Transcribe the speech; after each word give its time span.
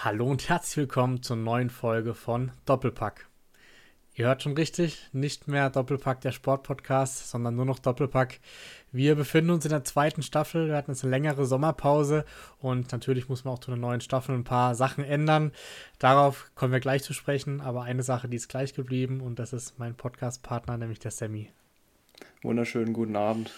Hallo 0.00 0.26
und 0.26 0.48
herzlich 0.48 0.76
willkommen 0.76 1.24
zur 1.24 1.34
neuen 1.34 1.70
Folge 1.70 2.14
von 2.14 2.52
Doppelpack. 2.66 3.26
Ihr 4.14 4.26
hört 4.26 4.44
schon 4.44 4.52
richtig, 4.52 5.08
nicht 5.12 5.48
mehr 5.48 5.70
Doppelpack 5.70 6.20
der 6.20 6.30
Sportpodcast, 6.30 7.28
sondern 7.28 7.56
nur 7.56 7.64
noch 7.64 7.80
Doppelpack. 7.80 8.38
Wir 8.92 9.16
befinden 9.16 9.50
uns 9.50 9.64
in 9.64 9.72
der 9.72 9.82
zweiten 9.82 10.22
Staffel. 10.22 10.68
Wir 10.68 10.76
hatten 10.76 10.92
jetzt 10.92 11.02
eine 11.02 11.10
längere 11.10 11.46
Sommerpause 11.46 12.24
und 12.60 12.92
natürlich 12.92 13.28
muss 13.28 13.44
man 13.44 13.54
auch 13.54 13.58
zu 13.58 13.72
einer 13.72 13.80
neuen 13.80 14.00
Staffel 14.00 14.36
ein 14.36 14.44
paar 14.44 14.76
Sachen 14.76 15.02
ändern. 15.02 15.50
Darauf 15.98 16.52
kommen 16.54 16.72
wir 16.72 16.78
gleich 16.78 17.02
zu 17.02 17.12
sprechen, 17.12 17.60
aber 17.60 17.82
eine 17.82 18.04
Sache, 18.04 18.28
die 18.28 18.36
ist 18.36 18.48
gleich 18.48 18.74
geblieben 18.74 19.20
und 19.20 19.40
das 19.40 19.52
ist 19.52 19.80
mein 19.80 19.96
Podcast-Partner, 19.96 20.78
nämlich 20.78 21.00
der 21.00 21.10
Sammy. 21.10 21.50
Wunderschönen 22.42 22.92
guten 22.92 23.16
Abend. 23.16 23.52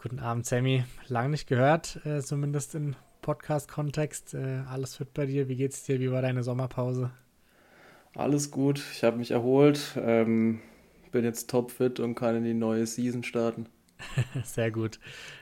Guten 0.00 0.20
Abend, 0.20 0.46
Sammy. 0.46 0.84
Lang 1.08 1.32
nicht 1.32 1.48
gehört, 1.48 1.98
äh, 2.06 2.22
zumindest 2.22 2.76
in 2.76 2.94
Podcast-Kontext. 3.24 4.34
Äh, 4.34 4.62
alles 4.68 4.96
fit 4.96 5.14
bei 5.14 5.24
dir? 5.24 5.48
Wie 5.48 5.56
geht's 5.56 5.82
dir? 5.82 5.98
Wie 5.98 6.12
war 6.12 6.20
deine 6.20 6.42
Sommerpause? 6.42 7.10
Alles 8.14 8.50
gut. 8.50 8.82
Ich 8.92 9.02
habe 9.02 9.16
mich 9.16 9.30
erholt. 9.30 9.80
Ähm, 9.96 10.60
bin 11.10 11.24
jetzt 11.24 11.48
topfit 11.48 12.00
und 12.00 12.14
kann 12.14 12.36
in 12.36 12.44
die 12.44 12.54
neue 12.54 12.86
Season 12.86 13.22
starten. 13.22 13.66
Sehr 14.44 14.70
gut. 14.70 15.00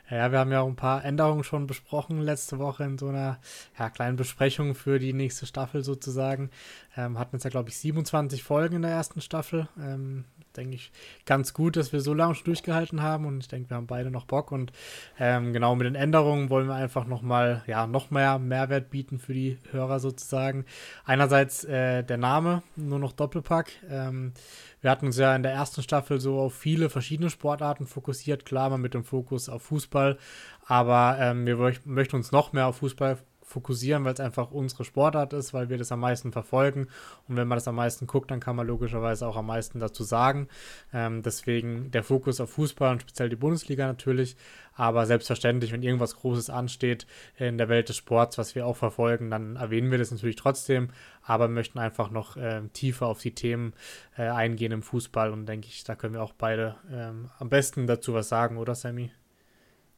Ja, 0.09 0.31
wir 0.31 0.39
haben 0.39 0.53
ja 0.53 0.61
auch 0.61 0.69
ein 0.69 0.77
paar 0.77 1.05
Änderungen 1.05 1.43
schon 1.43 1.67
besprochen 1.67 2.21
letzte 2.21 2.59
Woche 2.59 2.85
in 2.85 2.99
so 2.99 3.09
einer 3.09 3.41
ja, 3.79 3.91
kleinen 3.91 4.17
Besprechung 4.17 4.75
für 4.75 4.99
die 4.99 5.13
nächste 5.13 5.47
Staffel 5.47 5.83
sozusagen. 5.83 6.51
Ähm, 6.97 7.19
hatten 7.19 7.35
jetzt 7.35 7.45
ja, 7.45 7.51
glaube 7.51 7.71
ich, 7.71 7.79
27 7.79 8.43
Folgen 8.43 8.77
in 8.77 8.83
der 8.83 8.93
ersten 8.93 9.21
Staffel. 9.21 9.69
Ähm, 9.79 10.25
denke 10.53 10.75
ich, 10.75 10.93
ganz 11.27 11.55
gut, 11.55 11.77
dass 11.77 11.93
wir 11.93 12.01
so 12.01 12.15
lange 12.15 12.35
schon 12.35 12.45
durchgehalten 12.45 13.03
haben 13.03 13.27
und 13.27 13.41
ich 13.41 13.49
denke, 13.49 13.71
wir 13.71 13.77
haben 13.77 13.87
beide 13.87 14.11
noch 14.11 14.25
Bock 14.25 14.53
und 14.53 14.73
ähm, 15.19 15.53
genau 15.53 15.75
mit 15.75 15.87
den 15.87 15.95
Änderungen 15.95 16.51
wollen 16.51 16.67
wir 16.67 16.75
einfach 16.75 17.07
nochmal, 17.07 17.63
ja, 17.67 17.87
noch 17.87 18.11
mehr 18.11 18.39
Mehrwert 18.39 18.91
bieten 18.91 19.19
für 19.19 19.35
die 19.35 19.59
Hörer 19.71 20.01
sozusagen. 20.01 20.65
Einerseits 21.05 21.65
äh, 21.65 22.03
der 22.03 22.19
Name, 22.19 22.63
nur 22.77 22.99
noch 22.99 23.13
Doppelpack. 23.13 23.71
Ähm, 23.89 24.33
wir 24.81 24.91
hatten 24.91 25.07
uns 25.07 25.17
ja 25.17 25.35
in 25.35 25.43
der 25.43 25.53
ersten 25.53 25.83
Staffel 25.83 26.21
so 26.21 26.39
auf 26.41 26.55
viele 26.55 26.91
verschiedene 26.91 27.31
Sportarten 27.31 27.87
fokussiert, 27.87 28.45
klar, 28.45 28.71
mal 28.71 28.79
mit 28.79 28.95
dem 28.95 29.05
Fokus 29.05 29.49
auf 29.49 29.63
Fußball, 29.63 30.19
aber 30.67 31.17
ähm, 31.21 31.47
wir 31.47 31.57
möchten 31.85 32.17
uns 32.17 32.33
noch 32.33 32.53
mehr 32.53 32.67
auf 32.67 32.77
Fußball 32.77 33.19
fokussieren, 33.53 34.05
weil 34.05 34.15
es 34.15 34.21
einfach 34.21 34.51
unsere 34.51 34.85
Sportart 34.85 35.33
ist, 35.33 35.55
weil 35.55 35.69
wir 35.69 35.79
das 35.79 35.93
am 35.93 36.01
meisten 36.01 36.33
verfolgen. 36.33 36.89
Und 37.29 37.37
wenn 37.37 37.47
man 37.47 37.57
das 37.57 37.69
am 37.69 37.77
meisten 37.77 38.07
guckt, 38.07 38.31
dann 38.31 38.41
kann 38.41 38.57
man 38.57 38.67
logischerweise 38.67 39.27
auch 39.27 39.37
am 39.37 39.47
meisten 39.47 39.79
dazu 39.79 40.03
sagen. 40.05 40.49
Ähm, 40.93 41.23
deswegen 41.23 41.91
der 41.91 42.03
Fokus 42.03 42.41
auf 42.41 42.51
Fußball 42.51 42.93
und 42.93 43.03
speziell 43.03 43.29
die 43.29 43.37
Bundesliga 43.37 43.87
natürlich. 43.87 44.37
Aber 44.75 45.05
selbstverständlich, 45.07 45.73
wenn 45.73 45.83
irgendwas 45.83 46.17
Großes 46.17 46.49
ansteht 46.51 47.07
in 47.37 47.59
der 47.59 47.69
Welt 47.69 47.89
des 47.89 47.97
Sports, 47.97 48.39
was 48.39 48.55
wir 48.55 48.67
auch 48.67 48.77
verfolgen, 48.77 49.31
dann 49.31 49.57
erwähnen 49.57 49.91
wir 49.91 49.99
das 49.99 50.11
natürlich 50.11 50.37
trotzdem. 50.37 50.89
Aber 51.23 51.49
möchten 51.49 51.79
einfach 51.79 52.11
noch 52.11 52.37
äh, 52.37 52.63
tiefer 52.73 53.07
auf 53.07 53.21
die 53.21 53.35
Themen 53.35 53.75
äh, 54.17 54.23
eingehen 54.23 54.73
im 54.73 54.83
Fußball. 54.83 55.31
Und 55.31 55.47
denke 55.47 55.69
ich, 55.69 55.85
da 55.85 55.95
können 55.95 56.15
wir 56.15 56.23
auch 56.23 56.33
beide 56.33 56.77
ähm, 56.91 57.31
am 57.39 57.51
besten 57.51 57.87
dazu 57.87 58.15
was 58.15 58.29
sagen, 58.29 58.57
oder 58.57 58.75
Sammy? 58.75 59.11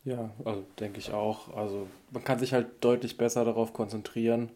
Ja, 0.04 0.30
also 0.44 0.64
denke 0.78 0.98
ich 0.98 1.12
auch. 1.12 1.56
Also 1.56 1.88
man 2.10 2.24
kann 2.24 2.38
sich 2.38 2.52
halt 2.52 2.84
deutlich 2.84 3.16
besser 3.16 3.44
darauf 3.44 3.72
konzentrieren. 3.72 4.50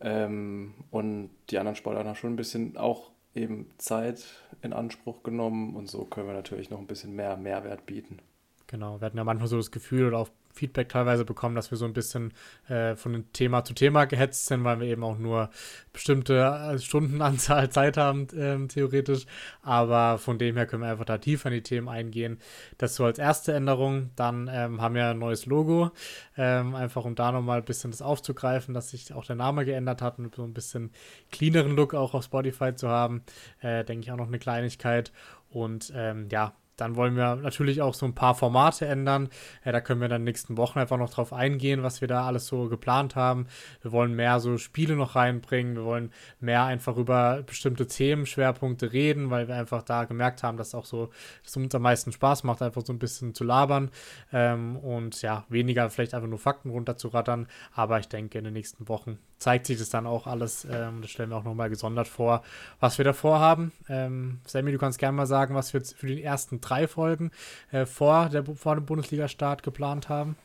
Ähm, 0.00 0.74
und 0.90 1.30
die 1.50 1.58
anderen 1.58 1.76
Sportler 1.76 2.04
haben 2.04 2.14
schon 2.16 2.32
ein 2.32 2.36
bisschen 2.36 2.76
auch 2.76 3.10
eben 3.34 3.70
Zeit 3.78 4.24
in 4.62 4.72
Anspruch 4.72 5.22
genommen 5.22 5.74
und 5.74 5.88
so 5.88 6.04
können 6.04 6.26
wir 6.26 6.34
natürlich 6.34 6.70
noch 6.70 6.78
ein 6.78 6.86
bisschen 6.86 7.14
mehr 7.14 7.36
Mehrwert 7.36 7.86
bieten. 7.86 8.18
Genau, 8.66 9.00
wir 9.00 9.06
hatten 9.06 9.16
ja 9.16 9.24
manchmal 9.24 9.48
so 9.48 9.56
das 9.56 9.70
Gefühl 9.70 10.06
oder 10.06 10.18
auch 10.18 10.28
Feedback 10.54 10.88
teilweise 10.88 11.24
bekommen, 11.24 11.56
dass 11.56 11.70
wir 11.70 11.78
so 11.78 11.84
ein 11.84 11.92
bisschen 11.92 12.32
äh, 12.68 12.94
von 12.94 13.24
Thema 13.32 13.64
zu 13.64 13.74
Thema 13.74 14.04
gehetzt 14.04 14.46
sind, 14.46 14.64
weil 14.64 14.80
wir 14.80 14.86
eben 14.86 15.02
auch 15.02 15.18
nur 15.18 15.50
bestimmte 15.92 16.38
äh, 16.38 16.78
Stundenanzahl 16.78 17.68
Zeit 17.70 17.96
haben, 17.96 18.28
ähm, 18.36 18.68
theoretisch. 18.68 19.26
Aber 19.62 20.18
von 20.18 20.38
dem 20.38 20.56
her 20.56 20.66
können 20.66 20.82
wir 20.82 20.90
einfach 20.90 21.04
da 21.04 21.18
tiefer 21.18 21.48
in 21.48 21.54
die 21.54 21.62
Themen 21.62 21.88
eingehen. 21.88 22.38
Das 22.78 22.94
so 22.94 23.04
als 23.04 23.18
erste 23.18 23.52
Änderung. 23.52 24.10
Dann 24.16 24.48
ähm, 24.52 24.80
haben 24.80 24.94
wir 24.94 25.08
ein 25.08 25.18
neues 25.18 25.46
Logo, 25.46 25.90
ähm, 26.36 26.74
einfach 26.74 27.04
um 27.04 27.14
da 27.14 27.32
nochmal 27.32 27.58
ein 27.58 27.64
bisschen 27.64 27.90
das 27.90 28.02
aufzugreifen, 28.02 28.74
dass 28.74 28.90
sich 28.90 29.12
auch 29.12 29.24
der 29.24 29.36
Name 29.36 29.64
geändert 29.64 30.02
hat 30.02 30.18
und 30.18 30.34
so 30.34 30.44
ein 30.44 30.54
bisschen 30.54 30.90
cleaneren 31.32 31.76
Look 31.76 31.94
auch 31.94 32.14
auf 32.14 32.24
Spotify 32.24 32.74
zu 32.74 32.88
haben. 32.88 33.22
Äh, 33.60 33.84
denke 33.84 34.04
ich 34.04 34.12
auch 34.12 34.16
noch 34.16 34.28
eine 34.28 34.38
Kleinigkeit. 34.38 35.12
Und 35.50 35.92
ähm, 35.94 36.28
ja, 36.30 36.54
dann 36.76 36.96
wollen 36.96 37.16
wir 37.16 37.36
natürlich 37.36 37.82
auch 37.82 37.94
so 37.94 38.06
ein 38.06 38.14
paar 38.14 38.34
Formate 38.34 38.86
ändern. 38.86 39.28
Ja, 39.64 39.72
da 39.72 39.80
können 39.80 40.00
wir 40.00 40.08
dann 40.08 40.24
nächsten 40.24 40.56
Wochen 40.56 40.78
einfach 40.78 40.98
noch 40.98 41.10
drauf 41.10 41.32
eingehen, 41.32 41.82
was 41.82 42.00
wir 42.00 42.08
da 42.08 42.26
alles 42.26 42.46
so 42.46 42.68
geplant 42.68 43.16
haben. 43.16 43.46
Wir 43.82 43.92
wollen 43.92 44.14
mehr 44.14 44.40
so 44.40 44.58
Spiele 44.58 44.96
noch 44.96 45.14
reinbringen. 45.14 45.76
Wir 45.76 45.84
wollen 45.84 46.12
mehr 46.40 46.64
einfach 46.64 46.96
über 46.96 47.42
bestimmte 47.42 47.86
Themenschwerpunkte 47.86 48.92
reden, 48.92 49.30
weil 49.30 49.48
wir 49.48 49.54
einfach 49.54 49.82
da 49.82 50.04
gemerkt 50.04 50.42
haben, 50.42 50.56
dass 50.56 50.74
auch 50.74 50.84
so, 50.84 51.10
dass 51.42 51.56
uns 51.56 51.74
am 51.74 51.82
meisten 51.82 52.12
Spaß 52.12 52.44
macht, 52.44 52.62
einfach 52.62 52.82
so 52.84 52.92
ein 52.92 52.98
bisschen 52.98 53.34
zu 53.34 53.44
labern. 53.44 53.90
Ähm, 54.32 54.76
und 54.76 55.22
ja, 55.22 55.44
weniger 55.48 55.88
vielleicht 55.90 56.14
einfach 56.14 56.28
nur 56.28 56.38
Fakten 56.38 56.70
runterzurattern. 56.70 57.46
Aber 57.72 57.98
ich 58.00 58.08
denke, 58.08 58.38
in 58.38 58.44
den 58.44 58.54
nächsten 58.54 58.88
Wochen 58.88 59.18
zeigt 59.44 59.66
sich 59.66 59.78
das 59.78 59.90
dann 59.90 60.06
auch 60.06 60.26
alles. 60.26 60.66
Ähm, 60.70 61.02
das 61.02 61.10
stellen 61.10 61.28
wir 61.28 61.36
auch 61.36 61.44
nochmal 61.44 61.68
gesondert 61.68 62.08
vor, 62.08 62.42
was 62.80 62.96
wir 62.96 63.04
da 63.04 63.12
vorhaben. 63.12 63.72
Ähm, 63.90 64.40
Sammy, 64.46 64.72
du 64.72 64.78
kannst 64.78 64.98
gerne 64.98 65.14
mal 65.14 65.26
sagen, 65.26 65.54
was 65.54 65.74
wir 65.74 65.82
für 65.82 66.06
die 66.06 66.22
ersten 66.22 66.62
drei 66.62 66.88
Folgen 66.88 67.30
äh, 67.70 67.84
vor, 67.84 68.30
der, 68.30 68.44
vor 68.44 68.74
dem 68.74 68.86
Bundesliga-Start 68.86 69.62
geplant 69.62 70.08
haben. 70.08 70.36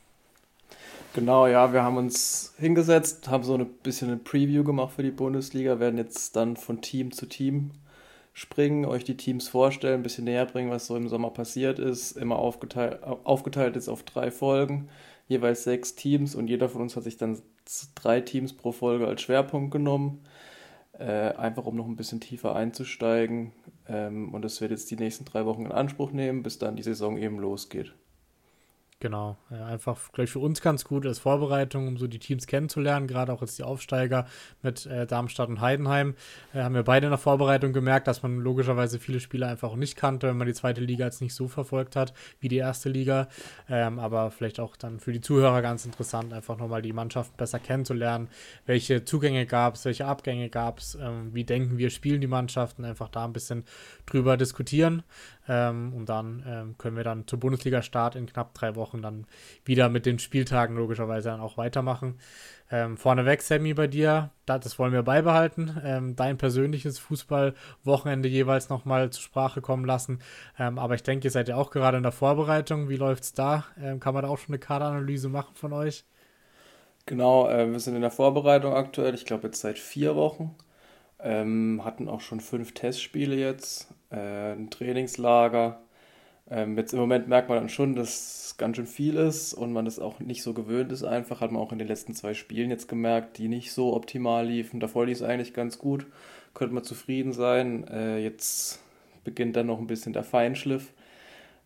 Genau, 1.14 1.48
ja, 1.48 1.72
wir 1.72 1.82
haben 1.82 1.96
uns 1.96 2.54
hingesetzt, 2.58 3.30
haben 3.30 3.44
so 3.44 3.56
ein 3.56 3.66
bisschen 3.82 4.10
eine 4.10 4.18
Preview 4.18 4.66
gemacht 4.66 4.94
für 4.96 5.02
die 5.04 5.12
Bundesliga, 5.12 5.80
werden 5.80 5.98
jetzt 5.98 6.36
dann 6.36 6.58
von 6.58 6.82
Team 6.82 7.14
zu 7.14 7.26
Team 7.26 7.72
springen, 8.34 8.84
euch 8.84 9.06
die 9.06 9.18
Teams 9.18 9.48
vorstellen, 9.48 10.02
ein 10.02 10.04
bisschen 10.04 10.26
näher 10.26 10.46
bringen, 10.46 10.72
was 10.72 10.88
so 10.88 10.98
im 10.98 11.08
Sommer 11.08 11.30
passiert 11.30 11.80
ist. 11.80 12.18
Immer 12.18 12.38
aufgeteilt, 12.38 13.02
aufgeteilt 13.04 13.78
ist 13.78 13.88
auf 13.88 14.04
drei 14.04 14.30
Folgen, 14.30 14.90
jeweils 15.30 15.64
sechs 15.64 15.96
Teams 15.96 16.36
und 16.36 16.50
jeder 16.50 16.68
von 16.68 16.82
uns 16.82 16.98
hat 16.98 17.06
sich 17.06 17.18
dann 17.18 17.42
drei 17.96 18.22
Teams 18.22 18.54
pro 18.54 18.72
Folge 18.72 19.08
als 19.08 19.22
Schwerpunkt 19.22 19.72
genommen. 19.72 20.24
Äh, 20.94 21.34
einfach 21.36 21.66
um 21.66 21.76
noch 21.76 21.88
ein 21.88 21.96
bisschen 21.96 22.20
tiefer 22.20 22.56
einzusteigen. 22.56 23.54
Ähm, 23.88 24.34
und 24.34 24.44
das 24.44 24.60
wird 24.60 24.72
jetzt 24.72 24.92
die 24.92 24.98
nächsten 24.98 25.26
drei 25.26 25.46
Wochen 25.46 25.66
in 25.66 25.72
Anspruch 25.72 26.12
nehmen, 26.12 26.44
bis 26.44 26.60
dann 26.60 26.76
die 26.76 26.84
Saison 26.84 27.18
eben 27.18 27.40
losgeht. 27.40 27.94
Genau, 29.02 29.38
einfach 29.50 30.12
gleich 30.12 30.30
für 30.30 30.40
uns 30.40 30.60
ganz 30.60 30.84
gut 30.84 31.06
als 31.06 31.20
Vorbereitung, 31.20 31.88
um 31.88 31.96
so 31.96 32.06
die 32.08 32.20
Teams 32.20 32.48
kennenzulernen, 32.48 33.08
gerade 33.08 33.32
auch 33.32 33.40
jetzt 33.40 33.58
die 33.58 33.64
Aufsteiger 33.64 34.28
mit 34.62 34.86
äh, 34.88 35.08
Darmstadt 35.08 35.48
und 35.48 35.62
Heidenheim. 35.62 36.16
Äh, 36.54 36.64
haben 36.64 36.76
wir 36.76 36.84
beide 36.84 37.08
in 37.08 37.12
der 37.12 37.18
Vorbereitung 37.18 37.72
gemerkt, 37.72 38.08
dass 38.08 38.24
man 38.24 38.40
logischerweise 38.40 39.00
viele 39.00 39.22
Spieler 39.22 39.48
einfach 39.48 39.70
auch 39.70 39.78
nicht 39.78 39.96
kannte, 39.96 40.28
wenn 40.28 40.36
man 40.36 40.48
die 40.48 40.54
zweite 40.54 40.82
Liga 40.82 41.06
jetzt 41.06 41.22
nicht 41.22 41.34
so 41.34 41.48
verfolgt 41.48 41.96
hat 41.96 42.14
wie 42.42 42.50
die 42.50 42.58
erste 42.58 42.90
Liga. 42.90 43.30
Ähm, 43.70 44.00
aber 44.00 44.32
vielleicht 44.32 44.60
auch 44.60 44.76
dann 44.76 45.00
für 45.00 45.14
die 45.14 45.22
Zuhörer 45.22 45.62
ganz 45.62 45.86
interessant, 45.86 46.34
einfach 46.34 46.58
nochmal 46.58 46.82
die 46.82 46.92
Mannschaften 46.92 47.38
besser 47.38 47.60
kennenzulernen. 47.60 48.28
Welche 48.66 49.06
Zugänge 49.06 49.46
gab 49.46 49.76
es, 49.76 49.86
welche 49.86 50.08
Abgänge 50.08 50.50
gab 50.50 50.80
es, 50.80 50.96
ähm, 50.96 51.34
wie 51.34 51.46
denken 51.46 51.78
wir, 51.78 51.90
spielen 51.90 52.20
die 52.20 52.28
Mannschaften, 52.28 52.84
einfach 52.84 53.08
da 53.08 53.24
ein 53.24 53.32
bisschen 53.32 53.64
drüber 54.06 54.36
diskutieren. 54.36 55.04
Ähm, 55.50 55.94
und 55.94 56.08
dann 56.08 56.44
ähm, 56.48 56.78
können 56.78 56.96
wir 56.96 57.04
dann 57.04 57.28
zur 57.28 57.40
Bundesliga-Start 57.40 58.16
in 58.16 58.28
knapp 58.28 58.54
drei 58.54 58.76
Wochen 58.76 59.02
dann 59.02 59.26
wieder 59.66 59.90
mit 59.90 60.06
den 60.06 60.20
Spieltagen 60.20 60.78
logischerweise 60.78 61.30
dann 61.30 61.42
auch 61.42 61.58
weitermachen. 61.58 62.20
Ähm, 62.72 62.98
vorneweg, 62.98 63.42
Sammy, 63.42 63.74
bei 63.74 63.88
dir, 63.88 64.30
das 64.46 64.78
wollen 64.78 64.94
wir 64.94 65.02
beibehalten. 65.02 65.76
Ähm, 65.84 66.16
dein 66.16 66.38
persönliches 66.38 67.00
Fußballwochenende 67.00 68.30
jeweils 68.30 68.70
nochmal 68.70 69.10
zur 69.10 69.24
Sprache 69.24 69.60
kommen 69.60 69.86
lassen. 69.86 70.20
Ähm, 70.60 70.78
aber 70.78 70.94
ich 70.94 71.04
denke, 71.04 71.28
ihr 71.28 71.32
seid 71.32 71.50
ja 71.50 71.56
auch 71.56 71.72
gerade 71.72 71.98
in 71.98 72.04
der 72.04 72.12
Vorbereitung. 72.12 72.88
Wie 72.88 72.98
läuft 72.98 73.24
es 73.24 73.34
da? 73.34 73.66
Ähm, 73.82 74.00
kann 74.00 74.14
man 74.14 74.22
da 74.24 74.30
auch 74.30 74.38
schon 74.38 74.54
eine 74.54 74.60
Kaderanalyse 74.60 75.30
machen 75.30 75.56
von 75.56 75.74
euch? 75.74 76.06
Genau, 77.08 77.50
äh, 77.50 77.72
wir 77.72 77.80
sind 77.80 77.96
in 77.96 78.02
der 78.02 78.12
Vorbereitung 78.12 78.74
aktuell. 78.76 79.16
Ich 79.16 79.26
glaube, 79.26 79.48
jetzt 79.48 79.62
seit 79.62 79.80
vier 79.80 80.16
Wochen. 80.16 80.56
Ähm, 81.22 81.82
hatten 81.84 82.08
auch 82.08 82.22
schon 82.22 82.40
fünf 82.40 82.74
Testspiele 82.74 83.36
jetzt, 83.36 83.94
äh, 84.12 84.54
ein 84.54 84.70
Trainingslager. 84.70 85.82
Ähm, 86.50 86.78
jetzt 86.78 86.94
im 86.94 87.00
Moment 87.00 87.28
merkt 87.28 87.50
man 87.50 87.60
dann 87.60 87.70
schon, 87.70 87.96
dass 87.96 88.56
ganz 88.58 88.78
schön 88.78 88.88
viel 88.88 89.16
ist 89.18 89.54
und 89.54 89.74
man 89.74 89.86
das 89.86 90.00
auch 90.00 90.20
nicht 90.20 90.44
so 90.44 90.54
gewöhnt 90.54 90.92
ist. 90.92 91.04
Einfach 91.04 91.42
hat 91.42 91.52
man 91.52 91.62
auch 91.62 91.72
in 91.72 91.80
den 91.80 91.88
letzten 91.88 92.14
zwei 92.16 92.34
Spielen 92.34 92.72
jetzt 92.72 92.88
gemerkt, 92.88 93.38
die 93.38 93.48
nicht 93.48 93.72
so 93.72 93.96
optimal 93.96 94.48
liefen. 94.48 94.80
Davor 94.80 95.06
lief 95.06 95.18
es 95.18 95.24
eigentlich 95.24 95.54
ganz 95.54 95.78
gut, 95.78 96.06
könnte 96.54 96.74
man 96.74 96.84
zufrieden 96.84 97.34
sein. 97.34 97.88
Äh, 97.88 98.20
jetzt 98.20 98.80
beginnt 99.24 99.56
dann 99.56 99.68
noch 99.68 99.80
ein 99.80 99.88
bisschen 99.88 100.14
der 100.14 100.24
Feinschliff 100.24 100.94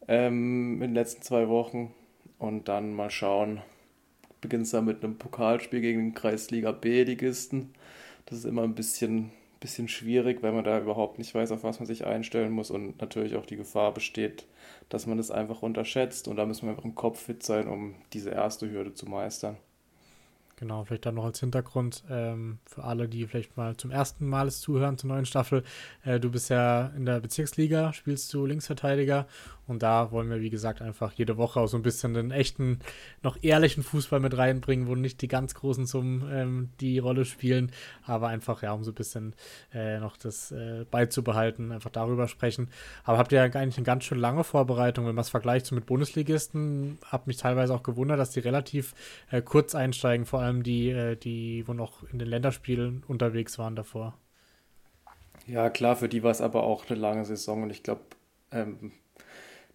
ähm, 0.07 0.75
in 0.75 0.89
den 0.89 0.95
letzten 0.95 1.21
zwei 1.21 1.47
Wochen 1.47 1.93
und 2.39 2.67
dann 2.67 2.93
mal 2.93 3.09
schauen. 3.09 3.61
Beginnt 4.41 4.63
es 4.65 4.71
dann 4.71 4.85
mit 4.85 5.03
einem 5.03 5.17
Pokalspiel 5.17 5.79
gegen 5.79 5.99
den 5.99 6.13
Kreisliga 6.13 6.71
B-Ligisten. 6.71 7.73
Das 8.25 8.39
ist 8.39 8.45
immer 8.45 8.63
ein 8.63 8.75
bisschen 8.75 9.31
bisschen 9.63 9.87
schwierig, 9.87 10.43
weil 10.43 10.51
man 10.51 10.65
da 10.65 10.77
überhaupt 10.79 11.17
nicht 11.17 11.33
weiß, 11.33 11.51
auf 11.51 11.63
was 11.63 11.79
man 11.79 11.87
sich 11.87 12.05
einstellen 12.05 12.51
muss 12.51 12.69
und 12.69 12.99
natürlich 13.01 13.35
auch 13.35 13.45
die 13.45 13.55
Gefahr 13.55 13.93
besteht, 13.93 14.45
dass 14.89 15.07
man 15.07 15.17
das 15.17 15.31
einfach 15.31 15.61
unterschätzt 15.61 16.27
und 16.27 16.35
da 16.35 16.45
müssen 16.45 16.63
wir 16.63 16.71
einfach 16.71 16.83
im 16.83 16.95
Kopf 16.95 17.19
fit 17.19 17.43
sein, 17.43 17.67
um 17.67 17.95
diese 18.11 18.29
erste 18.29 18.69
Hürde 18.69 18.93
zu 18.93 19.07
meistern. 19.07 19.57
Genau, 20.57 20.83
vielleicht 20.83 21.05
dann 21.05 21.15
noch 21.15 21.25
als 21.25 21.39
Hintergrund 21.39 22.03
ähm, 22.09 22.59
für 22.65 22.83
alle, 22.83 23.09
die 23.09 23.25
vielleicht 23.25 23.57
mal 23.57 23.75
zum 23.75 23.89
ersten 23.89 24.27
Mal 24.27 24.51
zuhören 24.51 24.97
zur 24.97 25.09
neuen 25.09 25.25
Staffel. 25.25 25.63
Äh, 26.03 26.19
du 26.19 26.29
bist 26.29 26.49
ja 26.49 26.87
in 26.95 27.05
der 27.05 27.19
Bezirksliga, 27.21 27.91
spielst 27.91 28.33
du 28.33 28.45
Linksverteidiger 28.45 29.27
und 29.67 29.81
da 29.81 30.11
wollen 30.11 30.29
wir, 30.29 30.41
wie 30.41 30.49
gesagt, 30.49 30.81
einfach 30.81 31.13
jede 31.13 31.37
Woche 31.37 31.59
auch 31.59 31.67
so 31.67 31.77
ein 31.77 31.83
bisschen 31.83 32.13
den 32.13 32.31
echten, 32.31 32.79
noch 33.21 33.37
ehrlichen 33.41 33.83
Fußball 33.83 34.19
mit 34.19 34.37
reinbringen, 34.37 34.87
wo 34.87 34.95
nicht 34.95 35.21
die 35.21 35.27
ganz 35.27 35.55
großen 35.55 35.85
Summen 35.85 36.29
ähm, 36.31 36.69
die 36.81 36.99
Rolle 36.99 37.25
spielen, 37.25 37.71
aber 38.05 38.27
einfach, 38.27 38.61
ja, 38.61 38.73
um 38.73 38.83
so 38.83 38.91
ein 38.91 38.95
bisschen 38.95 39.35
äh, 39.73 39.99
noch 39.99 40.17
das 40.17 40.51
äh, 40.51 40.85
beizubehalten, 40.89 41.71
einfach 41.71 41.91
darüber 41.91 42.27
sprechen. 42.27 42.69
Aber 43.03 43.17
habt 43.17 43.31
ihr 43.31 43.37
ja 43.37 43.45
eigentlich 43.45 43.77
eine 43.77 43.85
ganz 43.85 44.03
schön 44.03 44.19
lange 44.19 44.43
Vorbereitung, 44.43 45.05
wenn 45.05 45.15
man 45.15 45.21
es 45.21 45.29
vergleicht 45.29 45.65
so 45.65 45.75
mit 45.75 45.85
Bundesligisten, 45.85 46.97
hab 47.09 47.27
mich 47.27 47.37
teilweise 47.37 47.73
auch 47.73 47.83
gewundert, 47.83 48.19
dass 48.19 48.31
die 48.31 48.41
relativ 48.41 48.93
äh, 49.31 49.41
kurz 49.41 49.75
einsteigen, 49.75 50.25
vor 50.25 50.41
allem 50.41 50.63
die, 50.63 50.89
äh, 50.89 51.15
die, 51.15 51.63
wo 51.67 51.73
noch 51.73 52.03
in 52.11 52.19
den 52.19 52.27
Länderspielen 52.27 53.03
unterwegs 53.07 53.57
waren 53.57 53.75
davor. 53.75 54.17
Ja, 55.47 55.69
klar, 55.69 55.95
für 55.95 56.07
die 56.07 56.23
war 56.23 56.31
es 56.31 56.41
aber 56.41 56.63
auch 56.63 56.89
eine 56.89 56.99
lange 56.99 57.25
Saison 57.25 57.63
und 57.63 57.69
ich 57.69 57.83
glaube, 57.83 58.01
ähm, 58.51 58.93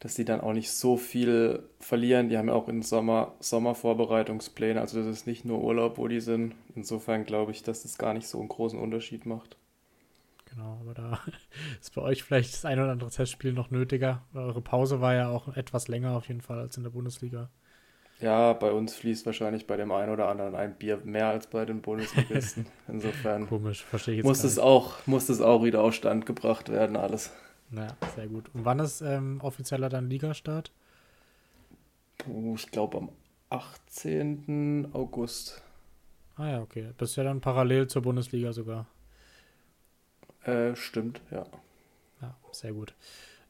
dass 0.00 0.14
die 0.14 0.24
dann 0.24 0.40
auch 0.40 0.52
nicht 0.52 0.70
so 0.70 0.96
viel 0.96 1.62
verlieren. 1.80 2.28
Die 2.28 2.38
haben 2.38 2.48
ja 2.48 2.54
auch 2.54 2.68
im 2.68 2.82
Sommer 2.82 3.34
Sommervorbereitungspläne, 3.40 4.80
also 4.80 4.98
das 4.98 5.08
ist 5.08 5.26
nicht 5.26 5.44
nur 5.44 5.62
Urlaub, 5.62 5.98
wo 5.98 6.08
die 6.08 6.20
sind. 6.20 6.54
Insofern 6.74 7.24
glaube 7.24 7.52
ich, 7.52 7.62
dass 7.62 7.82
das 7.82 7.98
gar 7.98 8.14
nicht 8.14 8.28
so 8.28 8.38
einen 8.38 8.48
großen 8.48 8.78
Unterschied 8.78 9.26
macht. 9.26 9.56
Genau, 10.50 10.78
aber 10.80 10.94
da 10.94 11.20
ist 11.80 11.94
bei 11.94 12.02
euch 12.02 12.22
vielleicht 12.22 12.54
das 12.54 12.64
ein 12.64 12.78
oder 12.78 12.92
andere 12.92 13.10
Testspiel 13.10 13.52
noch 13.52 13.70
nötiger. 13.70 14.22
Eure 14.34 14.62
Pause 14.62 15.00
war 15.00 15.14
ja 15.14 15.28
auch 15.28 15.56
etwas 15.56 15.88
länger 15.88 16.16
auf 16.16 16.28
jeden 16.28 16.40
Fall 16.40 16.58
als 16.58 16.76
in 16.76 16.84
der 16.84 16.90
Bundesliga. 16.90 17.50
Ja, 18.20 18.52
bei 18.52 18.72
uns 18.72 18.94
fließt 18.96 19.26
wahrscheinlich 19.26 19.66
bei 19.68 19.76
dem 19.76 19.92
einen 19.92 20.12
oder 20.12 20.28
anderen 20.28 20.56
ein 20.56 20.74
Bier 20.76 21.00
mehr 21.04 21.28
als 21.28 21.46
bei 21.46 21.64
den 21.64 21.82
Bundesligisten. 21.82 22.66
Insofern 22.88 23.46
Komisch, 23.46 23.84
verstehe 23.84 24.14
ich 24.14 24.18
jetzt 24.18 24.26
muss 24.26 24.42
es 24.42 24.58
auch 24.58 25.06
muss 25.06 25.28
es 25.28 25.40
auch 25.40 25.62
wieder 25.62 25.82
auf 25.82 25.94
Stand 25.94 26.26
gebracht 26.26 26.68
werden 26.68 26.96
alles. 26.96 27.32
Ja, 27.70 27.96
sehr 28.14 28.28
gut. 28.28 28.50
Und 28.54 28.64
wann 28.64 28.78
ist 28.78 29.00
ähm, 29.00 29.40
offizieller 29.42 29.88
dann 29.88 30.08
Ligastart? 30.08 30.72
Puh, 32.18 32.54
ich 32.56 32.70
glaube 32.70 32.98
am 32.98 33.08
18. 33.50 34.88
August. 34.92 35.62
Ah 36.36 36.48
ja, 36.48 36.60
okay. 36.60 36.90
Das 36.98 37.10
ist 37.10 37.16
ja 37.16 37.24
dann 37.24 37.40
parallel 37.40 37.88
zur 37.88 38.02
Bundesliga 38.02 38.52
sogar. 38.52 38.86
Äh, 40.44 40.74
stimmt, 40.76 41.20
ja. 41.30 41.44
Ja, 42.22 42.34
sehr 42.52 42.72
gut. 42.72 42.94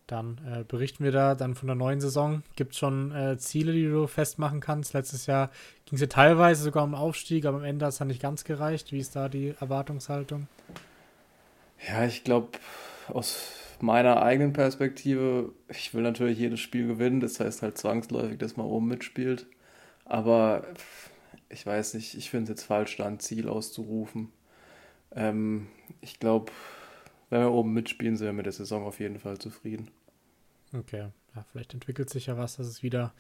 Dann 0.06 0.41
äh, 0.50 0.65
berichten 0.65 1.05
wir 1.05 1.12
da 1.12 1.35
dann 1.35 1.55
von 1.55 1.67
der 1.67 1.76
neuen 1.76 2.00
Saison. 2.00 2.43
Gibt 2.56 2.73
es 2.73 2.79
schon 2.79 3.12
äh, 3.12 3.37
Ziele, 3.37 3.73
die 3.73 3.85
du 3.85 4.06
festmachen 4.06 4.61
kannst? 4.61 4.94
Letztes 4.94 5.26
Jahr 5.26 5.50
ging 5.85 5.97
es 5.97 6.00
ja 6.00 6.06
teilweise 6.06 6.62
sogar 6.62 6.82
um 6.82 6.94
Aufstieg, 6.94 7.44
aber 7.44 7.59
am 7.59 7.65
Ende 7.65 7.85
hat 7.85 7.93
es 7.93 7.99
dann 7.99 8.09
nicht 8.09 8.23
ganz 8.23 8.44
gereicht. 8.44 8.91
Wie 8.91 8.99
ist 8.99 9.15
da 9.15 9.29
die 9.29 9.55
Erwartungshaltung? 9.61 10.49
Ja, 11.87 12.05
ich 12.06 12.25
glaube, 12.25 12.59
aus 13.09 13.68
meiner 13.83 14.23
eigenen 14.23 14.53
Perspektive, 14.53 15.53
ich 15.69 15.95
will 15.95 16.03
natürlich 16.03 16.39
jedes 16.39 16.61
Spiel 16.61 16.87
gewinnen, 16.87 17.21
das 17.21 17.41
heißt 17.41 17.63
halt 17.63 17.79
zwangsläufig, 17.79 18.39
dass 18.39 18.57
man 18.57 18.67
oben 18.67 18.89
mitspielt. 18.89 19.47
Aber 20.05 20.67
ich 21.49 21.65
weiß 21.67 21.95
nicht, 21.95 22.15
ich 22.15 22.31
finde 22.31 22.45
es 22.45 22.61
jetzt 22.61 22.67
falsch, 22.67 22.97
da 22.97 23.07
ein 23.07 23.21
Ziel 23.21 23.49
auszurufen. 23.49 24.33
Ähm, 25.13 25.69
ich 26.01 26.19
glaube, 26.19 26.53
wenn 27.31 27.41
wir 27.41 27.53
oben 27.53 27.73
mitspielen, 27.73 28.17
sind 28.17 28.27
wir 28.27 28.33
mit 28.33 28.47
der 28.47 28.53
Saison 28.53 28.85
auf 28.85 29.01
jeden 29.01 29.19
Fall 29.19 29.39
zufrieden. 29.39 29.91
Okay, 30.73 31.09
ja, 31.35 31.45
vielleicht 31.51 31.75
entwickelt 31.75 32.11
sich 32.11 32.27
ja 32.27 32.37
was, 32.37 32.57
dass 32.57 32.67
es 32.67 32.83
wieder 32.83 33.15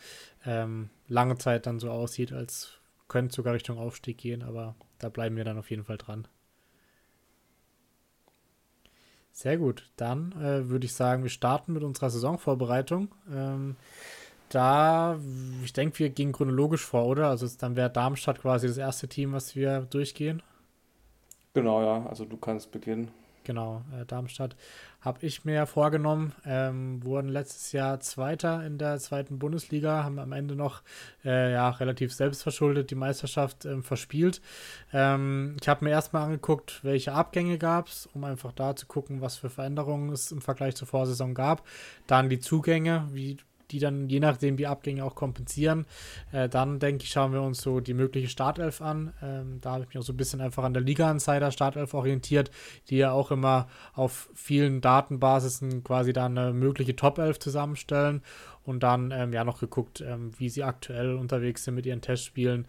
ähm, 0.44 0.90
lange 1.06 1.38
Zeit 1.38 1.66
dann 1.66 1.78
so 1.78 1.90
aussieht, 1.90 2.32
als 2.32 2.78
könnte 3.08 3.34
sogar 3.34 3.54
Richtung 3.54 3.78
Aufstieg 3.78 4.18
gehen, 4.18 4.42
aber 4.42 4.74
da 4.98 5.08
bleiben 5.08 5.36
wir 5.36 5.44
dann 5.44 5.58
auf 5.58 5.70
jeden 5.70 5.84
Fall 5.84 5.96
dran. 5.96 6.28
Sehr 9.38 9.56
gut. 9.56 9.88
Dann 9.94 10.32
äh, 10.32 10.68
würde 10.68 10.86
ich 10.86 10.94
sagen, 10.94 11.22
wir 11.22 11.30
starten 11.30 11.72
mit 11.72 11.84
unserer 11.84 12.10
Saisonvorbereitung. 12.10 13.14
Ähm, 13.32 13.76
da, 14.48 15.16
ich 15.62 15.72
denke, 15.72 16.00
wir 16.00 16.10
gehen 16.10 16.32
chronologisch 16.32 16.84
vor, 16.84 17.06
oder? 17.06 17.28
Also 17.28 17.46
dann 17.56 17.76
wäre 17.76 17.88
Darmstadt 17.88 18.40
quasi 18.40 18.66
das 18.66 18.78
erste 18.78 19.06
Team, 19.06 19.32
was 19.32 19.54
wir 19.54 19.82
durchgehen. 19.90 20.42
Genau, 21.54 21.80
ja. 21.82 22.04
Also 22.06 22.24
du 22.24 22.36
kannst 22.36 22.72
beginnen. 22.72 23.12
Genau, 23.44 23.82
äh, 23.96 24.04
Darmstadt 24.06 24.56
habe 25.00 25.24
ich 25.24 25.44
mir 25.44 25.66
vorgenommen. 25.66 26.32
Ähm, 26.44 27.04
wurden 27.04 27.28
letztes 27.28 27.72
Jahr 27.72 28.00
Zweiter 28.00 28.64
in 28.66 28.78
der 28.78 28.98
zweiten 28.98 29.38
Bundesliga, 29.38 30.04
haben 30.04 30.18
am 30.18 30.32
Ende 30.32 30.54
noch 30.54 30.82
äh, 31.24 31.52
ja, 31.52 31.70
relativ 31.70 32.12
selbstverschuldet 32.12 32.90
die 32.90 32.96
Meisterschaft 32.96 33.64
ähm, 33.64 33.82
verspielt. 33.82 34.40
Ähm, 34.92 35.56
ich 35.60 35.68
habe 35.68 35.84
mir 35.84 35.90
erstmal 35.90 36.24
angeguckt, 36.24 36.80
welche 36.82 37.12
Abgänge 37.12 37.58
gab 37.58 37.88
es, 37.88 38.06
um 38.12 38.24
einfach 38.24 38.52
da 38.52 38.74
zu 38.74 38.86
gucken, 38.86 39.20
was 39.20 39.36
für 39.36 39.50
Veränderungen 39.50 40.10
es 40.12 40.32
im 40.32 40.40
Vergleich 40.40 40.74
zur 40.74 40.88
Vorsaison 40.88 41.34
gab. 41.34 41.66
Dann 42.06 42.28
die 42.28 42.40
Zugänge, 42.40 43.08
wie 43.12 43.38
die 43.70 43.78
dann 43.78 44.08
je 44.08 44.20
nachdem 44.20 44.56
die 44.56 44.66
Abgänge 44.66 45.04
auch 45.04 45.14
kompensieren. 45.14 45.86
Äh, 46.32 46.48
dann 46.48 46.78
denke 46.78 47.04
ich, 47.04 47.10
schauen 47.10 47.32
wir 47.32 47.42
uns 47.42 47.60
so 47.60 47.80
die 47.80 47.94
mögliche 47.94 48.28
Startelf 48.28 48.80
an. 48.80 49.12
Ähm, 49.22 49.60
da 49.60 49.72
habe 49.72 49.84
ich 49.84 49.88
mich 49.88 49.98
auch 49.98 50.02
so 50.02 50.12
ein 50.12 50.16
bisschen 50.16 50.40
einfach 50.40 50.64
an 50.64 50.74
der 50.74 50.82
Liga-Insider 50.82 51.50
Startelf 51.50 51.94
orientiert, 51.94 52.50
die 52.88 52.98
ja 52.98 53.12
auch 53.12 53.30
immer 53.30 53.68
auf 53.94 54.30
vielen 54.34 54.80
Datenbasisen 54.80 55.84
quasi 55.84 56.12
dann 56.12 56.36
eine 56.36 56.52
mögliche 56.52 56.96
Top-Elf 56.96 57.38
zusammenstellen 57.38 58.22
und 58.68 58.82
dann 58.82 59.10
ähm, 59.12 59.32
ja 59.32 59.44
noch 59.44 59.60
geguckt, 59.60 60.02
ähm, 60.02 60.30
wie 60.38 60.50
sie 60.50 60.62
aktuell 60.62 61.14
unterwegs 61.14 61.64
sind 61.64 61.74
mit 61.74 61.86
ihren 61.86 62.02
Testspielen. 62.02 62.66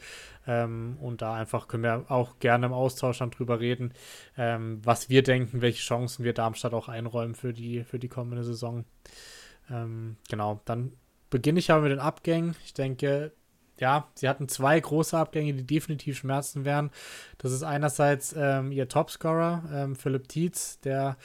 Ähm, 0.47 0.97
und 1.01 1.21
da 1.21 1.33
einfach 1.33 1.67
können 1.67 1.83
wir 1.83 2.05
auch 2.09 2.39
gerne 2.39 2.67
im 2.67 2.73
Austausch 2.73 3.19
dann 3.19 3.31
drüber 3.31 3.59
reden, 3.59 3.93
ähm, 4.37 4.79
was 4.81 5.09
wir 5.09 5.23
denken, 5.23 5.61
welche 5.61 5.81
Chancen 5.81 6.23
wir 6.23 6.33
Darmstadt 6.33 6.73
auch 6.73 6.87
einräumen 6.87 7.35
für 7.35 7.51
die, 7.51 7.83
für 7.83 7.99
die 7.99 8.07
kommende 8.07 8.45
Saison. 8.45 8.85
Ähm, 9.69 10.17
genau, 10.29 10.61
dann 10.65 10.93
beginne 11.29 11.59
ich 11.59 11.71
aber 11.71 11.81
mit 11.81 11.91
den 11.91 11.99
Abgängen. 11.99 12.55
Ich 12.65 12.73
denke, 12.73 13.33
ja, 13.79 14.07
sie 14.15 14.27
hatten 14.27 14.49
zwei 14.49 14.79
große 14.79 15.17
Abgänge, 15.17 15.53
die 15.53 15.65
definitiv 15.65 16.17
Schmerzen 16.17 16.65
wären. 16.65 16.91
Das 17.37 17.51
ist 17.51 17.63
einerseits 17.63 18.35
ähm, 18.37 18.71
ihr 18.71 18.87
Topscorer, 18.87 19.63
ähm, 19.71 19.95
Philipp 19.95 20.27
Tietz, 20.27 20.79
der 20.81 21.17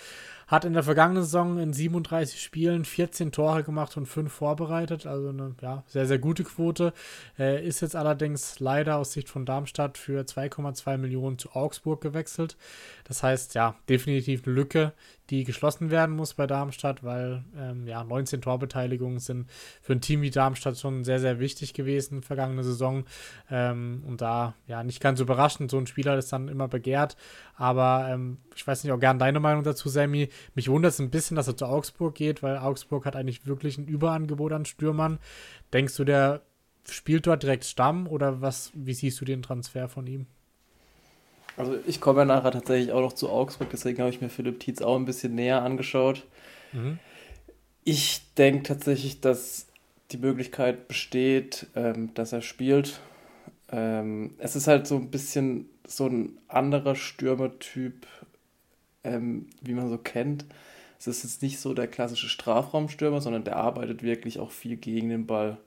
hat 0.46 0.64
in 0.64 0.72
der 0.72 0.82
vergangenen 0.82 1.22
Saison 1.22 1.58
in 1.58 1.72
37 1.72 2.42
Spielen 2.42 2.84
14 2.84 3.32
Tore 3.32 3.62
gemacht 3.62 3.96
und 3.96 4.06
5 4.06 4.32
vorbereitet. 4.32 5.06
Also 5.06 5.28
eine 5.28 5.54
ja, 5.60 5.84
sehr, 5.86 6.06
sehr 6.06 6.18
gute 6.18 6.44
Quote. 6.44 6.92
Äh, 7.38 7.66
ist 7.66 7.80
jetzt 7.80 7.96
allerdings 7.96 8.60
leider 8.60 8.96
aus 8.96 9.12
Sicht 9.12 9.28
von 9.28 9.46
Darmstadt 9.46 9.98
für 9.98 10.22
2,2 10.22 10.98
Millionen 10.98 11.38
zu 11.38 11.52
Augsburg 11.52 12.00
gewechselt. 12.00 12.56
Das 13.04 13.22
heißt, 13.22 13.54
ja, 13.54 13.76
definitiv 13.88 14.46
eine 14.46 14.54
Lücke, 14.54 14.92
die 15.30 15.44
geschlossen 15.44 15.90
werden 15.90 16.14
muss 16.14 16.34
bei 16.34 16.46
Darmstadt, 16.46 17.02
weil 17.02 17.44
ähm, 17.56 17.86
ja, 17.86 18.04
19 18.04 18.42
Torbeteiligungen 18.42 19.20
sind 19.20 19.48
für 19.80 19.94
ein 19.94 20.00
Team 20.00 20.20
wie 20.22 20.30
Darmstadt 20.30 20.78
schon 20.78 21.04
sehr, 21.04 21.18
sehr 21.18 21.40
wichtig 21.40 21.72
gewesen 21.72 22.22
vergangene 22.22 22.62
Saison. 22.62 23.04
Ähm, 23.50 24.02
und 24.06 24.20
da, 24.20 24.54
ja, 24.66 24.82
nicht 24.82 25.00
ganz 25.00 25.20
überraschend, 25.20 25.70
so 25.70 25.78
ein 25.78 25.86
Spieler 25.86 26.18
ist 26.18 26.32
dann 26.32 26.48
immer 26.48 26.68
begehrt. 26.68 27.16
Aber 27.56 28.08
ähm, 28.10 28.38
ich 28.54 28.66
weiß 28.66 28.84
nicht, 28.84 28.92
auch 28.92 29.00
gern 29.00 29.18
deine 29.18 29.40
Meinung 29.40 29.62
dazu, 29.64 29.88
Sammy. 29.88 30.28
Mich 30.54 30.68
wundert 30.68 30.92
es 30.92 30.98
ein 30.98 31.10
bisschen, 31.10 31.36
dass 31.36 31.48
er 31.48 31.56
zu 31.56 31.66
Augsburg 31.66 32.14
geht, 32.14 32.42
weil 32.42 32.58
Augsburg 32.58 33.06
hat 33.06 33.16
eigentlich 33.16 33.46
wirklich 33.46 33.78
ein 33.78 33.86
Überangebot 33.86 34.52
an 34.52 34.64
Stürmern. 34.64 35.18
Denkst 35.72 35.96
du, 35.96 36.04
der 36.04 36.42
spielt 36.88 37.26
dort 37.26 37.42
direkt 37.42 37.64
Stamm 37.64 38.06
oder 38.06 38.40
was, 38.40 38.70
wie 38.74 38.94
siehst 38.94 39.20
du 39.20 39.24
den 39.24 39.42
Transfer 39.42 39.88
von 39.88 40.06
ihm? 40.06 40.26
Also 41.56 41.76
ich 41.86 42.00
komme 42.00 42.20
ja 42.20 42.24
nachher 42.24 42.50
tatsächlich 42.50 42.92
auch 42.92 43.00
noch 43.00 43.12
zu 43.12 43.30
Augsburg, 43.30 43.68
deswegen 43.70 44.00
habe 44.00 44.10
ich 44.10 44.20
mir 44.20 44.28
Philipp 44.28 44.60
Tietz 44.60 44.82
auch 44.82 44.96
ein 44.96 45.04
bisschen 45.04 45.34
näher 45.34 45.62
angeschaut. 45.62 46.24
Mhm. 46.72 46.98
Ich 47.84 48.22
denke 48.34 48.64
tatsächlich, 48.64 49.20
dass 49.20 49.66
die 50.10 50.18
Möglichkeit 50.18 50.88
besteht, 50.88 51.66
ähm, 51.74 52.12
dass 52.14 52.32
er 52.32 52.42
spielt. 52.42 53.00
Ähm, 53.70 54.34
es 54.38 54.56
ist 54.56 54.66
halt 54.66 54.86
so 54.86 54.96
ein 54.96 55.10
bisschen 55.10 55.68
so 55.86 56.06
ein 56.06 56.38
anderer 56.48 56.94
Stürmertyp, 56.94 58.06
ähm, 59.04 59.46
wie 59.62 59.74
man 59.74 59.88
so 59.88 59.98
kennt. 59.98 60.46
Es 60.98 61.06
ist 61.06 61.24
jetzt 61.24 61.42
nicht 61.42 61.60
so 61.60 61.74
der 61.74 61.86
klassische 61.88 62.28
Strafraumstürmer, 62.28 63.20
sondern 63.20 63.44
der 63.44 63.56
arbeitet 63.56 64.02
wirklich 64.02 64.38
auch 64.38 64.50
viel 64.50 64.76
gegen 64.76 65.10
den 65.10 65.26
Ball. 65.26 65.58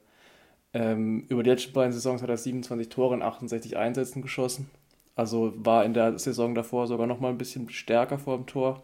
Ähm, 0.73 1.25
über 1.29 1.43
die 1.43 1.49
letzten 1.49 1.73
beiden 1.73 1.93
Saisons 1.93 2.21
hat 2.21 2.29
er 2.29 2.37
27 2.37 2.89
Tore 2.89 3.15
in 3.15 3.21
68 3.21 3.77
Einsätzen 3.77 4.21
geschossen. 4.21 4.69
Also 5.15 5.53
war 5.57 5.85
in 5.85 5.93
der 5.93 6.19
Saison 6.19 6.55
davor 6.55 6.87
sogar 6.87 7.07
noch 7.07 7.19
mal 7.19 7.29
ein 7.29 7.37
bisschen 7.37 7.69
stärker 7.69 8.19
vor 8.19 8.37
dem 8.37 8.45
Tor. 8.45 8.83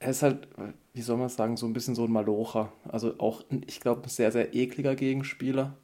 Er 0.00 0.10
ist 0.10 0.22
halt, 0.22 0.48
wie 0.94 1.02
soll 1.02 1.16
man 1.16 1.28
sagen, 1.28 1.56
so 1.56 1.66
ein 1.66 1.72
bisschen 1.72 1.94
so 1.96 2.04
ein 2.04 2.12
Malocher. 2.12 2.72
Also 2.88 3.14
auch, 3.18 3.42
ich 3.66 3.80
glaube, 3.80 4.02
ein 4.04 4.08
sehr, 4.08 4.30
sehr 4.30 4.54
ekliger 4.54 4.94
Gegenspieler. 4.94 5.76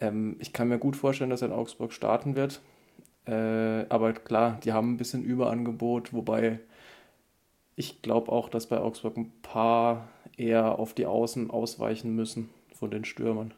Ähm, 0.00 0.36
ich 0.40 0.52
kann 0.52 0.68
mir 0.68 0.78
gut 0.78 0.96
vorstellen, 0.96 1.30
dass 1.30 1.42
er 1.42 1.48
in 1.48 1.54
Augsburg 1.54 1.92
starten 1.92 2.36
wird. 2.36 2.60
Äh, 3.26 3.86
aber 3.88 4.12
klar, 4.12 4.58
die 4.64 4.72
haben 4.72 4.92
ein 4.92 4.96
bisschen 4.98 5.24
Überangebot, 5.24 6.12
wobei 6.12 6.60
ich 7.78 8.02
glaube 8.02 8.32
auch, 8.32 8.48
dass 8.48 8.66
bei 8.66 8.78
Augsburg 8.78 9.16
ein 9.16 9.32
paar 9.40 10.08
eher 10.36 10.78
auf 10.80 10.94
die 10.94 11.06
Außen 11.06 11.48
ausweichen 11.50 12.14
müssen 12.14 12.50
von 12.74 12.90
den 12.90 13.04
Stürmern. 13.04 13.54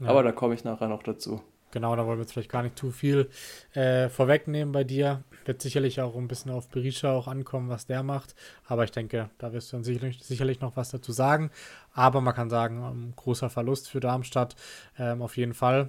Ja. 0.00 0.08
Aber 0.08 0.24
da 0.24 0.32
komme 0.32 0.54
ich 0.54 0.64
nachher 0.64 0.88
noch 0.88 1.04
dazu. 1.04 1.40
Genau, 1.70 1.94
da 1.96 2.04
wollen 2.04 2.18
wir 2.18 2.22
jetzt 2.22 2.32
vielleicht 2.32 2.50
gar 2.50 2.64
nicht 2.64 2.76
zu 2.76 2.90
viel 2.90 3.30
äh, 3.72 4.08
vorwegnehmen 4.08 4.72
bei 4.72 4.82
dir. 4.84 5.22
Wird 5.44 5.62
sicherlich 5.62 6.00
auch 6.00 6.16
ein 6.16 6.28
bisschen 6.28 6.50
auf 6.50 6.68
Berisha 6.68 7.12
auch 7.12 7.28
ankommen, 7.28 7.70
was 7.70 7.86
der 7.86 8.02
macht. 8.02 8.34
Aber 8.66 8.82
ich 8.84 8.90
denke, 8.90 9.30
da 9.38 9.52
wirst 9.52 9.72
du 9.72 9.76
dann 9.76 9.84
sicherlich, 9.84 10.22
sicherlich 10.22 10.60
noch 10.60 10.76
was 10.76 10.90
dazu 10.90 11.12
sagen. 11.12 11.50
Aber 11.94 12.20
man 12.20 12.34
kann 12.34 12.50
sagen, 12.50 12.82
ein 12.82 13.14
großer 13.16 13.48
Verlust 13.48 13.88
für 13.88 14.00
Darmstadt 14.00 14.56
ähm, 14.98 15.22
auf 15.22 15.36
jeden 15.36 15.54
Fall. 15.54 15.88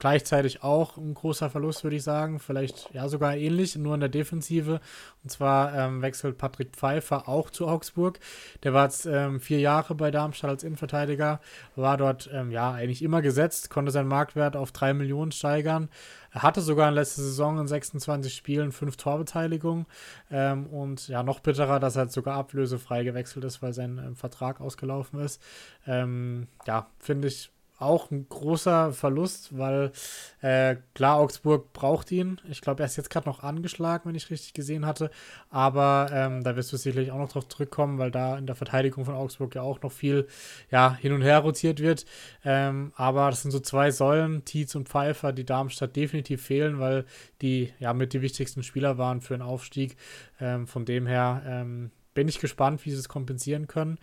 Gleichzeitig 0.00 0.62
auch 0.62 0.96
ein 0.96 1.12
großer 1.12 1.50
Verlust, 1.50 1.82
würde 1.82 1.96
ich 1.96 2.04
sagen. 2.04 2.38
Vielleicht 2.38 2.88
ja 2.94 3.08
sogar 3.08 3.36
ähnlich, 3.36 3.74
nur 3.74 3.94
in 3.94 4.00
der 4.00 4.08
Defensive. 4.08 4.80
Und 5.24 5.30
zwar 5.30 5.74
ähm, 5.74 6.02
wechselt 6.02 6.38
Patrick 6.38 6.76
Pfeiffer 6.76 7.28
auch 7.28 7.50
zu 7.50 7.66
Augsburg. 7.66 8.20
Der 8.62 8.72
war 8.72 8.84
jetzt 8.84 9.06
ähm, 9.06 9.40
vier 9.40 9.58
Jahre 9.58 9.96
bei 9.96 10.12
Darmstadt 10.12 10.50
als 10.50 10.62
Innenverteidiger, 10.62 11.40
war 11.74 11.96
dort 11.96 12.30
ähm, 12.32 12.52
ja 12.52 12.70
eigentlich 12.70 13.02
immer 13.02 13.22
gesetzt, 13.22 13.70
konnte 13.70 13.90
seinen 13.90 14.06
Marktwert 14.06 14.54
auf 14.54 14.70
drei 14.70 14.94
Millionen 14.94 15.32
steigern. 15.32 15.88
Er 16.30 16.42
hatte 16.42 16.60
sogar 16.60 16.88
in 16.88 16.94
letzter 16.94 17.22
Saison 17.22 17.58
in 17.58 17.66
26 17.66 18.32
Spielen 18.32 18.70
fünf 18.70 18.96
Torbeteiligungen. 18.98 19.86
Ähm, 20.30 20.66
und 20.66 21.08
ja, 21.08 21.24
noch 21.24 21.40
bitterer, 21.40 21.80
dass 21.80 21.96
er 21.96 22.04
jetzt 22.04 22.14
sogar 22.14 22.36
ablösefrei 22.36 23.02
gewechselt 23.02 23.44
ist, 23.44 23.62
weil 23.62 23.72
sein 23.72 23.98
ähm, 23.98 24.14
Vertrag 24.14 24.60
ausgelaufen 24.60 25.18
ist. 25.18 25.42
Ähm, 25.88 26.46
ja, 26.68 26.86
finde 27.00 27.26
ich 27.26 27.50
auch 27.78 28.10
ein 28.10 28.28
großer 28.28 28.92
Verlust, 28.92 29.56
weil 29.56 29.92
äh, 30.40 30.76
klar, 30.94 31.18
Augsburg 31.18 31.72
braucht 31.72 32.10
ihn. 32.10 32.40
Ich 32.48 32.60
glaube, 32.60 32.82
er 32.82 32.86
ist 32.86 32.96
jetzt 32.96 33.10
gerade 33.10 33.28
noch 33.28 33.42
angeschlagen, 33.42 34.08
wenn 34.08 34.16
ich 34.16 34.30
richtig 34.30 34.52
gesehen 34.52 34.84
hatte. 34.84 35.10
Aber 35.48 36.10
ähm, 36.12 36.42
da 36.42 36.56
wirst 36.56 36.72
du 36.72 36.76
sicherlich 36.76 37.12
auch 37.12 37.18
noch 37.18 37.30
drauf 37.30 37.46
zurückkommen, 37.48 37.98
weil 37.98 38.10
da 38.10 38.36
in 38.36 38.46
der 38.46 38.56
Verteidigung 38.56 39.04
von 39.04 39.14
Augsburg 39.14 39.54
ja 39.54 39.62
auch 39.62 39.80
noch 39.80 39.92
viel 39.92 40.26
ja, 40.70 40.94
hin 40.94 41.12
und 41.12 41.22
her 41.22 41.38
rotiert 41.38 41.80
wird. 41.80 42.04
Ähm, 42.44 42.92
aber 42.96 43.30
das 43.30 43.42
sind 43.42 43.52
so 43.52 43.60
zwei 43.60 43.90
Säulen, 43.92 44.44
Tietz 44.44 44.74
und 44.74 44.88
Pfeiffer, 44.88 45.32
die 45.32 45.46
Darmstadt 45.46 45.94
definitiv 45.94 46.42
fehlen, 46.42 46.80
weil 46.80 47.04
die 47.42 47.72
ja 47.78 47.94
mit 47.94 48.12
die 48.12 48.22
wichtigsten 48.22 48.64
Spieler 48.64 48.98
waren 48.98 49.20
für 49.20 49.34
einen 49.34 49.42
Aufstieg. 49.42 49.96
Ähm, 50.40 50.66
von 50.66 50.84
dem 50.84 51.06
her 51.06 51.42
ähm, 51.46 51.92
bin 52.14 52.26
ich 52.26 52.40
gespannt, 52.40 52.84
wie 52.84 52.90
sie 52.90 52.98
es 52.98 53.08
kompensieren 53.08 53.68
können. 53.68 53.98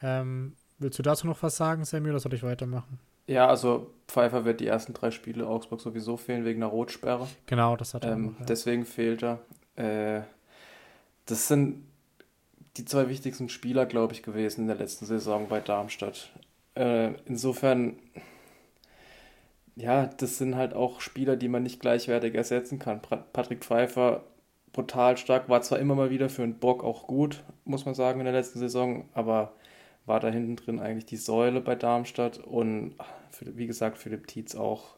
Ähm, 0.00 0.56
willst 0.78 0.98
du 0.98 1.02
dazu 1.02 1.26
noch 1.26 1.42
was 1.42 1.56
sagen, 1.58 1.84
Samuel, 1.84 2.12
oder 2.12 2.20
soll 2.20 2.32
ich 2.32 2.42
weitermachen? 2.42 2.98
Ja, 3.28 3.46
also 3.46 3.90
Pfeiffer 4.08 4.44
wird 4.46 4.60
die 4.60 4.66
ersten 4.66 4.94
drei 4.94 5.10
Spiele 5.10 5.46
Augsburg 5.46 5.80
sowieso 5.80 6.16
fehlen 6.16 6.46
wegen 6.46 6.62
einer 6.62 6.72
Rotsperre. 6.72 7.28
Genau, 7.46 7.76
das 7.76 7.92
hat 7.94 8.04
er. 8.04 8.12
Ähm, 8.12 8.34
auch, 8.34 8.40
ja. 8.40 8.46
Deswegen 8.46 8.86
fehlt 8.86 9.22
er. 9.22 9.38
Äh, 9.76 10.22
das 11.26 11.46
sind 11.46 11.84
die 12.78 12.86
zwei 12.86 13.10
wichtigsten 13.10 13.50
Spieler, 13.50 13.84
glaube 13.84 14.14
ich, 14.14 14.22
gewesen 14.22 14.62
in 14.62 14.66
der 14.68 14.76
letzten 14.76 15.04
Saison 15.04 15.46
bei 15.48 15.60
Darmstadt. 15.60 16.30
Äh, 16.74 17.12
insofern, 17.26 17.98
ja, 19.76 20.06
das 20.06 20.38
sind 20.38 20.56
halt 20.56 20.72
auch 20.72 21.02
Spieler, 21.02 21.36
die 21.36 21.48
man 21.48 21.62
nicht 21.62 21.80
gleichwertig 21.80 22.34
ersetzen 22.34 22.78
kann. 22.78 23.02
Patrick 23.32 23.62
Pfeiffer 23.62 24.24
brutal 24.72 25.18
stark, 25.18 25.50
war 25.50 25.60
zwar 25.60 25.80
immer 25.80 25.94
mal 25.94 26.10
wieder 26.10 26.30
für 26.30 26.44
einen 26.44 26.58
Bock 26.58 26.82
auch 26.82 27.06
gut, 27.06 27.44
muss 27.64 27.84
man 27.84 27.94
sagen, 27.94 28.20
in 28.20 28.24
der 28.24 28.34
letzten 28.34 28.58
Saison, 28.58 29.06
aber 29.12 29.52
war 30.08 30.20
da 30.20 30.28
hinten 30.28 30.56
drin 30.56 30.80
eigentlich 30.80 31.06
die 31.06 31.16
Säule 31.16 31.60
bei 31.60 31.74
Darmstadt 31.74 32.38
und 32.38 32.94
wie 33.40 33.66
gesagt 33.66 33.98
Philipp 33.98 34.26
Tietz 34.26 34.54
auch 34.54 34.96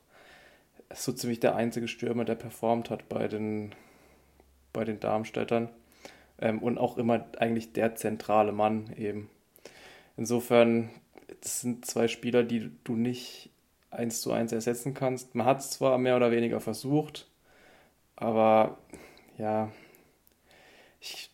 so 0.95 1.13
ziemlich 1.13 1.41
der 1.41 1.55
einzige 1.55 1.89
Stürmer, 1.89 2.25
der 2.25 2.35
performt 2.35 2.91
hat 2.91 3.09
bei 3.09 3.29
den, 3.29 3.75
bei 4.73 4.85
den 4.85 5.01
Darmstädtern 5.01 5.69
ähm, 6.41 6.61
und 6.61 6.79
auch 6.79 6.97
immer 6.99 7.27
eigentlich 7.39 7.73
der 7.73 7.95
zentrale 7.95 8.53
Mann 8.53 8.93
eben. 8.97 9.31
Insofern, 10.17 10.91
das 11.41 11.61
sind 11.61 11.87
zwei 11.87 12.09
Spieler, 12.09 12.43
die 12.43 12.71
du 12.85 12.97
nicht 12.97 13.51
eins 13.91 14.21
zu 14.21 14.33
eins 14.33 14.53
ersetzen 14.53 14.95
kannst. 14.95 15.35
Man 15.35 15.47
hat 15.47 15.61
es 15.61 15.71
zwar 15.71 15.99
mehr 15.99 16.17
oder 16.17 16.31
weniger 16.31 16.61
versucht, 16.61 17.29
aber 18.17 18.79
ja, 19.39 19.71
ich 21.01 21.31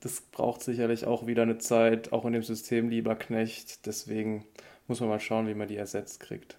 das 0.00 0.20
braucht 0.20 0.62
sicherlich 0.62 1.04
auch 1.04 1.26
wieder 1.26 1.42
eine 1.42 1.58
Zeit, 1.58 2.12
auch 2.12 2.24
in 2.24 2.32
dem 2.32 2.42
System 2.42 2.88
Lieberknecht. 2.88 3.86
Deswegen 3.86 4.44
muss 4.86 5.00
man 5.00 5.08
mal 5.08 5.20
schauen, 5.20 5.46
wie 5.48 5.54
man 5.54 5.68
die 5.68 5.76
ersetzt 5.76 6.20
kriegt. 6.20 6.56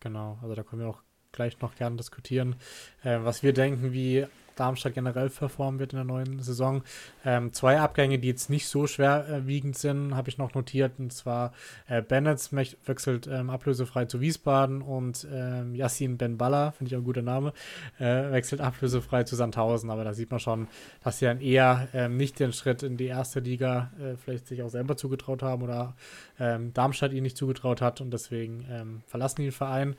Genau, 0.00 0.38
also 0.42 0.54
da 0.54 0.62
können 0.62 0.82
wir 0.82 0.88
auch 0.88 1.02
gleich 1.32 1.60
noch 1.60 1.74
gerne 1.74 1.96
diskutieren, 1.96 2.56
äh, 3.02 3.18
was 3.22 3.42
wir 3.42 3.52
denken, 3.52 3.92
wie 3.92 4.26
Darmstadt 4.58 4.94
generell 4.94 5.30
performen 5.30 5.78
wird 5.78 5.92
in 5.92 5.98
der 5.98 6.04
neuen 6.04 6.40
Saison. 6.40 6.82
Ähm, 7.24 7.52
zwei 7.52 7.80
Abgänge, 7.80 8.18
die 8.18 8.28
jetzt 8.28 8.50
nicht 8.50 8.68
so 8.68 8.86
schwerwiegend 8.86 9.76
sind, 9.76 10.14
habe 10.14 10.28
ich 10.28 10.38
noch 10.38 10.54
notiert. 10.54 10.98
Und 10.98 11.12
zwar 11.12 11.52
äh, 11.86 12.02
Bennett 12.02 12.38
wechselt 12.52 13.26
ähm, 13.26 13.50
ablösefrei 13.50 14.06
zu 14.06 14.20
Wiesbaden 14.20 14.82
und 14.82 15.26
ähm, 15.32 15.74
Yassin 15.74 16.16
Benballa, 16.16 16.72
finde 16.72 16.88
ich 16.88 16.96
auch 16.96 17.00
ein 17.00 17.04
guter 17.04 17.22
Name, 17.22 17.52
äh, 17.98 18.30
wechselt 18.32 18.60
ablösefrei 18.60 19.24
zu 19.24 19.36
Sandhausen. 19.36 19.90
Aber 19.90 20.04
da 20.04 20.14
sieht 20.14 20.30
man 20.30 20.40
schon, 20.40 20.68
dass 21.02 21.18
sie 21.18 21.26
dann 21.26 21.40
eher 21.40 21.88
ähm, 21.92 22.16
nicht 22.16 22.40
den 22.40 22.52
Schritt 22.52 22.82
in 22.82 22.96
die 22.96 23.06
erste 23.06 23.40
Liga 23.40 23.92
äh, 24.00 24.16
vielleicht 24.16 24.46
sich 24.46 24.62
auch 24.62 24.70
selber 24.70 24.96
zugetraut 24.96 25.42
haben 25.42 25.62
oder 25.62 25.94
ähm, 26.40 26.72
Darmstadt 26.72 27.12
ihn 27.12 27.22
nicht 27.22 27.36
zugetraut 27.36 27.80
hat 27.80 28.00
und 28.00 28.10
deswegen 28.12 28.64
ähm, 28.70 29.02
verlassen 29.06 29.42
die 29.42 29.48
den 29.48 29.52
Verein. 29.52 29.96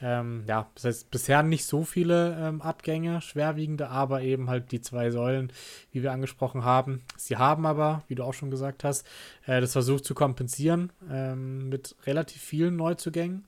ja, 0.00 0.66
das 0.74 0.84
heißt, 0.84 1.10
bisher 1.10 1.42
nicht 1.42 1.64
so 1.64 1.84
viele 1.84 2.60
Abgänge, 2.60 3.20
schwerwiegende, 3.20 3.88
aber 3.88 4.01
aber 4.02 4.22
eben 4.22 4.50
halt 4.50 4.72
die 4.72 4.80
zwei 4.80 5.10
Säulen, 5.10 5.52
wie 5.90 6.02
wir 6.02 6.12
angesprochen 6.12 6.64
haben. 6.64 7.02
Sie 7.16 7.36
haben 7.36 7.66
aber, 7.66 8.02
wie 8.08 8.14
du 8.14 8.24
auch 8.24 8.34
schon 8.34 8.50
gesagt 8.50 8.84
hast, 8.84 9.06
äh, 9.46 9.60
das 9.60 9.72
versucht 9.72 10.04
zu 10.04 10.14
kompensieren 10.14 10.92
ähm, 11.10 11.68
mit 11.68 11.96
relativ 12.06 12.42
vielen 12.42 12.76
Neuzugängen. 12.76 13.44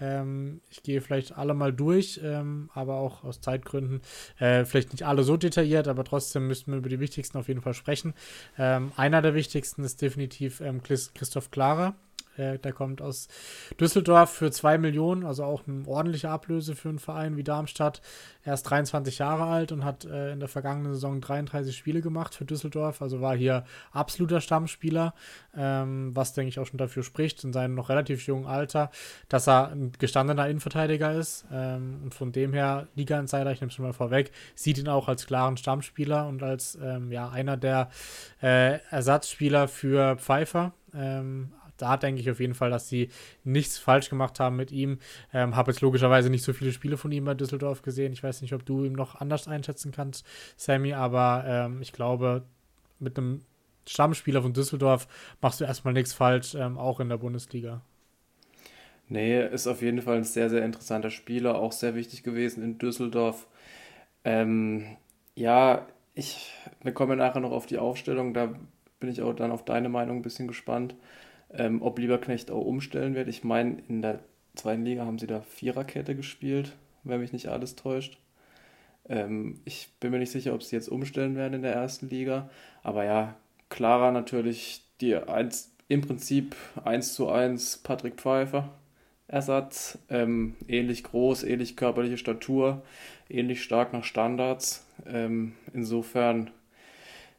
Ähm, 0.00 0.60
ich 0.70 0.82
gehe 0.82 1.00
vielleicht 1.00 1.36
alle 1.38 1.54
mal 1.54 1.72
durch, 1.72 2.20
ähm, 2.22 2.70
aber 2.74 2.96
auch 2.96 3.22
aus 3.24 3.40
Zeitgründen 3.40 4.00
äh, 4.38 4.64
vielleicht 4.64 4.92
nicht 4.92 5.04
alle 5.04 5.22
so 5.22 5.36
detailliert, 5.36 5.86
aber 5.86 6.04
trotzdem 6.04 6.48
müssen 6.48 6.72
wir 6.72 6.78
über 6.78 6.88
die 6.88 7.00
wichtigsten 7.00 7.38
auf 7.38 7.48
jeden 7.48 7.62
Fall 7.62 7.74
sprechen. 7.74 8.14
Ähm, 8.58 8.92
einer 8.96 9.22
der 9.22 9.34
wichtigsten 9.34 9.84
ist 9.84 10.02
definitiv 10.02 10.60
ähm, 10.60 10.82
Christoph 10.82 11.50
Klara. 11.50 11.94
Der 12.38 12.72
kommt 12.72 13.02
aus 13.02 13.28
Düsseldorf 13.78 14.30
für 14.30 14.50
2 14.50 14.78
Millionen, 14.78 15.24
also 15.24 15.44
auch 15.44 15.62
eine 15.66 15.86
ordentliche 15.86 16.30
Ablöse 16.30 16.74
für 16.74 16.88
einen 16.88 16.98
Verein 16.98 17.36
wie 17.36 17.44
Darmstadt. 17.44 18.00
Er 18.44 18.54
ist 18.54 18.64
23 18.64 19.18
Jahre 19.18 19.44
alt 19.44 19.70
und 19.70 19.84
hat 19.84 20.04
äh, 20.04 20.32
in 20.32 20.40
der 20.40 20.48
vergangenen 20.48 20.94
Saison 20.94 21.20
33 21.20 21.76
Spiele 21.76 22.00
gemacht 22.00 22.34
für 22.34 22.44
Düsseldorf, 22.44 23.02
also 23.02 23.20
war 23.20 23.36
hier 23.36 23.64
absoluter 23.92 24.40
Stammspieler, 24.40 25.14
ähm, 25.56 26.10
was 26.14 26.32
denke 26.32 26.48
ich 26.48 26.58
auch 26.58 26.66
schon 26.66 26.78
dafür 26.78 27.02
spricht, 27.02 27.44
in 27.44 27.52
seinem 27.52 27.74
noch 27.74 27.88
relativ 27.88 28.26
jungen 28.26 28.46
Alter, 28.46 28.90
dass 29.28 29.46
er 29.46 29.70
ein 29.70 29.92
gestandener 29.98 30.48
Innenverteidiger 30.48 31.12
ist. 31.12 31.44
Ähm, 31.52 32.00
und 32.04 32.14
von 32.14 32.32
dem 32.32 32.52
her, 32.52 32.88
Liga-Insider, 32.94 33.52
ich 33.52 33.60
nehme 33.60 33.68
es 33.68 33.74
schon 33.74 33.84
mal 33.84 33.92
vorweg, 33.92 34.32
sieht 34.54 34.78
ihn 34.78 34.88
auch 34.88 35.08
als 35.08 35.26
klaren 35.26 35.56
Stammspieler 35.56 36.26
und 36.26 36.42
als 36.42 36.78
ähm, 36.82 37.12
ja, 37.12 37.28
einer 37.28 37.56
der 37.56 37.90
äh, 38.42 38.78
Ersatzspieler 38.90 39.68
für 39.68 40.16
Pfeiffer. 40.16 40.72
Ähm, 40.94 41.52
da 41.82 41.96
denke 41.96 42.20
ich 42.20 42.30
auf 42.30 42.38
jeden 42.38 42.54
Fall, 42.54 42.70
dass 42.70 42.88
sie 42.88 43.08
nichts 43.42 43.76
falsch 43.76 44.08
gemacht 44.08 44.38
haben 44.38 44.56
mit 44.56 44.70
ihm. 44.70 44.98
Ähm, 45.34 45.56
Habe 45.56 45.72
jetzt 45.72 45.80
logischerweise 45.80 46.30
nicht 46.30 46.44
so 46.44 46.52
viele 46.52 46.72
Spiele 46.72 46.96
von 46.96 47.10
ihm 47.10 47.24
bei 47.24 47.34
Düsseldorf 47.34 47.82
gesehen. 47.82 48.12
Ich 48.12 48.22
weiß 48.22 48.40
nicht, 48.40 48.54
ob 48.54 48.64
du 48.64 48.84
ihn 48.84 48.92
noch 48.92 49.16
anders 49.20 49.48
einschätzen 49.48 49.90
kannst, 49.90 50.24
Sammy, 50.56 50.94
aber 50.94 51.44
ähm, 51.46 51.82
ich 51.82 51.92
glaube, 51.92 52.44
mit 53.00 53.18
einem 53.18 53.40
Stammspieler 53.88 54.42
von 54.42 54.52
Düsseldorf 54.52 55.08
machst 55.40 55.60
du 55.60 55.64
erstmal 55.64 55.92
nichts 55.92 56.12
falsch, 56.12 56.54
ähm, 56.54 56.78
auch 56.78 57.00
in 57.00 57.08
der 57.08 57.16
Bundesliga. 57.16 57.82
Nee, 59.08 59.44
ist 59.44 59.66
auf 59.66 59.82
jeden 59.82 60.00
Fall 60.00 60.18
ein 60.18 60.24
sehr, 60.24 60.48
sehr 60.48 60.64
interessanter 60.64 61.10
Spieler, 61.10 61.56
auch 61.56 61.72
sehr 61.72 61.96
wichtig 61.96 62.22
gewesen 62.22 62.62
in 62.62 62.78
Düsseldorf. 62.78 63.48
Ähm, 64.24 64.96
ja, 65.34 65.86
ich, 66.14 66.54
wir 66.82 66.92
kommen 66.92 67.18
nachher 67.18 67.40
noch 67.40 67.50
auf 67.50 67.66
die 67.66 67.78
Aufstellung, 67.78 68.34
da 68.34 68.54
bin 69.00 69.10
ich 69.10 69.20
auch 69.20 69.34
dann 69.34 69.50
auf 69.50 69.64
deine 69.64 69.88
Meinung 69.88 70.18
ein 70.18 70.22
bisschen 70.22 70.46
gespannt 70.46 70.94
ähm, 71.54 71.82
ob 71.82 71.98
Lieberknecht 71.98 72.50
auch 72.50 72.64
umstellen 72.64 73.14
wird. 73.14 73.28
Ich 73.28 73.44
meine, 73.44 73.78
in 73.88 74.02
der 74.02 74.20
zweiten 74.54 74.84
Liga 74.84 75.04
haben 75.04 75.18
sie 75.18 75.26
da 75.26 75.40
Viererkette 75.40 76.14
gespielt, 76.14 76.76
wenn 77.04 77.20
mich 77.20 77.32
nicht 77.32 77.48
alles 77.48 77.76
täuscht. 77.76 78.18
Ähm, 79.08 79.60
ich 79.64 79.88
bin 80.00 80.10
mir 80.10 80.18
nicht 80.18 80.32
sicher, 80.32 80.54
ob 80.54 80.62
sie 80.62 80.76
jetzt 80.76 80.88
umstellen 80.88 81.36
werden 81.36 81.54
in 81.54 81.62
der 81.62 81.74
ersten 81.74 82.08
Liga. 82.08 82.50
Aber 82.82 83.04
ja, 83.04 83.36
Clara 83.68 84.10
natürlich 84.10 84.82
die 85.00 85.16
eins, 85.16 85.74
im 85.88 86.00
Prinzip 86.00 86.56
1 86.84 87.14
zu 87.14 87.28
1 87.28 87.78
Patrick 87.78 88.14
Pfeiffer. 88.16 88.70
Ersatz, 89.28 89.98
ähm, 90.10 90.56
ähnlich 90.68 91.04
groß, 91.04 91.44
ähnlich 91.44 91.76
körperliche 91.76 92.18
Statur, 92.18 92.82
ähnlich 93.30 93.62
stark 93.62 93.92
nach 93.92 94.04
Standards. 94.04 94.86
Ähm, 95.06 95.54
insofern 95.72 96.50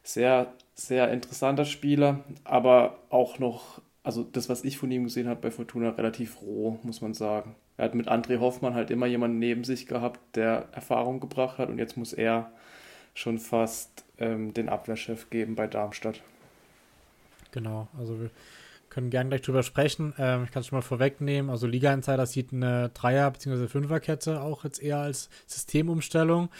sehr, 0.02 0.52
sehr 0.74 1.12
interessanter 1.12 1.64
Spieler, 1.64 2.24
aber 2.42 2.98
auch 3.10 3.38
noch 3.38 3.80
also 4.04 4.22
das, 4.22 4.48
was 4.48 4.62
ich 4.62 4.78
von 4.78 4.90
ihm 4.90 5.04
gesehen 5.04 5.26
habe 5.28 5.40
bei 5.40 5.50
Fortuna, 5.50 5.88
relativ 5.90 6.40
roh, 6.42 6.78
muss 6.82 7.00
man 7.00 7.14
sagen. 7.14 7.56
Er 7.78 7.86
hat 7.86 7.94
mit 7.94 8.08
André 8.08 8.38
Hoffmann 8.38 8.74
halt 8.74 8.90
immer 8.90 9.06
jemanden 9.06 9.38
neben 9.38 9.64
sich 9.64 9.86
gehabt, 9.86 10.20
der 10.36 10.68
Erfahrung 10.72 11.18
gebracht 11.18 11.58
hat 11.58 11.70
und 11.70 11.78
jetzt 11.78 11.96
muss 11.96 12.12
er 12.12 12.52
schon 13.14 13.38
fast 13.38 14.04
ähm, 14.18 14.52
den 14.52 14.68
Abwehrchef 14.68 15.30
geben 15.30 15.54
bei 15.54 15.66
Darmstadt. 15.66 16.20
Genau, 17.50 17.88
also 17.98 18.20
wir 18.20 18.30
können 18.90 19.10
gerne 19.10 19.30
gleich 19.30 19.42
drüber 19.42 19.62
sprechen. 19.62 20.12
Ähm, 20.18 20.44
ich 20.44 20.50
kann 20.50 20.60
es 20.60 20.66
schon 20.66 20.76
mal 20.76 20.82
vorwegnehmen. 20.82 21.50
Also 21.50 21.66
Liga 21.66 21.92
Insider 21.92 22.26
sieht 22.26 22.52
eine 22.52 22.90
Dreier- 22.90 23.30
bzw. 23.30 23.68
Fünferkette 23.68 24.42
auch 24.42 24.64
jetzt 24.64 24.82
eher 24.82 24.98
als 24.98 25.30
Systemumstellung 25.46 26.50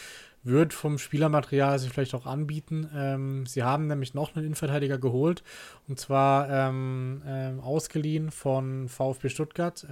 wird 0.45 0.75
vom 0.75 0.99
Spielermaterial 0.99 1.79
sich 1.79 1.91
vielleicht 1.91 2.15
auch 2.15 2.27
anbieten. 2.27 2.89
Ähm, 2.95 3.47
sie 3.47 3.63
haben 3.63 3.87
nämlich 3.87 4.15
noch 4.15 4.37
einen 4.37 4.45
Innenverteidiger 4.45 4.99
geholt 4.99 5.43
und 5.89 5.99
zwar 5.99 6.49
ähm, 6.51 7.23
ähm, 7.27 7.61
ausgeliehen 7.61 8.31
von 8.31 8.89
VfB 8.89 9.31
Stuttgart. 9.31 9.87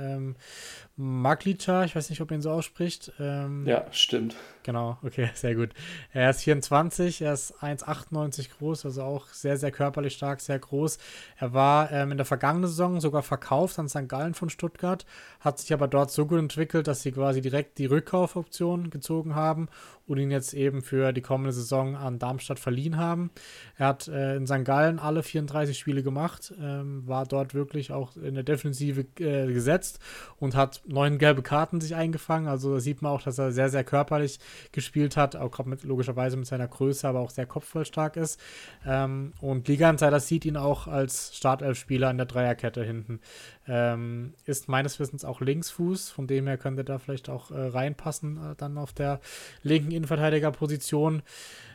Maglica, 0.97 1.85
ich 1.85 1.97
weiß 1.97 2.11
nicht, 2.11 2.21
ob 2.21 2.31
man 2.31 2.41
ihn 2.41 2.43
so 2.43 2.51
ausspricht. 2.51 3.13
Ähm, 3.19 3.67
ja, 3.67 3.87
stimmt. 3.93 4.37
Genau, 4.63 4.99
okay, 5.03 5.31
sehr 5.35 5.55
gut. 5.55 5.71
Er 6.13 6.31
ist 6.31 6.43
24, 6.43 7.23
er 7.23 7.33
ist 7.33 7.63
1,98 7.63 8.51
groß, 8.59 8.85
also 8.85 9.03
auch 9.03 9.29
sehr, 9.29 9.57
sehr 9.57 9.71
körperlich 9.71 10.15
stark, 10.15 10.41
sehr 10.41 10.59
groß. 10.59 10.99
Er 11.39 11.55
war 11.55 11.91
ähm, 11.91 12.13
in 12.13 12.19
der 12.19 12.27
vergangenen 12.27 12.69
Saison 12.69 13.01
sogar 13.01 13.23
verkauft 13.23 13.79
an 13.79 13.89
St. 13.89 14.09
Gallen 14.09 14.35
von 14.35 14.51
Stuttgart, 14.51 15.07
hat 15.41 15.59
sich 15.59 15.73
aber 15.73 15.89
dort 15.89 16.11
so 16.11 16.27
gut 16.27 16.39
entwickelt, 16.39 16.87
dass 16.87 17.03
sie 17.03 17.13
quasi 17.13 17.41
direkt 17.41 17.79
die 17.79 17.87
Rückkaufoption 17.87 18.91
gezogen 18.91 19.35
haben 19.35 19.69
und 20.07 20.19
ihn 20.19 20.31
jetzt 20.31 20.53
eben 20.53 20.83
für 20.83 21.13
die 21.13 21.23
kommende 21.23 21.53
Saison 21.53 21.97
an 21.97 22.19
Darmstadt 22.19 22.59
verliehen 22.59 22.97
haben. 22.97 23.31
Er 23.77 23.87
hat 23.89 24.09
äh, 24.09 24.37
in 24.37 24.47
St. 24.47 24.65
Gallen 24.65 24.99
alle 24.99 25.23
34 25.23 25.79
Spiele 25.79 26.03
gemacht, 26.03 26.53
ähm, 26.61 27.07
war 27.07 27.25
dort 27.25 27.55
wirklich 27.55 27.93
auch 27.93 28.17
in 28.17 28.35
der 28.35 28.43
Defensive 28.43 29.07
äh, 29.19 29.53
gesetzt 29.53 30.01
und 30.39 30.55
hat 30.55 30.82
neun 30.87 31.19
gelbe 31.19 31.43
Karten 31.43 31.81
sich 31.81 31.95
eingefangen. 31.95 32.49
Also 32.49 32.75
da 32.75 32.81
sieht 32.81 33.03
man 33.03 33.13
auch, 33.13 33.23
dass 33.23 33.39
er 33.39 33.53
sehr, 33.53 33.69
sehr 33.69 33.85
körperlich 33.85 34.39
gespielt 34.73 35.17
hat, 35.17 35.37
auch 35.37 35.65
mit, 35.65 35.85
logischerweise 35.85 36.37
mit 36.37 36.47
seiner 36.47 36.69
Größe, 36.69 37.07
aber 37.07 37.21
auch 37.21 37.31
sehr 37.31 37.47
kopfballstark 37.47 38.17
ist. 38.17 38.41
Ähm, 38.87 39.33
und 39.41 39.69
Liga 39.69 39.89
Insider 39.89 40.21
sieht 40.21 40.45
ihn 40.45 40.57
auch 40.57 40.87
als 40.87 41.37
Startelf-Spieler 41.37 42.11
in 42.11 42.17
der 42.17 42.27
Dreierkette 42.27 42.85
hinten. 42.85 43.21
Ähm, 43.69 44.35
ist 44.45 44.69
meines 44.69 44.99
Wissens 44.99 45.25
auch 45.25 45.41
Linksfuß, 45.41 46.11
von 46.11 46.27
dem 46.27 46.47
her 46.47 46.59
könnte 46.59 46.85
da 46.85 46.99
vielleicht 46.99 47.29
auch 47.29 47.51
äh, 47.51 47.69
reinpassen, 47.69 48.37
äh, 48.37 48.55
dann 48.57 48.77
auf 48.77 48.93
der 48.93 49.21
linken 49.63 49.93
Innenverteidigerposition. 49.93 51.23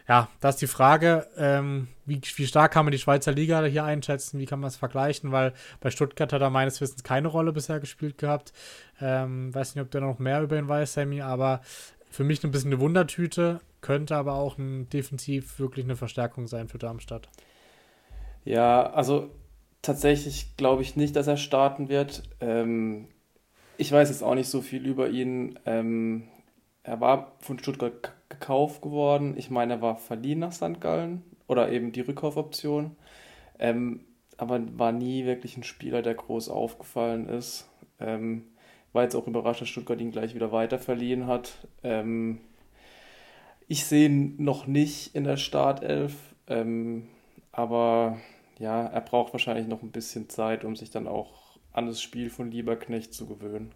Ja, 0.08 0.30
da 0.40 0.50
ist 0.50 0.62
die 0.62 0.68
Frage, 0.68 1.28
ähm, 1.38 1.90
wie, 2.06 2.22
wie 2.36 2.48
stark 2.48 2.72
kann 2.72 2.86
man 2.86 2.94
die 2.94 2.98
Schweizer 2.98 3.34
Liga 3.34 3.64
hier 3.66 3.84
einschätzen, 3.84 4.40
wie 4.40 4.46
kann 4.46 4.62
man 4.62 4.70
es 4.70 4.78
vergleichen, 4.78 5.34
weil 5.34 5.54
bei 5.82 5.92
Stuttgart 5.92 6.32
hat 6.32 6.42
er 6.42 6.50
meines 6.50 6.80
Wissens 6.80 7.04
keine 7.04 7.28
Rolle 7.28 7.52
bisher 7.52 7.82
gespielt 7.82 8.18
gehabt. 8.18 8.54
Ähm, 9.02 9.54
weiß 9.54 9.76
nicht, 9.76 9.84
ob 9.84 9.92
du 9.92 10.00
noch 10.00 10.20
mehr 10.20 10.42
über 10.42 10.58
ihn 10.58 10.68
weiß, 10.68 10.94
Sammy, 10.94 11.22
aber 11.22 11.62
für 12.10 12.24
mich 12.24 12.44
ein 12.44 12.52
bisschen 12.52 12.72
eine 12.72 12.82
Wundertüte, 12.82 13.62
könnte 13.82 14.16
aber 14.16 14.34
auch 14.34 14.58
ein 14.58 14.90
defensiv 14.90 15.60
wirklich 15.60 15.86
eine 15.86 15.96
Verstärkung 15.96 16.48
sein 16.48 16.68
für 16.68 16.78
Darmstadt. 16.78 17.30
Ja, 18.44 18.92
also 18.92 19.30
tatsächlich 19.82 20.56
glaube 20.58 20.82
ich 20.82 20.96
nicht, 20.96 21.16
dass 21.16 21.28
er 21.28 21.38
starten 21.38 21.90
wird. 21.90 22.24
Ähm, 22.42 23.08
ich 23.78 23.92
weiß 23.92 24.10
jetzt 24.10 24.24
auch 24.24 24.36
nicht 24.36 24.50
so 24.50 24.62
viel 24.62 24.86
über 24.86 25.10
ihn. 25.10 25.60
Ähm, 25.66 26.24
er 26.84 27.00
war 27.02 27.34
von 27.40 27.60
Stuttgart 27.60 28.14
gekauft 28.30 28.82
geworden. 28.82 29.36
Ich 29.38 29.50
meine, 29.50 29.74
er 29.74 29.82
war 29.82 29.98
verliehen 29.98 30.40
nach 30.40 30.54
St. 30.54 30.80
Gallen 30.80 31.24
oder 31.48 31.72
eben 31.72 31.92
die 31.92 32.02
Rückkaufoption. 32.02 32.96
Ähm, 33.60 34.06
aber 34.38 34.62
war 34.78 34.92
nie 34.92 35.26
wirklich 35.26 35.58
ein 35.58 35.64
Spieler, 35.64 36.02
der 36.02 36.14
groß 36.14 36.50
aufgefallen 36.50 37.28
ist. 37.28 37.70
Ähm, 38.00 38.44
war 38.94 39.04
jetzt 39.04 39.16
auch 39.16 39.28
überrascht, 39.28 39.62
dass 39.62 39.70
Stuttgart 39.70 40.00
ihn 40.00 40.12
gleich 40.12 40.36
wieder 40.36 40.52
weiter 40.52 40.80
verliehen 40.80 41.28
hat. 41.28 41.68
Ähm, 41.84 42.40
ich 43.68 43.86
sehe 43.86 44.08
ihn 44.08 44.36
noch 44.44 44.68
nicht 44.68 45.14
in 45.16 45.24
der 45.24 45.38
Startelf, 45.38 46.14
ähm, 46.48 47.08
aber 47.52 48.18
ja, 48.60 48.86
er 48.86 49.02
braucht 49.02 49.34
wahrscheinlich 49.34 49.68
noch 49.68 49.84
ein 49.84 49.92
bisschen 49.92 50.30
Zeit, 50.30 50.64
um 50.64 50.76
sich 50.76 50.90
dann 50.90 51.08
auch 51.08 51.60
an 51.74 51.86
das 51.86 52.02
Spiel 52.02 52.30
von 52.30 52.50
Lieberknecht 52.50 53.14
zu 53.14 53.28
gewöhnen. 53.28 53.74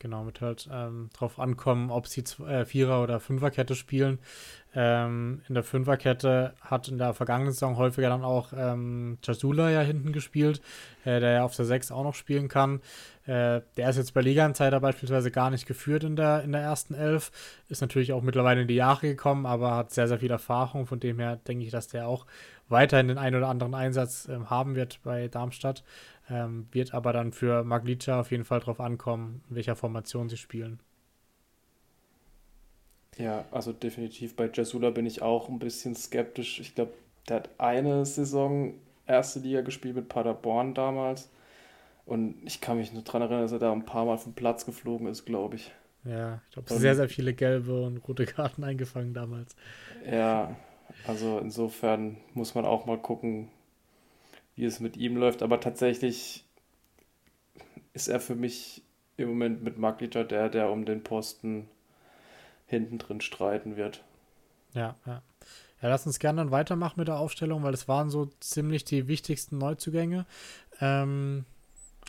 Genau, 0.00 0.24
mit 0.24 0.40
halt 0.40 0.66
ähm, 0.72 1.10
drauf 1.12 1.38
ankommen, 1.38 1.90
ob 1.90 2.06
sie 2.08 2.22
äh, 2.46 2.64
Vierer- 2.64 3.02
oder 3.02 3.20
Fünferkette 3.20 3.74
spielen. 3.74 4.18
Ähm, 4.74 5.42
in 5.46 5.54
der 5.54 5.62
Fünferkette 5.62 6.54
hat 6.62 6.88
in 6.88 6.96
der 6.96 7.12
vergangenen 7.12 7.52
Saison 7.52 7.76
häufiger 7.76 8.08
dann 8.08 8.24
auch 8.24 8.54
ähm, 8.56 9.18
Jasula 9.22 9.68
ja 9.68 9.82
hinten 9.82 10.12
gespielt, 10.12 10.62
äh, 11.04 11.20
der 11.20 11.32
ja 11.32 11.44
auf 11.44 11.54
der 11.54 11.66
6 11.66 11.92
auch 11.92 12.02
noch 12.02 12.14
spielen 12.14 12.48
kann. 12.48 12.80
Äh, 13.30 13.62
der 13.76 13.90
ist 13.90 13.96
jetzt 13.96 14.12
bei 14.12 14.22
Liga-Insider 14.22 14.80
beispielsweise 14.80 15.30
gar 15.30 15.50
nicht 15.50 15.64
geführt 15.64 16.02
in 16.02 16.16
der, 16.16 16.42
in 16.42 16.50
der 16.50 16.62
ersten 16.62 16.94
Elf. 16.94 17.30
Ist 17.68 17.80
natürlich 17.80 18.12
auch 18.12 18.22
mittlerweile 18.22 18.62
in 18.62 18.66
die 18.66 18.74
Jahre 18.74 19.06
gekommen, 19.06 19.46
aber 19.46 19.76
hat 19.76 19.92
sehr, 19.92 20.08
sehr 20.08 20.18
viel 20.18 20.32
Erfahrung. 20.32 20.86
Von 20.86 20.98
dem 20.98 21.20
her 21.20 21.36
denke 21.36 21.64
ich, 21.64 21.70
dass 21.70 21.86
der 21.86 22.08
auch 22.08 22.26
weiterhin 22.68 23.06
den 23.06 23.18
einen 23.18 23.36
oder 23.36 23.46
anderen 23.46 23.74
Einsatz 23.74 24.26
ähm, 24.28 24.50
haben 24.50 24.74
wird 24.74 24.98
bei 25.04 25.28
Darmstadt. 25.28 25.84
Ähm, 26.28 26.66
wird 26.72 26.92
aber 26.92 27.12
dann 27.12 27.30
für 27.30 27.62
Maglica 27.62 28.18
auf 28.18 28.32
jeden 28.32 28.44
Fall 28.44 28.58
darauf 28.58 28.80
ankommen, 28.80 29.44
in 29.48 29.54
welcher 29.54 29.76
Formation 29.76 30.28
sie 30.28 30.36
spielen. 30.36 30.80
Ja, 33.16 33.44
also 33.52 33.72
definitiv 33.72 34.34
bei 34.34 34.50
Jasula 34.52 34.90
bin 34.90 35.06
ich 35.06 35.22
auch 35.22 35.48
ein 35.48 35.60
bisschen 35.60 35.94
skeptisch. 35.94 36.58
Ich 36.58 36.74
glaube, 36.74 36.94
der 37.28 37.36
hat 37.36 37.50
eine 37.58 38.04
Saison 38.04 38.74
erste 39.06 39.38
Liga 39.38 39.60
gespielt 39.60 39.94
mit 39.94 40.08
Paderborn 40.08 40.74
damals. 40.74 41.28
Und 42.10 42.42
ich 42.44 42.60
kann 42.60 42.76
mich 42.76 42.92
nur 42.92 43.02
daran 43.02 43.22
erinnern, 43.22 43.42
dass 43.42 43.52
er 43.52 43.60
da 43.60 43.70
ein 43.70 43.84
paar 43.84 44.04
Mal 44.04 44.18
vom 44.18 44.32
Platz 44.32 44.66
geflogen 44.66 45.06
ist, 45.06 45.26
glaube 45.26 45.54
ich. 45.54 45.70
Ja, 46.02 46.42
ich 46.48 46.54
glaube, 46.54 46.68
sehr, 46.74 46.96
sehr 46.96 47.08
viele 47.08 47.34
gelbe 47.34 47.84
und 47.84 47.98
rote 47.98 48.26
Karten 48.26 48.64
eingefangen 48.64 49.14
damals. 49.14 49.54
Ja, 50.04 50.56
also 51.06 51.38
insofern 51.38 52.16
muss 52.34 52.56
man 52.56 52.64
auch 52.64 52.84
mal 52.84 52.98
gucken, 52.98 53.48
wie 54.56 54.64
es 54.64 54.80
mit 54.80 54.96
ihm 54.96 55.18
läuft. 55.18 55.40
Aber 55.40 55.60
tatsächlich 55.60 56.44
ist 57.92 58.08
er 58.08 58.18
für 58.18 58.34
mich 58.34 58.82
im 59.16 59.28
Moment 59.28 59.62
mit 59.62 59.78
Maglica 59.78 60.24
der, 60.24 60.48
der 60.48 60.68
um 60.70 60.84
den 60.84 61.04
Posten 61.04 61.68
hinten 62.66 62.98
drin 62.98 63.20
streiten 63.20 63.76
wird. 63.76 64.02
Ja, 64.74 64.96
ja. 65.06 65.22
Ja, 65.80 65.88
lass 65.88 66.08
uns 66.08 66.18
gerne 66.18 66.38
dann 66.38 66.50
weitermachen 66.50 66.98
mit 66.98 67.06
der 67.06 67.20
Aufstellung, 67.20 67.62
weil 67.62 67.72
es 67.72 67.86
waren 67.86 68.10
so 68.10 68.26
ziemlich 68.40 68.84
die 68.84 69.06
wichtigsten 69.06 69.58
Neuzugänge. 69.58 70.26
Ähm, 70.80 71.44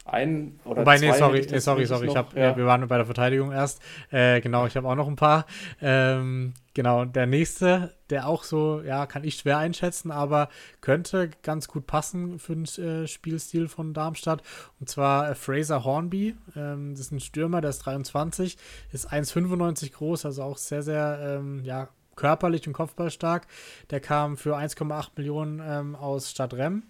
ein 0.06 0.60
oder 0.66 0.82
Wobei, 0.82 0.98
zwei. 0.98 1.08
Nee, 1.08 1.18
sorry, 1.18 1.48
nee, 1.50 1.60
sorry, 1.60 1.86
sorry. 1.86 2.08
Ich 2.08 2.16
hab, 2.16 2.36
ja. 2.36 2.56
wir 2.58 2.66
waren 2.66 2.88
bei 2.88 2.98
der 2.98 3.06
Verteidigung 3.06 3.52
erst. 3.52 3.82
Äh, 4.10 4.42
genau, 4.42 4.66
ich 4.66 4.76
habe 4.76 4.88
auch 4.88 4.96
noch 4.96 5.08
ein 5.08 5.16
paar. 5.16 5.46
Ähm, 5.80 6.54
genau, 6.74 7.06
der 7.06 7.28
nächste, 7.28 7.94
der 8.10 8.28
auch 8.28 8.44
so, 8.44 8.82
ja, 8.82 9.06
kann 9.06 9.24
ich 9.24 9.36
schwer 9.36 9.60
einschätzen, 9.60 10.12
aber 10.12 10.50
könnte 10.82 11.30
ganz 11.44 11.68
gut 11.68 11.86
passen 11.86 12.40
für 12.40 12.56
den 12.56 12.66
äh, 12.84 13.08
Spielstil 13.08 13.68
von 13.68 13.94
Darmstadt. 13.94 14.42
Und 14.80 14.90
zwar 14.90 15.30
äh, 15.30 15.36
Fraser 15.36 15.84
Hornby. 15.84 16.36
Ähm, 16.56 16.92
das 16.92 17.02
ist 17.02 17.12
ein 17.12 17.20
Stürmer, 17.20 17.62
der 17.62 17.70
ist 17.70 17.80
23, 17.80 18.58
ist 18.92 19.12
1,95 19.12 19.94
groß, 19.94 20.26
also 20.26 20.44
auch 20.44 20.58
sehr, 20.58 20.82
sehr, 20.82 21.38
ähm, 21.40 21.64
ja, 21.64 21.90
körperlich 22.16 22.68
und 22.68 22.74
kopfballstark. 22.74 23.48
Der 23.90 24.00
kam 24.00 24.38
für 24.38 24.58
1,8 24.58 25.10
Millionen 25.16 25.62
ähm, 25.64 25.96
aus 25.96 26.32
Stadtrem. 26.32 26.84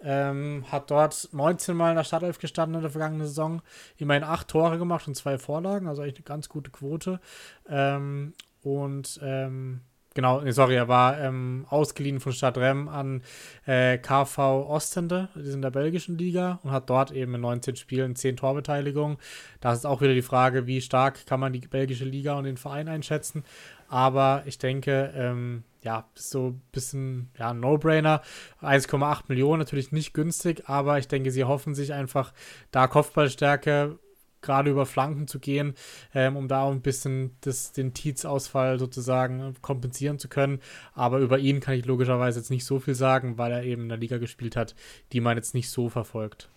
Ähm, 0.00 0.64
hat 0.70 0.90
dort 0.90 1.28
19 1.32 1.76
Mal 1.76 1.90
in 1.90 1.96
der 1.96 2.04
Startelf 2.04 2.38
gestanden 2.38 2.76
in 2.76 2.82
der 2.82 2.90
vergangenen 2.90 3.26
Saison. 3.26 3.62
Immerhin 3.96 4.24
8 4.24 4.48
Tore 4.48 4.78
gemacht 4.78 5.08
und 5.08 5.14
2 5.14 5.38
Vorlagen, 5.38 5.88
also 5.88 6.02
eigentlich 6.02 6.16
eine 6.16 6.24
ganz 6.24 6.48
gute 6.48 6.70
Quote. 6.70 7.20
Ähm, 7.68 8.34
und 8.62 9.20
ähm, 9.22 9.82
genau, 10.14 10.40
nee, 10.40 10.52
sorry, 10.52 10.76
er 10.76 10.88
war 10.88 11.20
ähm, 11.20 11.66
ausgeliehen 11.68 12.20
von 12.20 12.32
Stadtrem 12.32 12.88
an 12.88 13.22
äh, 13.66 13.98
KV 13.98 14.38
Ostende, 14.68 15.28
die 15.34 15.42
sind 15.42 15.56
in 15.56 15.62
der 15.62 15.70
belgischen 15.70 16.16
Liga 16.16 16.60
und 16.62 16.70
hat 16.70 16.88
dort 16.88 17.10
eben 17.10 17.34
in 17.34 17.40
19 17.42 17.76
Spielen 17.76 18.16
10 18.16 18.36
Torbeteiligungen. 18.36 19.18
Da 19.60 19.72
ist 19.72 19.84
auch 19.84 20.00
wieder 20.00 20.14
die 20.14 20.22
Frage, 20.22 20.66
wie 20.66 20.80
stark 20.80 21.26
kann 21.26 21.40
man 21.40 21.52
die 21.52 21.60
belgische 21.60 22.04
Liga 22.04 22.38
und 22.38 22.44
den 22.44 22.56
Verein 22.56 22.88
einschätzen. 22.88 23.44
Aber 23.88 24.42
ich 24.46 24.58
denke, 24.58 25.12
ähm, 25.14 25.64
ja, 25.82 26.08
so 26.14 26.48
ein 26.48 26.62
bisschen, 26.72 27.30
ja, 27.38 27.52
No-Brainer. 27.52 28.22
1,8 28.62 29.24
Millionen, 29.28 29.58
natürlich 29.58 29.92
nicht 29.92 30.14
günstig, 30.14 30.64
aber 30.66 30.98
ich 30.98 31.08
denke, 31.08 31.30
sie 31.30 31.44
hoffen 31.44 31.74
sich 31.74 31.92
einfach, 31.92 32.32
da 32.70 32.86
Kopfballstärke 32.86 33.98
gerade 34.44 34.70
über 34.70 34.86
Flanken 34.86 35.26
zu 35.26 35.40
gehen, 35.40 35.74
ähm, 36.14 36.36
um 36.36 36.46
da 36.46 36.62
auch 36.62 36.70
ein 36.70 36.82
bisschen 36.82 37.36
das, 37.40 37.72
den 37.72 37.94
Tietz-Ausfall 37.94 38.78
sozusagen 38.78 39.54
kompensieren 39.62 40.18
zu 40.18 40.28
können. 40.28 40.60
Aber 40.94 41.18
über 41.18 41.38
ihn 41.38 41.60
kann 41.60 41.74
ich 41.74 41.86
logischerweise 41.86 42.38
jetzt 42.38 42.50
nicht 42.50 42.64
so 42.64 42.78
viel 42.78 42.94
sagen, 42.94 43.38
weil 43.38 43.52
er 43.52 43.64
eben 43.64 43.82
in 43.82 43.88
der 43.88 43.98
Liga 43.98 44.18
gespielt 44.18 44.56
hat, 44.56 44.74
die 45.12 45.20
man 45.20 45.36
jetzt 45.36 45.54
nicht 45.54 45.70
so 45.70 45.88
verfolgt. 45.88 46.48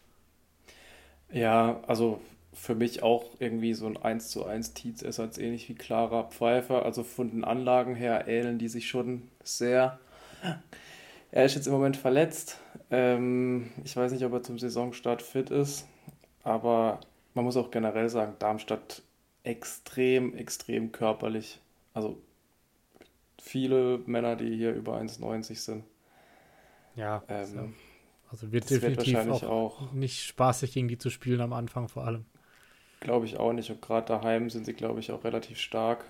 Ja, 1.31 1.81
also 1.87 2.21
für 2.53 2.75
mich 2.75 3.03
auch 3.03 3.25
irgendwie 3.39 3.73
so 3.73 3.85
ein 3.85 3.97
1 3.97 4.29
zu 4.29 4.45
1 4.45 4.73
Tietz 4.73 5.01
ist 5.01 5.19
als 5.19 5.37
ähnlich 5.37 5.69
wie 5.69 5.75
Clara 5.75 6.23
Pfeiffer. 6.23 6.85
Also 6.85 7.03
von 7.03 7.29
den 7.29 7.43
Anlagen 7.43 7.95
her 7.95 8.27
ähneln 8.27 8.57
die 8.57 8.67
sich 8.67 8.87
schon 8.87 9.23
sehr. 9.43 9.99
Er 11.31 11.45
ist 11.45 11.55
jetzt 11.55 11.67
im 11.67 11.73
Moment 11.73 11.97
verletzt. 11.97 12.59
Ähm, 12.89 13.69
ich 13.83 13.95
weiß 13.95 14.11
nicht, 14.11 14.25
ob 14.25 14.33
er 14.33 14.43
zum 14.43 14.57
Saisonstart 14.57 15.21
fit 15.21 15.49
ist, 15.49 15.85
aber 16.43 16.99
man 17.37 17.45
muss 17.45 17.55
auch 17.55 17.69
generell 17.69 18.09
sagen, 18.09 18.35
Darmstadt 18.39 19.03
extrem, 19.43 20.33
extrem 20.33 20.91
körperlich. 20.91 21.61
Also 21.93 22.17
viele 23.39 23.99
Männer, 24.07 24.35
die 24.35 24.57
hier 24.57 24.73
über 24.73 24.97
1,90 24.97 25.55
sind. 25.55 25.83
Ja, 26.95 27.21
ähm, 27.29 27.75
Also 28.31 28.51
wird 28.51 28.67
definitiv 28.71 29.13
wird 29.13 29.29
auch, 29.29 29.43
auch, 29.43 29.91
nicht 29.93 30.23
spaßig 30.23 30.73
gegen 30.73 30.87
die 30.87 30.97
zu 30.97 31.11
spielen 31.11 31.41
am 31.41 31.53
Anfang 31.53 31.89
vor 31.89 32.05
allem. 32.05 32.25
Glaube 33.01 33.27
ich 33.27 33.37
auch 33.37 33.53
nicht. 33.53 33.69
Und 33.69 33.83
gerade 33.83 34.07
daheim 34.07 34.49
sind 34.49 34.65
sie, 34.65 34.73
glaube 34.73 34.99
ich, 34.99 35.11
auch 35.11 35.23
relativ 35.23 35.59
stark. 35.59 36.05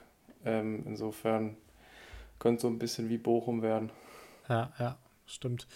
Ähm, 0.45 0.83
insofern 0.85 1.57
könnte 2.39 2.61
so 2.61 2.67
ein 2.69 2.79
bisschen 2.79 3.09
wie 3.09 3.17
Bochum 3.17 3.61
werden. 3.61 3.91
Ja, 4.47 4.71
ja, 4.79 4.97
stimmt. 5.25 5.67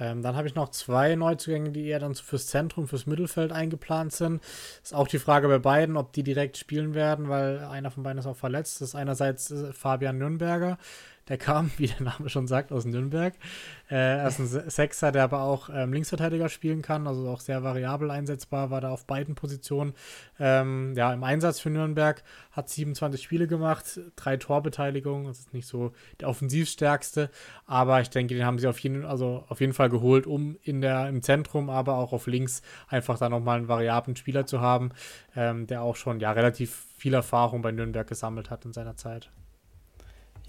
Ähm, 0.00 0.22
dann 0.22 0.34
habe 0.34 0.48
ich 0.48 0.54
noch 0.54 0.70
zwei 0.70 1.14
Neuzugänge, 1.14 1.70
die 1.70 1.86
eher 1.86 1.98
dann 1.98 2.14
fürs 2.14 2.46
Zentrum, 2.46 2.88
fürs 2.88 3.06
Mittelfeld 3.06 3.52
eingeplant 3.52 4.12
sind. 4.12 4.42
Ist 4.82 4.94
auch 4.94 5.08
die 5.08 5.18
Frage 5.18 5.48
bei 5.48 5.58
beiden, 5.58 5.96
ob 5.96 6.12
die 6.12 6.22
direkt 6.22 6.56
spielen 6.56 6.94
werden, 6.94 7.28
weil 7.28 7.58
einer 7.64 7.90
von 7.90 8.02
beiden 8.02 8.18
ist 8.18 8.26
auch 8.26 8.36
verletzt. 8.36 8.80
Das 8.80 8.88
ist 8.88 8.94
einerseits 8.94 9.50
äh, 9.50 9.72
Fabian 9.72 10.18
Nürnberger, 10.18 10.78
der 11.30 11.38
kam, 11.38 11.70
wie 11.78 11.86
der 11.86 12.02
Name 12.02 12.28
schon 12.28 12.46
sagt, 12.46 12.72
aus 12.72 12.84
Nürnberg. 12.84 13.34
Äh, 13.88 13.94
er 13.94 14.28
ist 14.28 14.40
ein 14.40 14.70
Sechser, 14.70 15.12
der 15.12 15.22
aber 15.22 15.42
auch 15.42 15.70
ähm, 15.72 15.92
Linksverteidiger 15.92 16.48
spielen 16.50 16.82
kann, 16.82 17.06
also 17.06 17.26
auch 17.28 17.40
sehr 17.40 17.62
variabel 17.62 18.10
einsetzbar, 18.10 18.70
war 18.70 18.80
da 18.80 18.90
auf 18.90 19.06
beiden 19.06 19.36
Positionen. 19.36 19.94
Ähm, 20.38 20.92
ja, 20.96 21.12
im 21.14 21.24
Einsatz 21.24 21.60
für 21.60 21.70
Nürnberg, 21.70 22.22
hat 22.50 22.68
27 22.68 23.22
Spiele 23.22 23.46
gemacht, 23.46 24.00
drei 24.16 24.36
Torbeteiligungen, 24.36 25.26
das 25.26 25.38
ist 25.38 25.54
nicht 25.54 25.66
so 25.66 25.92
der 26.20 26.28
offensivstärkste, 26.28 27.30
aber 27.66 28.00
ich 28.00 28.10
denke, 28.10 28.34
den 28.34 28.44
haben 28.44 28.58
sie 28.58 28.66
auf 28.66 28.78
jeden, 28.80 29.04
also 29.04 29.44
auf 29.48 29.60
jeden 29.60 29.72
Fall 29.72 29.88
geholt, 29.88 30.26
um 30.26 30.56
in 30.62 30.80
der, 30.80 31.08
im 31.08 31.22
Zentrum, 31.22 31.70
aber 31.70 31.94
auch 31.94 32.12
auf 32.12 32.26
links 32.26 32.62
einfach 32.88 33.18
da 33.18 33.28
nochmal 33.28 33.58
einen 33.58 33.68
variablen 33.68 34.16
Spieler 34.16 34.46
zu 34.46 34.60
haben, 34.60 34.90
ähm, 35.36 35.68
der 35.68 35.82
auch 35.82 35.94
schon 35.94 36.18
ja 36.18 36.32
relativ 36.32 36.86
viel 36.96 37.14
Erfahrung 37.14 37.62
bei 37.62 37.70
Nürnberg 37.70 38.06
gesammelt 38.06 38.50
hat 38.50 38.64
in 38.64 38.72
seiner 38.72 38.96
Zeit. 38.96 39.30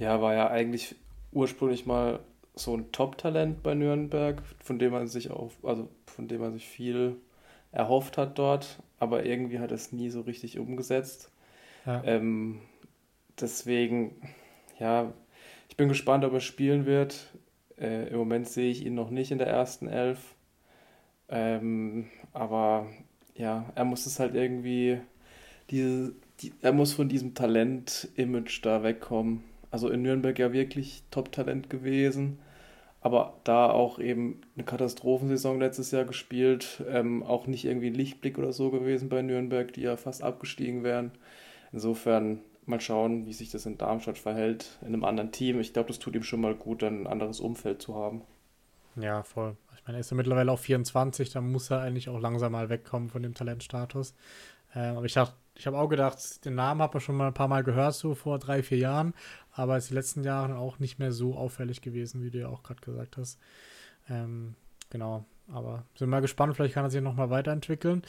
Ja, 0.02 0.20
war 0.20 0.34
ja 0.34 0.50
eigentlich 0.50 0.96
ursprünglich 1.32 1.86
mal 1.86 2.22
so 2.56 2.76
ein 2.76 2.92
Top-Talent 2.92 3.62
bei 3.62 3.76
Nürnberg, 3.76 4.42
von 4.64 4.80
dem 4.80 4.94
man 4.94 5.06
sich 5.06 5.30
auch, 5.30 5.52
also 5.62 5.90
von 6.08 6.28
dem 6.28 6.42
man 6.42 6.54
sich 6.54 6.68
viel 6.68 7.18
erhofft 7.72 8.18
hat 8.18 8.40
dort, 8.40 8.80
aber 8.98 9.28
irgendwie 9.28 9.60
hat 9.60 9.72
es 9.72 9.92
nie 9.92 10.10
so 10.10 10.22
richtig 10.22 10.58
umgesetzt. 10.58 11.32
Ja. 11.86 12.02
Ähm, 12.04 12.62
deswegen, 13.40 14.16
ja, 14.80 15.14
ich 15.70 15.78
bin 15.78 15.88
gespannt, 15.88 16.26
ob 16.26 16.34
er 16.34 16.42
spielen 16.42 16.88
wird. 16.88 17.28
Äh, 17.80 18.08
Im 18.08 18.18
Moment 18.18 18.48
sehe 18.48 18.72
ich 18.72 18.84
ihn 18.84 18.96
noch 18.96 19.12
nicht 19.12 19.30
in 19.30 19.38
der 19.38 19.50
ersten 19.50 19.88
Elf. 19.88 20.34
Ähm, 21.30 22.08
aber 22.34 22.88
ja, 23.36 23.72
er 23.76 23.86
muss 23.86 24.08
es 24.08 24.20
halt 24.20 24.34
irgendwie, 24.34 25.00
diese, 25.70 26.16
die, 26.40 26.54
er 26.64 26.74
muss 26.74 26.92
von 26.92 27.08
diesem 27.08 27.36
Talent-Image 27.36 28.66
da 28.66 28.82
wegkommen 28.82 29.51
also 29.72 29.90
in 29.90 30.02
Nürnberg 30.02 30.38
ja 30.38 30.54
wirklich 30.54 31.04
Top-Talent 31.10 31.70
gewesen, 31.70 32.40
aber 33.00 33.40
da 33.44 33.72
auch 33.72 33.98
eben 33.98 34.42
eine 34.56 34.64
Katastrophensaison 34.64 35.60
letztes 35.60 35.92
Jahr 35.92 36.06
gespielt, 36.06 36.84
ähm, 36.88 37.24
auch 37.24 37.48
nicht 37.48 37.66
irgendwie 37.66 37.88
ein 37.88 37.96
Lichtblick 37.96 38.38
oder 38.38 38.54
so 38.54 38.70
gewesen 38.70 39.10
bei 39.10 39.22
Nürnberg, 39.22 39.74
die 39.74 39.82
ja 39.82 39.98
fast 39.98 40.22
abgestiegen 40.22 40.84
wären. 40.84 41.12
Insofern 41.72 42.42
mal 42.66 42.80
schauen, 42.80 43.26
wie 43.26 43.34
sich 43.34 43.50
das 43.50 43.66
in 43.66 43.78
Darmstadt 43.78 44.20
verhält, 44.20 44.78
in 44.82 44.88
einem 44.88 45.04
anderen 45.04 45.32
Team. 45.32 45.60
Ich 45.60 45.74
glaube, 45.74 45.88
das 45.88 46.00
tut 46.00 46.16
ihm 46.16 46.24
schon 46.24 46.42
mal 46.42 46.54
gut, 46.54 46.84
ein 46.84 47.08
anderes 47.08 47.40
Umfeld 47.40 47.82
zu 47.82 47.96
haben. 47.96 48.22
Ja, 48.98 49.24
voll. 49.24 49.56
Ich 49.76 49.88
meine, 49.88 49.98
er 49.98 50.02
ist 50.02 50.12
ja 50.12 50.18
mittlerweile 50.18 50.52
auch 50.52 50.60
24, 50.60 51.32
da 51.32 51.42
muss 51.42 51.72
er 51.72 51.82
eigentlich 51.82 52.10
auch 52.10 52.20
langsam 52.20 52.52
mal 52.52 52.70
wegkommen 52.70 53.10
von 53.10 53.24
dem 53.24 53.34
Talentstatus. 53.34 54.14
Ähm, 54.76 54.98
aber 54.98 55.06
ich 55.06 55.14
dachte, 55.14 55.34
ich 55.62 55.68
habe 55.68 55.78
auch 55.78 55.90
gedacht, 55.90 56.44
den 56.44 56.56
Namen 56.56 56.82
habe 56.82 56.98
ich 56.98 57.04
schon 57.04 57.16
mal 57.16 57.28
ein 57.28 57.36
paar 57.36 57.48
Mal 57.48 57.64
gehört, 57.64 57.94
so 57.94 58.16
vor 58.16 58.40
drei, 58.40 58.64
vier 58.64 58.80
Jahren, 58.80 59.14
aber 59.52 59.78
ist 59.78 59.92
die 59.92 59.94
letzten 59.94 60.24
Jahre 60.24 60.58
auch 60.58 60.80
nicht 60.80 60.98
mehr 60.98 61.12
so 61.12 61.36
auffällig 61.36 61.84
gewesen, 61.84 62.24
wie 62.24 62.32
du 62.32 62.40
ja 62.40 62.48
auch 62.48 62.64
gerade 62.64 62.82
gesagt 62.82 63.16
hast. 63.18 63.38
Ähm, 64.10 64.56
genau, 64.90 65.24
aber 65.54 65.84
sind 65.94 66.10
mal 66.10 66.20
gespannt, 66.20 66.56
vielleicht 66.56 66.74
kann 66.74 66.84
er 66.84 66.90
sich 66.90 67.00
nochmal 67.00 67.30
weiterentwickeln. 67.30 68.02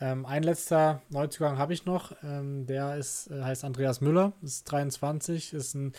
Ähm, 0.00 0.26
ein 0.26 0.42
letzter 0.42 1.00
Neuzugang 1.08 1.56
habe 1.56 1.72
ich 1.72 1.84
noch. 1.84 2.16
Ähm, 2.24 2.66
der 2.66 2.96
ist, 2.96 3.30
äh, 3.30 3.44
heißt 3.44 3.62
Andreas 3.62 4.00
Müller, 4.00 4.32
ist 4.42 4.64
23, 4.64 5.52
ist 5.52 5.74
ein 5.74 5.92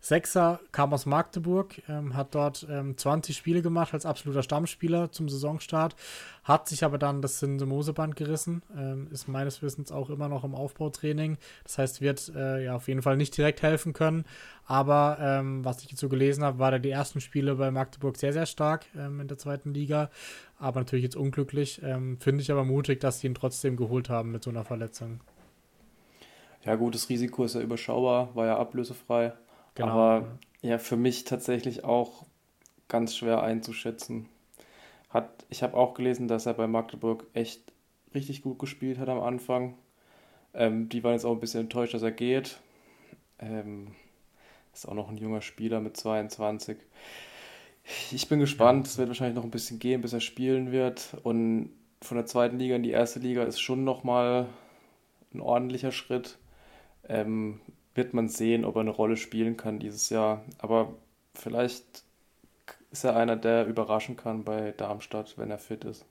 Sechser, 0.00 0.60
kam 0.72 0.92
aus 0.92 1.06
Magdeburg, 1.06 1.82
ähm, 1.88 2.16
hat 2.16 2.34
dort 2.34 2.66
20 2.96 3.04
ähm, 3.06 3.38
Spiele 3.38 3.62
gemacht 3.62 3.92
als 3.92 4.06
absoluter 4.06 4.42
Stammspieler 4.42 5.12
zum 5.12 5.28
Saisonstart, 5.28 5.94
hat 6.42 6.68
sich 6.68 6.84
aber 6.84 6.98
dann 6.98 7.20
das 7.22 7.38
Syndemoseband 7.38 8.16
gerissen, 8.16 8.62
ähm, 8.76 9.08
ist 9.10 9.28
meines 9.28 9.62
Wissens 9.62 9.92
auch 9.92 10.10
immer 10.10 10.28
noch 10.28 10.44
im 10.44 10.54
Aufbautraining. 10.54 11.36
Das 11.64 11.78
heißt, 11.78 12.00
wird 12.00 12.32
äh, 12.34 12.64
ja 12.64 12.76
auf 12.76 12.88
jeden 12.88 13.02
Fall 13.02 13.16
nicht 13.16 13.36
direkt 13.36 13.62
helfen 13.62 13.92
können. 13.92 14.24
Aber 14.66 15.18
ähm, 15.20 15.64
was 15.64 15.82
ich 15.82 15.90
jetzt 15.90 16.00
so 16.00 16.08
gelesen 16.08 16.44
habe, 16.44 16.60
war 16.60 16.70
da 16.70 16.78
die 16.78 16.90
ersten 16.90 17.20
Spiele 17.20 17.56
bei 17.56 17.70
Magdeburg 17.70 18.16
sehr, 18.16 18.32
sehr 18.32 18.46
stark 18.46 18.86
in 18.94 19.26
der 19.26 19.36
zweiten 19.36 19.74
Liga 19.74 20.10
aber 20.60 20.80
natürlich 20.80 21.02
jetzt 21.02 21.16
unglücklich. 21.16 21.80
Ähm, 21.82 22.18
Finde 22.20 22.42
ich 22.42 22.52
aber 22.52 22.64
mutig, 22.64 23.00
dass 23.00 23.20
sie 23.20 23.26
ihn 23.26 23.34
trotzdem 23.34 23.76
geholt 23.76 24.08
haben 24.08 24.30
mit 24.30 24.44
so 24.44 24.50
einer 24.50 24.64
Verletzung. 24.64 25.20
Ja, 26.64 26.76
gut, 26.76 26.94
das 26.94 27.08
Risiko 27.08 27.44
ist 27.44 27.54
ja 27.54 27.62
überschaubar, 27.62 28.34
war 28.34 28.46
ja 28.46 28.58
ablösefrei. 28.58 29.32
Genau. 29.74 29.88
Aber 29.88 30.38
ja, 30.62 30.78
für 30.78 30.96
mich 30.96 31.24
tatsächlich 31.24 31.84
auch 31.84 32.26
ganz 32.88 33.16
schwer 33.16 33.42
einzuschätzen. 33.42 34.28
Hat, 35.08 35.44
ich 35.48 35.62
habe 35.62 35.76
auch 35.76 35.94
gelesen, 35.94 36.28
dass 36.28 36.46
er 36.46 36.54
bei 36.54 36.66
Magdeburg 36.66 37.26
echt 37.34 37.72
richtig 38.14 38.42
gut 38.42 38.58
gespielt 38.58 38.98
hat 38.98 39.08
am 39.08 39.20
Anfang. 39.20 39.74
Ähm, 40.54 40.88
die 40.88 41.02
waren 41.02 41.12
jetzt 41.12 41.24
auch 41.24 41.32
ein 41.32 41.40
bisschen 41.40 41.60
enttäuscht, 41.60 41.94
dass 41.94 42.02
er 42.02 42.12
geht. 42.12 42.58
Ähm, 43.38 43.94
ist 44.72 44.86
auch 44.86 44.94
noch 44.94 45.08
ein 45.08 45.16
junger 45.16 45.40
Spieler 45.40 45.80
mit 45.80 45.96
22. 45.96 46.76
Ich 48.12 48.28
bin 48.28 48.38
gespannt. 48.40 48.86
Es 48.86 48.98
wird 48.98 49.08
wahrscheinlich 49.08 49.36
noch 49.36 49.44
ein 49.44 49.50
bisschen 49.50 49.78
gehen, 49.78 50.00
bis 50.00 50.12
er 50.12 50.20
spielen 50.20 50.70
wird. 50.70 51.16
Und 51.22 51.70
von 52.02 52.16
der 52.16 52.26
zweiten 52.26 52.58
Liga 52.58 52.76
in 52.76 52.82
die 52.82 52.90
erste 52.90 53.18
Liga 53.18 53.42
ist 53.44 53.60
schon 53.60 53.84
nochmal 53.84 54.46
ein 55.34 55.40
ordentlicher 55.40 55.92
Schritt. 55.92 56.38
Ähm, 57.08 57.60
wird 58.00 58.14
man 58.14 58.30
sehen, 58.30 58.64
ob 58.64 58.76
er 58.76 58.80
eine 58.80 58.90
Rolle 58.90 59.18
spielen 59.18 59.58
kann 59.58 59.78
dieses 59.78 60.08
Jahr. 60.08 60.42
Aber 60.56 60.94
vielleicht 61.34 62.02
ist 62.90 63.04
er 63.04 63.14
einer, 63.14 63.36
der 63.36 63.66
überraschen 63.66 64.16
kann 64.16 64.42
bei 64.42 64.72
Darmstadt, 64.72 65.36
wenn 65.36 65.50
er 65.50 65.58
fit 65.58 65.84
ist. 65.84 66.06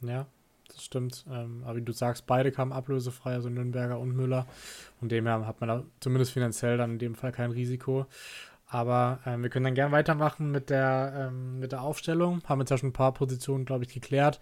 Ja, 0.00 0.26
das 0.66 0.84
stimmt. 0.84 1.24
Ähm, 1.30 1.62
aber 1.64 1.76
wie 1.76 1.82
du 1.82 1.92
sagst, 1.92 2.26
beide 2.26 2.50
kamen 2.50 2.72
ablösefrei, 2.72 3.34
also 3.34 3.48
Nürnberger 3.48 4.00
und 4.00 4.16
Müller. 4.16 4.48
Von 4.98 5.08
dem 5.08 5.26
her 5.26 5.46
hat 5.46 5.60
man 5.60 5.68
da 5.68 5.84
zumindest 6.00 6.32
finanziell 6.32 6.76
dann 6.76 6.94
in 6.94 6.98
dem 6.98 7.14
Fall 7.14 7.30
kein 7.30 7.52
Risiko. 7.52 8.06
Aber 8.70 9.20
ähm, 9.24 9.44
wir 9.44 9.48
können 9.48 9.64
dann 9.64 9.74
gerne 9.74 9.92
weitermachen 9.92 10.50
mit 10.50 10.70
der, 10.70 11.28
ähm, 11.30 11.60
mit 11.60 11.70
der 11.70 11.82
Aufstellung. 11.82 12.42
Haben 12.46 12.60
jetzt 12.60 12.70
ja 12.70 12.78
schon 12.78 12.90
ein 12.90 12.92
paar 12.92 13.14
Positionen, 13.14 13.64
glaube 13.64 13.84
ich, 13.84 13.94
geklärt. 13.94 14.40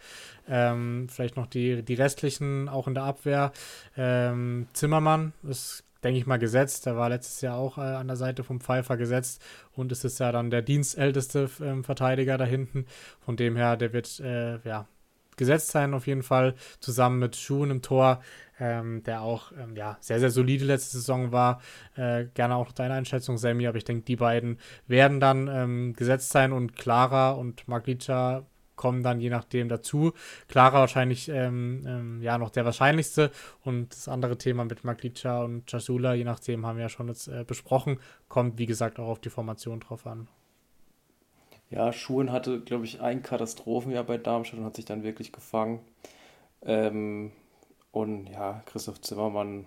Ähm, 0.49 1.09
vielleicht 1.11 1.37
noch 1.37 1.47
die, 1.47 1.83
die 1.83 1.95
restlichen, 1.95 2.71
auch 2.71 2.89
in 2.89 2.95
der 2.95 3.05
Abwehr. 3.05 3.53
Ähm, 3.99 4.67
Zimmermann 4.73 5.35
ist, 5.45 5.85
denke 6.05 6.19
ich 6.19 6.27
mal, 6.27 6.39
gesetzt. 6.39 6.87
Der 6.87 6.97
war 6.97 7.09
letztes 7.09 7.41
Jahr 7.41 7.57
auch 7.57 7.79
äh, 7.79 7.83
an 7.83 8.07
der 8.07 8.17
Seite 8.17 8.45
vom 8.45 8.61
Pfeiffer 8.61 8.97
gesetzt 8.97 9.43
und 9.73 9.93
ist 9.93 10.05
es 10.05 10.19
ja 10.19 10.33
dann 10.33 10.51
der 10.51 10.63
dienstälteste 10.63 11.51
ähm, 11.61 11.85
Verteidiger 11.85 12.39
da 12.39 12.45
hinten. 12.45 12.87
Von 13.21 13.37
dem 13.37 13.57
her, 13.57 13.77
der 13.77 13.93
wird 13.93 14.21
äh, 14.21 14.59
ja, 14.67 14.87
gesetzt 15.37 15.69
sein, 15.69 15.95
auf 15.95 16.07
jeden 16.07 16.23
Fall, 16.23 16.55
zusammen 16.81 17.19
mit 17.19 17.37
Schuhen 17.37 17.71
im 17.71 17.83
Tor 17.83 18.21
ähm, 18.59 19.03
der 19.05 19.23
auch 19.23 19.53
ähm, 19.53 19.77
ja, 19.77 19.97
sehr, 20.01 20.21
sehr 20.21 20.31
solide 20.31 20.65
letzte 20.65 20.99
Saison 20.99 21.33
war. 21.33 21.61
Äh, 21.95 22.27
gerne 22.35 22.57
auch 22.57 22.73
deine 22.73 22.95
Einschätzung, 22.95 23.39
Sammy, 23.39 23.67
aber 23.67 23.79
ich 23.79 23.85
denke, 23.85 24.05
die 24.05 24.17
beiden 24.17 24.59
werden 24.87 25.21
dann 25.21 25.49
ähm, 25.49 25.93
gesetzt 25.95 26.31
sein 26.31 26.53
und 26.53 26.77
Clara 26.77 27.33
und 27.33 27.69
Maglica 27.69 28.47
kommen 28.77 29.03
dann 29.03 29.21
je 29.21 29.31
nachdem 29.31 29.69
dazu. 29.69 30.13
Clara 30.49 30.81
wahrscheinlich 30.81 31.29
ähm, 31.29 31.83
ähm, 31.87 32.23
ja 32.23 32.39
noch 32.39 32.51
der 32.51 32.65
wahrscheinlichste 32.65 33.31
und 33.65 33.93
das 33.93 34.09
andere 34.09 34.39
Thema 34.39 34.65
mit 34.65 34.85
Maglica 34.85 35.43
und 35.43 35.67
Chasula, 35.67 36.15
je 36.15 36.25
nachdem 36.25 36.67
haben 36.67 36.77
wir 36.77 36.85
ja 36.85 36.89
schon 36.89 37.09
jetzt 37.09 37.29
äh, 37.29 37.45
besprochen, 37.45 37.99
kommt 38.29 38.59
wie 38.59 38.67
gesagt 38.67 38.99
auch 38.99 39.09
auf 39.09 39.21
die 39.21 39.31
Formation 39.31 39.81
drauf 39.81 40.07
an. 40.07 40.29
Ja, 41.71 41.93
Schuhen 41.93 42.31
hatte, 42.31 42.61
glaube 42.61 42.85
ich, 42.85 43.01
ein 43.01 43.23
Katastrophenjahr 43.23 44.05
bei 44.05 44.19
Darmstadt 44.19 44.61
und 44.61 44.67
hat 44.67 44.77
sich 44.77 44.85
dann 44.85 45.03
wirklich 45.03 45.33
gefangen. 45.33 45.81
Ähm, 46.63 47.33
und 47.91 48.27
ja, 48.29 48.63
Christoph 48.67 49.01
Zimmermann, 49.01 49.67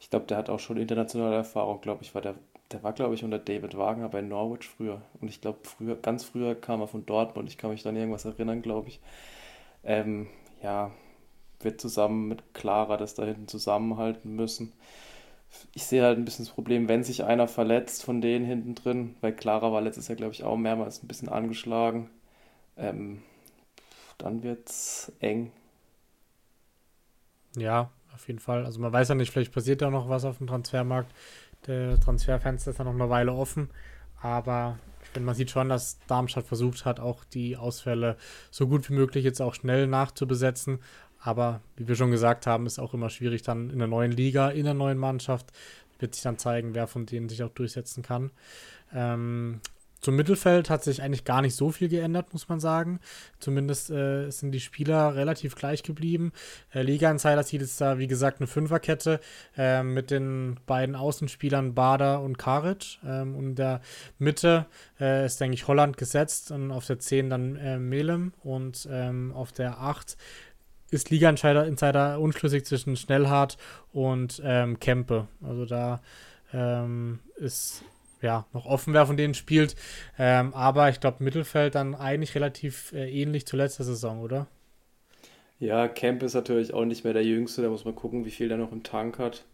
ich 0.00 0.10
glaube, 0.10 0.26
der 0.26 0.38
hat 0.38 0.50
auch 0.50 0.58
schon 0.58 0.78
internationale 0.78 1.36
Erfahrung, 1.36 1.80
glaube 1.80 2.02
ich, 2.02 2.14
war 2.14 2.22
der, 2.22 2.34
der 2.72 2.82
war, 2.82 2.92
glaube 2.92 3.14
ich, 3.14 3.24
unter 3.24 3.38
David 3.38 3.76
Wagner 3.76 4.08
bei 4.08 4.22
Norwich 4.22 4.68
früher. 4.68 5.02
Und 5.20 5.28
ich 5.28 5.40
glaube, 5.40 5.58
früher, 5.64 5.96
ganz 5.96 6.24
früher 6.24 6.54
kam 6.54 6.80
er 6.80 6.88
von 6.88 7.04
Dortmund. 7.06 7.48
Ich 7.48 7.58
kann 7.58 7.70
mich 7.70 7.82
dann 7.82 7.96
irgendwas 7.96 8.24
erinnern, 8.24 8.62
glaube 8.62 8.88
ich. 8.88 9.00
Ähm, 9.84 10.28
ja, 10.62 10.92
wird 11.60 11.80
zusammen 11.80 12.28
mit 12.28 12.54
Clara 12.54 12.96
das 12.96 13.14
da 13.14 13.24
hinten 13.24 13.48
zusammenhalten 13.48 14.34
müssen. 14.36 14.72
Ich 15.74 15.84
sehe 15.84 16.02
halt 16.02 16.18
ein 16.18 16.24
bisschen 16.24 16.44
das 16.44 16.54
Problem, 16.54 16.88
wenn 16.88 17.02
sich 17.02 17.24
einer 17.24 17.48
verletzt 17.48 18.04
von 18.04 18.20
denen 18.20 18.44
hinten 18.44 18.74
drin, 18.76 19.16
weil 19.20 19.34
Clara 19.34 19.72
war 19.72 19.80
letztes 19.80 20.08
Jahr, 20.08 20.16
glaube 20.16 20.32
ich, 20.32 20.44
auch 20.44 20.56
mehrmals 20.56 21.02
ein 21.02 21.08
bisschen 21.08 21.28
angeschlagen. 21.28 22.08
Ähm, 22.76 23.22
dann 24.18 24.44
es 24.44 25.12
eng. 25.20 25.50
Ja, 27.56 27.90
auf 28.14 28.28
jeden 28.28 28.38
Fall. 28.38 28.64
Also 28.64 28.80
man 28.80 28.92
weiß 28.92 29.08
ja 29.08 29.14
nicht, 29.14 29.32
vielleicht 29.32 29.52
passiert 29.52 29.82
da 29.82 29.90
noch 29.90 30.08
was 30.08 30.24
auf 30.24 30.38
dem 30.38 30.46
Transfermarkt. 30.46 31.12
Der 31.66 32.00
Transferfenster 32.00 32.70
ist 32.70 32.78
ja 32.78 32.84
noch 32.84 32.94
eine 32.94 33.10
Weile 33.10 33.32
offen. 33.32 33.70
Aber 34.22 34.78
ich 35.02 35.10
denn 35.14 35.24
man 35.24 35.34
sieht 35.34 35.50
schon, 35.50 35.68
dass 35.68 35.98
Darmstadt 36.06 36.46
versucht 36.46 36.84
hat, 36.84 37.00
auch 37.00 37.24
die 37.24 37.56
Ausfälle 37.56 38.16
so 38.50 38.68
gut 38.68 38.88
wie 38.88 38.94
möglich 38.94 39.24
jetzt 39.24 39.40
auch 39.40 39.54
schnell 39.54 39.86
nachzubesetzen. 39.86 40.80
Aber 41.20 41.60
wie 41.76 41.88
wir 41.88 41.96
schon 41.96 42.10
gesagt 42.10 42.46
haben, 42.46 42.66
ist 42.66 42.78
auch 42.78 42.94
immer 42.94 43.10
schwierig 43.10 43.42
dann 43.42 43.70
in 43.70 43.78
der 43.78 43.88
neuen 43.88 44.12
Liga, 44.12 44.50
in 44.50 44.64
der 44.64 44.74
neuen 44.74 44.98
Mannschaft, 44.98 45.52
wird 45.98 46.14
sich 46.14 46.22
dann 46.22 46.38
zeigen, 46.38 46.74
wer 46.74 46.86
von 46.86 47.06
denen 47.06 47.28
sich 47.28 47.42
auch 47.42 47.50
durchsetzen 47.50 48.02
kann. 48.02 48.30
Ähm, 48.94 49.60
zum 50.00 50.16
Mittelfeld 50.16 50.70
hat 50.70 50.82
sich 50.82 51.02
eigentlich 51.02 51.24
gar 51.24 51.42
nicht 51.42 51.54
so 51.54 51.70
viel 51.70 51.88
geändert, 51.88 52.32
muss 52.32 52.48
man 52.48 52.60
sagen. 52.60 53.00
Zumindest 53.38 53.90
äh, 53.90 54.30
sind 54.30 54.52
die 54.52 54.60
Spieler 54.60 55.14
relativ 55.14 55.54
gleich 55.54 55.82
geblieben. 55.82 56.32
Äh, 56.72 56.82
Liga 56.82 57.10
Insider 57.10 57.42
sieht 57.42 57.60
jetzt 57.60 57.80
da, 57.80 57.98
wie 57.98 58.06
gesagt, 58.06 58.40
eine 58.40 58.46
Fünferkette 58.46 59.20
äh, 59.56 59.82
mit 59.82 60.10
den 60.10 60.58
beiden 60.66 60.94
Außenspielern 60.94 61.74
Bader 61.74 62.22
und 62.22 62.38
Karic. 62.38 62.98
Ähm, 63.04 63.36
und 63.36 63.50
in 63.50 63.54
der 63.56 63.80
Mitte 64.18 64.66
äh, 64.98 65.26
ist, 65.26 65.40
denke 65.40 65.54
ich, 65.54 65.68
Holland 65.68 65.96
gesetzt 65.96 66.50
und 66.50 66.70
auf 66.70 66.86
der 66.86 66.98
10 66.98 67.30
dann 67.30 67.56
äh, 67.56 67.78
Melem 67.78 68.32
und 68.42 68.88
ähm, 68.90 69.32
auf 69.34 69.52
der 69.52 69.80
8 69.80 70.16
ist 70.90 71.10
Liga-Insider 71.10 71.66
Insider 71.66 72.18
unschlüssig 72.18 72.64
zwischen 72.64 72.96
Schnellhardt 72.96 73.58
und 73.92 74.40
ähm, 74.44 74.80
Kempe. 74.80 75.28
Also 75.42 75.64
da 75.64 76.00
ähm, 76.52 77.20
ist 77.36 77.84
ja 78.22 78.46
noch 78.52 78.66
offen, 78.66 78.94
wer 78.94 79.06
von 79.06 79.16
denen 79.16 79.34
spielt. 79.34 79.76
Ähm, 80.18 80.54
aber 80.54 80.88
ich 80.88 81.00
glaube, 81.00 81.22
Mittelfeld 81.22 81.74
dann 81.74 81.94
eigentlich 81.94 82.34
relativ 82.34 82.92
äh, 82.92 83.10
ähnlich 83.10 83.46
zur 83.46 83.58
letzten 83.58 83.84
Saison, 83.84 84.20
oder? 84.20 84.46
Ja, 85.58 85.88
Kempe 85.88 86.26
ist 86.26 86.34
natürlich 86.34 86.72
auch 86.72 86.84
nicht 86.84 87.04
mehr 87.04 87.12
der 87.12 87.24
Jüngste. 87.24 87.62
Da 87.62 87.68
muss 87.68 87.84
man 87.84 87.94
gucken, 87.94 88.24
wie 88.24 88.30
viel 88.30 88.48
der 88.48 88.56
noch 88.56 88.72
im 88.72 88.82
Tank 88.82 89.18
hat. 89.18 89.44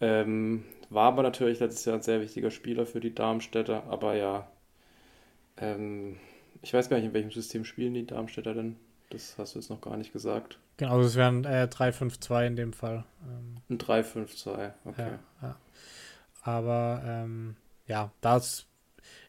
Ähm, 0.00 0.64
war 0.88 1.08
aber 1.08 1.22
natürlich 1.22 1.60
letztes 1.60 1.84
Jahr 1.84 1.96
ein 1.96 2.02
sehr 2.02 2.20
wichtiger 2.20 2.50
Spieler 2.50 2.86
für 2.86 3.00
die 3.00 3.14
Darmstädter. 3.14 3.84
Aber 3.88 4.14
ja, 4.14 4.48
ähm, 5.58 6.16
ich 6.62 6.72
weiß 6.72 6.88
gar 6.88 6.96
nicht, 6.96 7.06
in 7.06 7.14
welchem 7.14 7.30
System 7.30 7.64
spielen 7.64 7.94
die 7.94 8.06
Darmstädter 8.06 8.54
denn? 8.54 8.76
Das 9.10 9.36
hast 9.38 9.54
du 9.54 9.58
jetzt 9.58 9.70
noch 9.70 9.80
gar 9.80 9.96
nicht 9.96 10.12
gesagt. 10.12 10.58
Genau, 10.78 10.92
also 10.92 11.06
es 11.06 11.16
wären 11.16 11.44
äh, 11.44 11.68
3-5-2 11.70 12.46
in 12.46 12.56
dem 12.56 12.72
Fall. 12.72 13.04
Ähm, 13.22 13.56
ein 13.70 13.78
3-5-2, 13.78 14.72
okay. 14.84 15.10
Ja, 15.42 15.48
ja. 15.48 15.56
Aber 16.42 17.02
ähm, 17.04 17.56
ja, 17.86 18.12
das 18.20 18.66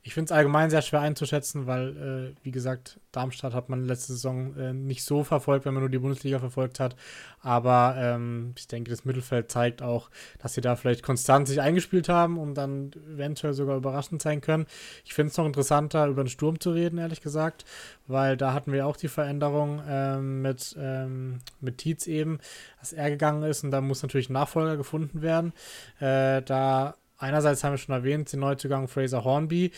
ich 0.08 0.14
finde 0.14 0.32
es 0.32 0.32
allgemein 0.32 0.70
sehr 0.70 0.82
schwer 0.82 1.02
einzuschätzen, 1.02 1.68
weil, 1.68 2.34
äh, 2.38 2.46
wie 2.46 2.52
gesagt, 2.52 2.98
Darmstadt 3.12 3.54
hat 3.54 3.68
man 3.68 3.84
letzte 3.84 4.14
Saison 4.14 4.56
äh, 4.56 4.72
nicht 4.72 5.04
so 5.04 5.26
verfolgt, 5.26 5.66
wenn 5.66 5.74
man 5.74 5.82
nur 5.82 5.90
die 5.90 5.98
Bundesliga 6.00 6.40
verfolgt 6.40 6.80
hat. 6.80 6.96
Aber 7.42 7.96
ähm, 7.98 8.54
ich 8.58 8.70
denke, 8.70 8.90
das 8.90 9.04
Mittelfeld 9.04 9.52
zeigt 9.52 9.82
auch, 9.82 10.10
dass 10.40 10.54
sie 10.54 10.62
da 10.62 10.78
vielleicht 10.78 11.04
konstant 11.04 11.50
sich 11.50 11.60
eingespielt 11.60 12.08
haben 12.08 12.38
und 12.38 12.54
dann 12.54 12.92
eventuell 13.14 13.52
sogar 13.52 13.76
überraschend 13.76 14.22
sein 14.22 14.40
können. 14.40 14.66
Ich 15.04 15.14
finde 15.14 15.32
es 15.32 15.38
noch 15.38 15.46
interessanter, 15.46 16.08
über 16.08 16.24
den 16.24 16.30
Sturm 16.30 16.62
zu 16.62 16.72
reden, 16.72 17.00
ehrlich 17.00 17.20
gesagt, 17.20 17.66
weil 18.08 18.38
da 18.38 18.54
hatten 18.54 18.72
wir 18.72 18.88
auch 18.88 18.96
die 18.96 19.10
Veränderung 19.10 19.82
ähm, 19.86 20.42
mit, 20.42 20.74
ähm, 20.80 21.40
mit 21.60 21.80
Tietz 21.80 22.08
eben, 22.08 22.40
dass 22.80 22.94
er 22.94 23.10
gegangen 23.10 23.44
ist 23.44 23.66
und 23.66 23.72
da 23.72 23.82
muss 23.82 24.04
natürlich 24.04 24.30
ein 24.30 24.34
Nachfolger 24.34 24.78
gefunden 24.78 25.22
werden. 25.22 25.52
Äh, 26.00 26.44
da 26.44 26.96
Einerseits 27.18 27.64
haben 27.64 27.74
wir 27.74 27.78
schon 27.78 27.96
erwähnt, 27.96 28.32
den 28.32 28.42
Neuzugang 28.42 28.88
Fraser 28.88 29.24
Hornby. 29.24 29.72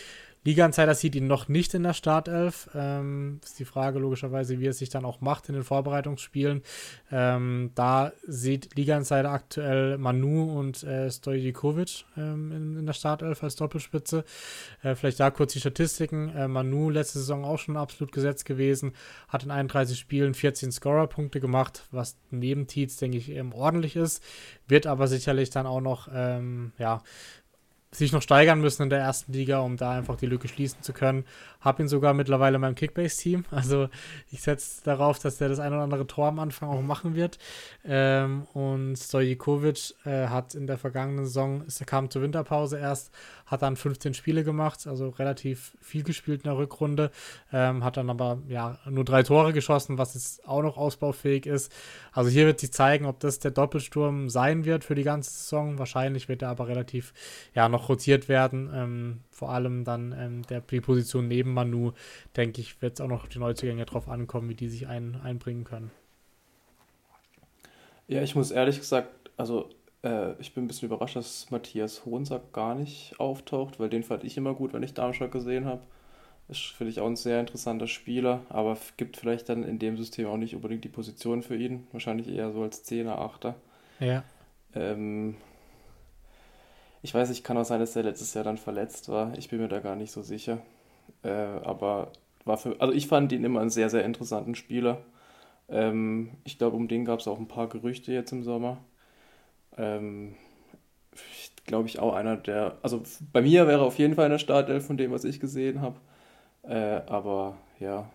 Liga-Insider 0.43 0.95
sieht 0.95 1.15
ihn 1.15 1.27
noch 1.27 1.49
nicht 1.49 1.73
in 1.73 1.83
der 1.83 1.93
Startelf. 1.93 2.69
Ähm, 2.73 3.41
ist 3.43 3.59
die 3.59 3.65
Frage 3.65 3.99
logischerweise, 3.99 4.59
wie 4.59 4.67
er 4.67 4.73
sich 4.73 4.89
dann 4.89 5.03
auch 5.03 5.19
macht 5.19 5.49
in 5.49 5.55
den 5.55 5.63
Vorbereitungsspielen. 5.63 6.63
Ähm, 7.11 7.71
da 7.75 8.13
sieht 8.25 8.75
Liga-Insider 8.75 9.29
aktuell 9.29 9.97
Manu 9.97 10.57
und 10.57 10.83
äh, 10.83 11.11
Stojikovic 11.11 12.05
ähm, 12.15 12.51
in, 12.51 12.77
in, 12.77 12.85
der 12.85 12.93
Startelf 12.93 13.43
als 13.43 13.55
Doppelspitze. 13.57 14.23
Äh, 14.81 14.95
vielleicht 14.95 15.19
da 15.19 15.29
kurz 15.29 15.53
die 15.53 15.59
Statistiken. 15.59 16.29
Äh, 16.29 16.47
Manu 16.47 16.89
letzte 16.89 17.19
Saison 17.19 17.43
auch 17.43 17.59
schon 17.59 17.75
absolut 17.75 18.13
gesetzt 18.13 18.45
gewesen, 18.45 18.93
hat 19.27 19.43
in 19.43 19.51
31 19.51 19.99
Spielen 19.99 20.33
14 20.33 20.71
Scorer-Punkte 20.71 21.41
gemacht, 21.41 21.87
was 21.91 22.17
neben 22.31 22.67
Tietz, 22.67 22.95
denke 22.97 23.17
ich, 23.17 23.29
eben 23.29 23.51
ordentlich 23.51 23.97
ist. 23.97 24.23
Wird 24.67 24.87
aber 24.87 25.07
sicherlich 25.07 25.49
dann 25.49 25.67
auch 25.67 25.81
noch, 25.81 26.07
ähm, 26.13 26.71
ja, 26.77 27.01
sich 27.91 28.11
noch 28.11 28.21
steigern 28.21 28.61
müssen 28.61 28.83
in 28.83 28.89
der 28.89 28.99
ersten 28.99 29.33
Liga, 29.33 29.59
um 29.59 29.77
da 29.77 29.91
einfach 29.91 30.15
die 30.15 30.27
Lücke 30.27 30.47
schließen 30.47 30.81
zu 30.81 30.93
können. 30.93 31.25
Hab 31.59 31.79
ihn 31.79 31.89
sogar 31.89 32.13
mittlerweile 32.13 32.55
in 32.55 32.61
meinem 32.61 32.75
Kickbase-Team. 32.75 33.45
Also 33.51 33.89
ich 34.31 34.41
setze 34.41 34.81
darauf, 34.83 35.19
dass 35.19 35.37
der 35.37 35.49
das 35.49 35.59
ein 35.59 35.73
oder 35.73 35.81
andere 35.81 36.07
Tor 36.07 36.27
am 36.27 36.39
Anfang 36.39 36.69
auch 36.69 36.81
machen 36.81 37.15
wird. 37.15 37.37
Ähm, 37.83 38.47
und 38.53 38.95
Stojikovic 38.95 39.95
äh, 40.05 40.27
hat 40.27 40.55
in 40.55 40.67
der 40.67 40.77
vergangenen 40.77 41.25
Saison, 41.25 41.63
er 41.67 41.85
kam 41.85 42.09
zur 42.09 42.21
Winterpause 42.21 42.79
erst, 42.79 43.11
hat 43.45 43.61
dann 43.61 43.75
15 43.75 44.13
Spiele 44.13 44.43
gemacht, 44.43 44.87
also 44.87 45.09
relativ 45.09 45.75
viel 45.81 46.03
gespielt 46.03 46.43
in 46.43 46.49
der 46.49 46.57
Rückrunde. 46.57 47.11
Ähm, 47.51 47.83
hat 47.83 47.97
dann 47.97 48.09
aber 48.09 48.39
ja 48.47 48.77
nur 48.89 49.03
drei 49.03 49.23
Tore 49.23 49.51
geschossen, 49.51 49.97
was 49.97 50.13
jetzt 50.13 50.47
auch 50.47 50.61
noch 50.61 50.77
ausbaufähig 50.77 51.45
ist. 51.45 51.71
Also 52.13 52.29
hier 52.29 52.45
wird 52.45 52.59
sich 52.59 52.71
zeigen, 52.71 53.05
ob 53.05 53.19
das 53.19 53.39
der 53.39 53.51
Doppelsturm 53.51 54.29
sein 54.29 54.63
wird 54.63 54.85
für 54.85 54.95
die 54.95 55.03
ganze 55.03 55.31
Saison. 55.31 55.77
Wahrscheinlich 55.77 56.29
wird 56.29 56.41
er 56.41 56.49
aber 56.49 56.67
relativ 56.67 57.13
ja 57.53 57.67
noch 57.67 57.89
rotiert 57.89 58.29
werden. 58.29 58.69
Ähm, 58.73 59.19
vor 59.39 59.51
allem 59.51 59.85
dann 59.85 60.13
ähm, 60.17 60.41
der, 60.43 60.59
die 60.59 60.81
Position 60.81 61.29
neben 61.29 61.53
Manu, 61.53 61.93
denke 62.35 62.59
ich, 62.59 62.81
wird 62.81 62.95
es 62.95 63.01
auch 63.01 63.07
noch 63.07 63.25
die 63.27 63.39
Neuzugänge 63.39 63.85
drauf 63.85 64.09
ankommen, 64.09 64.49
wie 64.49 64.55
die 64.55 64.67
sich 64.67 64.87
ein, 64.87 65.15
einbringen 65.23 65.63
können. 65.63 65.91
Ja, 68.09 68.21
ich 68.21 68.35
muss 68.35 68.51
ehrlich 68.51 68.79
gesagt, 68.79 69.09
also 69.37 69.69
äh, 70.03 70.33
ich 70.41 70.53
bin 70.53 70.65
ein 70.65 70.67
bisschen 70.67 70.87
überrascht, 70.87 71.15
dass 71.15 71.49
Matthias 71.51 72.05
Hohensack 72.05 72.51
gar 72.51 72.75
nicht 72.75 73.17
auftaucht, 73.17 73.79
weil 73.79 73.87
den 73.87 74.03
fand 74.03 74.25
ich 74.25 74.35
immer 74.35 74.53
gut, 74.53 74.73
wenn 74.73 74.83
ich 74.83 74.93
Darmstadt 74.93 75.31
gesehen 75.31 75.63
habe. 75.63 75.83
Ist, 76.49 76.73
finde 76.77 76.91
ich, 76.91 76.99
auch 76.99 77.07
ein 77.07 77.15
sehr 77.15 77.39
interessanter 77.39 77.87
Spieler, 77.87 78.41
aber 78.49 78.75
gibt 78.97 79.15
vielleicht 79.15 79.47
dann 79.47 79.63
in 79.63 79.79
dem 79.79 79.95
System 79.95 80.27
auch 80.27 80.37
nicht 80.37 80.55
unbedingt 80.55 80.83
die 80.83 80.89
Position 80.89 81.43
für 81.43 81.55
ihn. 81.55 81.87
Wahrscheinlich 81.93 82.27
eher 82.27 82.51
so 82.51 82.63
als 82.63 82.83
Zehner, 82.83 83.19
Achter. 83.19 83.55
Ja. 83.99 84.23
Ähm, 84.75 85.35
ich 87.01 87.13
weiß 87.13 87.29
nicht, 87.29 87.43
kann 87.43 87.57
auch 87.57 87.65
sein, 87.65 87.79
dass 87.79 87.93
der 87.93 88.03
letztes 88.03 88.33
Jahr 88.33 88.43
dann 88.43 88.57
verletzt 88.57 89.09
war. 89.09 89.37
Ich 89.37 89.49
bin 89.49 89.59
mir 89.59 89.67
da 89.67 89.79
gar 89.79 89.95
nicht 89.95 90.11
so 90.11 90.21
sicher. 90.21 90.59
Äh, 91.23 91.29
aber 91.29 92.11
war 92.45 92.57
für, 92.57 92.79
also 92.79 92.93
ich 92.93 93.07
fand 93.07 93.31
ihn 93.31 93.43
immer 93.43 93.61
einen 93.61 93.69
sehr, 93.69 93.89
sehr 93.89 94.03
interessanten 94.05 94.55
Spieler. 94.55 95.01
Ähm, 95.69 96.31
ich 96.43 96.57
glaube, 96.57 96.75
um 96.75 96.87
den 96.87 97.05
gab 97.05 97.19
es 97.19 97.27
auch 97.27 97.39
ein 97.39 97.47
paar 97.47 97.69
Gerüchte 97.69 98.11
jetzt 98.11 98.31
im 98.31 98.43
Sommer. 98.43 98.77
Ähm, 99.77 100.35
glaube 101.65 101.87
ich 101.87 101.99
auch 101.99 102.13
einer 102.13 102.35
der, 102.35 102.77
also 102.81 103.03
bei 103.31 103.41
mir 103.41 103.67
wäre 103.67 103.83
auf 103.83 103.97
jeden 103.99 104.15
Fall 104.15 104.25
eine 104.25 104.39
Startelf 104.39 104.85
von 104.87 104.97
dem, 104.97 105.11
was 105.11 105.23
ich 105.23 105.39
gesehen 105.39 105.81
habe. 105.81 105.99
Äh, 106.63 107.01
aber 107.07 107.57
ja, 107.79 108.09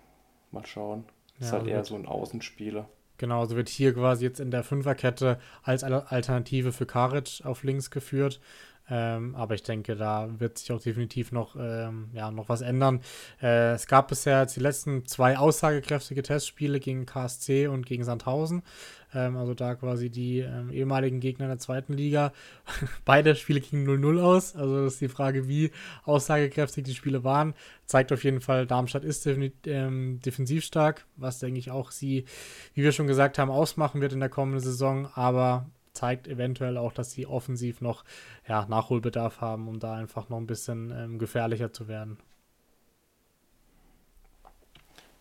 mal 0.51 0.66
schauen. 0.66 1.05
Ja, 1.38 1.47
ist 1.47 1.53
halt 1.53 1.66
eher 1.66 1.85
so 1.85 1.94
ein 1.94 2.07
Außenspieler. 2.07 2.88
Genau, 3.16 3.44
so 3.47 3.55
wird 3.55 3.68
hier 3.68 3.94
quasi 3.94 4.25
jetzt 4.25 4.40
in 4.40 4.51
der 4.51 4.64
Fünferkette 4.64 5.38
als 5.62 5.85
Alternative 5.85 6.73
für 6.73 6.85
Karic 6.85 7.42
auf 7.44 7.62
links 7.62 7.90
geführt. 7.90 8.40
Ähm, 8.90 9.35
aber 9.35 9.55
ich 9.55 9.62
denke, 9.62 9.97
da 9.97 10.29
wird 10.38 10.59
sich 10.59 10.70
auch 10.70 10.81
definitiv 10.81 11.33
noch, 11.33 11.57
ähm, 11.59 12.11
ja, 12.12 12.31
noch 12.31 12.49
was 12.49 12.61
ändern. 12.61 13.01
Äh, 13.42 13.73
es 13.73 13.87
gab 13.87 14.09
bisher 14.09 14.42
jetzt 14.42 14.57
die 14.57 14.61
letzten 14.61 15.07
zwei 15.07 15.38
aussagekräftige 15.38 16.23
Testspiele 16.23 16.81
gegen 16.81 17.07
KSC 17.07 17.68
und 17.68 17.87
gegen 17.87 18.05
Sandhausen. 18.05 18.62
Ähm, 19.14 19.37
also 19.37 19.55
da 19.55 19.75
quasi 19.75 20.11
die 20.11 20.40
ähm, 20.40 20.70
ehemaligen 20.70 21.20
Gegner 21.20 21.47
der 21.47 21.59
zweiten 21.59 21.94
Liga. 21.94 22.33
Beide 23.05 23.37
Spiele 23.37 23.61
gingen 23.61 23.88
0-0 23.88 24.20
aus. 24.20 24.57
Also 24.57 24.85
das 24.85 24.94
ist 24.94 25.01
die 25.01 25.09
Frage, 25.09 25.49
wie 25.49 25.70
aussagekräftig 26.05 26.85
die 26.85 26.94
Spiele 26.94 27.25
waren. 27.25 27.55
Zeigt 27.87 28.12
auf 28.12 28.25
jeden 28.25 28.40
Fall, 28.40 28.66
Darmstadt 28.66 29.05
ist 29.05 29.27
ähm, 29.27 30.20
defensiv 30.20 30.64
stark, 30.64 31.07
was 31.16 31.38
denke 31.38 31.59
ich 31.59 31.70
auch 31.70 31.90
sie, 31.90 32.25
wie 32.75 32.83
wir 32.83 32.92
schon 32.92 33.07
gesagt 33.07 33.38
haben, 33.38 33.51
ausmachen 33.51 34.01
wird 34.01 34.12
in 34.12 34.20
der 34.20 34.29
kommenden 34.29 34.61
Saison. 34.61 35.09
Aber 35.14 35.70
zeigt 35.94 36.28
eventuell 36.28 36.76
auch, 36.76 36.92
dass 36.92 37.12
sie 37.12 37.26
offensiv 37.26 37.80
noch 37.80 38.04
ja, 38.48 38.66
Nachholbedarf 38.66 39.40
haben, 39.40 39.68
um 39.68 39.78
da 39.78 39.94
einfach 39.94 40.28
noch 40.28 40.38
ein 40.38 40.46
bisschen 40.46 40.90
ähm, 40.90 41.18
gefährlicher 41.18 41.72
zu 41.72 41.88
werden. 41.88 42.18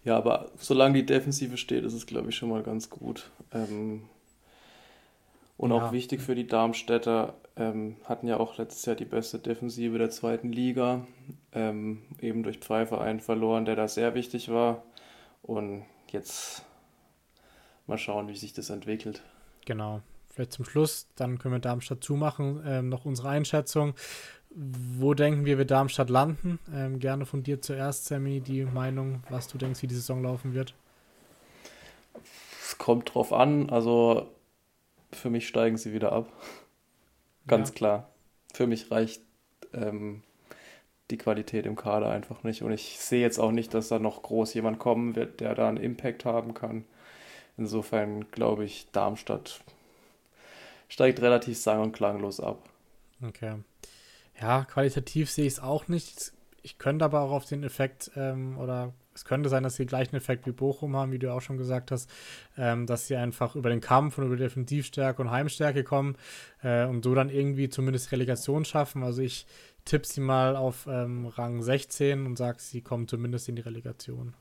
Ja, 0.03 0.17
aber 0.17 0.51
solange 0.57 0.95
die 0.95 1.05
Defensive 1.05 1.55
steht, 1.57 1.85
ist 1.85 1.93
es, 1.93 2.05
glaube 2.05 2.29
ich, 2.29 2.35
schon 2.35 2.49
mal 2.49 2.63
ganz 2.63 2.89
gut. 2.89 3.31
Ähm, 3.53 4.03
und 5.55 5.71
ja. 5.71 5.77
auch 5.77 5.91
wichtig 5.93 6.21
für 6.21 6.35
die 6.35 6.47
Darmstädter, 6.47 7.35
ähm, 7.55 7.95
hatten 8.03 8.27
ja 8.27 8.37
auch 8.37 8.57
letztes 8.57 8.85
Jahr 8.85 8.95
die 8.95 9.05
beste 9.05 9.39
Defensive 9.39 9.97
der 9.97 10.09
zweiten 10.09 10.51
Liga, 10.51 11.07
ähm, 11.53 12.01
eben 12.19 12.43
durch 12.43 12.57
Pfeiffer 12.57 12.99
einen 12.99 13.21
verloren, 13.21 13.63
der 13.63 13.75
da 13.75 13.87
sehr 13.87 14.15
wichtig 14.15 14.49
war. 14.49 14.83
Und 15.41 15.85
jetzt 16.11 16.65
mal 17.85 17.97
schauen, 17.97 18.27
wie 18.27 18.35
sich 18.35 18.53
das 18.53 18.71
entwickelt. 18.71 19.21
Genau 19.65 20.01
vielleicht 20.33 20.53
zum 20.53 20.65
Schluss, 20.65 21.07
dann 21.15 21.37
können 21.37 21.53
wir 21.53 21.59
Darmstadt 21.59 22.03
zumachen, 22.03 22.61
ähm, 22.65 22.89
noch 22.89 23.05
unsere 23.05 23.29
Einschätzung. 23.29 23.93
Wo 24.49 25.13
denken 25.13 25.45
wir, 25.45 25.57
wir 25.57 25.65
Darmstadt 25.65 26.09
landen? 26.09 26.59
Ähm, 26.73 26.99
gerne 26.99 27.25
von 27.25 27.43
dir 27.43 27.61
zuerst, 27.61 28.05
Sammy, 28.05 28.41
die 28.41 28.65
Meinung, 28.65 29.23
was 29.29 29.47
du 29.47 29.57
denkst, 29.57 29.81
wie 29.81 29.87
die 29.87 29.95
Saison 29.95 30.23
laufen 30.23 30.53
wird. 30.53 30.73
Es 32.61 32.77
kommt 32.77 33.13
drauf 33.13 33.33
an, 33.33 33.69
also 33.69 34.27
für 35.11 35.29
mich 35.29 35.47
steigen 35.47 35.77
sie 35.77 35.93
wieder 35.93 36.11
ab. 36.11 36.31
Ganz 37.47 37.69
ja. 37.69 37.75
klar. 37.75 38.09
Für 38.53 38.67
mich 38.67 38.91
reicht 38.91 39.21
ähm, 39.73 40.23
die 41.11 41.17
Qualität 41.17 41.65
im 41.65 41.75
Kader 41.75 42.09
einfach 42.09 42.43
nicht. 42.43 42.61
Und 42.61 42.71
ich 42.71 42.99
sehe 42.99 43.21
jetzt 43.21 43.39
auch 43.39 43.51
nicht, 43.51 43.73
dass 43.73 43.89
da 43.89 43.99
noch 43.99 44.21
groß 44.21 44.53
jemand 44.53 44.79
kommen 44.79 45.15
wird, 45.15 45.39
der 45.39 45.55
da 45.55 45.67
einen 45.67 45.77
Impact 45.77 46.25
haben 46.25 46.53
kann. 46.53 46.85
Insofern 47.57 48.31
glaube 48.31 48.65
ich, 48.65 48.87
Darmstadt 48.91 49.61
steigt 50.93 51.21
relativ 51.21 51.57
sang- 51.57 51.81
und 51.81 51.91
klanglos 51.91 52.39
ab. 52.39 52.69
Okay. 53.27 53.55
Ja, 54.39 54.63
qualitativ 54.65 55.31
sehe 55.31 55.47
ich 55.47 55.53
es 55.53 55.59
auch 55.59 55.87
nicht. 55.87 56.33
Ich 56.61 56.77
könnte 56.77 57.03
aber 57.03 57.21
auch 57.21 57.31
auf 57.31 57.45
den 57.45 57.63
Effekt 57.63 58.11
ähm, 58.15 58.59
oder 58.59 58.93
es 59.15 59.25
könnte 59.25 59.49
sein, 59.49 59.63
dass 59.63 59.75
sie 59.75 59.85
den 59.85 59.89
gleichen 59.89 60.15
Effekt 60.15 60.45
wie 60.45 60.51
Bochum 60.51 60.95
haben, 60.95 61.11
wie 61.11 61.17
du 61.17 61.33
auch 61.33 61.41
schon 61.41 61.57
gesagt 61.57 61.89
hast, 61.89 62.09
ähm, 62.57 62.85
dass 62.85 63.07
sie 63.07 63.15
einfach 63.15 63.55
über 63.55 63.69
den 63.69 63.81
Kampf 63.81 64.19
und 64.19 64.25
über 64.25 64.35
die 64.35 64.43
Defensivstärke 64.43 65.19
und 65.21 65.31
Heimstärke 65.31 65.83
kommen 65.83 66.15
äh, 66.61 66.85
und 66.85 67.03
so 67.03 67.15
dann 67.15 67.29
irgendwie 67.29 67.69
zumindest 67.69 68.11
Relegation 68.11 68.63
schaffen. 68.63 69.01
Also 69.01 69.23
ich 69.23 69.47
tippe 69.85 70.05
sie 70.05 70.21
mal 70.21 70.55
auf 70.55 70.87
ähm, 70.87 71.25
Rang 71.25 71.63
16 71.63 72.25
und 72.27 72.37
sage, 72.37 72.59
sie 72.59 72.81
kommen 72.81 73.07
zumindest 73.07 73.49
in 73.49 73.55
die 73.55 73.63
Relegation. 73.63 74.35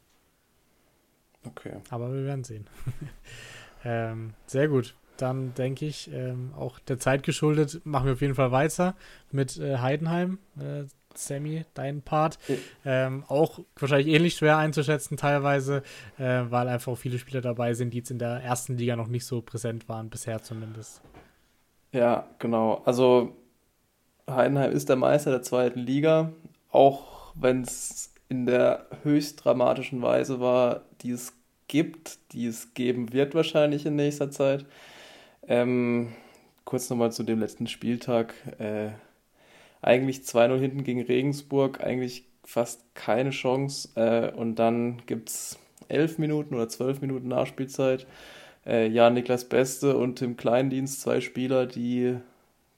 Okay. 1.45 1.77
Aber 1.89 2.13
wir 2.13 2.25
werden 2.25 2.45
sehen. 2.45 2.69
ähm, 3.85 4.35
sehr 4.47 4.69
gut. 4.69 4.95
Dann 5.17 5.55
denke 5.55 5.87
ich, 5.87 6.11
ähm, 6.13 6.53
auch 6.57 6.79
der 6.81 6.99
Zeit 6.99 7.23
geschuldet, 7.23 7.81
machen 7.85 8.07
wir 8.07 8.15
auf 8.15 8.21
jeden 8.21 8.35
Fall 8.35 8.53
weiter 8.53 8.95
mit 9.31 9.59
äh, 9.59 9.79
Heidenheim. 9.79 10.39
Äh, 10.59 10.85
Sammy, 11.15 11.65
dein 11.75 12.03
Part. 12.03 12.39
Ähm, 12.85 13.25
auch 13.29 13.61
wahrscheinlich 13.79 14.09
ähnlich 14.09 14.35
schwer 14.35 14.57
einzuschätzen 14.57 15.17
teilweise, 15.17 15.83
äh, 16.19 16.43
weil 16.49 16.69
einfach 16.69 16.97
viele 16.97 17.19
Spieler 17.19 17.41
dabei 17.41 17.75
sind, 17.75 17.93
die 17.93 17.99
jetzt 17.99 18.11
in 18.11 18.19
der 18.19 18.43
ersten 18.43 18.77
Liga 18.77 18.97
noch 18.97 19.09
nicht 19.09 19.27
so 19.27 19.43
präsent 19.43 19.89
waren, 19.89 20.11
bisher 20.11 20.43
zumindest. 20.43 21.03
Ja, 21.93 22.27
genau. 22.39 22.83
Also 22.85 23.37
Heidenheim 24.29 24.73
ist 24.73 24.89
der 24.89 24.97
Meister 24.97 25.31
der 25.31 25.43
zweiten 25.43 25.81
Liga, 25.81 26.33
auch 26.71 27.35
wenn 27.35 27.63
es 27.63 28.15
in 28.29 28.47
der 28.47 28.87
höchst 29.03 29.45
dramatischen 29.45 30.01
Weise 30.01 30.41
war, 30.41 30.83
die 31.03 31.11
es 31.11 31.35
gibt, 31.69 32.19
die 32.33 32.47
es 32.47 32.75
geben 32.75 33.13
wird 33.13 33.35
wahrscheinlich 33.35 33.85
in 33.87 33.97
nächster 33.97 34.31
Zeit. 34.31 34.65
Ähm, 35.49 36.13
kurz 36.65 36.89
nochmal 36.91 37.13
zu 37.13 37.23
dem 37.23 37.41
letzten 37.41 37.67
Spieltag. 37.67 38.35
Äh, 38.59 38.91
eigentlich 39.81 40.21
2-0 40.21 40.59
hinten 40.59 40.85
gegen 40.85 41.03
Regensburg, 41.03 41.83
eigentlich 41.83 42.25
fast 42.45 42.95
keine 42.95 43.31
Chance. 43.31 43.89
Äh, 43.97 44.37
und 44.37 44.57
dann 44.57 45.03
gibt 45.07 45.29
es 45.29 45.59
11 45.89 46.19
Minuten 46.19 46.55
oder 46.55 46.69
12 46.69 47.01
Minuten 47.01 47.29
Nachspielzeit. 47.29 48.07
Äh, 48.65 48.89
Jan 48.89 49.15
Niklas 49.15 49.45
Beste 49.45 49.97
und 49.97 50.17
Tim 50.17 50.37
Kleindienst, 50.37 51.01
zwei 51.01 51.21
Spieler, 51.21 51.67
die 51.67 52.17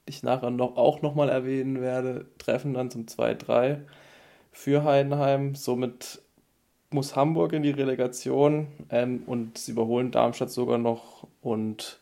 ich 0.07 0.22
nachher 0.22 0.50
noch, 0.50 0.77
auch 0.77 1.03
nochmal 1.03 1.29
erwähnen 1.29 1.81
werde, 1.81 2.27
treffen 2.38 2.74
dann 2.74 2.90
zum 2.90 3.07
2-3 3.07 3.79
für 4.53 4.85
Heidenheim. 4.85 5.55
Somit 5.55 6.22
muss 6.90 7.16
Hamburg 7.16 7.53
in 7.53 7.62
die 7.62 7.70
Relegation 7.70 8.68
ähm, 8.90 9.22
und 9.27 9.59
sie 9.59 9.72
überholen 9.72 10.11
Darmstadt 10.11 10.50
sogar 10.50 10.79
noch 10.79 11.27
und 11.42 12.00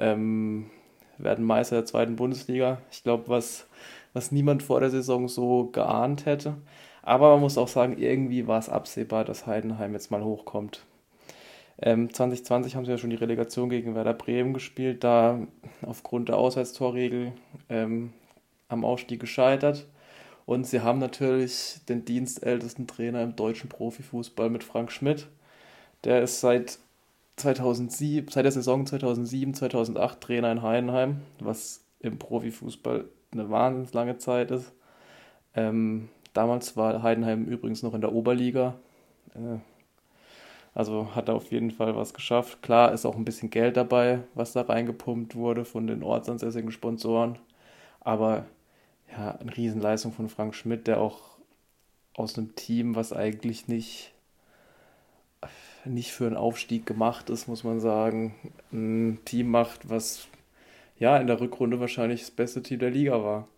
ähm, 0.00 0.70
werden 1.18 1.44
Meister 1.44 1.76
der 1.76 1.86
zweiten 1.86 2.16
Bundesliga. 2.16 2.78
Ich 2.90 3.04
glaube, 3.04 3.28
was 3.28 3.68
was 4.12 4.32
niemand 4.32 4.62
vor 4.62 4.80
der 4.80 4.90
Saison 4.90 5.28
so 5.28 5.66
geahnt 5.66 6.26
hätte. 6.26 6.56
Aber 7.02 7.30
man 7.32 7.40
muss 7.40 7.58
auch 7.58 7.68
sagen, 7.68 7.96
irgendwie 7.98 8.46
war 8.46 8.58
es 8.58 8.68
absehbar, 8.68 9.24
dass 9.24 9.46
Heidenheim 9.46 9.92
jetzt 9.92 10.10
mal 10.10 10.24
hochkommt. 10.24 10.84
Ähm, 11.80 12.12
2020 12.12 12.76
haben 12.76 12.84
sie 12.84 12.90
ja 12.90 12.98
schon 12.98 13.10
die 13.10 13.16
Relegation 13.16 13.70
gegen 13.70 13.94
Werder 13.94 14.12
Bremen 14.12 14.52
gespielt, 14.52 15.02
da 15.02 15.40
aufgrund 15.82 16.28
der 16.28 16.36
Auswärtstorregel 16.36 17.32
ähm, 17.70 18.12
am 18.68 18.84
Aufstieg 18.84 19.20
gescheitert. 19.20 19.86
Und 20.44 20.66
sie 20.66 20.80
haben 20.80 20.98
natürlich 20.98 21.80
den 21.88 22.04
dienstältesten 22.04 22.86
Trainer 22.86 23.22
im 23.22 23.36
deutschen 23.36 23.70
Profifußball 23.70 24.50
mit 24.50 24.64
Frank 24.64 24.92
Schmidt. 24.92 25.28
Der 26.04 26.22
ist 26.22 26.40
seit 26.40 26.78
2007, 27.40 28.30
seit 28.30 28.44
der 28.44 28.52
Saison 28.52 28.86
2007, 28.86 29.54
2008 29.54 30.20
Trainer 30.20 30.52
in 30.52 30.62
Heidenheim, 30.62 31.22
was 31.40 31.84
im 32.00 32.18
Profifußball 32.18 33.06
eine 33.32 33.50
wahnsinnig 33.50 33.92
lange 33.92 34.18
Zeit 34.18 34.50
ist. 34.50 34.72
Ähm, 35.54 36.08
damals 36.32 36.76
war 36.76 37.02
Heidenheim 37.02 37.44
übrigens 37.44 37.82
noch 37.82 37.94
in 37.94 38.00
der 38.00 38.12
Oberliga. 38.12 38.76
Äh, 39.34 39.58
also 40.74 41.14
hat 41.14 41.28
er 41.28 41.34
auf 41.34 41.50
jeden 41.50 41.70
Fall 41.70 41.96
was 41.96 42.14
geschafft. 42.14 42.62
Klar 42.62 42.92
ist 42.92 43.04
auch 43.04 43.16
ein 43.16 43.24
bisschen 43.24 43.50
Geld 43.50 43.76
dabei, 43.76 44.20
was 44.34 44.52
da 44.52 44.62
reingepumpt 44.62 45.34
wurde 45.34 45.64
von 45.64 45.86
den 45.86 46.02
ortsansässigen 46.02 46.70
Sponsoren. 46.70 47.38
Aber 48.00 48.46
ja, 49.10 49.32
eine 49.32 49.56
Riesenleistung 49.56 50.12
von 50.12 50.28
Frank 50.28 50.54
Schmidt, 50.54 50.86
der 50.86 51.00
auch 51.00 51.38
aus 52.14 52.38
einem 52.38 52.54
Team, 52.54 52.94
was 52.94 53.12
eigentlich 53.12 53.66
nicht, 53.66 54.12
nicht 55.84 56.12
für 56.12 56.26
einen 56.26 56.36
Aufstieg 56.36 56.86
gemacht 56.86 57.30
ist, 57.30 57.48
muss 57.48 57.64
man 57.64 57.80
sagen, 57.80 58.34
ein 58.72 59.18
Team 59.24 59.50
macht, 59.50 59.88
was 59.88 60.28
ja, 60.98 61.16
in 61.16 61.26
der 61.26 61.40
Rückrunde 61.40 61.80
wahrscheinlich 61.80 62.20
das 62.20 62.30
beste 62.30 62.62
Team 62.62 62.78
der 62.78 62.90
Liga 62.90 63.22
war. 63.24 63.48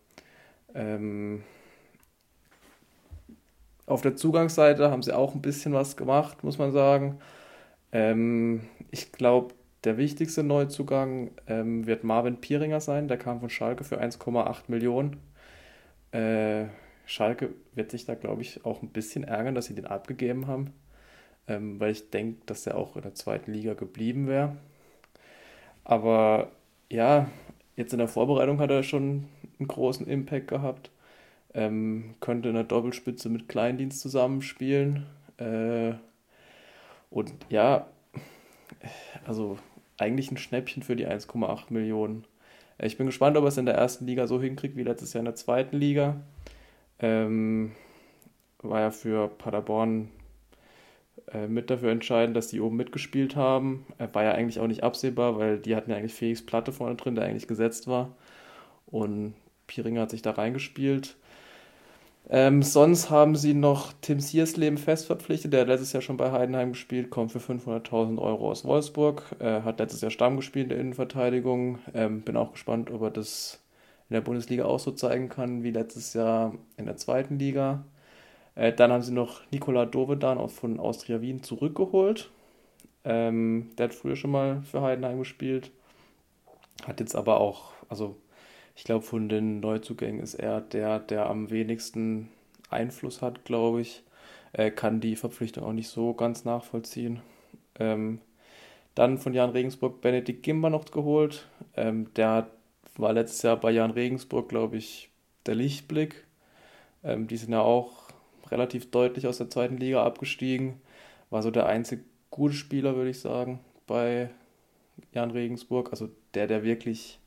Ähm, 0.74 1.42
auf 3.86 4.00
der 4.00 4.16
Zugangsseite 4.16 4.90
haben 4.90 5.02
sie 5.02 5.12
auch 5.12 5.34
ein 5.34 5.42
bisschen 5.42 5.72
was 5.74 5.96
gemacht, 5.96 6.44
muss 6.44 6.58
man 6.58 6.72
sagen. 6.72 7.18
Ähm, 7.90 8.62
ich 8.90 9.12
glaube, 9.12 9.54
der 9.84 9.96
wichtigste 9.96 10.44
Neuzugang 10.44 11.32
ähm, 11.48 11.86
wird 11.86 12.04
Marvin 12.04 12.36
Pieringer 12.40 12.80
sein. 12.80 13.08
Der 13.08 13.18
kam 13.18 13.40
von 13.40 13.50
Schalke 13.50 13.82
für 13.82 14.00
1,8 14.00 14.62
Millionen. 14.68 15.16
Äh, 16.12 16.66
Schalke 17.06 17.50
wird 17.74 17.90
sich 17.90 18.04
da, 18.04 18.14
glaube 18.14 18.42
ich, 18.42 18.64
auch 18.64 18.82
ein 18.82 18.90
bisschen 18.90 19.24
ärgern, 19.24 19.56
dass 19.56 19.66
sie 19.66 19.74
den 19.74 19.86
abgegeben 19.86 20.46
haben. 20.46 20.72
Ähm, 21.48 21.80
weil 21.80 21.92
ich 21.92 22.10
denke, 22.10 22.42
dass 22.46 22.64
der 22.64 22.76
auch 22.76 22.96
in 22.96 23.02
der 23.02 23.14
zweiten 23.14 23.52
Liga 23.52 23.74
geblieben 23.74 24.28
wäre. 24.28 24.56
Aber 25.84 26.52
ja, 26.90 27.28
jetzt 27.76 27.92
in 27.92 27.98
der 27.98 28.08
Vorbereitung 28.08 28.60
hat 28.60 28.70
er 28.70 28.82
schon 28.82 29.28
einen 29.58 29.68
großen 29.68 30.06
Impact 30.06 30.48
gehabt. 30.48 30.90
Ähm, 31.54 32.14
könnte 32.20 32.48
in 32.48 32.54
der 32.54 32.64
Doppelspitze 32.64 33.28
mit 33.28 33.48
Kleindienst 33.48 34.00
zusammenspielen. 34.00 35.06
Äh, 35.38 35.94
und 37.10 37.32
ja, 37.50 37.86
also 39.26 39.58
eigentlich 39.98 40.30
ein 40.30 40.38
Schnäppchen 40.38 40.82
für 40.82 40.96
die 40.96 41.06
1,8 41.06 41.72
Millionen. 41.72 42.24
Äh, 42.78 42.86
ich 42.86 42.96
bin 42.96 43.06
gespannt, 43.06 43.36
ob 43.36 43.44
er 43.44 43.48
es 43.48 43.58
in 43.58 43.66
der 43.66 43.74
ersten 43.74 44.06
Liga 44.06 44.26
so 44.26 44.40
hinkriegt 44.40 44.76
wie 44.76 44.82
letztes 44.82 45.12
Jahr 45.12 45.20
in 45.20 45.26
der 45.26 45.34
zweiten 45.34 45.76
Liga. 45.76 46.20
Ähm, 46.98 47.72
war 48.62 48.80
ja 48.80 48.90
für 48.90 49.28
Paderborn 49.28 50.08
mit 51.48 51.70
dafür 51.70 51.90
entscheiden, 51.90 52.34
dass 52.34 52.48
die 52.48 52.60
oben 52.60 52.76
mitgespielt 52.76 53.36
haben. 53.36 53.86
Äh, 53.98 54.08
war 54.12 54.24
ja 54.24 54.32
eigentlich 54.32 54.60
auch 54.60 54.66
nicht 54.66 54.82
absehbar, 54.82 55.38
weil 55.38 55.58
die 55.58 55.76
hatten 55.76 55.90
ja 55.90 55.96
eigentlich 55.96 56.14
Felix 56.14 56.44
Platte 56.44 56.72
vorne 56.72 56.96
drin, 56.96 57.14
der 57.14 57.24
eigentlich 57.24 57.48
gesetzt 57.48 57.86
war. 57.86 58.16
Und 58.86 59.34
Piringer 59.66 60.02
hat 60.02 60.10
sich 60.10 60.22
da 60.22 60.32
reingespielt. 60.32 61.16
Ähm, 62.28 62.62
sonst 62.62 63.10
haben 63.10 63.34
sie 63.36 63.52
noch 63.52 63.92
Tim 64.00 64.20
Siersleben 64.20 64.78
fest 64.78 65.06
verpflichtet, 65.06 65.52
der 65.52 65.62
hat 65.62 65.68
letztes 65.68 65.92
Jahr 65.92 66.02
schon 66.02 66.16
bei 66.16 66.30
Heidenheim 66.30 66.72
gespielt, 66.72 67.10
kommt 67.10 67.32
für 67.32 67.40
500.000 67.40 68.18
Euro 68.18 68.50
aus 68.50 68.64
Wolfsburg, 68.64 69.24
äh, 69.40 69.62
hat 69.62 69.80
letztes 69.80 70.02
Jahr 70.02 70.10
Stamm 70.10 70.36
gespielt 70.36 70.64
in 70.64 70.68
der 70.70 70.78
Innenverteidigung. 70.78 71.78
Ähm, 71.94 72.22
bin 72.22 72.36
auch 72.36 72.52
gespannt, 72.52 72.90
ob 72.90 73.02
er 73.02 73.10
das 73.10 73.60
in 74.08 74.14
der 74.14 74.20
Bundesliga 74.20 74.64
auch 74.66 74.78
so 74.78 74.92
zeigen 74.92 75.28
kann 75.28 75.62
wie 75.62 75.70
letztes 75.70 76.14
Jahr 76.14 76.54
in 76.76 76.86
der 76.86 76.96
zweiten 76.96 77.38
Liga. 77.38 77.84
Äh, 78.54 78.72
dann 78.72 78.92
haben 78.92 79.02
sie 79.02 79.12
noch 79.12 79.40
Nikola 79.50 79.86
Dovedan 79.86 80.48
von 80.48 80.78
Austria 80.78 81.20
Wien 81.20 81.42
zurückgeholt. 81.42 82.30
Ähm, 83.04 83.70
der 83.76 83.84
hat 83.84 83.94
früher 83.94 84.16
schon 84.16 84.30
mal 84.30 84.62
für 84.62 84.82
Heidenheim 84.82 85.18
gespielt. 85.18 85.70
Hat 86.86 87.00
jetzt 87.00 87.16
aber 87.16 87.40
auch, 87.40 87.72
also 87.88 88.16
ich 88.76 88.84
glaube, 88.84 89.04
von 89.04 89.28
den 89.28 89.60
Neuzugängen 89.60 90.20
ist 90.20 90.34
er 90.34 90.60
der, 90.60 90.98
der 90.98 91.28
am 91.28 91.50
wenigsten 91.50 92.28
Einfluss 92.70 93.22
hat, 93.22 93.44
glaube 93.44 93.80
ich. 93.80 94.02
Äh, 94.52 94.70
kann 94.70 95.00
die 95.00 95.16
Verpflichtung 95.16 95.64
auch 95.64 95.72
nicht 95.72 95.88
so 95.88 96.14
ganz 96.14 96.44
nachvollziehen. 96.44 97.20
Ähm, 97.78 98.20
dann 98.94 99.18
von 99.18 99.32
Jan 99.32 99.50
Regensburg 99.50 100.00
Benedikt 100.00 100.42
Gimber 100.42 100.70
noch 100.70 100.84
geholt. 100.86 101.48
Ähm, 101.76 102.12
der 102.14 102.50
war 102.96 103.12
letztes 103.12 103.42
Jahr 103.42 103.56
bei 103.56 103.70
Jan 103.70 103.90
Regensburg, 103.92 104.48
glaube 104.48 104.76
ich, 104.76 105.10
der 105.46 105.54
Lichtblick. 105.54 106.26
Ähm, 107.02 107.26
die 107.26 107.36
sind 107.36 107.52
ja 107.52 107.62
auch 107.62 108.01
relativ 108.52 108.90
deutlich 108.90 109.26
aus 109.26 109.38
der 109.38 109.50
zweiten 109.50 109.76
Liga 109.76 110.04
abgestiegen. 110.04 110.80
War 111.30 111.42
so 111.42 111.50
der 111.50 111.66
einzige 111.66 112.04
gute 112.30 112.54
Spieler, 112.54 112.94
würde 112.94 113.10
ich 113.10 113.20
sagen, 113.20 113.60
bei 113.86 114.30
Jan 115.12 115.30
Regensburg. 115.30 115.90
Also 115.90 116.08
der, 116.34 116.46
der 116.46 116.62
wirklich 116.62 117.18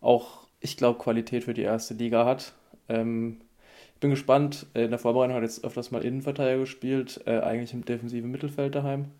auch, 0.00 0.46
ich 0.60 0.76
glaube, 0.76 0.98
Qualität 0.98 1.44
für 1.44 1.54
die 1.54 1.62
erste 1.62 1.94
Liga 1.94 2.24
hat. 2.24 2.54
Ähm, 2.88 3.40
ich 3.94 4.00
bin 4.00 4.10
gespannt. 4.10 4.66
In 4.74 4.90
der 4.90 4.98
Vorbereitung 4.98 5.36
hat 5.36 5.42
jetzt 5.42 5.64
öfters 5.64 5.90
mal 5.90 6.04
Innenverteidiger 6.04 6.60
gespielt, 6.60 7.20
äh, 7.26 7.40
eigentlich 7.40 7.74
im 7.74 7.84
defensiven 7.84 8.30
Mittelfeld 8.30 8.74
daheim. 8.74 9.10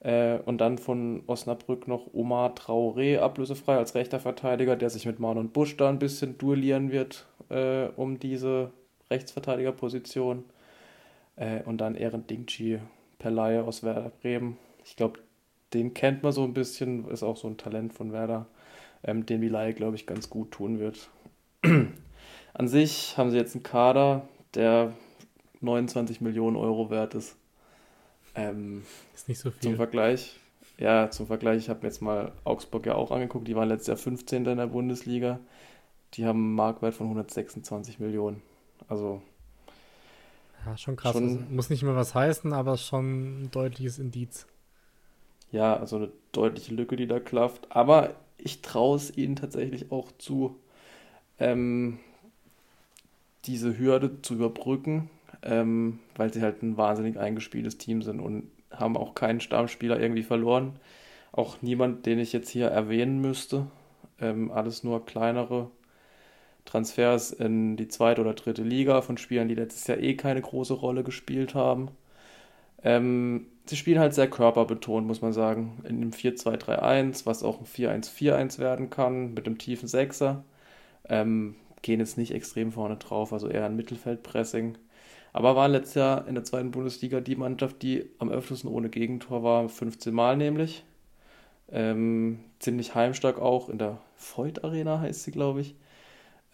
Äh, 0.00 0.38
und 0.44 0.58
dann 0.58 0.78
von 0.78 1.22
Osnabrück 1.26 1.86
noch 1.86 2.12
Omar 2.12 2.54
Traoré 2.54 3.20
ablösefrei 3.20 3.76
als 3.76 3.94
rechter 3.94 4.20
Verteidiger, 4.20 4.76
der 4.76 4.90
sich 4.90 5.06
mit 5.06 5.20
Marlon 5.20 5.50
Busch 5.50 5.76
da 5.76 5.88
ein 5.88 5.98
bisschen 5.98 6.36
duellieren 6.38 6.90
wird 6.90 7.26
äh, 7.48 7.86
um 7.96 8.18
diese 8.18 8.70
Rechtsverteidigerposition. 9.10 10.44
Äh, 11.36 11.62
und 11.62 11.78
dann 11.78 11.94
Ehren 11.94 12.26
Dingchi 12.26 12.78
per 13.18 13.30
Laie 13.30 13.64
aus 13.64 13.82
Werder 13.82 14.10
Bremen. 14.20 14.56
Ich 14.84 14.96
glaube, 14.96 15.20
den 15.72 15.94
kennt 15.94 16.22
man 16.22 16.32
so 16.32 16.44
ein 16.44 16.54
bisschen, 16.54 17.08
ist 17.08 17.22
auch 17.22 17.36
so 17.36 17.48
ein 17.48 17.56
Talent 17.56 17.92
von 17.92 18.12
Werder, 18.12 18.46
ähm, 19.02 19.26
dem 19.26 19.40
die 19.40 19.48
Laie, 19.48 19.74
glaube 19.74 19.96
ich, 19.96 20.06
ganz 20.06 20.30
gut 20.30 20.52
tun 20.52 20.78
wird. 20.78 21.08
An 22.54 22.68
sich 22.68 23.18
haben 23.18 23.30
sie 23.30 23.36
jetzt 23.36 23.54
einen 23.54 23.64
Kader, 23.64 24.28
der 24.54 24.92
29 25.60 26.20
Millionen 26.20 26.56
Euro 26.56 26.90
wert 26.90 27.14
ist. 27.14 27.36
Ähm, 28.36 28.84
ist 29.14 29.28
nicht 29.28 29.38
so 29.38 29.50
viel. 29.50 29.60
Zum 29.60 29.76
Vergleich, 29.76 30.36
ja, 30.78 31.10
zum 31.10 31.26
Vergleich, 31.26 31.58
ich 31.58 31.68
habe 31.68 31.80
mir 31.80 31.88
jetzt 31.88 32.02
mal 32.02 32.32
Augsburg 32.44 32.86
ja 32.86 32.94
auch 32.94 33.10
angeguckt, 33.10 33.46
die 33.48 33.56
waren 33.56 33.68
letztes 33.68 33.88
Jahr 33.88 33.96
15. 33.96 34.46
in 34.46 34.58
der 34.58 34.66
Bundesliga. 34.66 35.40
Die 36.14 36.26
haben 36.26 36.38
einen 36.38 36.54
Marktwert 36.54 36.94
von 36.94 37.06
126 37.06 37.98
Millionen. 37.98 38.42
Also. 38.88 39.22
Ja, 40.66 40.76
schon 40.76 40.96
krass. 40.96 41.12
Schon, 41.12 41.24
also, 41.24 41.40
muss 41.50 41.70
nicht 41.70 41.82
immer 41.82 41.96
was 41.96 42.14
heißen, 42.14 42.52
aber 42.52 42.76
schon 42.76 43.44
ein 43.44 43.50
deutliches 43.50 43.98
Indiz. 43.98 44.46
Ja, 45.52 45.76
also 45.76 45.96
eine 45.96 46.10
deutliche 46.32 46.74
Lücke, 46.74 46.96
die 46.96 47.06
da 47.06 47.20
klafft. 47.20 47.66
Aber 47.70 48.14
ich 48.38 48.62
traue 48.62 48.96
es 48.96 49.16
ihnen 49.16 49.36
tatsächlich 49.36 49.92
auch 49.92 50.10
zu, 50.18 50.56
ähm, 51.38 51.98
diese 53.44 53.78
Hürde 53.78 54.22
zu 54.22 54.34
überbrücken, 54.34 55.10
ähm, 55.42 56.00
weil 56.16 56.32
sie 56.32 56.42
halt 56.42 56.62
ein 56.62 56.76
wahnsinnig 56.76 57.18
eingespieltes 57.18 57.78
Team 57.78 58.02
sind 58.02 58.20
und 58.20 58.50
haben 58.70 58.96
auch 58.96 59.14
keinen 59.14 59.40
Stammspieler 59.40 60.00
irgendwie 60.00 60.22
verloren. 60.22 60.78
Auch 61.32 61.62
niemand, 61.62 62.06
den 62.06 62.18
ich 62.18 62.32
jetzt 62.32 62.48
hier 62.48 62.68
erwähnen 62.68 63.20
müsste. 63.20 63.66
Ähm, 64.20 64.50
alles 64.50 64.84
nur 64.84 65.04
kleinere 65.04 65.70
Transfers 66.64 67.32
in 67.32 67.76
die 67.76 67.88
zweite 67.88 68.20
oder 68.20 68.34
dritte 68.34 68.62
Liga 68.62 69.02
von 69.02 69.18
Spielern, 69.18 69.48
die 69.48 69.54
letztes 69.54 69.86
Jahr 69.86 69.98
eh 69.98 70.14
keine 70.16 70.40
große 70.40 70.74
Rolle 70.74 71.04
gespielt 71.04 71.54
haben. 71.54 71.90
Ähm, 72.82 73.46
sie 73.66 73.76
spielen 73.76 73.98
halt 73.98 74.14
sehr 74.14 74.28
körperbetont, 74.28 75.06
muss 75.06 75.22
man 75.22 75.32
sagen. 75.32 75.82
In 75.88 76.00
dem 76.00 76.10
4-2-3-1, 76.12 77.26
was 77.26 77.42
auch 77.42 77.60
ein 77.60 77.66
4-1-4-1 77.66 78.58
werden 78.58 78.90
kann, 78.90 79.34
mit 79.34 79.46
einem 79.46 79.58
tiefen 79.58 79.88
Sechser. 79.88 80.44
Ähm, 81.08 81.56
gehen 81.82 82.00
jetzt 82.00 82.18
nicht 82.18 82.32
extrem 82.32 82.72
vorne 82.72 82.96
drauf, 82.96 83.32
also 83.32 83.48
eher 83.48 83.66
ein 83.66 83.76
Mittelfeldpressing. 83.76 84.78
Aber 85.32 85.56
waren 85.56 85.72
letztes 85.72 85.94
Jahr 85.94 86.28
in 86.28 86.34
der 86.34 86.44
zweiten 86.44 86.70
Bundesliga 86.70 87.20
die 87.20 87.36
Mannschaft, 87.36 87.82
die 87.82 88.08
am 88.18 88.30
öftesten 88.30 88.70
ohne 88.70 88.88
Gegentor 88.88 89.42
war, 89.42 89.68
15 89.68 90.14
Mal 90.14 90.36
nämlich. 90.36 90.84
Ähm, 91.70 92.40
ziemlich 92.58 92.94
heimstark 92.94 93.38
auch, 93.40 93.68
in 93.68 93.78
der 93.78 93.98
Voigt 94.16 94.64
Arena 94.64 95.00
heißt 95.00 95.24
sie, 95.24 95.32
glaube 95.32 95.60
ich. 95.62 95.74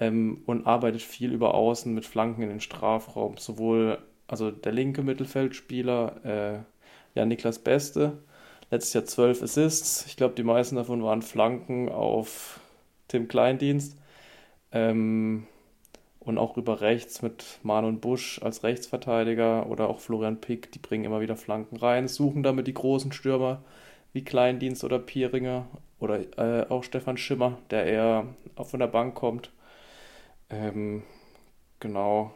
Ähm, 0.00 0.42
und 0.46 0.66
arbeitet 0.66 1.02
viel 1.02 1.32
über 1.32 1.54
Außen 1.54 1.94
mit 1.94 2.06
Flanken 2.06 2.42
in 2.42 2.48
den 2.48 2.60
Strafraum. 2.60 3.36
Sowohl 3.36 3.98
also 4.26 4.50
der 4.50 4.72
linke 4.72 5.02
Mittelfeldspieler, 5.02 6.24
äh, 6.24 7.18
ja, 7.18 7.26
Niklas 7.26 7.58
Beste, 7.58 8.18
letztes 8.70 8.94
Jahr 8.94 9.04
12 9.04 9.42
Assists. 9.42 10.06
Ich 10.06 10.16
glaube, 10.16 10.34
die 10.34 10.42
meisten 10.42 10.76
davon 10.76 11.02
waren 11.02 11.22
Flanken 11.22 11.88
auf 11.88 12.60
Tim 13.08 13.28
Kleindienst. 13.28 13.98
Ähm, 14.72 15.46
und 16.20 16.38
auch 16.38 16.56
über 16.56 16.80
rechts 16.80 17.22
mit 17.22 17.58
Manon 17.62 17.98
Busch 17.98 18.40
als 18.42 18.62
Rechtsverteidiger 18.62 19.66
oder 19.68 19.88
auch 19.88 20.00
Florian 20.00 20.40
Pick, 20.40 20.70
die 20.72 20.78
bringen 20.78 21.04
immer 21.04 21.20
wieder 21.20 21.36
Flanken 21.36 21.76
rein, 21.76 22.08
suchen 22.08 22.42
damit 22.42 22.66
die 22.66 22.74
großen 22.74 23.10
Stürmer 23.12 23.62
wie 24.12 24.22
Kleindienst 24.22 24.84
oder 24.84 24.98
Pieringer 24.98 25.66
oder 25.98 26.20
äh, 26.38 26.66
auch 26.68 26.84
Stefan 26.84 27.16
Schimmer, 27.16 27.58
der 27.70 27.84
eher 27.86 28.26
von 28.62 28.80
der 28.80 28.86
Bank 28.86 29.14
kommt. 29.14 29.50
Ähm, 30.50 31.02
genau. 31.80 32.32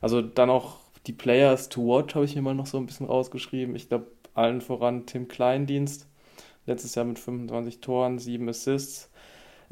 Also 0.00 0.22
dann 0.22 0.50
auch 0.50 0.76
die 1.06 1.12
Players 1.12 1.68
to 1.68 1.86
watch 1.86 2.14
habe 2.14 2.24
ich 2.24 2.34
mir 2.36 2.42
mal 2.42 2.54
noch 2.54 2.66
so 2.66 2.78
ein 2.78 2.86
bisschen 2.86 3.06
rausgeschrieben. 3.06 3.76
Ich 3.76 3.88
glaube, 3.88 4.06
allen 4.34 4.60
voran 4.60 5.06
Tim 5.06 5.28
Kleindienst. 5.28 6.08
Letztes 6.66 6.94
Jahr 6.94 7.04
mit 7.04 7.18
25 7.18 7.80
Toren, 7.80 8.18
7 8.18 8.48
Assists 8.48 9.10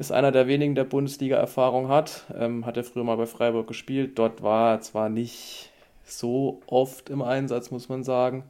ist 0.01 0.11
einer 0.11 0.31
der 0.31 0.47
wenigen, 0.47 0.73
der 0.73 0.83
Bundesliga-Erfahrung 0.83 1.87
hat. 1.87 2.25
Ähm, 2.35 2.65
hat 2.65 2.75
er 2.75 2.83
früher 2.83 3.03
mal 3.03 3.17
bei 3.17 3.27
Freiburg 3.27 3.67
gespielt. 3.67 4.17
Dort 4.17 4.41
war 4.41 4.73
er 4.73 4.81
zwar 4.81 5.09
nicht 5.09 5.71
so 6.03 6.61
oft 6.65 7.09
im 7.09 7.21
Einsatz, 7.21 7.69
muss 7.69 7.87
man 7.87 8.03
sagen. 8.03 8.43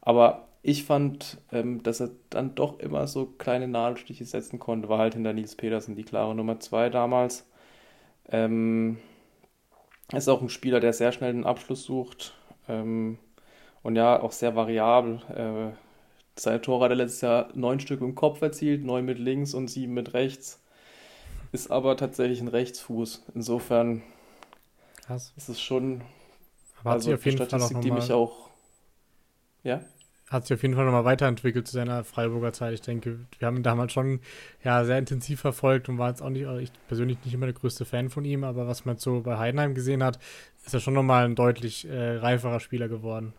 Aber 0.00 0.48
ich 0.62 0.84
fand, 0.84 1.38
ähm, 1.52 1.82
dass 1.82 2.00
er 2.00 2.10
dann 2.30 2.54
doch 2.54 2.80
immer 2.80 3.06
so 3.06 3.26
kleine 3.26 3.68
Nadelstiche 3.68 4.24
setzen 4.24 4.58
konnte. 4.58 4.88
War 4.88 4.98
halt 4.98 5.14
hinter 5.14 5.34
Nils 5.34 5.54
Petersen 5.54 5.96
die 5.96 6.04
klare 6.04 6.34
Nummer 6.34 6.60
2 6.60 6.88
damals. 6.88 7.46
Ähm, 8.30 8.98
ist 10.12 10.28
auch 10.28 10.42
ein 10.42 10.48
Spieler, 10.48 10.80
der 10.80 10.92
sehr 10.92 11.12
schnell 11.12 11.32
den 11.32 11.44
Abschluss 11.46 11.84
sucht. 11.84 12.34
Ähm, 12.68 13.18
und 13.82 13.96
ja, 13.96 14.20
auch 14.20 14.32
sehr 14.32 14.56
variabel. 14.56 15.20
Äh, 15.34 15.76
seine 16.38 16.60
Tore 16.60 16.84
hat 16.84 16.90
er 16.90 16.96
letztes 16.96 17.20
Jahr 17.22 17.48
neun 17.54 17.80
Stück 17.80 18.00
im 18.00 18.14
Kopf 18.14 18.42
erzielt, 18.42 18.84
neun 18.84 19.04
mit 19.04 19.18
links 19.18 19.54
und 19.54 19.68
sieben 19.68 19.94
mit 19.94 20.14
rechts 20.14 20.60
ist 21.52 21.70
aber 21.70 21.96
tatsächlich 21.96 22.40
ein 22.40 22.48
Rechtsfuß. 22.48 23.24
Insofern 23.34 24.02
Krass. 25.02 25.32
ist 25.36 25.48
es 25.48 25.60
schon 25.60 26.02
aber 26.80 26.92
also 26.92 26.94
hat 26.94 27.02
sich 27.02 27.14
auf 27.14 27.24
jeden 27.24 27.36
Statistik, 27.46 27.76
Fall 27.76 27.82
die 27.82 27.90
mich 27.90 28.12
auch 28.12 28.50
ja 29.62 29.80
hat 30.30 30.46
sich 30.46 30.54
auf 30.54 30.62
jeden 30.62 30.74
Fall 30.74 30.84
nochmal 30.84 31.04
weiterentwickelt 31.04 31.66
zu 31.66 31.74
seiner 31.74 32.02
Freiburger 32.02 32.52
Zeit. 32.52 32.74
Ich 32.74 32.80
denke, 32.80 33.20
wir 33.38 33.46
haben 33.46 33.56
ihn 33.56 33.62
damals 33.62 33.92
schon 33.92 34.20
ja, 34.64 34.84
sehr 34.84 34.98
intensiv 34.98 35.40
verfolgt 35.40 35.88
und 35.88 35.98
war 35.98 36.08
jetzt 36.08 36.22
auch 36.22 36.30
nicht, 36.30 36.46
also 36.46 36.60
ich 36.60 36.72
persönlich 36.88 37.18
nicht 37.24 37.34
immer 37.34 37.46
der 37.46 37.54
größte 37.54 37.84
Fan 37.84 38.10
von 38.10 38.24
ihm, 38.24 38.42
aber 38.42 38.66
was 38.66 38.84
man 38.84 38.96
so 38.96 39.20
bei 39.20 39.38
Heidenheim 39.38 39.74
gesehen 39.74 40.02
hat, 40.02 40.18
ist 40.64 40.74
er 40.74 40.80
schon 40.80 40.94
nochmal 40.94 41.24
ein 41.24 41.36
deutlich 41.36 41.88
äh, 41.88 42.16
reiferer 42.16 42.60
Spieler 42.60 42.88
geworden. 42.88 43.34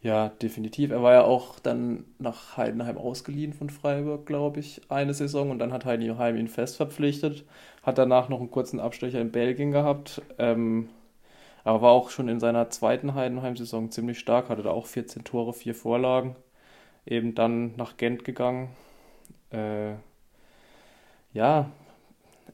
Ja, 0.00 0.28
definitiv. 0.28 0.92
Er 0.92 1.02
war 1.02 1.12
ja 1.12 1.22
auch 1.24 1.58
dann 1.58 2.04
nach 2.20 2.56
Heidenheim 2.56 2.96
ausgeliehen 2.96 3.52
von 3.52 3.68
Freiburg, 3.68 4.26
glaube 4.26 4.60
ich, 4.60 4.80
eine 4.88 5.12
Saison 5.12 5.50
und 5.50 5.58
dann 5.58 5.72
hat 5.72 5.84
Heidenheim 5.84 6.36
ihn 6.36 6.46
fest 6.46 6.76
verpflichtet. 6.76 7.44
Hat 7.82 7.98
danach 7.98 8.28
noch 8.28 8.38
einen 8.38 8.50
kurzen 8.52 8.78
Abstecher 8.78 9.20
in 9.20 9.32
Belgien 9.32 9.72
gehabt, 9.72 10.22
ähm, 10.38 10.88
aber 11.64 11.82
war 11.82 11.92
auch 11.92 12.10
schon 12.10 12.28
in 12.28 12.40
seiner 12.40 12.70
zweiten 12.70 13.14
Heidenheim-Saison 13.14 13.90
ziemlich 13.90 14.18
stark, 14.18 14.48
hatte 14.48 14.62
da 14.62 14.70
auch 14.70 14.86
14 14.86 15.24
Tore, 15.24 15.52
4 15.52 15.74
Vorlagen. 15.74 16.36
Eben 17.06 17.34
dann 17.34 17.74
nach 17.76 17.96
Gent 17.96 18.24
gegangen. 18.24 18.70
Äh, 19.50 19.94
ja, 21.32 21.70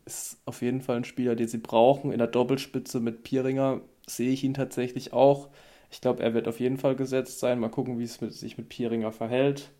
ist 0.04 0.38
auf 0.44 0.62
jeden 0.62 0.80
Fall 0.80 0.96
ein 0.96 1.04
Spieler, 1.04 1.34
den 1.34 1.48
sie 1.48 1.58
brauchen. 1.58 2.12
In 2.12 2.18
der 2.18 2.26
Doppelspitze 2.28 3.00
mit 3.00 3.22
Pieringer 3.22 3.80
sehe 4.06 4.30
ich 4.30 4.44
ihn 4.44 4.54
tatsächlich 4.54 5.12
auch. 5.12 5.48
Ich 5.90 6.00
glaube, 6.00 6.22
er 6.22 6.34
wird 6.34 6.48
auf 6.48 6.60
jeden 6.60 6.78
Fall 6.78 6.96
gesetzt 6.96 7.40
sein. 7.40 7.60
Mal 7.60 7.70
gucken, 7.70 7.98
wie 7.98 8.04
es 8.04 8.20
mit, 8.20 8.32
sich 8.32 8.58
mit 8.58 8.68
Pieringer 8.68 9.12
verhält. 9.12 9.70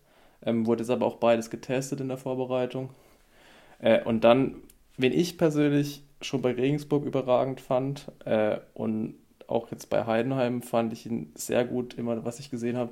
Ähm, 0.43 0.65
wurde 0.65 0.83
jetzt 0.83 0.89
aber 0.89 1.05
auch 1.05 1.17
beides 1.17 1.49
getestet 1.49 2.01
in 2.01 2.07
der 2.07 2.17
Vorbereitung. 2.17 2.89
Äh, 3.79 4.03
und 4.03 4.23
dann, 4.23 4.55
wen 4.97 5.11
ich 5.11 5.37
persönlich 5.37 6.03
schon 6.25 6.41
bei 6.41 6.51
Regensburg 6.51 7.05
überragend 7.05 7.61
fand 7.61 8.11
äh, 8.25 8.57
und 8.73 9.15
auch 9.47 9.71
jetzt 9.71 9.89
bei 9.89 10.05
Heidenheim 10.05 10.61
fand 10.61 10.93
ich 10.93 11.05
ihn 11.05 11.31
sehr 11.35 11.65
gut, 11.65 11.93
immer 11.95 12.25
was 12.25 12.39
ich 12.39 12.49
gesehen 12.49 12.77
habe, 12.77 12.91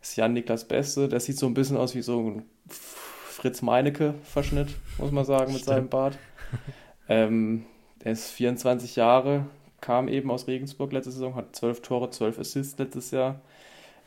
ist 0.00 0.16
Jan 0.16 0.32
Niklas 0.32 0.66
Beste. 0.66 1.08
Der 1.08 1.20
sieht 1.20 1.38
so 1.38 1.46
ein 1.46 1.54
bisschen 1.54 1.76
aus 1.76 1.94
wie 1.94 2.02
so 2.02 2.20
ein 2.20 2.42
Fritz 2.68 3.62
Meinecke-Verschnitt, 3.62 4.68
muss 4.98 5.10
man 5.10 5.24
sagen, 5.24 5.52
mit 5.52 5.62
Stimmt. 5.62 5.76
seinem 5.76 5.88
Bart. 5.88 6.18
Ähm, 7.08 7.66
er 8.04 8.12
ist 8.12 8.30
24 8.30 8.96
Jahre, 8.96 9.46
kam 9.80 10.06
eben 10.06 10.30
aus 10.30 10.46
Regensburg 10.46 10.92
letzte 10.92 11.10
Saison, 11.10 11.34
hat 11.34 11.56
12 11.56 11.82
Tore, 11.82 12.10
12 12.10 12.38
Assists 12.38 12.78
letztes 12.78 13.10
Jahr. 13.10 13.40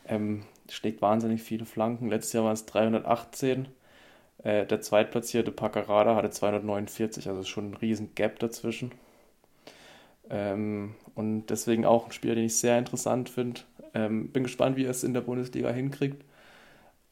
Ähm, 0.07 0.43
schlägt 0.69 1.01
wahnsinnig 1.01 1.41
viele 1.41 1.65
Flanken. 1.65 2.07
Letztes 2.07 2.33
Jahr 2.33 2.45
waren 2.45 2.53
es 2.53 2.65
318. 2.65 3.67
Äh, 4.43 4.65
der 4.65 4.81
zweitplatzierte 4.81 5.51
Paccarada 5.51 6.15
hatte 6.15 6.29
249, 6.29 7.29
also 7.29 7.43
schon 7.43 7.71
ein 7.71 7.73
riesen 7.75 8.13
Gap 8.15 8.39
dazwischen. 8.39 8.91
Ähm, 10.29 10.95
und 11.15 11.47
deswegen 11.47 11.85
auch 11.85 12.05
ein 12.05 12.11
Spieler, 12.11 12.35
den 12.35 12.45
ich 12.45 12.57
sehr 12.57 12.77
interessant 12.77 13.29
finde. 13.29 13.61
Ähm, 13.93 14.29
bin 14.29 14.43
gespannt, 14.43 14.75
wie 14.75 14.85
er 14.85 14.91
es 14.91 15.03
in 15.03 15.13
der 15.13 15.21
Bundesliga 15.21 15.69
hinkriegt. 15.71 16.23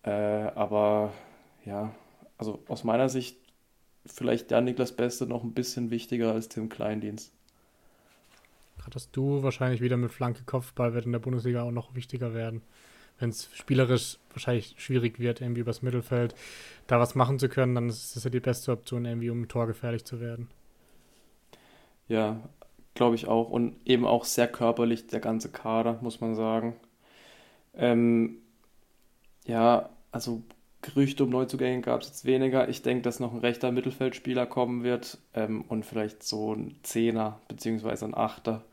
Äh, 0.03 0.11
aber 0.11 1.13
ja, 1.65 1.93
also 2.37 2.63
aus 2.67 2.83
meiner 2.83 3.07
Sicht 3.07 3.37
vielleicht 4.05 4.51
der 4.51 4.61
Niklas 4.61 4.93
Beste 4.93 5.27
noch 5.27 5.43
ein 5.43 5.53
bisschen 5.53 5.91
wichtiger 5.91 6.33
als 6.33 6.49
Tim 6.49 6.69
Kleindienst. 6.69 7.31
Hattest 8.83 9.15
du 9.15 9.43
wahrscheinlich 9.43 9.79
wieder 9.79 9.95
mit 9.95 10.11
Flanke 10.11 10.43
Kopfball 10.43 10.93
wird 10.93 11.05
in 11.05 11.11
der 11.11 11.19
Bundesliga 11.19 11.61
auch 11.61 11.71
noch 11.71 11.93
wichtiger 11.93 12.33
werden. 12.33 12.63
Wenn 13.21 13.29
es 13.29 13.49
spielerisch 13.53 14.17
wahrscheinlich 14.31 14.75
schwierig 14.77 15.19
wird, 15.19 15.41
irgendwie 15.41 15.61
übers 15.61 15.81
Mittelfeld 15.81 16.35
da 16.87 16.99
was 16.99 17.15
machen 17.15 17.39
zu 17.39 17.49
können, 17.49 17.75
dann 17.75 17.89
ist 17.89 18.15
das 18.15 18.23
ja 18.23 18.29
die 18.29 18.39
beste 18.39 18.71
Option, 18.71 19.05
irgendwie 19.05 19.29
um 19.29 19.47
torgefährlich 19.47 20.05
zu 20.05 20.19
werden. 20.19 20.49
Ja, 22.07 22.41
glaube 22.95 23.15
ich 23.15 23.27
auch. 23.27 23.49
Und 23.49 23.75
eben 23.85 24.05
auch 24.05 24.25
sehr 24.25 24.47
körperlich, 24.47 25.07
der 25.07 25.19
ganze 25.19 25.49
Kader, 25.49 25.99
muss 26.01 26.19
man 26.19 26.35
sagen. 26.35 26.75
Ähm, 27.73 28.37
ja, 29.45 29.89
also 30.11 30.41
Gerüchte 30.81 31.25
um 31.25 31.29
Neuzugänge 31.29 31.81
gab 31.81 32.01
es 32.01 32.07
jetzt 32.07 32.25
weniger. 32.25 32.67
Ich 32.67 32.81
denke, 32.81 33.03
dass 33.03 33.19
noch 33.19 33.33
ein 33.33 33.39
rechter 33.39 33.71
Mittelfeldspieler 33.71 34.47
kommen 34.47 34.83
wird 34.83 35.19
ähm, 35.35 35.63
und 35.67 35.85
vielleicht 35.85 36.23
so 36.23 36.53
ein 36.53 36.75
Zehner 36.81 37.39
beziehungsweise 37.47 38.05
ein 38.05 38.15
Achter 38.15 38.63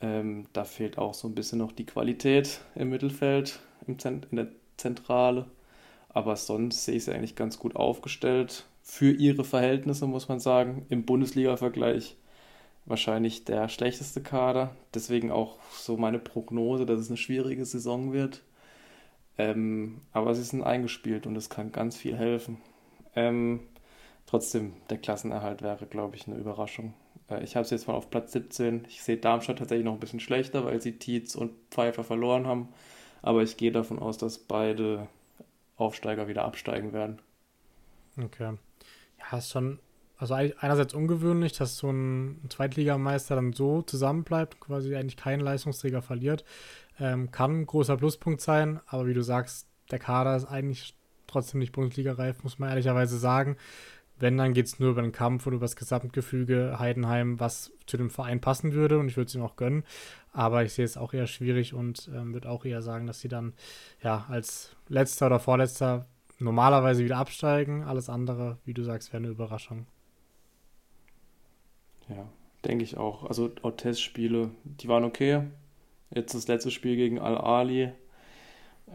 Ähm, 0.00 0.46
da 0.52 0.64
fehlt 0.64 0.98
auch 0.98 1.14
so 1.14 1.28
ein 1.28 1.34
bisschen 1.34 1.58
noch 1.58 1.72
die 1.72 1.86
Qualität 1.86 2.60
im 2.74 2.90
Mittelfeld, 2.90 3.60
im 3.86 3.98
Zent 3.98 4.28
in 4.30 4.36
der 4.36 4.48
Zentrale. 4.76 5.46
Aber 6.08 6.36
sonst 6.36 6.84
sehe 6.84 6.96
ich 6.96 7.04
sie 7.04 7.12
eigentlich 7.12 7.36
ganz 7.36 7.58
gut 7.58 7.76
aufgestellt. 7.76 8.66
Für 8.82 9.12
ihre 9.12 9.44
Verhältnisse, 9.44 10.06
muss 10.06 10.28
man 10.28 10.40
sagen. 10.40 10.86
Im 10.88 11.04
Bundesliga-Vergleich 11.04 12.16
wahrscheinlich 12.86 13.44
der 13.44 13.68
schlechteste 13.68 14.22
Kader. 14.22 14.74
Deswegen 14.94 15.30
auch 15.30 15.58
so 15.72 15.96
meine 15.96 16.18
Prognose, 16.18 16.86
dass 16.86 17.00
es 17.00 17.08
eine 17.08 17.18
schwierige 17.18 17.64
Saison 17.64 18.12
wird. 18.12 18.42
Ähm, 19.36 20.00
aber 20.12 20.34
sie 20.34 20.42
sind 20.42 20.62
eingespielt 20.62 21.26
und 21.26 21.36
es 21.36 21.50
kann 21.50 21.70
ganz 21.70 21.96
viel 21.96 22.16
helfen. 22.16 22.58
Ähm, 23.14 23.60
trotzdem, 24.26 24.72
der 24.90 24.98
Klassenerhalt 24.98 25.62
wäre, 25.62 25.86
glaube 25.86 26.16
ich, 26.16 26.26
eine 26.26 26.36
Überraschung. 26.36 26.94
Äh, 27.30 27.42
ich 27.44 27.56
habe 27.56 27.64
es 27.64 27.70
jetzt 27.70 27.88
mal 27.88 27.94
auf 27.94 28.10
Platz 28.10 28.32
17. 28.32 28.86
Ich 28.88 29.02
sehe 29.02 29.16
Darmstadt 29.16 29.58
tatsächlich 29.58 29.84
noch 29.84 29.94
ein 29.94 30.00
bisschen 30.00 30.20
schlechter, 30.20 30.64
weil 30.64 30.80
sie 30.80 30.98
Tietz 30.98 31.34
und 31.34 31.52
Pfeiffer 31.70 32.04
verloren 32.04 32.46
haben. 32.46 32.68
Aber 33.22 33.42
ich 33.42 33.56
gehe 33.56 33.72
davon 33.72 33.98
aus, 33.98 34.18
dass 34.18 34.38
beide 34.38 35.08
Aufsteiger 35.76 36.28
wieder 36.28 36.44
absteigen 36.44 36.92
werden. 36.92 37.20
Okay. 38.22 38.54
Ja, 39.18 39.38
ist 39.38 39.50
schon, 39.50 39.78
also 40.16 40.34
einerseits 40.34 40.94
ungewöhnlich, 40.94 41.52
dass 41.52 41.76
so 41.76 41.90
ein 41.90 42.40
Zweitligameister 42.48 43.36
dann 43.36 43.52
so 43.52 43.82
zusammenbleibt, 43.82 44.60
quasi 44.60 44.94
eigentlich 44.94 45.16
keinen 45.16 45.40
Leistungsträger 45.40 46.02
verliert. 46.02 46.44
Ähm, 46.98 47.30
kann 47.30 47.60
ein 47.60 47.66
großer 47.66 47.96
Pluspunkt 47.96 48.40
sein, 48.40 48.80
aber 48.86 49.06
wie 49.06 49.14
du 49.14 49.22
sagst, 49.22 49.68
der 49.90 49.98
Kader 49.98 50.36
ist 50.36 50.46
eigentlich 50.46 50.94
trotzdem 51.26 51.60
nicht 51.60 51.72
Bundesliga-reif, 51.72 52.42
muss 52.42 52.58
man 52.58 52.70
ehrlicherweise 52.70 53.18
sagen. 53.18 53.56
Wenn, 54.20 54.36
dann 54.36 54.52
geht 54.52 54.66
es 54.66 54.78
nur 54.78 54.90
über 54.90 55.02
den 55.02 55.12
Kampf 55.12 55.46
und 55.46 55.54
über 55.54 55.64
das 55.64 55.76
Gesamtgefüge 55.76 56.76
Heidenheim, 56.78 57.38
was 57.40 57.72
zu 57.86 57.96
dem 57.96 58.10
Verein 58.10 58.40
passen 58.40 58.72
würde 58.72 58.98
und 58.98 59.08
ich 59.08 59.16
würde 59.16 59.28
es 59.28 59.34
ihm 59.34 59.42
auch 59.42 59.56
gönnen. 59.56 59.84
Aber 60.32 60.62
ich 60.64 60.72
sehe 60.72 60.84
es 60.84 60.96
auch 60.96 61.14
eher 61.14 61.26
schwierig 61.26 61.74
und 61.74 62.10
ähm, 62.14 62.34
würde 62.34 62.48
auch 62.50 62.64
eher 62.64 62.82
sagen, 62.82 63.06
dass 63.06 63.20
sie 63.20 63.28
dann 63.28 63.54
ja 64.02 64.26
als 64.28 64.76
letzter 64.88 65.26
oder 65.26 65.38
vorletzter 65.38 66.06
normalerweise 66.38 67.04
wieder 67.04 67.16
absteigen. 67.16 67.84
Alles 67.84 68.08
andere, 68.08 68.58
wie 68.64 68.74
du 68.74 68.82
sagst, 68.82 69.12
wäre 69.12 69.22
eine 69.22 69.32
Überraschung. 69.32 69.86
Ja, 72.08 72.28
denke 72.64 72.84
ich 72.84 72.96
auch. 72.96 73.24
Also 73.24 73.50
auch 73.62 73.72
Testspiele, 73.72 74.50
die 74.64 74.88
waren 74.88 75.04
okay. 75.04 75.44
Jetzt 76.10 76.34
das 76.34 76.48
letzte 76.48 76.70
Spiel 76.70 76.96
gegen 76.96 77.18
Al-Ali. 77.18 77.92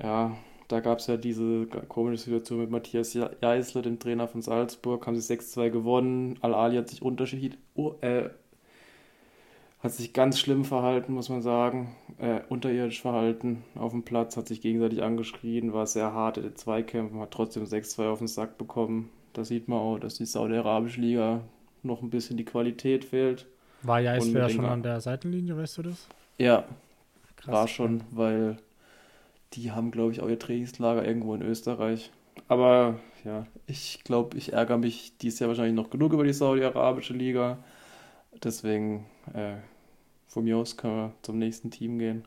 Ja, 0.01 0.36
da 0.74 0.80
gab 0.80 0.97
es 0.97 1.05
ja 1.05 1.17
diese 1.17 1.67
komische 1.88 2.24
Situation 2.24 2.59
mit 2.59 2.71
Matthias 2.71 3.13
Jeißle, 3.13 3.84
dem 3.84 3.99
Trainer 3.99 4.28
von 4.28 4.41
Salzburg. 4.41 5.05
Haben 5.05 5.15
sie 5.15 5.36
6-2 5.36 5.69
gewonnen. 5.69 6.39
Al-Ali 6.41 6.78
hat 6.78 6.89
sich 6.89 7.03
unterschied, 7.03 7.59
äh, 8.01 8.30
hat 9.80 9.91
sich 9.91 10.13
ganz 10.13 10.39
schlimm 10.39 10.65
verhalten, 10.65 11.13
muss 11.13 11.30
man 11.30 11.43
sagen. 11.43 11.95
Äh, 12.17 12.39
unterirdisch 12.49 13.03
verhalten 13.03 13.63
auf 13.76 13.91
dem 13.91 14.01
Platz, 14.01 14.36
hat 14.36 14.47
sich 14.47 14.61
gegenseitig 14.61 15.03
angeschrien, 15.03 15.74
war 15.74 15.86
sehr 15.86 16.11
hart 16.11 16.38
in 16.38 16.43
den 16.43 16.55
Zweikämpfen, 16.55 17.19
hat 17.19 17.30
trotzdem 17.30 17.65
6-2 17.65 18.09
auf 18.09 18.17
den 18.17 18.28
Sack 18.28 18.57
bekommen. 18.57 19.11
Da 19.34 19.45
sieht 19.45 19.67
man 19.67 19.78
auch, 19.78 19.99
dass 19.99 20.15
die 20.15 20.26
Saudi-Arabische 20.26 21.01
Liga 21.01 21.41
noch 21.84 22.01
ein 22.01 22.09
bisschen 22.09 22.36
die 22.36 22.45
Qualität 22.45 23.05
fehlt. 23.05 23.45
War 23.84 23.99
ja 23.99 24.19
schon 24.19 24.65
an 24.65 24.82
der 24.82 25.01
Seitenlinie, 25.01 25.55
weißt 25.55 25.78
du 25.78 25.84
das? 25.84 26.07
Ja, 26.39 26.63
Krass, 27.36 27.53
war 27.53 27.67
schon, 27.67 28.01
weil 28.09 28.57
die 29.54 29.72
haben, 29.72 29.91
glaube 29.91 30.12
ich, 30.12 30.22
auch 30.22 30.30
ihr 30.30 30.39
Trainingslager 30.39 31.06
irgendwo 31.06 31.34
in 31.36 31.41
Österreich. 31.41 32.12
Aber 32.47 32.99
ja, 33.24 33.45
ich 33.68 34.04
glaube, 34.04 34.38
ich 34.38 34.54
ärgere 34.54 34.78
mich 34.78 35.18
dies 35.18 35.39
Jahr 35.39 35.49
wahrscheinlich 35.49 35.76
noch 35.76 35.89
genug 35.89 36.14
über 36.14 36.24
die 36.24 36.34
Saudi-Arabische 36.34 37.14
Liga. 37.14 37.64
Deswegen 38.43 39.06
äh, 39.34 39.56
von 40.28 40.43
mir 40.43 40.58
aus 40.58 40.78
können 40.78 40.95
wir 40.95 41.14
zum 41.22 41.38
nächsten 41.38 41.72
Team 41.72 41.99
gehen. 41.99 42.26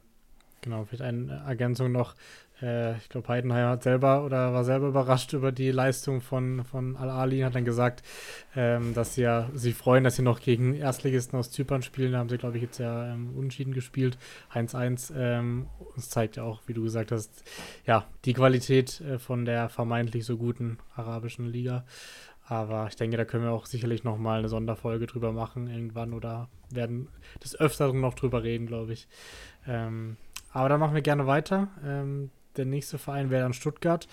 Genau, 0.62 0.84
vielleicht 0.84 1.02
eine 1.02 1.44
Ergänzung 1.46 1.92
noch. 1.92 2.14
Äh, 2.62 2.96
ich 2.96 3.08
glaube, 3.08 3.28
Heidenheim 3.28 3.68
hat 3.68 3.82
selber 3.82 4.24
oder 4.24 4.52
war 4.52 4.64
selber 4.64 4.88
überrascht 4.88 5.32
über 5.32 5.52
die 5.52 5.70
Leistung 5.70 6.20
von, 6.20 6.64
von 6.64 6.96
Al-Ali, 6.96 7.40
hat 7.40 7.54
dann 7.54 7.64
gesagt, 7.64 8.02
ähm, 8.54 8.94
dass 8.94 9.14
sie 9.14 9.22
ja 9.22 9.48
sich 9.52 9.74
freuen, 9.74 10.04
dass 10.04 10.16
sie 10.16 10.22
noch 10.22 10.40
gegen 10.40 10.74
Erstligisten 10.74 11.38
aus 11.38 11.50
Zypern 11.50 11.82
spielen. 11.82 12.12
Da 12.12 12.18
haben 12.18 12.28
sie, 12.28 12.38
glaube 12.38 12.56
ich, 12.56 12.62
jetzt 12.62 12.78
ja 12.78 13.12
ähm, 13.12 13.34
unentschieden 13.36 13.74
gespielt. 13.74 14.18
1-1. 14.52 15.12
Ähm, 15.16 15.66
das 15.94 16.08
zeigt 16.08 16.36
ja 16.36 16.44
auch, 16.44 16.62
wie 16.66 16.74
du 16.74 16.82
gesagt 16.82 17.12
hast, 17.12 17.44
ja, 17.86 18.06
die 18.24 18.32
Qualität 18.32 19.00
äh, 19.00 19.18
von 19.18 19.44
der 19.44 19.68
vermeintlich 19.68 20.24
so 20.24 20.36
guten 20.36 20.78
arabischen 20.94 21.46
Liga. 21.46 21.84
Aber 22.48 22.86
ich 22.88 22.96
denke, 22.96 23.16
da 23.16 23.24
können 23.24 23.42
wir 23.42 23.50
auch 23.50 23.66
sicherlich 23.66 24.04
nochmal 24.04 24.38
eine 24.38 24.48
Sonderfolge 24.48 25.06
drüber 25.06 25.32
machen 25.32 25.66
irgendwann 25.66 26.12
oder 26.12 26.48
werden 26.70 27.08
des 27.42 27.58
Öfteren 27.58 28.00
noch 28.00 28.14
drüber 28.14 28.44
reden, 28.44 28.66
glaube 28.66 28.92
ich. 28.92 29.08
Ähm, 29.66 30.16
aber 30.52 30.68
dann 30.68 30.80
machen 30.80 30.94
wir 30.94 31.02
gerne 31.02 31.26
weiter. 31.26 31.68
Ähm, 31.84 32.30
der 32.58 32.66
nächste 32.66 32.98
Verein 32.98 33.30
wäre 33.30 33.42
dann 33.42 33.52
Stuttgart, 33.52 34.06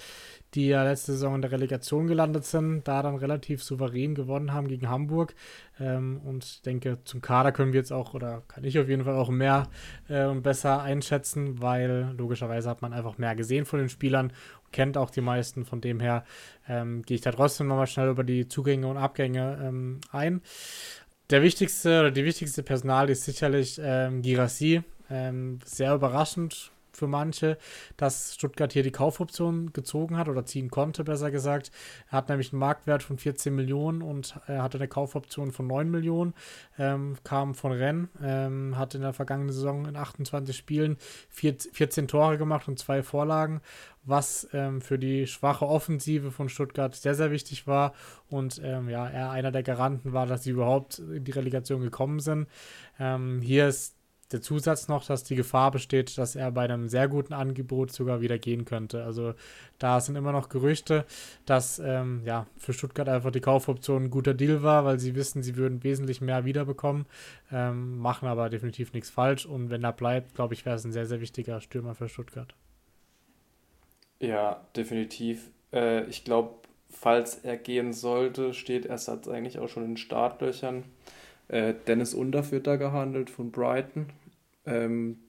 die 0.54 0.68
ja 0.68 0.84
letzte 0.84 1.14
Saison 1.14 1.36
in 1.36 1.42
der 1.42 1.52
Relegation 1.52 2.08
gelandet 2.08 2.46
sind, 2.46 2.88
da 2.88 3.02
dann 3.02 3.16
relativ 3.16 3.64
souverän 3.64 4.14
gewonnen 4.16 4.54
haben 4.54 4.68
gegen 4.68 4.90
Hamburg. 4.90 5.34
Ähm, 5.80 6.22
und 6.24 6.44
ich 6.44 6.62
denke, 6.62 7.00
zum 7.06 7.22
Kader 7.22 7.52
können 7.52 7.74
wir 7.74 7.80
jetzt 7.80 7.92
auch, 7.92 8.14
oder 8.14 8.44
kann 8.48 8.64
ich 8.64 8.78
auf 8.80 8.88
jeden 8.88 9.04
Fall 9.04 9.16
auch 9.16 9.30
mehr 9.30 9.68
äh, 10.10 10.26
und 10.26 10.44
besser 10.44 10.82
einschätzen, 10.82 11.62
weil 11.62 12.14
logischerweise 12.18 12.70
hat 12.70 12.82
man 12.82 12.94
einfach 12.94 13.18
mehr 13.18 13.36
gesehen 13.36 13.66
von 13.66 13.80
den 13.80 13.90
Spielern 13.90 14.28
und 14.66 14.74
kennt 14.74 14.98
auch 14.98 15.10
die 15.10 15.22
meisten. 15.22 15.66
Von 15.66 15.82
dem 15.82 16.00
her 16.00 16.24
ähm, 16.68 17.02
gehe 17.04 17.16
ich 17.16 17.22
da 17.22 17.32
trotzdem 17.32 17.68
nochmal 17.68 17.88
schnell 17.88 18.10
über 18.10 18.24
die 18.24 18.48
Zugänge 18.48 18.88
und 18.88 18.98
Abgänge 18.98 19.60
ähm, 19.64 20.02
ein. 20.12 20.42
Der 21.30 21.42
wichtigste 21.42 22.02
oder 22.02 22.12
die 22.12 22.26
wichtigste 22.26 22.64
Personal 22.64 23.10
ist 23.10 23.24
sicherlich 23.24 23.80
ähm, 23.82 24.22
Girassi. 24.22 24.84
Ähm, 25.10 25.60
sehr 25.66 25.94
überraschend, 25.96 26.72
für 26.96 27.08
manche, 27.08 27.58
dass 27.98 28.36
Stuttgart 28.36 28.74
hier 28.74 28.84
die 28.84 28.92
Kaufoption 28.92 29.74
gezogen 29.74 30.18
hat 30.18 30.30
oder 30.30 30.46
ziehen 30.46 30.70
konnte, 30.70 31.04
besser 31.04 31.32
gesagt. 31.32 31.72
Er 32.10 32.18
hat 32.20 32.30
nämlich 32.30 32.54
einen 32.54 32.60
Marktwert 32.60 33.04
von 33.04 33.18
14 33.18 33.54
Millionen 33.54 34.02
und 34.02 34.40
er 34.48 34.64
hatte 34.64 34.78
eine 34.78 34.88
Kaufoption 34.88 35.52
von 35.52 35.68
9 35.68 35.90
Millionen, 35.90 36.34
ähm, 36.78 37.18
kam 37.24 37.56
von 37.56 37.72
Rennes, 37.72 38.10
ähm, 38.22 38.78
hat 38.78 38.96
in 38.96 39.02
der 39.02 39.14
vergangenen 39.14 39.52
Saison 39.52 39.86
in 39.86 39.96
28 39.96 40.56
Spielen 40.56 40.98
vier, 41.30 41.56
14 41.72 42.08
Tore 42.08 42.38
gemacht 42.38 42.68
und 42.68 42.80
zwei 42.80 43.04
Vorlagen, 43.04 43.62
was 44.04 44.48
ähm, 44.54 44.82
für 44.82 45.00
die 45.00 45.28
schwache 45.28 45.68
Offensive 45.68 46.32
von 46.32 46.50
Stuttgart 46.50 46.96
sehr, 46.96 47.16
sehr 47.16 47.32
wichtig 47.32 47.68
war 47.68 47.94
und 48.30 48.62
ähm, 48.64 48.90
ja, 48.90 49.08
er 49.08 49.32
einer 49.32 49.52
der 49.52 49.64
Garanten 49.64 50.14
war, 50.14 50.26
dass 50.26 50.44
sie 50.44 50.52
überhaupt 50.52 51.00
in 51.00 51.24
die 51.24 51.32
Relegation 51.32 51.82
gekommen 51.82 52.20
sind. 52.20 52.48
Ähm, 53.00 53.42
hier 53.42 53.68
ist 53.68 53.96
der 54.34 54.42
Zusatz 54.42 54.88
noch, 54.88 55.06
dass 55.06 55.24
die 55.24 55.36
Gefahr 55.36 55.72
besteht, 55.72 56.18
dass 56.18 56.36
er 56.36 56.52
bei 56.52 56.64
einem 56.64 56.90
sehr 56.90 57.08
guten 57.08 57.34
Angebot 57.34 57.92
sogar 57.92 58.22
wieder 58.22 58.38
gehen 58.38 58.66
könnte. 58.66 59.04
Also 59.04 59.34
da 59.80 60.02
sind 60.02 60.16
immer 60.16 60.32
noch 60.32 60.50
Gerüchte, 60.50 61.06
dass 61.46 61.80
ähm, 61.80 62.24
ja, 62.26 62.48
für 62.58 62.74
Stuttgart 62.74 63.08
einfach 63.08 63.32
die 63.32 63.42
Kaufoption 63.42 64.06
ein 64.06 64.10
guter 64.10 64.34
Deal 64.34 64.64
war, 64.64 64.86
weil 64.86 65.00
sie 65.00 65.16
wissen, 65.16 65.44
sie 65.44 65.56
würden 65.56 65.84
wesentlich 65.84 66.20
mehr 66.20 66.46
wiederbekommen, 66.46 67.06
ähm, 67.52 68.00
machen 68.00 68.28
aber 68.28 68.50
definitiv 68.50 68.94
nichts 68.94 69.10
falsch. 69.10 69.46
Und 69.46 69.70
wenn 69.70 69.84
er 69.84 69.94
bleibt, 69.94 70.36
glaube 70.36 70.54
ich, 70.54 70.66
wäre 70.66 70.76
es 70.76 70.84
ein 70.84 70.92
sehr, 70.92 71.06
sehr 71.06 71.22
wichtiger 71.22 71.62
Stürmer 71.62 71.96
für 71.96 72.10
Stuttgart. 72.10 72.54
Ja, 74.20 74.66
definitiv. 74.76 75.52
Äh, 75.72 76.06
ich 76.06 76.24
glaube, 76.24 76.56
falls 76.90 77.36
er 77.36 77.58
gehen 77.58 77.94
sollte, 77.94 78.54
steht 78.54 78.86
Ersatz 78.86 79.28
eigentlich 79.28 79.60
auch 79.60 79.68
schon 79.68 79.86
in 79.86 79.98
Startlöchern. 79.98 80.84
Äh, 81.50 81.74
Dennis 81.88 82.14
Under 82.14 82.50
wird 82.52 82.68
da 82.68 82.78
gehandelt 82.78 83.30
von 83.30 83.52
Brighton. 83.52 84.08
Ähm, 84.66 85.20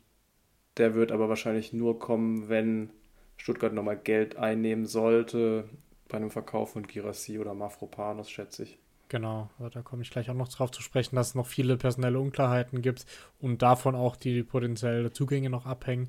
der 0.77 0.95
wird 0.95 1.13
aber 1.13 1.29
wahrscheinlich 1.29 1.73
nur 1.73 1.99
kommen, 1.99 2.49
wenn 2.49 2.91
Stuttgart 3.37 3.73
nochmal 3.73 3.97
Geld 3.99 4.37
einnehmen 4.37 4.87
sollte 4.87 5.69
bei 6.09 6.17
einem 6.17 6.31
Verkauf 6.31 6.73
von 6.73 6.87
Girassi 6.87 7.39
oder 7.39 7.55
Mafropanos, 7.55 8.31
schätze 8.31 8.65
ich. 8.65 8.79
Genau, 9.09 9.51
da 9.73 9.83
komme 9.83 10.03
ich 10.03 10.11
gleich 10.11 10.31
auch 10.31 10.35
noch 10.35 10.49
drauf 10.49 10.71
zu 10.71 10.83
sprechen, 10.83 11.15
dass 11.15 11.29
es 11.29 11.35
noch 11.35 11.47
viele 11.47 11.77
personelle 11.77 12.19
Unklarheiten 12.19 12.83
gibt 12.83 13.05
und 13.39 13.63
davon 13.63 13.95
auch 13.95 14.17
die 14.17 14.43
potenzielle 14.43 15.13
Zugänge 15.13 15.51
noch 15.51 15.67
abhängen. 15.67 16.09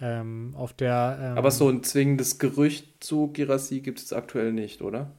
Ähm, 0.00 0.54
auf 0.56 0.72
der, 0.72 1.18
ähm, 1.20 1.38
Aber 1.38 1.50
so 1.50 1.68
ein 1.68 1.84
zwingendes 1.84 2.38
Gerücht 2.38 3.04
zu 3.04 3.28
Girassi 3.28 3.80
gibt 3.80 4.00
es 4.00 4.12
aktuell 4.12 4.52
nicht, 4.52 4.82
oder? 4.82 5.12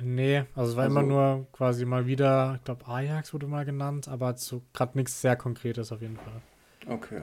Nee, 0.00 0.44
also 0.54 0.72
es 0.72 0.76
war 0.76 0.84
also, 0.84 0.98
immer 0.98 1.06
nur 1.06 1.46
quasi 1.52 1.84
mal 1.84 2.06
wieder, 2.06 2.56
ich 2.56 2.64
glaube 2.64 2.86
Ajax 2.88 3.32
wurde 3.32 3.46
mal 3.46 3.64
genannt, 3.64 4.08
aber 4.08 4.36
so 4.36 4.60
gerade 4.72 4.98
nichts 4.98 5.20
sehr 5.20 5.36
Konkretes 5.36 5.92
auf 5.92 6.02
jeden 6.02 6.16
Fall. 6.16 6.42
Okay. 6.86 7.22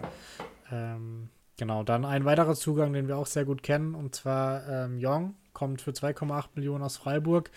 Ähm, 0.71 1.29
genau, 1.57 1.83
dann 1.83 2.05
ein 2.05 2.25
weiterer 2.25 2.55
Zugang, 2.55 2.93
den 2.93 3.07
wir 3.07 3.17
auch 3.17 3.27
sehr 3.27 3.45
gut 3.45 3.63
kennen, 3.63 3.95
und 3.95 4.15
zwar 4.15 4.67
ähm, 4.67 4.97
Jong, 4.97 5.35
kommt 5.53 5.81
für 5.81 5.91
2,8 5.91 6.49
Millionen 6.55 6.83
aus 6.83 6.97
Freiburg. 6.97 7.51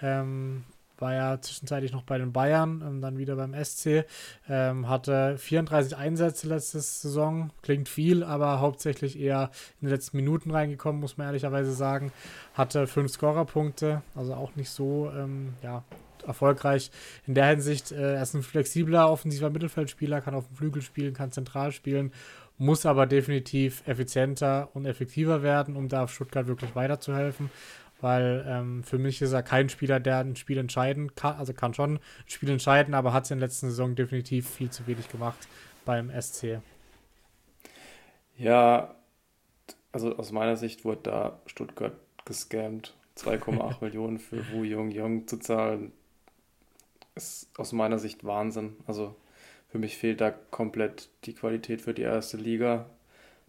Ähm, 0.00 0.64
war 0.98 1.12
ja 1.12 1.40
zwischenzeitlich 1.40 1.92
noch 1.92 2.04
bei 2.04 2.18
den 2.18 2.32
Bayern, 2.32 2.82
ähm, 2.86 3.00
dann 3.00 3.18
wieder 3.18 3.36
beim 3.36 3.54
SC. 3.54 4.04
Ähm, 4.48 4.88
hatte 4.88 5.36
34 5.38 5.96
Einsätze 5.96 6.48
letzte 6.48 6.80
Saison, 6.80 7.50
klingt 7.62 7.88
viel, 7.88 8.22
aber 8.22 8.60
hauptsächlich 8.60 9.18
eher 9.18 9.50
in 9.80 9.88
den 9.88 9.94
letzten 9.94 10.16
Minuten 10.16 10.50
reingekommen, 10.50 11.00
muss 11.00 11.16
man 11.16 11.26
ehrlicherweise 11.26 11.72
sagen. 11.72 12.12
Hatte 12.54 12.86
fünf 12.86 13.10
Scorerpunkte, 13.10 14.02
also 14.14 14.34
auch 14.34 14.54
nicht 14.56 14.70
so, 14.70 15.10
ähm, 15.14 15.54
ja, 15.62 15.82
erfolgreich 16.26 16.90
in 17.26 17.34
der 17.34 17.46
Hinsicht. 17.46 17.92
Äh, 17.92 18.14
er 18.14 18.22
ist 18.22 18.34
ein 18.34 18.42
flexibler 18.42 19.10
offensiver 19.10 19.50
Mittelfeldspieler, 19.50 20.20
kann 20.20 20.34
auf 20.34 20.46
dem 20.46 20.56
Flügel 20.56 20.82
spielen, 20.82 21.14
kann 21.14 21.32
zentral 21.32 21.72
spielen, 21.72 22.12
muss 22.58 22.86
aber 22.86 23.06
definitiv 23.06 23.82
effizienter 23.86 24.68
und 24.74 24.86
effektiver 24.86 25.42
werden, 25.42 25.76
um 25.76 25.88
da 25.88 26.04
auf 26.04 26.12
Stuttgart 26.12 26.46
wirklich 26.46 26.74
weiterzuhelfen. 26.74 27.50
Weil 28.00 28.44
ähm, 28.46 28.82
für 28.82 28.98
mich 28.98 29.22
ist 29.22 29.32
er 29.32 29.42
kein 29.42 29.68
Spieler, 29.68 29.98
der 30.00 30.18
ein 30.18 30.36
Spiel 30.36 30.58
entscheiden 30.58 31.14
kann, 31.14 31.36
also 31.36 31.54
kann 31.54 31.74
schon 31.74 31.96
ein 31.96 32.00
Spiel 32.26 32.50
entscheiden, 32.50 32.92
aber 32.92 33.12
hat 33.12 33.24
es 33.24 33.30
in 33.30 33.38
der 33.38 33.48
letzten 33.48 33.70
Saison 33.70 33.94
definitiv 33.94 34.48
viel 34.48 34.70
zu 34.70 34.86
wenig 34.86 35.08
gemacht 35.08 35.48
beim 35.84 36.10
SC. 36.10 36.60
Ja, 38.36 38.94
also 39.92 40.16
aus 40.16 40.32
meiner 40.32 40.56
Sicht 40.56 40.84
wurde 40.84 41.02
da 41.04 41.40
Stuttgart 41.46 41.94
gescammt. 42.24 42.94
2,8 43.16 43.76
Millionen 43.80 44.18
für 44.18 44.44
Wu 44.50 44.64
Jung 44.64 44.90
Jung 44.90 45.26
zu 45.28 45.38
zahlen, 45.38 45.92
ist 47.14 47.50
aus 47.58 47.72
meiner 47.72 47.98
Sicht 47.98 48.24
Wahnsinn. 48.24 48.76
Also 48.86 49.14
für 49.68 49.78
mich 49.78 49.96
fehlt 49.96 50.20
da 50.20 50.30
komplett 50.30 51.08
die 51.24 51.34
Qualität 51.34 51.80
für 51.80 51.94
die 51.94 52.02
erste 52.02 52.36
Liga. 52.36 52.86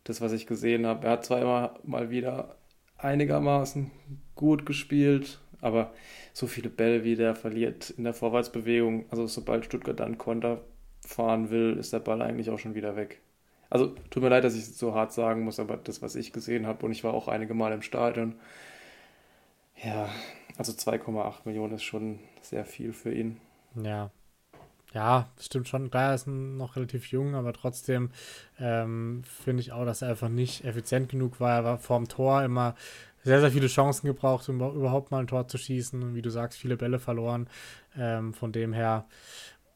Das, 0.03 0.21
was 0.21 0.31
ich 0.31 0.47
gesehen 0.47 0.85
habe, 0.85 1.07
er 1.07 1.13
hat 1.13 1.25
zwar 1.25 1.41
immer 1.41 1.79
mal 1.83 2.09
wieder 2.09 2.55
einigermaßen 2.97 3.91
gut 4.35 4.65
gespielt, 4.65 5.39
aber 5.61 5.93
so 6.33 6.47
viele 6.47 6.69
Bälle, 6.69 7.03
wie 7.03 7.15
der 7.15 7.35
verliert 7.35 7.89
in 7.91 8.03
der 8.03 8.13
Vorwärtsbewegung, 8.13 9.05
also 9.09 9.25
sobald 9.27 9.65
Stuttgart 9.65 9.99
dann 9.99 10.17
Konter 10.17 10.61
fahren 11.05 11.49
will, 11.49 11.77
ist 11.77 11.93
der 11.93 11.99
Ball 11.99 12.21
eigentlich 12.21 12.49
auch 12.49 12.59
schon 12.59 12.75
wieder 12.75 12.95
weg. 12.95 13.21
Also 13.69 13.87
tut 14.09 14.21
mir 14.21 14.29
leid, 14.29 14.43
dass 14.43 14.55
ich 14.55 14.61
es 14.61 14.77
so 14.77 14.93
hart 14.93 15.11
sagen 15.11 15.41
muss, 15.41 15.59
aber 15.59 15.77
das, 15.77 16.01
was 16.01 16.15
ich 16.15 16.31
gesehen 16.31 16.67
habe, 16.67 16.85
und 16.85 16.91
ich 16.91 17.03
war 17.03 17.13
auch 17.13 17.27
einige 17.27 17.53
Mal 17.53 17.73
im 17.73 17.81
Stadion, 17.81 18.35
ja, 19.83 20.09
also 20.57 20.71
2,8 20.71 21.41
Millionen 21.45 21.73
ist 21.73 21.83
schon 21.83 22.19
sehr 22.41 22.65
viel 22.65 22.93
für 22.93 23.13
ihn. 23.13 23.37
Ja. 23.75 24.11
Ja, 24.93 25.27
stimmt 25.39 25.67
schon. 25.67 25.91
Klar, 25.91 26.09
er 26.09 26.15
ist 26.15 26.25
noch 26.25 26.77
relativ 26.77 27.07
jung, 27.07 27.35
aber 27.35 27.51
trotzdem 27.51 28.11
ähm, 28.59 29.23
finde 29.25 29.61
ich 29.61 29.73
auch, 29.73 29.83
dass 29.83 30.01
er 30.01 30.09
einfach 30.09 30.29
nicht 30.29 30.63
effizient 30.63 31.09
genug 31.09 31.41
war. 31.41 31.57
Er 31.57 31.63
war 31.65 31.77
vorm 31.77 32.07
Tor 32.07 32.43
immer 32.43 32.75
sehr, 33.23 33.41
sehr 33.41 33.51
viele 33.51 33.67
Chancen 33.67 34.07
gebraucht, 34.07 34.47
um 34.47 34.55
überhaupt 34.55 35.11
mal 35.11 35.19
ein 35.19 35.27
Tor 35.27 35.49
zu 35.49 35.57
schießen. 35.57 36.01
Und 36.01 36.15
wie 36.15 36.21
du 36.21 36.29
sagst, 36.29 36.59
viele 36.59 36.77
Bälle 36.77 36.99
verloren. 36.99 37.49
Ähm, 37.97 38.33
von 38.33 38.53
dem 38.53 38.71
her, 38.71 39.05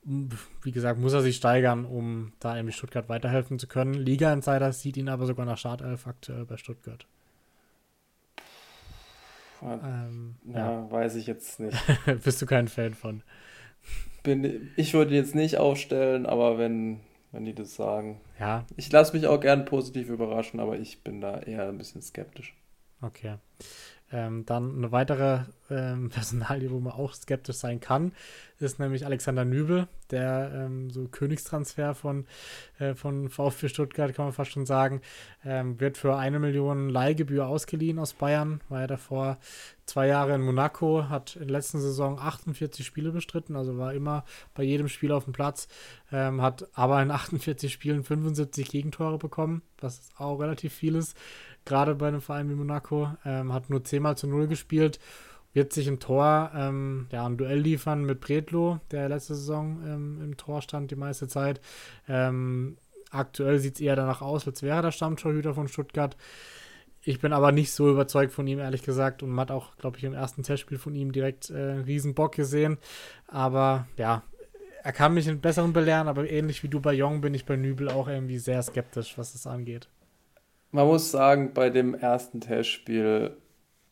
wie 0.03 0.71
gesagt, 0.71 0.99
muss 0.99 1.13
er 1.13 1.21
sich 1.21 1.35
steigern, 1.35 1.83
um 1.83 2.31
da 2.39 2.55
irgendwie 2.55 2.73
Stuttgart 2.73 3.09
weiterhelfen 3.09 3.59
zu 3.59 3.67
können. 3.67 3.95
Liga 3.95 4.31
Insider 4.31 4.71
sieht 4.71 4.95
ihn 4.95 5.09
aber 5.09 5.25
sogar 5.25 5.45
nach 5.45 5.57
Startelf 5.57 6.07
aktuell 6.07 6.45
bei 6.45 6.55
Stuttgart. 6.55 7.05
Ähm, 9.61 10.35
ja, 10.45 10.71
ja, 10.71 10.91
weiß 10.91 11.15
ich 11.15 11.27
jetzt 11.27 11.59
nicht. 11.59 11.77
Bist 12.23 12.41
du 12.41 12.45
kein 12.45 12.69
Fan 12.69 12.93
von? 12.93 13.23
Bin, 14.29 14.69
ich 14.75 14.93
würde 14.93 15.15
jetzt 15.15 15.33
nicht 15.33 15.57
aufstellen, 15.57 16.27
aber 16.27 16.59
wenn, 16.59 16.99
wenn 17.31 17.45
die 17.45 17.55
das 17.55 17.75
sagen. 17.75 18.21
Ja. 18.39 18.65
Ich 18.75 18.91
lasse 18.91 19.15
mich 19.15 19.25
auch 19.25 19.39
gern 19.39 19.65
positiv 19.65 20.09
überraschen, 20.09 20.59
aber 20.59 20.77
ich 20.77 21.03
bin 21.03 21.19
da 21.19 21.39
eher 21.39 21.67
ein 21.67 21.79
bisschen 21.79 22.03
skeptisch. 22.03 22.55
Okay. 23.01 23.35
Ähm, 24.11 24.45
dann 24.45 24.75
eine 24.77 24.91
weitere 24.91 25.41
ähm, 25.69 26.09
Personalie, 26.13 26.71
wo 26.71 26.79
man 26.79 26.93
auch 26.93 27.13
skeptisch 27.13 27.57
sein 27.57 27.79
kann, 27.79 28.13
ist 28.59 28.79
nämlich 28.79 29.05
Alexander 29.05 29.45
Nübel, 29.45 29.87
der 30.11 30.51
ähm, 30.53 30.89
so 30.89 31.07
Königstransfer 31.07 31.93
von, 31.93 32.25
äh, 32.79 32.95
von 32.95 33.29
VfB 33.29 33.69
Stuttgart, 33.69 34.13
kann 34.13 34.25
man 34.25 34.33
fast 34.33 34.51
schon 34.51 34.65
sagen, 34.65 35.01
ähm, 35.45 35.79
wird 35.79 35.97
für 35.97 36.15
eine 36.15 36.39
Million 36.39 36.89
Leihgebühr 36.89 37.47
ausgeliehen 37.47 37.99
aus 37.99 38.13
Bayern, 38.13 38.61
war 38.67 38.81
er 38.81 38.87
davor 38.87 39.37
zwei 39.85 40.07
Jahre 40.07 40.35
in 40.35 40.41
Monaco, 40.41 41.09
hat 41.09 41.35
in 41.35 41.47
der 41.47 41.57
letzten 41.57 41.79
Saison 41.79 42.19
48 42.19 42.85
Spiele 42.85 43.11
bestritten, 43.11 43.55
also 43.55 43.77
war 43.77 43.93
immer 43.93 44.25
bei 44.55 44.63
jedem 44.63 44.87
Spiel 44.87 45.11
auf 45.11 45.25
dem 45.25 45.33
Platz, 45.33 45.67
ähm, 46.11 46.41
hat 46.41 46.67
aber 46.73 47.01
in 47.01 47.11
48 47.11 47.71
Spielen 47.71 48.03
75 48.03 48.69
Gegentore 48.69 49.17
bekommen, 49.17 49.61
was 49.79 50.09
auch 50.17 50.39
relativ 50.39 50.73
viel 50.73 50.95
ist 50.95 51.15
gerade 51.69 51.95
bei 51.95 52.09
einem 52.09 52.21
Verein 52.21 52.49
wie 52.49 52.55
Monaco. 52.55 53.09
Ähm, 53.23 53.53
hat 53.53 53.69
nur 53.69 53.83
10 53.83 54.03
mal 54.03 54.17
zu 54.17 54.27
0 54.27 54.47
gespielt. 54.47 54.99
Wird 55.53 55.73
sich 55.73 55.87
im 55.87 55.99
Tor 55.99 56.51
ähm, 56.53 57.07
ja, 57.11 57.25
ein 57.25 57.37
Duell 57.37 57.59
liefern 57.59 58.03
mit 58.05 58.19
Bredlo, 58.19 58.79
der 58.91 59.09
letzte 59.09 59.33
Saison 59.33 59.79
ähm, 59.83 60.21
im 60.21 60.37
Tor 60.37 60.61
stand 60.61 60.91
die 60.91 60.95
meiste 60.95 61.27
Zeit. 61.27 61.59
Ähm, 62.07 62.77
aktuell 63.09 63.57
sieht 63.59 63.75
es 63.75 63.81
eher 63.81 63.95
danach 63.95 64.21
aus, 64.21 64.45
als 64.45 64.61
wäre 64.61 64.83
der 64.83 64.91
Stammtorhüter 64.91 65.55
von 65.55 65.67
Stuttgart. 65.67 66.15
Ich 67.01 67.19
bin 67.19 67.33
aber 67.33 67.51
nicht 67.51 67.71
so 67.71 67.89
überzeugt 67.89 68.31
von 68.31 68.45
ihm, 68.45 68.59
ehrlich 68.59 68.83
gesagt. 68.83 69.23
Und 69.23 69.29
man 69.29 69.43
hat 69.43 69.51
auch, 69.51 69.75
glaube 69.77 69.97
ich, 69.97 70.03
im 70.03 70.13
ersten 70.13 70.43
Testspiel 70.43 70.77
von 70.77 70.93
ihm 70.93 71.11
direkt 71.11 71.49
äh, 71.49 71.53
einen 71.53 71.83
riesen 71.85 72.13
Bock 72.13 72.35
gesehen. 72.35 72.77
Aber 73.27 73.87
ja, 73.97 74.23
er 74.83 74.91
kann 74.91 75.13
mich 75.13 75.27
in 75.27 75.41
besseren 75.41 75.73
belehren, 75.73 76.07
aber 76.07 76.29
ähnlich 76.29 76.63
wie 76.63 76.67
du 76.67 76.79
bei 76.79 76.93
Jong 76.93 77.21
bin 77.21 77.33
ich 77.33 77.45
bei 77.45 77.55
Nübel 77.55 77.89
auch 77.89 78.07
irgendwie 78.07 78.37
sehr 78.37 78.61
skeptisch, 78.61 79.17
was 79.17 79.33
das 79.33 79.47
angeht. 79.47 79.87
Man 80.71 80.87
muss 80.87 81.11
sagen, 81.11 81.53
bei 81.53 81.69
dem 81.69 81.93
ersten 81.95 82.41
Testspiel, 82.41 83.35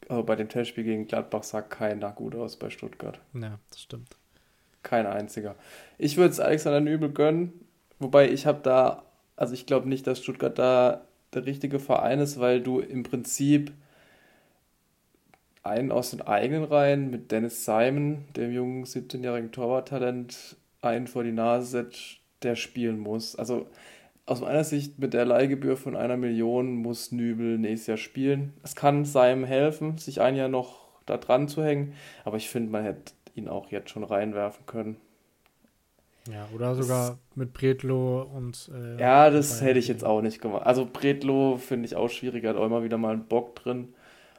also 0.08 0.24
bei 0.24 0.36
dem 0.36 0.50
Testspiel 0.50 0.84
gegen 0.84 1.08
Gladbach 1.08 1.44
sah 1.44 1.62
keiner 1.62 2.12
gut 2.12 2.36
aus 2.36 2.58
bei 2.58 2.70
Stuttgart. 2.70 3.20
Ja, 3.34 3.60
das 3.70 3.82
stimmt. 3.82 4.16
Kein 4.84 5.06
einziger. 5.06 5.56
Ich 5.98 6.18
würde 6.18 6.32
es 6.32 6.40
Alexander 6.40 6.80
Nübel 6.80 7.12
gönnen, 7.12 7.66
wobei 8.00 8.30
ich 8.30 8.46
habe 8.46 8.60
da, 8.62 9.04
also 9.36 9.54
ich 9.54 9.66
glaube 9.66 9.90
nicht, 9.90 10.06
dass 10.06 10.22
Stuttgart 10.22 10.58
da 10.58 11.02
der 11.34 11.46
richtige 11.46 11.80
Verein 11.80 12.20
ist, 12.20 12.40
weil 12.40 12.62
du 12.62 12.80
im 12.80 13.04
Prinzip 13.04 13.72
einen 15.64 15.92
aus 15.92 16.12
den 16.12 16.22
eigenen 16.22 16.64
Reihen 16.64 17.10
mit 17.10 17.32
Dennis 17.32 17.66
Simon, 17.66 18.24
dem 18.36 18.54
jungen 18.54 18.86
17-jährigen 18.86 19.52
Torwarttalent, 19.52 20.56
einen 20.82 21.08
vor 21.08 21.24
die 21.24 21.32
Nase 21.32 21.68
setzt, 21.68 22.20
der 22.44 22.56
spielen 22.56 23.00
muss. 23.00 23.36
Also 23.36 23.68
aus 24.28 24.42
meiner 24.42 24.64
Sicht 24.64 25.00
mit 25.00 25.14
der 25.14 25.26
Leihgebühr 25.26 25.78
von 25.78 25.96
einer 25.96 26.18
Million 26.18 26.76
muss 26.76 27.12
Nübel 27.12 27.58
nächstes 27.58 27.88
Jahr 27.88 27.98
spielen. 27.98 28.54
Es 28.62 28.76
kann 28.76 29.06
seinem 29.06 29.46
helfen, 29.46 29.98
sich 29.98 30.22
ein 30.22 30.36
Jahr 30.36 30.50
noch 30.50 30.88
da 31.06 31.18
dran 31.18 31.48
zu 31.48 31.64
hängen, 31.64 31.94
aber 32.26 32.38
ich 32.38 32.50
finde, 32.50 32.70
man 32.70 32.84
hätte 32.84 33.14
ihn 33.36 33.48
auch 33.48 33.72
jetzt 33.72 33.90
schon 33.90 34.04
reinwerfen 34.04 34.66
können. 34.66 34.98
Ja, 36.30 36.46
oder 36.54 36.76
sogar 36.76 37.12
das, 37.12 37.18
mit 37.36 37.54
Bretlo 37.54 38.24
und. 38.36 38.70
Äh, 38.76 39.00
ja, 39.00 39.30
das 39.30 39.62
hätte 39.62 39.80
ich 39.80 39.88
jetzt 39.88 40.04
auch 40.04 40.22
nicht 40.22 40.42
gemacht. 40.42 40.66
Also 40.66 40.86
Bretlo 40.86 41.56
finde 41.56 41.86
ich 41.86 41.96
auch 41.96 42.10
schwierig, 42.10 42.46
hat 42.46 42.58
auch 42.58 42.66
immer 42.66 42.84
wieder 42.84 42.98
mal 42.98 43.14
einen 43.14 43.28
Bock 43.28 43.56
drin. 43.56 43.94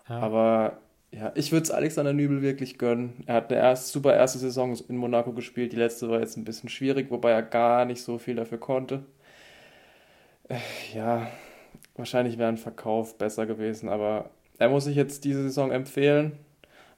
Ja. 0.07 0.19
Aber 0.21 0.79
ja, 1.11 1.33
ich 1.35 1.51
würde 1.51 1.63
es 1.63 1.71
Alexander 1.71 2.13
Nübel 2.13 2.43
wirklich 2.43 2.77
gönnen. 2.77 3.23
Er 3.25 3.37
hat 3.37 3.51
eine 3.51 3.63
erste, 3.63 3.91
super 3.91 4.15
erste 4.15 4.39
Saison 4.39 4.77
in 4.89 4.99
Monaco 4.99 5.33
gespielt. 5.33 5.73
Die 5.73 5.77
letzte 5.77 6.11
war 6.11 6.21
jetzt 6.21 6.37
ein 6.37 6.45
bisschen 6.45 6.69
schwierig, 6.69 7.11
wobei 7.11 7.31
er 7.31 7.43
gar 7.43 7.87
nicht 7.87 8.03
so 8.03 8.19
viel 8.19 8.35
dafür 8.35 8.59
konnte. 8.59 9.05
Ja, 10.95 11.29
wahrscheinlich 11.97 12.39
wäre 12.39 12.49
ein 12.49 12.57
Verkauf 12.57 13.19
besser 13.19 13.47
gewesen, 13.47 13.89
aber 13.89 14.31
er 14.59 14.69
muss 14.71 14.85
sich 14.85 14.97
jetzt 14.97 15.25
diese 15.25 15.43
Saison 15.43 15.71
empfehlen. 15.71 16.39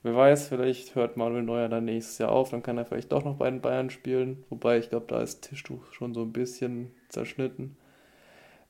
Wer 0.02 0.16
weiß, 0.16 0.48
vielleicht 0.48 0.94
hört 0.94 1.16
Manuel 1.16 1.42
Neuer 1.42 1.68
dann 1.68 1.84
nächstes 1.84 2.18
Jahr 2.18 2.32
auf, 2.32 2.50
dann 2.50 2.62
kann 2.62 2.78
er 2.78 2.86
vielleicht 2.86 3.12
doch 3.12 3.24
noch 3.24 3.36
bei 3.36 3.50
den 3.50 3.60
Bayern 3.60 3.90
spielen. 3.90 4.44
Wobei 4.48 4.78
ich 4.78 4.88
glaube, 4.88 5.06
da 5.08 5.20
ist 5.20 5.42
Tischtuch 5.42 5.92
schon 5.92 6.14
so 6.14 6.22
ein 6.22 6.32
bisschen 6.32 6.92
zerschnitten. 7.08 7.76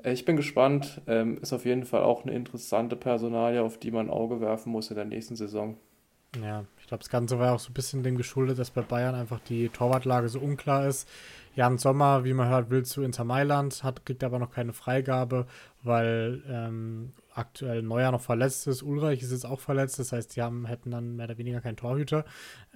Äh, 0.03 0.13
ich 0.13 0.25
bin 0.25 0.37
gespannt. 0.37 1.01
Ähm, 1.07 1.39
ist 1.41 1.53
auf 1.53 1.65
jeden 1.65 1.85
Fall 1.85 2.03
auch 2.03 2.25
eine 2.25 2.35
interessante 2.35 2.97
Personalie, 2.97 3.63
auf 3.63 3.79
die 3.79 3.91
man 3.91 4.07
ein 4.07 4.13
Auge 4.13 4.41
werfen 4.41 4.73
muss 4.73 4.91
in 4.91 4.97
der 4.97 5.05
nächsten 5.05 5.37
Saison. 5.37 5.77
Ja, 6.43 6.65
glaube, 6.91 7.05
das 7.05 7.09
Ganze 7.09 7.39
war 7.39 7.55
auch 7.55 7.61
so 7.61 7.71
ein 7.71 7.75
bisschen 7.75 8.03
dem 8.03 8.17
geschuldet, 8.17 8.59
dass 8.59 8.73
bei 8.73 8.83
Bayern 8.83 9.15
einfach 9.15 9.39
die 9.41 9.69
Torwartlage 9.69 10.29
so 10.29 10.41
unklar 10.41 10.87
ist. 10.87 11.09
Jan 11.55 11.79
Sommer, 11.79 12.25
wie 12.25 12.35
man 12.35 12.49
hört, 12.49 12.71
will 12.71 12.85
zu 12.85 13.03
Inter 13.03 13.23
Mailand, 13.23 13.85
hat, 13.85 14.05
kriegt 14.05 14.25
aber 14.25 14.41
noch 14.41 14.51
keine 14.51 14.73
Freigabe, 14.73 15.47
weil 15.85 16.43
ähm, 16.49 17.13
aktuell 17.33 17.83
Neuer 17.83 18.11
noch 18.11 18.21
verletzt 18.21 18.67
ist. 18.67 18.83
Ulreich 18.83 19.23
ist 19.23 19.31
jetzt 19.31 19.47
auch 19.47 19.61
verletzt, 19.61 20.01
das 20.01 20.11
heißt, 20.11 20.35
die 20.35 20.43
haben, 20.43 20.67
hätten 20.67 20.91
dann 20.91 21.15
mehr 21.15 21.27
oder 21.27 21.39
weniger 21.39 21.61
keinen 21.61 21.77
Torhüter. 21.77 22.25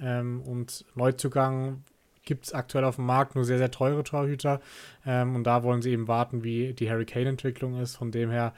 Ähm, 0.01 0.41
und 0.43 0.85
Neuzugang 0.95 1.83
gibt 2.25 2.47
es 2.47 2.53
aktuell 2.55 2.85
auf 2.85 2.97
dem 2.97 3.07
Markt 3.07 3.35
nur 3.35 3.45
sehr, 3.45 3.59
sehr 3.59 3.73
teure 3.73 4.05
Torhüter. 4.05 4.61
Ähm, 5.05 5.35
und 5.35 5.45
da 5.45 5.65
wollen 5.65 5.83
sie 5.83 5.91
eben 5.91 6.07
warten, 6.07 6.45
wie 6.45 6.73
die 6.73 6.89
Harry 6.89 7.05
Kane-Entwicklung 7.05 7.81
ist. 7.81 7.97
Von 7.97 8.13
dem 8.13 8.31
her 8.31 8.55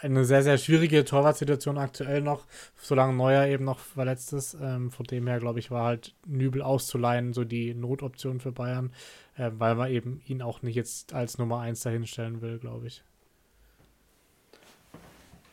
eine 0.00 0.24
sehr, 0.24 0.42
sehr 0.42 0.58
schwierige 0.58 1.04
Torwartsituation 1.04 1.78
aktuell 1.78 2.20
noch, 2.20 2.46
solange 2.76 3.14
Neuer 3.14 3.46
eben 3.46 3.64
noch 3.64 3.78
verletzt 3.78 4.32
ist. 4.32 4.56
Ähm, 4.60 4.90
von 4.90 5.06
dem 5.06 5.26
her, 5.26 5.40
glaube 5.40 5.58
ich, 5.58 5.70
war 5.70 5.84
halt 5.86 6.14
Nübel 6.26 6.62
auszuleihen 6.62 7.32
so 7.32 7.44
die 7.44 7.74
Notoption 7.74 8.40
für 8.40 8.52
Bayern, 8.52 8.92
äh, 9.36 9.50
weil 9.54 9.74
man 9.74 9.90
eben 9.90 10.20
ihn 10.26 10.42
auch 10.42 10.62
nicht 10.62 10.76
jetzt 10.76 11.14
als 11.14 11.38
Nummer 11.38 11.60
1 11.60 11.82
dahinstellen 11.82 12.40
will, 12.40 12.58
glaube 12.58 12.86
ich. 12.86 13.02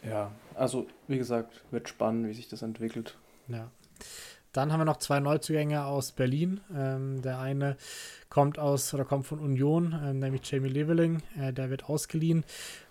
Ja, 0.03 0.31
also 0.53 0.85
wie 1.07 1.17
gesagt, 1.17 1.63
wird 1.71 1.89
spannend, 1.89 2.27
wie 2.27 2.33
sich 2.33 2.47
das 2.47 2.61
entwickelt. 2.61 3.17
Ja. 3.47 3.71
Dann 4.51 4.71
haben 4.71 4.79
wir 4.79 4.85
noch 4.85 4.99
zwei 4.99 5.19
Neuzugänge 5.19 5.83
aus 5.83 6.13
Berlin. 6.13 6.61
Ähm, 6.73 7.21
der 7.21 7.39
eine 7.39 7.75
kommt 8.29 8.57
aus 8.57 8.93
oder 8.93 9.03
kommt 9.03 9.25
von 9.25 9.39
Union, 9.39 9.99
ähm, 10.01 10.19
nämlich 10.19 10.49
Jamie 10.49 10.69
Leveling. 10.69 11.21
Äh, 11.37 11.51
der 11.51 11.69
wird 11.69 11.89
ausgeliehen 11.89 12.45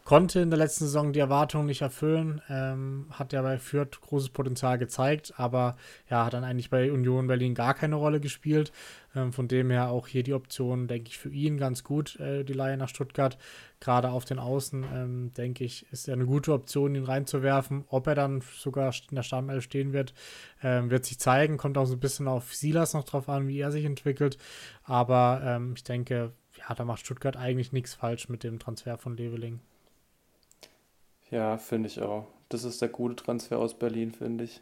konnte 0.05 0.41
in 0.41 0.51
der 0.51 0.59
letzten 0.59 0.85
Saison 0.85 1.15
die 1.15 1.21
Erwartungen 1.21 1.67
nicht 1.67 1.81
erfüllen, 1.81 2.43
ähm, 2.51 3.07
hat 3.11 3.33
ja 3.33 3.41
bei 3.41 3.59
Fürth 3.59 4.01
großes 4.03 4.29
Potenzial 4.29 4.77
gezeigt, 4.77 5.33
aber 5.39 5.77
ja, 6.11 6.27
hat 6.27 6.35
dann 6.35 6.45
eigentlich 6.45 6.69
bei 6.69 6.93
Union 6.93 7.27
Berlin 7.27 7.55
gar 7.55 7.73
keine 7.73 7.97
Rolle 7.97 8.21
gespielt. 8.21 8.71
Ähm, 9.17 9.33
von 9.33 9.49
dem 9.49 9.71
her 9.71 9.89
auch 9.91 10.07
hier 10.07 10.23
die 10.23 10.35
Option, 10.35 10.89
denke 10.89 11.09
ich, 11.09 11.19
für 11.19 11.31
ihn 11.31 11.57
ganz 11.57 11.85
gut, 11.85 12.21
äh, 12.21 12.45
die 12.45 12.53
Leihe 12.53 12.77
nach 12.77 12.91
Stuttgart. 12.91 13.39
Gerade 13.81 14.11
auf 14.11 14.27
den 14.27 14.39
Außen, 14.39 14.85
ähm, 14.93 15.33
denke 15.35 15.65
ich, 15.65 15.87
ist 15.91 16.09
er 16.09 16.15
eine 16.15 16.27
gute 16.27 16.53
Option, 16.53 16.95
ihn 16.95 17.05
reinzuwerfen. 17.05 17.85
Ob 17.89 18.07
er 18.07 18.15
dann 18.15 18.43
sogar 18.57 18.93
in 19.09 19.17
der 19.17 19.23
Stammelf 19.23 19.65
stehen 19.65 19.93
wird, 19.95 20.13
ähm, 20.63 20.91
wird 20.91 21.07
sich 21.07 21.19
zeigen. 21.19 21.57
Kommt 21.57 21.79
auch 21.79 21.87
so 21.87 21.95
ein 21.95 22.01
bisschen 22.01 22.29
auf 22.29 22.55
Silas 22.55 22.93
noch 22.93 23.05
drauf 23.05 23.29
an, 23.29 23.49
wie 23.49 23.59
er 23.59 23.73
sich 23.73 23.85
entwickelt. 23.85 24.37
Aber 24.83 25.41
ähm, 25.45 25.75
ich 25.77 25.85
denke, 25.85 26.33
ja, 26.59 26.75
da 26.75 26.85
macht 26.85 27.01
Stuttgart 27.01 27.37
eigentlich 27.37 27.73
nichts 27.73 27.95
falsch 27.95 28.29
mit 28.29 28.45
dem 28.45 28.59
Transfer 28.59 28.99
von 28.99 29.17
Leveling. 29.17 29.61
Ja, 31.31 31.59
finde 31.59 31.89
ich 31.89 32.01
auch. 32.03 32.27
Das 32.49 32.65
ist 32.65 32.81
der 32.83 32.89
gute 32.89 33.17
Transfer 33.17 33.59
aus 33.59 33.75
Berlin, 33.75 34.13
finde 34.13 34.45
ich. 34.45 34.61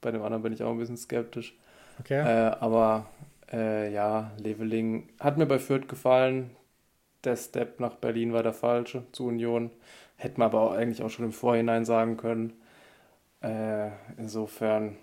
Bei 0.00 0.10
dem 0.10 0.22
anderen 0.22 0.42
bin 0.42 0.52
ich 0.52 0.62
auch 0.62 0.70
ein 0.70 0.78
bisschen 0.78 0.96
skeptisch. 0.96 1.54
Okay. 2.00 2.20
Äh, 2.20 2.56
aber 2.60 3.06
äh, 3.52 3.92
ja, 3.92 4.32
Leveling 4.38 5.08
hat 5.20 5.36
mir 5.36 5.46
bei 5.46 5.58
Fürth 5.58 5.88
gefallen. 5.88 6.50
Der 7.24 7.36
Step 7.36 7.80
nach 7.80 7.96
Berlin 7.96 8.32
war 8.32 8.42
der 8.42 8.54
falsche 8.54 9.04
zu 9.12 9.26
Union. 9.26 9.70
Hätte 10.16 10.38
man 10.38 10.46
aber 10.46 10.60
auch 10.62 10.72
eigentlich 10.72 11.02
auch 11.02 11.10
schon 11.10 11.26
im 11.26 11.32
Vorhinein 11.32 11.84
sagen 11.84 12.16
können. 12.16 12.54
Äh, 13.42 13.90
insofern 14.16 14.96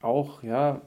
auch, 0.00 0.42
ja, 0.42 0.80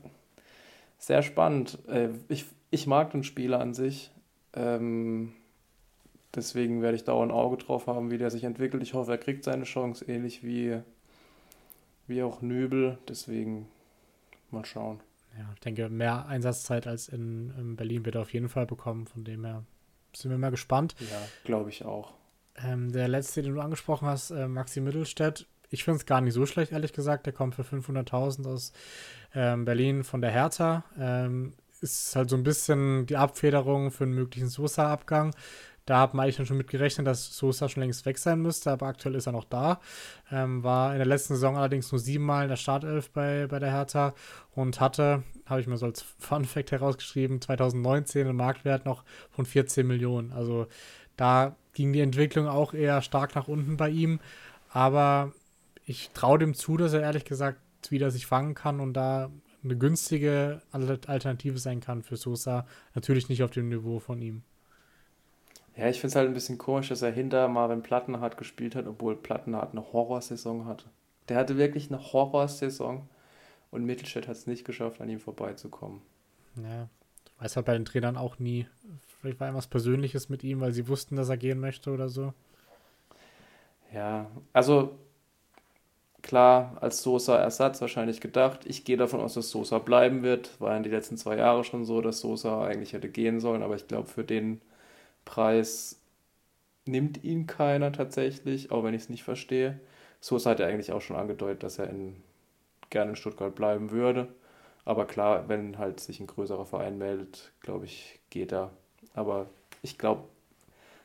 sehr 0.98 1.24
spannend. 1.24 1.80
Äh, 1.88 2.10
ich, 2.28 2.46
ich 2.70 2.88
mag 2.88 3.12
den 3.12 3.24
Spieler 3.24 3.60
an 3.60 3.74
sich. 3.74 4.12
Ähm, 4.54 5.34
Deswegen 6.38 6.84
werde 6.84 6.96
ich 6.96 7.04
da 7.04 7.14
auch 7.14 7.24
ein 7.24 7.32
Auge 7.32 7.58
drauf 7.58 7.88
haben, 7.88 8.12
wie 8.12 8.20
der 8.20 8.30
sich 8.30 8.44
entwickelt. 8.44 8.84
Ich 8.84 8.94
hoffe, 8.94 9.10
er 9.10 9.18
kriegt 9.18 9.44
seine 9.44 9.64
Chance, 9.64 10.06
ähnlich 10.06 10.44
wie, 10.44 10.80
wie 12.06 12.22
auch 12.22 12.44
Nübel. 12.44 13.00
Deswegen 13.10 13.68
mal 14.52 14.64
schauen. 14.64 15.00
Ja, 15.36 15.50
ich 15.56 15.60
denke, 15.62 15.90
mehr 15.90 16.28
Einsatzzeit 16.28 16.86
als 16.86 17.10
in, 17.10 17.52
in 17.58 17.76
Berlin 17.76 18.06
wird 18.06 18.16
er 18.16 18.22
auf 18.22 18.34
jeden 18.34 18.50
Fall 18.50 18.68
bekommen. 18.68 19.08
Von 19.08 19.24
dem 19.24 19.44
her 19.46 19.64
sind 20.16 20.30
wir 20.30 20.38
mal 20.38 20.52
gespannt. 20.52 20.96
Ja, 21.00 21.28
glaube 21.44 21.72
ich 21.72 21.84
auch. 21.86 22.14
Ähm, 22.64 22.92
der 22.92 23.08
letzte, 23.08 23.42
den 23.42 23.56
du 23.56 23.62
angesprochen 23.62 24.08
hast, 24.08 24.30
äh, 24.30 24.48
Maxi 24.48 24.80
Mittelstädt. 24.80 25.48
Ich 25.72 25.84
finde 25.84 25.98
es 25.98 26.06
gar 26.06 26.22
nicht 26.22 26.36
so 26.36 26.46
schlecht, 26.46 26.72
ehrlich 26.72 26.94
gesagt. 26.94 27.26
Der 27.26 27.34
kommt 27.34 27.56
für 27.56 27.64
500.000 27.64 28.48
aus 28.48 28.74
ähm, 29.34 29.66
Berlin 29.66 30.04
von 30.04 30.22
der 30.22 30.30
Hertha. 30.30 30.84
Ähm, 31.00 31.54
ist 31.82 32.16
halt 32.16 32.30
so 32.30 32.36
ein 32.36 32.44
bisschen 32.44 33.08
die 33.08 33.18
Abfederung 33.18 33.90
für 33.90 34.04
einen 34.04 34.14
möglichen 34.14 34.50
Sosa-Abgang. 34.50 35.34
Da 35.88 36.00
haben 36.00 36.18
wir 36.18 36.24
eigentlich 36.24 36.46
schon 36.46 36.58
mit 36.58 36.68
gerechnet, 36.68 37.08
dass 37.08 37.38
Sosa 37.38 37.70
schon 37.70 37.82
längst 37.82 38.06
weg 38.06 38.18
sein 38.18 38.42
müsste, 38.42 38.72
aber 38.72 38.88
aktuell 38.88 39.16
ist 39.16 39.26
er 39.26 39.32
noch 39.32 39.46
da. 39.46 39.80
Ähm, 40.30 40.62
war 40.62 40.92
in 40.92 40.98
der 40.98 41.08
letzten 41.08 41.36
Saison 41.36 41.56
allerdings 41.56 41.94
nur 41.94 42.00
siebenmal 42.00 42.44
in 42.44 42.50
der 42.50 42.58
Startelf 42.58 43.10
bei, 43.10 43.48
bei 43.48 43.58
der 43.60 43.72
Hertha 43.72 44.14
und 44.54 44.82
hatte, 44.82 45.24
habe 45.46 45.62
ich 45.62 45.68
mir 45.68 45.78
so 45.78 45.86
als 45.86 46.02
Fun 46.20 46.44
Fact 46.44 46.74
herausgeschrieben, 46.74 47.40
2019 47.40 48.28
einen 48.28 48.36
Marktwert 48.36 48.86
noch 48.86 49.06
von 49.32 49.46
14 49.46 49.88
Millionen. 49.88 50.34
Also 50.34 50.68
da 51.16 51.56
ging 51.72 51.94
die 51.94 52.02
Entwicklung 52.02 52.50
auch 52.50 52.74
eher 52.74 53.02
stark 53.02 53.34
nach 53.36 53.48
unten 53.48 53.78
bei 53.78 53.90
ihm. 53.90 54.20
Aber 54.70 55.32
ich 55.86 56.10
traue 56.14 56.38
dem 56.38 56.54
zu, 56.54 56.76
dass 56.76 56.92
er 56.92 57.02
ehrlich 57.02 57.24
gesagt 57.24 57.62
wieder 57.90 58.12
sich 58.12 58.26
fangen 58.26 58.56
kann 58.56 58.82
und 58.82 58.94
da 58.94 59.32
eine 59.64 59.78
günstige 59.78 60.62
Alternative 60.74 61.60
sein 61.60 61.80
kann 61.80 62.04
für 62.04 62.18
Sosa. 62.18 62.68
Natürlich 62.94 63.30
nicht 63.30 63.42
auf 63.42 63.52
dem 63.52 63.70
Niveau 63.70 64.00
von 64.00 64.22
ihm. 64.22 64.44
Ja, 65.78 65.88
ich 65.88 66.02
finde 66.02 66.08
es 66.08 66.16
halt 66.16 66.28
ein 66.28 66.34
bisschen 66.34 66.58
komisch, 66.58 66.90
dass 66.90 67.04
er 67.04 67.12
hinter 67.12 67.48
Marvin 67.48 67.84
Plattenhardt 67.84 68.38
gespielt 68.38 68.76
hat, 68.76 68.88
obwohl 68.88 69.16
Plattenhardt 69.16 69.74
eine 69.74 69.94
Horrorsaison 69.94 70.66
hatte. 70.66 70.86
Der 71.30 71.38
hatte 71.38 71.58
wirklich 71.58 71.92
eine 71.92 72.02
Horrorsaison 72.02 73.08
und 73.70 73.86
Mittelstädt 73.86 74.28
hat 74.28 74.36
es 74.36 74.48
nicht 74.48 74.66
geschafft, 74.66 75.02
an 75.02 75.10
ihm 75.10 75.20
vorbeizukommen. 75.20 76.02
Ja, 76.56 76.90
du 77.26 77.44
weißt 77.44 77.58
halt 77.58 77.66
bei 77.68 77.74
den 77.74 77.86
Trainern 77.86 78.18
auch 78.18 78.40
nie. 78.40 78.66
Vielleicht 79.20 79.40
war 79.40 79.48
irgendwas 79.48 79.68
Persönliches 79.68 80.30
mit 80.30 80.44
ihm, 80.44 80.62
weil 80.62 80.72
sie 80.72 80.88
wussten, 80.88 81.16
dass 81.16 81.30
er 81.30 81.38
gehen 81.38 81.60
möchte 81.60 81.92
oder 81.92 82.10
so. 82.10 82.34
Ja, 83.94 84.32
also 84.54 84.98
klar, 86.24 86.78
als 86.82 87.04
Sosa-Ersatz 87.04 87.82
wahrscheinlich 87.82 88.20
gedacht. 88.20 88.62
Ich 88.66 88.84
gehe 88.84 88.98
davon 88.98 89.20
aus, 89.22 89.36
dass 89.36 89.52
Sosa 89.52 89.78
bleiben 89.78 90.24
wird. 90.24 90.60
War 90.60 90.76
in 90.76 90.82
den 90.82 90.92
letzten 90.92 91.18
zwei 91.18 91.38
Jahren 91.38 91.64
schon 91.64 91.86
so, 91.86 92.02
dass 92.02 92.20
Sosa 92.20 92.66
eigentlich 92.66 92.94
hätte 92.94 93.10
gehen 93.10 93.40
sollen, 93.40 93.62
aber 93.62 93.76
ich 93.76 93.88
glaube, 93.88 94.08
für 94.08 94.24
den 94.24 94.62
Preis 95.28 96.00
nimmt 96.86 97.24
ihn 97.24 97.46
keiner 97.48 97.92
tatsächlich, 97.92 98.72
auch 98.72 98.84
wenn 98.84 98.94
ich 98.94 99.04
es 99.04 99.10
nicht 99.10 99.24
verstehe. 99.24 99.80
So 100.22 100.44
hat 100.44 100.60
er 100.60 100.68
eigentlich 100.68 100.94
auch 100.94 101.02
schon 101.02 101.18
angedeutet, 101.18 101.64
dass 101.64 101.78
er 101.78 101.90
in, 101.90 102.16
gerne 102.90 103.12
in 103.12 103.16
Stuttgart 103.16 103.54
bleiben 103.54 103.92
würde. 103.92 104.30
Aber 104.86 105.06
klar, 105.06 105.50
wenn 105.50 105.78
halt 105.78 106.00
sich 106.00 106.22
ein 106.22 106.28
größerer 106.28 106.66
Verein 106.66 106.98
meldet, 106.98 107.52
glaube 107.60 107.86
ich, 107.86 108.20
geht 108.30 108.54
er. 108.54 108.72
Aber 109.14 109.48
ich 109.82 109.98
glaube, 109.98 110.24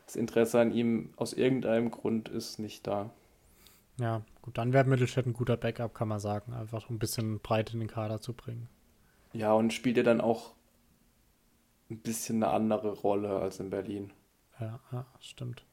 das 0.06 0.14
Interesse 0.14 0.60
an 0.60 0.72
ihm 0.72 1.12
aus 1.16 1.32
irgendeinem 1.32 1.90
Grund 1.90 2.28
ist 2.28 2.60
nicht 2.60 2.86
da. 2.86 3.10
Ja, 3.98 4.22
gut, 4.40 4.56
dann 4.56 4.72
wäre 4.72 4.88
Mittelstädt 4.88 5.26
ein 5.26 5.32
guter 5.32 5.56
Backup, 5.56 5.94
kann 5.94 6.08
man 6.08 6.20
sagen. 6.20 6.52
Einfach 6.54 6.88
ein 6.90 6.98
bisschen 6.98 7.40
Breite 7.40 7.74
in 7.74 7.80
den 7.80 7.88
Kader 7.88 8.20
zu 8.20 8.32
bringen. 8.32 8.68
Ja, 9.32 9.52
und 9.52 9.72
spielt 9.72 9.96
er 9.96 10.04
dann 10.04 10.20
auch 10.20 10.52
ein 11.92 12.02
bisschen 12.02 12.42
eine 12.42 12.52
andere 12.52 12.92
Rolle 12.92 13.30
als 13.30 13.60
in 13.60 13.70
Berlin. 13.70 14.12
Ja, 14.60 15.06
stimmt. 15.20 15.64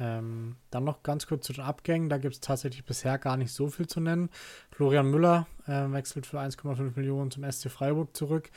Ähm, 0.00 0.56
dann 0.70 0.84
noch 0.84 1.02
ganz 1.02 1.26
kurz 1.26 1.46
zu 1.46 1.52
den 1.52 1.64
Abgängen. 1.64 2.08
Da 2.08 2.18
gibt 2.18 2.34
es 2.34 2.40
tatsächlich 2.40 2.84
bisher 2.84 3.18
gar 3.18 3.36
nicht 3.36 3.52
so 3.52 3.68
viel 3.68 3.86
zu 3.86 4.00
nennen. 4.00 4.30
Florian 4.70 5.10
Müller 5.10 5.46
äh, 5.66 5.90
wechselt 5.90 6.26
für 6.26 6.38
1,5 6.38 6.96
Millionen 6.96 7.30
zum 7.30 7.50
SC 7.50 7.70
Freiburg 7.70 8.16
zurück. 8.16 8.50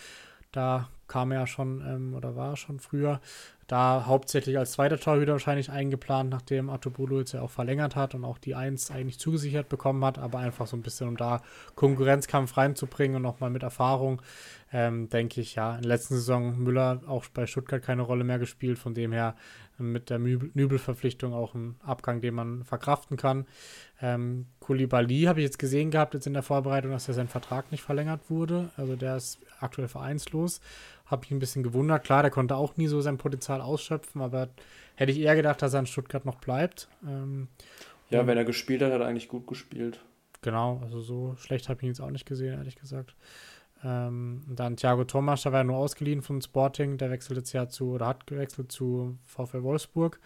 Da 0.51 0.89
kam 1.11 1.31
er 1.31 1.41
ja 1.41 1.47
schon 1.47 1.83
ähm, 1.85 2.13
oder 2.13 2.37
war 2.37 2.55
schon 2.55 2.79
früher. 2.79 3.19
Da 3.67 4.05
hauptsächlich 4.05 4.57
als 4.57 4.73
zweiter 4.73 4.97
Torhüter 4.97 5.33
wahrscheinlich 5.33 5.69
eingeplant, 5.69 6.29
nachdem 6.29 6.69
Atobolo 6.69 7.19
jetzt 7.19 7.33
ja 7.33 7.41
auch 7.41 7.51
verlängert 7.51 7.95
hat 7.95 8.15
und 8.15 8.25
auch 8.25 8.37
die 8.37 8.55
1 8.55 8.91
eigentlich 8.91 9.19
zugesichert 9.19 9.69
bekommen 9.69 10.03
hat, 10.03 10.19
aber 10.19 10.39
einfach 10.39 10.67
so 10.67 10.75
ein 10.75 10.81
bisschen, 10.81 11.09
um 11.09 11.17
da 11.17 11.41
Konkurrenzkampf 11.75 12.55
reinzubringen 12.57 13.17
und 13.17 13.21
nochmal 13.21 13.49
mit 13.49 13.63
Erfahrung 13.63 14.21
ähm, 14.73 15.09
denke 15.09 15.41
ich, 15.41 15.55
ja, 15.55 15.75
in 15.75 15.81
der 15.81 15.89
letzten 15.89 16.15
Saison 16.15 16.57
Müller 16.57 17.01
auch 17.07 17.25
bei 17.33 17.45
Stuttgart 17.45 17.81
keine 17.81 18.03
Rolle 18.03 18.23
mehr 18.23 18.39
gespielt, 18.39 18.79
von 18.79 18.93
dem 18.93 19.11
her 19.11 19.35
mit 19.77 20.09
der 20.09 20.19
Nübel-Verpflichtung 20.19 21.33
auch 21.33 21.55
ein 21.55 21.75
Abgang, 21.81 22.21
den 22.21 22.35
man 22.35 22.63
verkraften 22.63 23.17
kann. 23.17 23.45
Ähm, 24.01 24.47
Koulibaly 24.59 25.23
habe 25.23 25.39
ich 25.39 25.45
jetzt 25.45 25.59
gesehen 25.59 25.91
gehabt, 25.91 26.13
jetzt 26.13 26.27
in 26.27 26.33
der 26.33 26.43
Vorbereitung, 26.43 26.91
dass 26.91 27.07
er 27.07 27.13
sein 27.13 27.27
Vertrag 27.27 27.71
nicht 27.71 27.83
verlängert 27.83 28.29
wurde. 28.29 28.69
Also 28.77 28.95
der 28.95 29.17
ist 29.17 29.39
aktuell 29.59 29.87
vereinslos. 29.87 30.61
Habe 31.11 31.25
ich 31.25 31.31
ein 31.31 31.39
bisschen 31.39 31.61
gewundert. 31.61 32.03
Klar, 32.03 32.23
der 32.23 32.31
konnte 32.31 32.55
auch 32.55 32.77
nie 32.77 32.87
so 32.87 33.01
sein 33.01 33.17
Potenzial 33.17 33.61
ausschöpfen, 33.61 34.21
aber 34.21 34.47
hätte 34.95 35.11
ich 35.11 35.19
eher 35.19 35.35
gedacht, 35.35 35.61
dass 35.61 35.73
er 35.73 35.81
in 35.81 35.85
Stuttgart 35.85 36.25
noch 36.25 36.37
bleibt. 36.37 36.87
Ähm, 37.05 37.49
ja, 38.09 38.25
wenn 38.25 38.37
er 38.37 38.45
gespielt 38.45 38.81
hat, 38.81 38.91
hat 38.91 39.01
er 39.01 39.07
eigentlich 39.07 39.27
gut 39.27 39.45
gespielt. 39.45 39.99
Genau, 40.41 40.79
also 40.83 41.01
so 41.01 41.35
schlecht 41.37 41.69
habe 41.69 41.79
ich 41.79 41.83
ihn 41.83 41.89
jetzt 41.89 42.01
auch 42.01 42.09
nicht 42.09 42.25
gesehen, 42.25 42.57
ehrlich 42.57 42.75
gesagt. 42.75 43.15
Ähm, 43.83 44.41
dann 44.47 44.77
Thiago 44.77 45.03
Thomas, 45.03 45.43
der 45.43 45.51
war 45.51 45.59
ja 45.59 45.63
nur 45.63 45.77
ausgeliehen 45.77 46.21
von 46.21 46.41
Sporting, 46.41 46.97
der 46.97 47.11
wechselt 47.11 47.37
jetzt 47.37 47.53
ja 47.53 47.67
zu, 47.67 47.91
oder 47.91 48.07
hat 48.07 48.27
gewechselt 48.27 48.71
zu 48.71 49.17
VfL 49.23 49.63
Wolfsburg. 49.63 50.19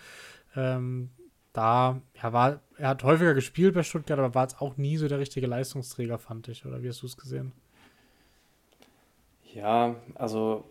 Ähm, 0.55 1.09
da, 1.53 2.01
ja, 2.21 2.33
war, 2.33 2.59
er 2.77 2.89
hat 2.89 3.03
häufiger 3.03 3.33
gespielt 3.33 3.73
bei 3.73 3.83
Stuttgart, 3.83 4.19
aber 4.19 4.36
war 4.36 4.43
jetzt 4.43 4.61
auch 4.61 4.77
nie 4.77 4.97
so 4.97 5.07
der 5.07 5.19
richtige 5.19 5.47
Leistungsträger, 5.47 6.17
fand 6.19 6.49
ich. 6.49 6.65
Oder 6.65 6.83
wie 6.83 6.89
hast 6.89 7.01
du 7.01 7.05
es 7.05 7.17
gesehen? 7.17 7.53
Ja, 9.53 9.95
also 10.15 10.65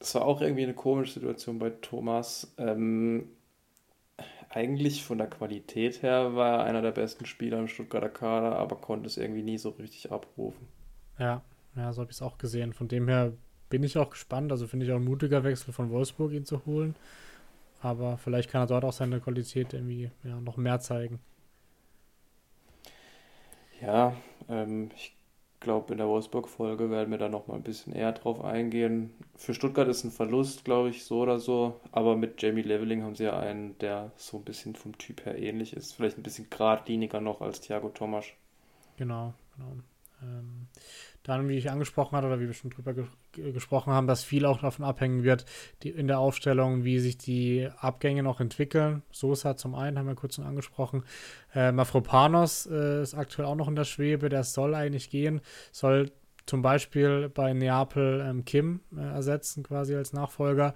es 0.00 0.14
war 0.14 0.24
auch 0.24 0.40
irgendwie 0.40 0.64
eine 0.64 0.74
komische 0.74 1.14
Situation 1.14 1.58
bei 1.58 1.70
Thomas. 1.70 2.52
Ähm, 2.58 3.28
eigentlich 4.48 5.04
von 5.04 5.18
der 5.18 5.28
Qualität 5.28 6.02
her 6.02 6.34
war 6.34 6.58
er 6.58 6.64
einer 6.64 6.82
der 6.82 6.92
besten 6.92 7.26
Spieler 7.26 7.58
im 7.58 7.68
Stuttgarter 7.68 8.08
Kader, 8.08 8.56
aber 8.56 8.76
konnte 8.76 9.06
es 9.06 9.16
irgendwie 9.16 9.42
nie 9.42 9.58
so 9.58 9.70
richtig 9.70 10.10
abrufen. 10.10 10.66
Ja, 11.18 11.42
ja, 11.76 11.92
so 11.92 12.00
habe 12.02 12.10
ich 12.10 12.16
es 12.16 12.22
auch 12.22 12.38
gesehen. 12.38 12.72
Von 12.72 12.88
dem 12.88 13.08
her 13.08 13.32
bin 13.68 13.82
ich 13.84 13.98
auch 13.98 14.10
gespannt. 14.10 14.50
Also 14.50 14.66
finde 14.66 14.86
ich 14.86 14.92
auch 14.92 14.96
ein 14.96 15.04
mutiger 15.04 15.44
Wechsel 15.44 15.72
von 15.72 15.90
Wolfsburg, 15.90 16.32
ihn 16.32 16.44
zu 16.44 16.64
holen. 16.66 16.96
Aber 17.82 18.18
vielleicht 18.18 18.50
kann 18.50 18.62
er 18.62 18.66
dort 18.66 18.84
auch 18.84 18.92
seine 18.92 19.20
Qualität 19.20 19.72
irgendwie 19.72 20.10
ja, 20.24 20.40
noch 20.40 20.56
mehr 20.56 20.80
zeigen. 20.80 21.20
Ja, 23.80 24.14
ähm, 24.48 24.90
ich 24.94 25.14
glaube, 25.60 25.92
in 25.92 25.98
der 25.98 26.08
Wolfsburg-Folge 26.08 26.90
werden 26.90 27.10
wir 27.10 27.18
da 27.18 27.28
noch 27.28 27.46
mal 27.46 27.54
ein 27.54 27.62
bisschen 27.62 27.92
eher 27.92 28.12
drauf 28.12 28.42
eingehen. 28.42 29.12
Für 29.36 29.54
Stuttgart 29.54 29.88
ist 29.88 30.04
ein 30.04 30.10
Verlust, 30.10 30.64
glaube 30.64 30.88
ich, 30.88 31.04
so 31.04 31.20
oder 31.20 31.38
so. 31.38 31.80
Aber 31.92 32.16
mit 32.16 32.40
Jamie 32.42 32.62
Leveling 32.62 33.02
haben 33.02 33.14
sie 33.14 33.24
ja 33.24 33.38
einen, 33.38 33.78
der 33.78 34.10
so 34.16 34.38
ein 34.38 34.44
bisschen 34.44 34.74
vom 34.74 34.96
Typ 34.98 35.24
her 35.24 35.38
ähnlich 35.38 35.74
ist. 35.74 35.92
Vielleicht 35.92 36.18
ein 36.18 36.22
bisschen 36.22 36.48
geradliniger 36.50 37.20
noch 37.20 37.40
als 37.42 37.60
Thiago 37.60 37.90
Thomas. 37.90 38.26
Genau, 38.96 39.34
genau. 39.56 39.72
Ähm, 40.22 40.66
dann, 41.22 41.48
wie 41.48 41.56
ich 41.56 41.70
angesprochen 41.70 42.16
hatte 42.16 42.26
oder 42.26 42.40
wie 42.40 42.46
wir 42.46 42.54
schon 42.54 42.70
drüber 42.70 42.94
ge 42.94 43.04
gesprochen 43.32 43.92
haben, 43.92 44.08
dass 44.08 44.24
viel 44.24 44.44
auch 44.44 44.60
davon 44.60 44.84
abhängen 44.84 45.22
wird, 45.22 45.44
die, 45.84 45.90
in 45.90 46.08
der 46.08 46.18
Aufstellung, 46.18 46.82
wie 46.82 46.98
sich 46.98 47.16
die 47.16 47.68
Abgänge 47.78 48.24
noch 48.24 48.40
entwickeln. 48.40 49.02
Sosa 49.12 49.56
zum 49.56 49.76
einen, 49.76 49.98
haben 49.98 50.08
wir 50.08 50.16
kurz 50.16 50.34
schon 50.34 50.46
angesprochen. 50.46 51.04
Äh, 51.54 51.70
Mafropanos 51.70 52.66
äh, 52.66 53.02
ist 53.02 53.14
aktuell 53.14 53.46
auch 53.46 53.54
noch 53.54 53.68
in 53.68 53.76
der 53.76 53.84
Schwebe, 53.84 54.28
der 54.30 54.42
soll 54.42 54.74
eigentlich 54.74 55.10
gehen, 55.10 55.42
soll 55.70 56.10
zum 56.50 56.62
Beispiel 56.62 57.28
bei 57.28 57.52
Neapel 57.52 58.26
ähm, 58.28 58.44
Kim 58.44 58.80
äh, 58.96 59.00
ersetzen, 59.00 59.62
quasi 59.62 59.94
als 59.94 60.12
Nachfolger. 60.12 60.74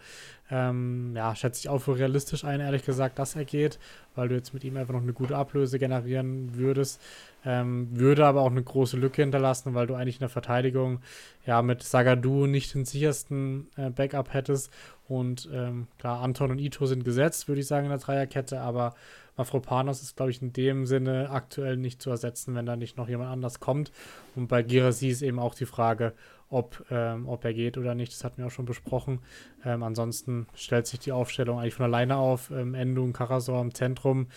Ähm, 0.49 1.14
ja, 1.16 1.35
schätze 1.35 1.59
ich 1.59 1.68
auch 1.68 1.81
für 1.81 1.99
realistisch 1.99 2.45
ein, 2.45 2.61
ehrlich 2.61 2.85
gesagt, 2.85 3.18
dass 3.18 3.35
er 3.35 3.45
geht, 3.45 3.81
weil 4.14 4.29
du 4.29 4.37
jetzt 4.37 4.55
mit 4.55 4.62
ihm 4.62 4.77
einfach 4.77 4.95
noch 4.95 5.03
eine 5.03 5.12
gute 5.12 5.37
Ablöse 5.37 5.81
generieren 5.81 6.55
würdest. 6.55 7.03
Ähm, 7.45 7.89
würde 7.91 8.25
aber 8.25 8.43
auch 8.43 8.53
eine 8.53 8.62
große 8.62 8.97
Lücke 8.97 9.22
hinterlassen, 9.22 9.75
weil 9.75 9.89
du 9.89 9.95
eigentlich 9.95 10.16
in 10.16 10.20
der 10.20 10.29
Verteidigung 10.29 11.01
ja 11.45 11.61
mit 11.61 11.83
Sagadu 11.83 12.47
nicht 12.47 12.72
den 12.72 12.85
sichersten 12.85 13.66
äh, 13.77 13.91
Backup 13.91 14.33
hättest. 14.33 14.72
Und 15.09 15.51
ähm, 15.53 15.89
klar, 15.99 16.22
Anton 16.22 16.53
und 16.53 16.61
Ito 16.61 16.87
sind 16.87 17.05
gesetzt, 17.05 17.49
würde 17.49 17.62
ich 17.62 17.66
sagen, 17.66 17.87
in 17.87 17.91
der 17.91 17.99
Dreierkette, 17.99 18.61
aber 18.61 18.95
Mafropanos 19.37 20.03
ist, 20.03 20.16
glaube 20.16 20.30
ich, 20.30 20.43
in 20.43 20.53
dem 20.53 20.87
Sinne 20.87 21.30
aktuell 21.30 21.76
nicht 21.76 22.01
zu 22.01 22.11
ersetzen, 22.11 22.55
wenn 22.55 22.66
da 22.66 22.76
nicht 22.76 22.97
noch 22.97 23.09
jemand 23.09 23.30
anders 23.30 23.61
kommt. 23.61 23.91
Und 24.37 24.49
bei 24.49 24.62
Girasi 24.62 25.09
ist 25.09 25.22
eben 25.22 25.39
auch 25.39 25.55
die 25.55 25.66
Frage, 25.66 26.14
ob, 26.49 26.84
ähm, 26.90 27.28
ob 27.28 27.45
er 27.45 27.55
geht 27.55 27.78
oder 27.78 27.95
nicht. 27.95 28.12
Das 28.12 28.24
hatten 28.24 28.38
wir 28.38 28.47
auch 28.47 28.51
schon 28.51 28.64
besprochen. 28.64 29.20
Ähm, 29.64 29.82
ansonsten 29.82 30.47
stellt 30.55 30.86
sich 30.86 31.01
die 31.01 31.12
Aufstellung 31.12 31.59
eigentlich 31.59 31.74
von 31.74 31.86
alleine 31.86 32.16
auf. 32.16 32.51
Ähm, 32.51 32.74
Endo 32.74 33.03
und 33.03 33.12
Karasor 33.12 33.61
im 33.61 33.74
Zentrum. 33.74 34.28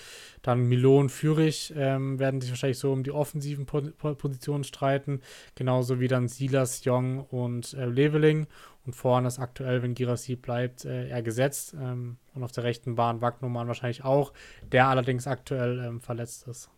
Dann 0.41 0.63
Milo 0.63 0.99
und 0.99 1.09
Fürich 1.09 1.73
ähm, 1.75 2.19
werden 2.19 2.41
sich 2.41 2.49
wahrscheinlich 2.49 2.79
so 2.79 2.91
um 2.91 3.03
die 3.03 3.11
offensiven 3.11 3.65
po 3.65 3.81
Positionen 3.81 4.63
streiten. 4.63 5.21
Genauso 5.55 5.99
wie 5.99 6.07
dann 6.07 6.27
Silas, 6.27 6.83
Jong 6.85 7.19
und 7.19 7.73
äh, 7.73 7.85
Leveling. 7.85 8.47
Und 8.85 8.93
vorne 8.93 9.27
ist 9.27 9.39
aktuell, 9.39 9.83
wenn 9.83 9.95
Girassi 9.95 10.37
bleibt, 10.37 10.85
äh, 10.85 11.09
er 11.09 11.21
gesetzt. 11.21 11.75
Ähm, 11.79 12.17
und 12.33 12.43
auf 12.43 12.53
der 12.53 12.63
rechten 12.63 12.95
Bahn 12.95 13.21
Wagnumann 13.21 13.67
wahrscheinlich 13.67 14.03
auch, 14.05 14.31
der 14.71 14.87
allerdings 14.87 15.27
aktuell 15.27 15.79
ähm, 15.79 15.99
verletzt 15.99 16.47
ist. 16.47 16.69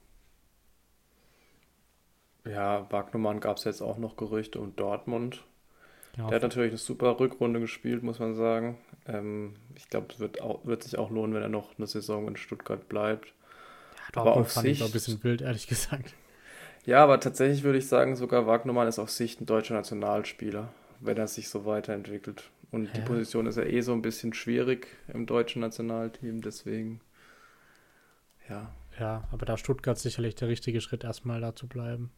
Ja, 2.51 2.87
Wagnumann 2.91 3.39
gab 3.39 3.57
es 3.57 3.63
jetzt 3.63 3.81
auch 3.81 3.97
noch 3.97 4.17
Gerüchte 4.17 4.59
um 4.59 4.75
Dortmund. 4.75 5.43
Genau. 6.15 6.27
Der 6.27 6.35
hat 6.35 6.43
natürlich 6.43 6.71
eine 6.71 6.77
super 6.77 7.19
Rückrunde 7.19 7.59
gespielt, 7.59 8.03
muss 8.03 8.19
man 8.19 8.35
sagen. 8.35 8.77
Ähm, 9.07 9.55
ich 9.75 9.89
glaube, 9.89 10.07
es 10.13 10.19
wird, 10.19 10.39
wird 10.63 10.83
sich 10.83 10.97
auch 10.97 11.11
lohnen, 11.11 11.33
wenn 11.33 11.43
er 11.43 11.49
noch 11.49 11.77
eine 11.77 11.87
Saison 11.87 12.27
in 12.27 12.35
Stuttgart 12.35 12.89
bleibt. 12.89 13.27
Ja, 13.27 14.23
Dortmund 14.23 14.37
aber 14.37 14.45
fand 14.45 14.65
Sicht, 14.65 14.81
ich 14.81 14.87
ein 14.87 14.91
bisschen 14.91 15.23
wild, 15.23 15.41
ehrlich 15.41 15.67
gesagt. 15.67 16.13
Ja, 16.85 17.03
aber 17.03 17.19
tatsächlich 17.19 17.63
würde 17.63 17.77
ich 17.77 17.87
sagen, 17.87 18.15
sogar 18.15 18.47
Wagnumann 18.47 18.87
ist 18.87 18.99
auf 18.99 19.11
Sicht 19.11 19.41
ein 19.41 19.45
deutscher 19.45 19.75
Nationalspieler 19.75 20.69
wenn 20.99 21.17
er 21.17 21.27
sich 21.27 21.49
so 21.49 21.65
weiterentwickelt. 21.65 22.49
Und 22.71 22.85
ja. 22.85 22.91
die 22.93 23.01
Position 23.01 23.47
ist 23.47 23.57
ja 23.57 23.63
eh 23.63 23.81
so 23.81 23.93
ein 23.93 24.01
bisschen 24.01 24.33
schwierig 24.33 24.87
im 25.07 25.25
deutschen 25.25 25.61
Nationalteam, 25.61 26.41
deswegen 26.41 27.01
ja. 28.47 28.73
Ja, 28.99 29.27
aber 29.31 29.45
da 29.45 29.57
Stuttgart 29.57 29.97
sicherlich 29.97 30.35
der 30.35 30.49
richtige 30.49 30.81
Schritt, 30.81 31.03
erstmal 31.03 31.39
da 31.39 31.55
zu 31.55 31.67
bleiben. 31.67 32.11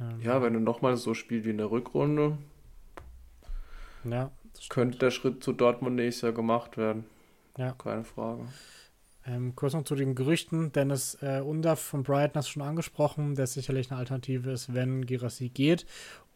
Ähm, 0.00 0.20
ja, 0.22 0.42
wenn 0.42 0.52
du 0.52 0.60
nochmal 0.60 0.96
so 0.96 1.14
spielst 1.14 1.46
wie 1.46 1.50
in 1.50 1.58
der 1.58 1.70
Rückrunde, 1.70 2.38
ja, 4.04 4.30
könnte 4.68 4.98
der 4.98 5.10
Schritt 5.10 5.42
zu 5.42 5.52
Dortmund 5.52 5.96
nächstes 5.96 6.22
Jahr 6.22 6.32
gemacht 6.32 6.76
werden. 6.76 7.04
Ja. 7.56 7.72
Keine 7.72 8.04
Frage. 8.04 8.42
Ähm, 9.26 9.54
kurz 9.54 9.74
noch 9.74 9.84
zu 9.84 9.94
den 9.94 10.14
Gerüchten. 10.14 10.72
Dennis 10.72 11.18
äh, 11.20 11.40
Undaff 11.40 11.80
von 11.80 12.02
Brighton 12.02 12.36
hast 12.36 12.48
du 12.48 12.52
schon 12.52 12.62
angesprochen, 12.62 13.34
der 13.34 13.46
sicherlich 13.46 13.90
eine 13.90 13.98
Alternative 13.98 14.50
ist, 14.50 14.72
wenn 14.72 15.04
Girassi 15.04 15.48
geht. 15.50 15.86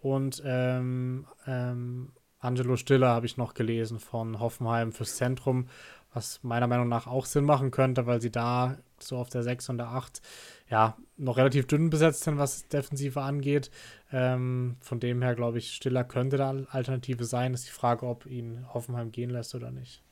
Und 0.00 0.42
ähm, 0.44 1.26
ähm, 1.46 2.12
Angelo 2.38 2.76
Stiller 2.76 3.08
habe 3.08 3.26
ich 3.26 3.36
noch 3.36 3.54
gelesen 3.54 4.00
von 4.00 4.40
Hoffenheim 4.40 4.92
fürs 4.92 5.16
Zentrum, 5.16 5.68
was 6.12 6.42
meiner 6.42 6.66
Meinung 6.66 6.88
nach 6.88 7.06
auch 7.06 7.24
Sinn 7.24 7.44
machen 7.44 7.70
könnte, 7.70 8.06
weil 8.06 8.20
sie 8.20 8.32
da 8.32 8.76
so 9.06 9.16
auf 9.16 9.28
der 9.28 9.42
6 9.42 9.68
und 9.68 9.78
der 9.78 9.88
8 9.88 10.20
ja 10.68 10.96
noch 11.16 11.36
relativ 11.36 11.66
dünn 11.66 11.90
besetzt 11.90 12.24
sind, 12.24 12.38
was 12.38 12.68
Defensive 12.68 13.20
angeht. 13.20 13.70
Ähm, 14.12 14.76
von 14.80 15.00
dem 15.00 15.22
her 15.22 15.34
glaube 15.34 15.58
ich, 15.58 15.72
Stiller 15.72 16.04
könnte 16.04 16.36
da 16.36 16.54
Alternative 16.70 17.24
sein. 17.24 17.54
Ist 17.54 17.66
die 17.66 17.72
Frage, 17.72 18.06
ob 18.06 18.26
ihn 18.26 18.66
Hoffenheim 18.72 19.12
gehen 19.12 19.30
lässt 19.30 19.54
oder 19.54 19.70
nicht. 19.70 20.02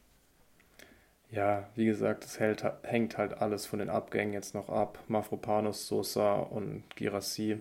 Ja, 1.30 1.68
wie 1.76 1.86
gesagt, 1.86 2.24
es 2.24 2.40
hält, 2.40 2.64
hängt 2.82 3.16
halt 3.16 3.34
alles 3.34 3.64
von 3.66 3.78
den 3.78 3.88
Abgängen 3.88 4.32
jetzt 4.32 4.54
noch 4.54 4.68
ab. 4.68 4.98
Mafropanos, 5.06 5.86
Sosa 5.86 6.34
und 6.34 6.82
Girassi. 6.96 7.58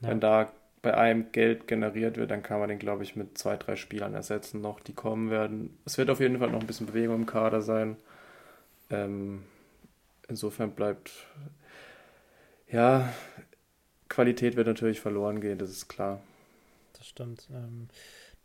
Ja. 0.00 0.08
Wenn 0.08 0.20
da 0.20 0.50
bei 0.80 0.94
einem 0.94 1.32
Geld 1.32 1.66
generiert 1.66 2.16
wird, 2.16 2.30
dann 2.30 2.42
kann 2.42 2.60
man 2.60 2.68
den, 2.68 2.78
glaube 2.78 3.02
ich, 3.02 3.16
mit 3.16 3.38
zwei, 3.38 3.56
drei 3.56 3.74
Spielern 3.74 4.14
ersetzen 4.14 4.60
noch, 4.60 4.80
die 4.80 4.92
kommen 4.92 5.30
werden. 5.30 5.78
Es 5.84 5.98
wird 5.98 6.10
auf 6.10 6.20
jeden 6.20 6.38
Fall 6.38 6.50
noch 6.50 6.60
ein 6.60 6.66
bisschen 6.66 6.86
Bewegung 6.86 7.16
im 7.16 7.26
Kader 7.26 7.62
sein. 7.62 7.96
Ähm, 8.90 9.44
insofern 10.28 10.72
bleibt, 10.72 11.12
ja, 12.70 13.12
Qualität 14.08 14.56
wird 14.56 14.66
natürlich 14.66 15.00
verloren 15.00 15.40
gehen, 15.40 15.58
das 15.58 15.70
ist 15.70 15.88
klar. 15.88 16.20
Das 16.92 17.06
stimmt. 17.06 17.48
Ähm, 17.52 17.88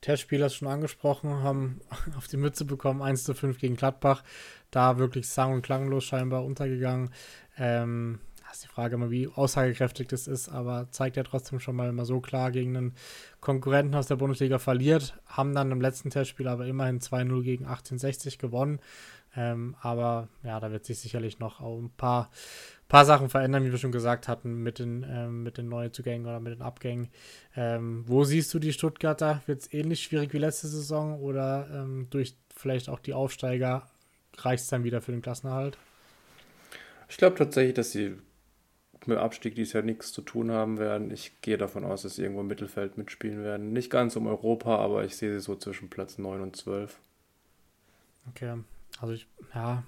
Testspieler 0.02 0.48
ist 0.48 0.56
schon 0.56 0.68
angesprochen, 0.68 1.44
haben 1.44 1.82
auf 2.18 2.28
die 2.28 2.38
Mütze 2.38 2.66
bekommen, 2.66 3.02
1 3.02 3.24
zu 3.24 3.34
5 3.34 3.60
gegen 3.60 3.76
Gladbach. 3.76 4.24
Da 4.72 4.98
wirklich 4.98 5.28
sang- 5.28 5.54
und 5.54 5.62
klanglos 5.62 6.06
scheinbar 6.06 6.46
untergegangen. 6.46 7.12
Ähm, 7.58 8.20
ist 8.52 8.64
die 8.64 8.68
Frage 8.68 8.96
immer, 8.96 9.10
wie 9.10 9.28
aussagekräftig 9.28 10.08
das 10.08 10.28
ist, 10.28 10.50
aber 10.50 10.88
zeigt 10.92 11.18
ja 11.18 11.24
trotzdem 11.24 11.60
schon 11.60 11.76
mal 11.76 11.90
immer 11.90 12.06
so 12.06 12.20
klar 12.20 12.52
gegen 12.52 12.76
einen 12.76 12.96
Konkurrenten 13.40 13.96
aus 13.96 14.08
der 14.08 14.16
Bundesliga 14.16 14.60
verliert, 14.60 15.18
haben 15.28 15.54
dann 15.54 15.72
im 15.72 15.82
letzten 15.82 16.10
Testspiel 16.10 16.48
aber 16.48 16.66
immerhin 16.66 17.00
2-0 17.00 17.44
gegen 17.44 17.66
1860 17.66 18.38
gewonnen. 18.38 18.80
Ähm, 19.36 19.76
aber 19.82 20.28
ja, 20.44 20.60
da 20.60 20.72
wird 20.72 20.86
sich 20.86 21.00
sicherlich 21.00 21.40
noch 21.40 21.62
auch 21.62 21.78
ein 21.78 21.92
paar, 21.92 22.32
paar 22.88 23.06
Sachen 23.06 23.30
verändern, 23.30 23.64
wie 23.64 23.72
wir 23.72 23.78
schon 23.78 23.92
gesagt 23.92 24.28
hatten, 24.28 24.64
mit 24.64 24.80
den, 24.80 25.06
ähm, 25.08 25.44
mit 25.44 25.58
den 25.58 25.70
Neuzugängen 25.70 26.26
oder 26.26 26.40
mit 26.40 26.54
den 26.54 26.62
Abgängen. 26.62 27.10
Ähm, 27.56 28.04
wo 28.08 28.24
siehst 28.24 28.54
du 28.54 28.60
die 28.60 28.74
Stuttgarter? 28.74 29.42
Wird 29.46 29.62
es 29.62 29.74
ähnlich 29.74 30.02
schwierig 30.04 30.34
wie 30.34 30.40
letzte 30.40 30.68
Saison 30.68 31.20
oder 31.20 31.68
ähm, 31.72 32.08
durch 32.10 32.36
vielleicht 32.56 32.90
auch 32.90 33.00
die 33.00 33.14
Aufsteiger 33.14 33.88
reicht 34.38 34.64
es 34.64 34.70
dann 34.70 34.84
wieder 34.84 35.02
für 35.02 35.12
den 35.12 35.22
Klassenerhalt? 35.22 35.78
Ich 37.08 37.18
glaube 37.18 37.38
tatsächlich, 37.38 37.76
dass 37.76 37.92
sie 37.92 38.18
mit 39.08 39.18
dem 39.18 39.18
Abstieg 39.18 39.56
dieses 39.56 39.74
Jahr 39.74 39.84
nichts 39.84 40.12
zu 40.12 40.22
tun 40.22 40.52
haben 40.52 40.78
werden. 40.78 41.12
Ich 41.12 41.42
gehe 41.42 41.58
davon 41.58 41.84
aus, 41.84 42.02
dass 42.04 42.16
sie 42.16 42.24
irgendwo 42.24 42.42
im 42.42 42.48
Mittelfeld 42.48 42.98
mitspielen 42.98 43.44
werden. 43.44 43.72
Nicht 43.74 43.90
ganz 43.90 44.16
um 44.16 44.28
Europa, 44.28 44.78
aber 44.78 45.06
ich 45.06 45.16
sehe 45.16 45.34
sie 45.34 45.40
so 45.40 45.56
zwischen 45.56 45.90
Platz 45.90 46.18
9 46.18 46.42
und 46.42 46.56
12. 46.56 47.00
Okay, 48.30 48.58
also 49.00 49.14
ich, 49.14 49.28
ja, 49.54 49.84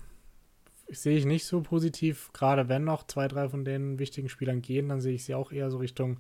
ich 0.88 1.00
sehe 1.00 1.18
ich 1.18 1.26
nicht 1.26 1.46
so 1.46 1.62
positiv. 1.62 2.32
Gerade 2.34 2.68
wenn 2.68 2.84
noch 2.84 3.08
zwei, 3.08 3.28
drei 3.28 3.50
von 3.50 3.64
den 3.64 3.98
wichtigen 3.98 4.30
Spielern 4.30 4.62
gehen, 4.62 4.90
dann 4.90 5.00
sehe 5.00 5.16
ich 5.16 5.24
sie 5.24 5.36
auch 5.36 5.52
eher 5.52 5.72
so 5.72 5.78
Richtung 5.78 6.20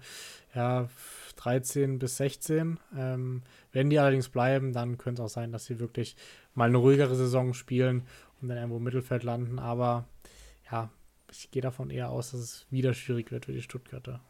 ja, 0.55 0.89
13 1.35 1.99
bis 1.99 2.17
16. 2.17 2.79
Ähm, 2.97 3.43
wenn 3.73 3.89
die 3.89 3.99
allerdings 3.99 4.29
bleiben, 4.29 4.71
dann 4.71 4.97
könnte 4.97 5.21
es 5.21 5.25
auch 5.25 5.33
sein, 5.33 5.51
dass 5.51 5.65
sie 5.65 5.79
wirklich 5.79 6.15
mal 6.53 6.69
eine 6.69 6.77
ruhigere 6.77 7.15
Saison 7.15 7.53
spielen 7.53 8.03
und 8.41 8.47
dann 8.47 8.57
irgendwo 8.57 8.77
im 8.77 8.83
Mittelfeld 8.83 9.23
landen. 9.23 9.59
Aber 9.59 10.05
ja, 10.71 10.89
ich 11.31 11.51
gehe 11.51 11.61
davon 11.61 11.89
eher 11.89 12.09
aus, 12.09 12.31
dass 12.31 12.39
es 12.39 12.67
wieder 12.69 12.93
schwierig 12.93 13.31
wird 13.31 13.45
für 13.45 13.53
die 13.53 13.61
Stuttgarter. 13.61 14.21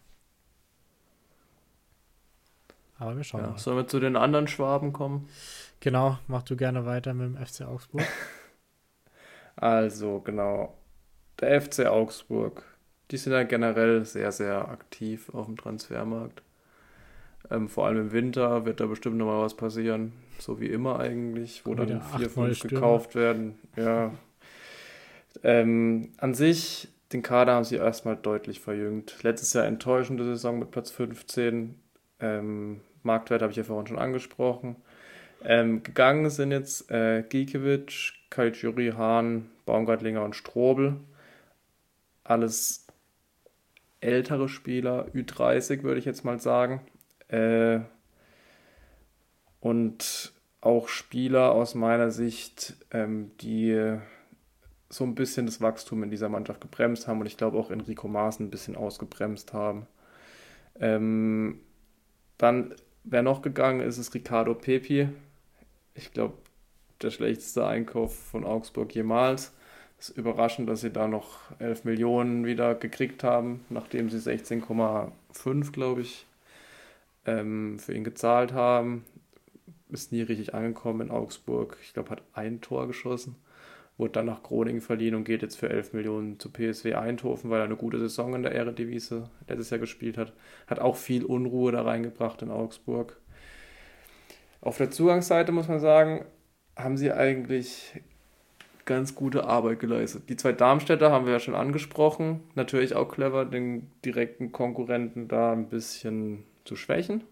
Aber 2.98 3.18
wir 3.18 3.24
schauen 3.24 3.42
ja, 3.42 3.50
mal. 3.50 3.58
Sollen 3.58 3.78
wir 3.78 3.88
zu 3.88 4.00
den 4.00 4.16
anderen 4.16 4.48
Schwaben 4.48 4.94
kommen? 4.94 5.28
Genau, 5.80 6.20
mach 6.28 6.44
du 6.44 6.56
gerne 6.56 6.86
weiter 6.86 7.14
mit 7.14 7.28
dem 7.28 7.46
FC 7.46 7.62
Augsburg. 7.62 8.06
also, 9.62 10.20
genau. 10.20 10.78
Der 11.40 11.62
FC 11.62 11.86
Augsburg, 11.86 12.64
die 13.12 13.18
sind 13.18 13.32
ja 13.32 13.44
generell 13.44 14.06
sehr, 14.06 14.32
sehr 14.32 14.68
aktiv 14.68 15.30
auf 15.34 15.46
dem 15.46 15.56
Transfermarkt. 15.56 16.42
Ähm, 17.50 17.70
vor 17.70 17.86
allem 17.86 17.98
im 17.98 18.12
Winter 18.12 18.66
wird 18.66 18.80
da 18.80 18.88
bestimmt 18.88 19.18
nochmal 19.18 19.42
was 19.44 19.56
passieren, 19.56 20.14
so 20.40 20.60
wie 20.60 20.68
immer 20.68 21.00
eigentlich, 21.00 21.66
wo 21.66 21.76
dann 21.76 22.02
vier, 22.02 22.30
fünf 22.30 22.60
gekauft 22.62 23.16
werden. 23.16 23.60
Ja, 23.76 24.12
ähm, 25.44 26.10
an 26.18 26.34
sich, 26.34 26.88
den 27.14 27.22
Kader 27.22 27.54
haben 27.54 27.64
sie 27.64 27.76
erstmal 27.76 28.16
deutlich 28.16 28.60
verjüngt. 28.60 29.22
Letztes 29.22 29.54
Jahr 29.54 29.66
enttäuschende 29.66 30.26
Saison 30.26 30.58
mit 30.60 30.72
Platz 30.72 30.90
15. 30.92 31.76
Ähm, 32.20 32.82
Marktwert 33.04 33.44
habe 33.44 33.52
ich 33.52 33.58
ja 33.58 33.64
vorhin 33.64 33.88
schon 33.88 34.00
angesprochen. 34.00 34.76
Ähm, 35.44 35.84
gegangen 35.84 36.30
sind 36.30 36.52
jetzt 36.52 36.90
äh, 36.92 37.24
Gikiewicz, 37.24 38.14
Kaljuri, 38.32 38.94
Hahn, 38.98 39.52
Baumgartlinger 39.68 40.24
und 40.24 40.36
Strobel. 40.36 40.98
Alles 42.24 42.88
ältere 44.00 44.50
Spieler, 44.50 45.08
Ü30 45.14 45.84
würde 45.84 46.00
ich 46.00 46.06
jetzt 46.06 46.26
mal 46.26 46.40
sagen. 46.40 46.82
Äh, 47.28 47.82
und 49.60 50.34
auch 50.62 50.88
Spieler 50.88 51.52
aus 51.52 51.76
meiner 51.76 52.10
Sicht, 52.10 52.76
ähm, 52.92 53.32
die 53.42 54.00
so 54.90 55.04
ein 55.04 55.16
bisschen 55.16 55.46
das 55.46 55.62
Wachstum 55.62 56.04
in 56.04 56.10
dieser 56.10 56.30
Mannschaft 56.30 56.62
gebremst 56.62 57.08
haben 57.08 57.22
und 57.22 57.28
ich 57.28 57.38
glaube 57.38 57.58
auch 57.58 57.72
Enrico 57.72 58.08
Maaßen 58.08 58.48
ein 58.48 58.50
bisschen 58.52 58.76
ausgebremst 58.76 59.54
haben. 59.54 59.88
Ähm, 60.80 61.62
Dann, 62.38 62.76
wer 63.04 63.24
noch 63.24 63.42
gegangen 63.42 63.82
ist, 63.82 63.98
ist 63.98 64.14
Ricardo 64.14 64.54
Pepi. 64.56 65.10
Ich 65.94 66.12
glaube, 66.12 66.34
der 67.04 67.12
schlechteste 67.12 67.66
Einkauf 67.66 68.16
von 68.16 68.44
Augsburg 68.44 68.94
jemals. 68.94 69.54
Es 70.00 70.10
ist 70.10 70.18
überraschend, 70.18 70.68
dass 70.68 70.82
sie 70.82 70.90
da 70.90 71.08
noch 71.08 71.38
11 71.60 71.84
Millionen 71.84 72.46
wieder 72.46 72.74
gekriegt 72.74 73.24
haben, 73.24 73.64
nachdem 73.70 74.10
sie 74.10 74.18
16,5, 74.18 75.72
glaube 75.72 76.02
ich, 76.02 76.26
ähm, 77.26 77.78
für 77.78 77.94
ihn 77.94 78.04
gezahlt 78.04 78.54
haben. 78.54 79.06
Ist 79.90 80.12
nie 80.12 80.24
richtig 80.24 80.56
angekommen 80.56 81.02
in 81.02 81.12
Augsburg. 81.12 81.78
Ich 81.84 81.94
glaube, 81.94 82.10
hat 82.10 82.24
ein 82.34 82.62
Tor 82.62 82.88
geschossen. 82.88 83.36
Wurde 83.98 84.14
dann 84.14 84.26
nach 84.26 84.42
Groningen 84.42 84.82
verliehen 84.82 85.14
und 85.14 85.26
geht 85.26 85.44
jetzt 85.44 85.58
für 85.58 85.70
11 85.70 85.94
Millionen 85.94 86.40
zu 86.40 86.50
PSW 86.50 86.96
Eindhoven, 86.96 87.52
weil 87.52 87.60
er 87.60 87.66
eine 87.66 87.76
gute 87.76 88.00
Saison 88.00 88.34
in 88.34 88.42
der 88.42 88.54
Eredivisie 88.54 89.26
letztes 89.48 89.70
Jahr 89.70 89.80
gespielt 89.80 90.18
hat. 90.18 90.34
Hat 90.66 90.80
auch 90.80 90.96
viel 90.96 91.26
Unruhe 91.26 91.72
da 91.72 91.84
reingebracht 91.84 92.42
in 92.42 92.50
Augsburg. 92.50 93.18
Auf 94.62 94.78
der 94.78 94.90
Zugangsseite 94.90 95.52
muss 95.52 95.68
man 95.68 95.80
sagen, 95.80 96.26
haben 96.76 96.98
sie 96.98 97.12
eigentlich 97.12 98.02
ganz 98.86 99.16
gute 99.16 99.46
Arbeit 99.46 99.80
geleistet. 99.80 100.24
Die 100.30 100.36
zwei 100.36 100.52
Darmstädter 100.52 101.12
haben 101.12 101.26
wir 101.26 101.34
ja 101.34 101.40
schon 101.40 101.56
angesprochen. 101.56 102.42
Natürlich 102.56 102.96
auch 102.96 103.10
clever, 103.10 103.46
den 103.46 103.92
direkten 104.04 104.52
Konkurrenten 104.52 105.28
da 105.28 105.54
ein 105.54 105.70
bisschen 105.70 106.44
zu 106.66 106.76
schwächen. 106.76 107.24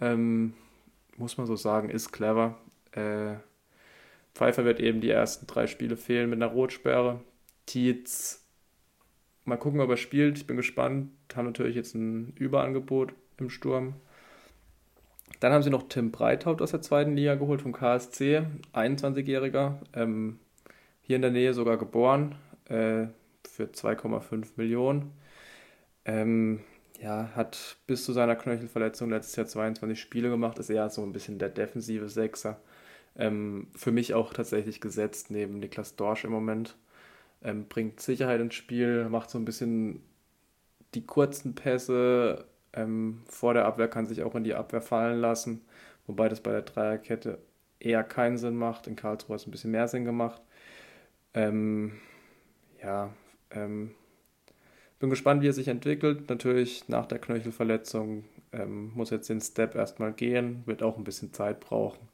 Ähm, 0.00 0.54
muss 1.16 1.38
man 1.38 1.46
so 1.46 1.56
sagen, 1.56 1.90
ist 1.90 2.12
clever. 2.12 2.58
Äh, 2.92 3.34
Pfeiffer 4.34 4.64
wird 4.64 4.80
eben 4.80 5.00
die 5.00 5.10
ersten 5.10 5.46
drei 5.46 5.66
Spiele 5.66 5.96
fehlen 5.96 6.30
mit 6.30 6.42
einer 6.42 6.52
Rotsperre. 6.52 7.20
Tietz, 7.66 8.46
mal 9.44 9.56
gucken, 9.56 9.80
ob 9.80 9.90
er 9.90 9.96
spielt. 9.96 10.38
Ich 10.38 10.46
bin 10.46 10.56
gespannt. 10.56 11.10
Haben 11.34 11.46
natürlich 11.46 11.76
jetzt 11.76 11.94
ein 11.94 12.32
Überangebot 12.36 13.12
im 13.38 13.50
Sturm. 13.50 13.94
Dann 15.38 15.52
haben 15.52 15.62
sie 15.62 15.70
noch 15.70 15.88
Tim 15.88 16.10
Breithaupt 16.10 16.60
aus 16.60 16.72
der 16.72 16.82
zweiten 16.82 17.16
Liga 17.16 17.36
geholt 17.36 17.62
vom 17.62 17.72
KSC, 17.72 18.42
21-Jähriger, 18.74 19.78
ähm, 19.94 20.38
hier 21.00 21.16
in 21.16 21.22
der 21.22 21.30
Nähe 21.30 21.54
sogar 21.54 21.78
geboren, 21.78 22.34
äh, 22.68 23.06
für 23.48 23.72
2,5 23.72 24.48
Millionen. 24.56 25.12
Ähm, 26.04 26.60
ja, 27.00 27.30
hat 27.34 27.76
bis 27.86 28.04
zu 28.04 28.12
seiner 28.12 28.36
Knöchelverletzung 28.36 29.10
letztes 29.10 29.36
Jahr 29.36 29.46
22 29.46 29.98
Spiele 30.00 30.28
gemacht, 30.28 30.58
ist 30.58 30.70
eher 30.70 30.90
so 30.90 31.02
ein 31.02 31.12
bisschen 31.12 31.38
der 31.38 31.48
defensive 31.48 32.08
Sechser. 32.08 32.60
Ähm, 33.16 33.68
für 33.74 33.92
mich 33.92 34.14
auch 34.14 34.32
tatsächlich 34.32 34.80
gesetzt 34.80 35.30
neben 35.30 35.58
Niklas 35.58 35.96
Dorsch 35.96 36.24
im 36.24 36.32
Moment. 36.32 36.76
Ähm, 37.42 37.66
bringt 37.68 38.00
Sicherheit 38.00 38.40
ins 38.40 38.54
Spiel, 38.54 39.08
macht 39.08 39.30
so 39.30 39.38
ein 39.38 39.44
bisschen 39.44 40.02
die 40.94 41.06
kurzen 41.06 41.54
Pässe, 41.54 42.44
ähm, 42.72 43.22
vor 43.26 43.54
der 43.54 43.66
Abwehr 43.66 43.88
kann 43.88 44.06
sich 44.06 44.22
auch 44.22 44.34
in 44.34 44.44
die 44.44 44.54
Abwehr 44.54 44.80
fallen 44.82 45.20
lassen, 45.20 45.62
wobei 46.06 46.28
das 46.28 46.40
bei 46.40 46.52
der 46.52 46.62
Dreierkette 46.62 47.38
eher 47.80 48.04
keinen 48.04 48.38
Sinn 48.38 48.56
macht. 48.56 48.86
In 48.86 48.96
Karlsruhe 48.96 49.34
hat 49.34 49.40
es 49.40 49.46
ein 49.46 49.50
bisschen 49.50 49.70
mehr 49.72 49.88
Sinn 49.88 50.04
gemacht. 50.04 50.42
Ähm, 51.34 51.92
ja, 52.82 53.10
ähm, 53.50 53.94
bin 54.98 55.10
gespannt, 55.10 55.42
wie 55.42 55.48
er 55.48 55.52
sich 55.52 55.68
entwickelt. 55.68 56.28
Natürlich 56.28 56.88
nach 56.88 57.06
der 57.06 57.18
Knöchelverletzung 57.18 58.24
ähm, 58.52 58.92
muss 58.94 59.10
jetzt 59.10 59.28
den 59.28 59.40
Step 59.40 59.74
erstmal 59.74 60.12
gehen, 60.12 60.62
wird 60.66 60.82
auch 60.82 60.96
ein 60.96 61.04
bisschen 61.04 61.32
Zeit 61.32 61.60
brauchen, 61.60 62.08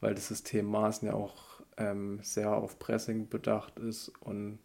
weil 0.00 0.14
das 0.14 0.28
System 0.28 0.66
Maßen 0.66 1.08
ja 1.08 1.14
auch 1.14 1.60
ähm, 1.76 2.20
sehr 2.22 2.52
auf 2.52 2.78
Pressing 2.78 3.28
bedacht 3.28 3.78
ist 3.78 4.08
und 4.20 4.58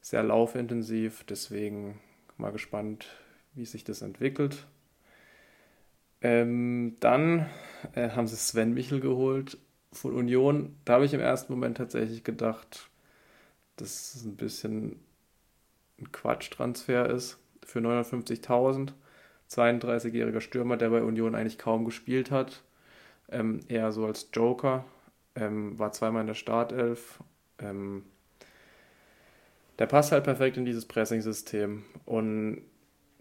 sehr 0.00 0.22
laufintensiv. 0.22 1.24
Deswegen 1.24 2.00
mal 2.38 2.52
gespannt, 2.52 3.06
wie 3.54 3.64
sich 3.64 3.84
das 3.84 4.02
entwickelt. 4.02 4.66
Ähm, 6.20 6.96
dann 7.00 7.50
äh, 7.94 8.10
haben 8.10 8.26
sie 8.26 8.36
Sven 8.36 8.74
Michel 8.74 9.00
geholt 9.00 9.58
von 9.92 10.14
Union. 10.14 10.76
Da 10.84 10.94
habe 10.94 11.04
ich 11.04 11.14
im 11.14 11.20
ersten 11.20 11.52
Moment 11.52 11.76
tatsächlich 11.76 12.24
gedacht, 12.24 12.88
dass 13.76 14.14
es 14.14 14.24
ein 14.24 14.36
bisschen 14.36 15.00
ein 16.00 16.12
Quatschtransfer 16.12 17.10
ist 17.10 17.38
für 17.64 17.80
950.000. 17.80 18.92
32-jähriger 19.50 20.40
Stürmer, 20.40 20.76
der 20.76 20.90
bei 20.90 21.02
Union 21.02 21.34
eigentlich 21.34 21.58
kaum 21.58 21.84
gespielt 21.84 22.30
hat. 22.30 22.62
Ähm, 23.30 23.60
eher 23.68 23.92
so 23.92 24.06
als 24.06 24.28
Joker. 24.32 24.84
Ähm, 25.34 25.78
war 25.78 25.92
zweimal 25.92 26.22
in 26.22 26.28
der 26.28 26.34
Startelf. 26.34 27.20
Ähm, 27.58 28.04
der 29.78 29.86
passt 29.86 30.12
halt 30.12 30.24
perfekt 30.24 30.56
in 30.56 30.64
dieses 30.64 30.86
Pressing-System. 30.86 31.84
Und 32.04 32.62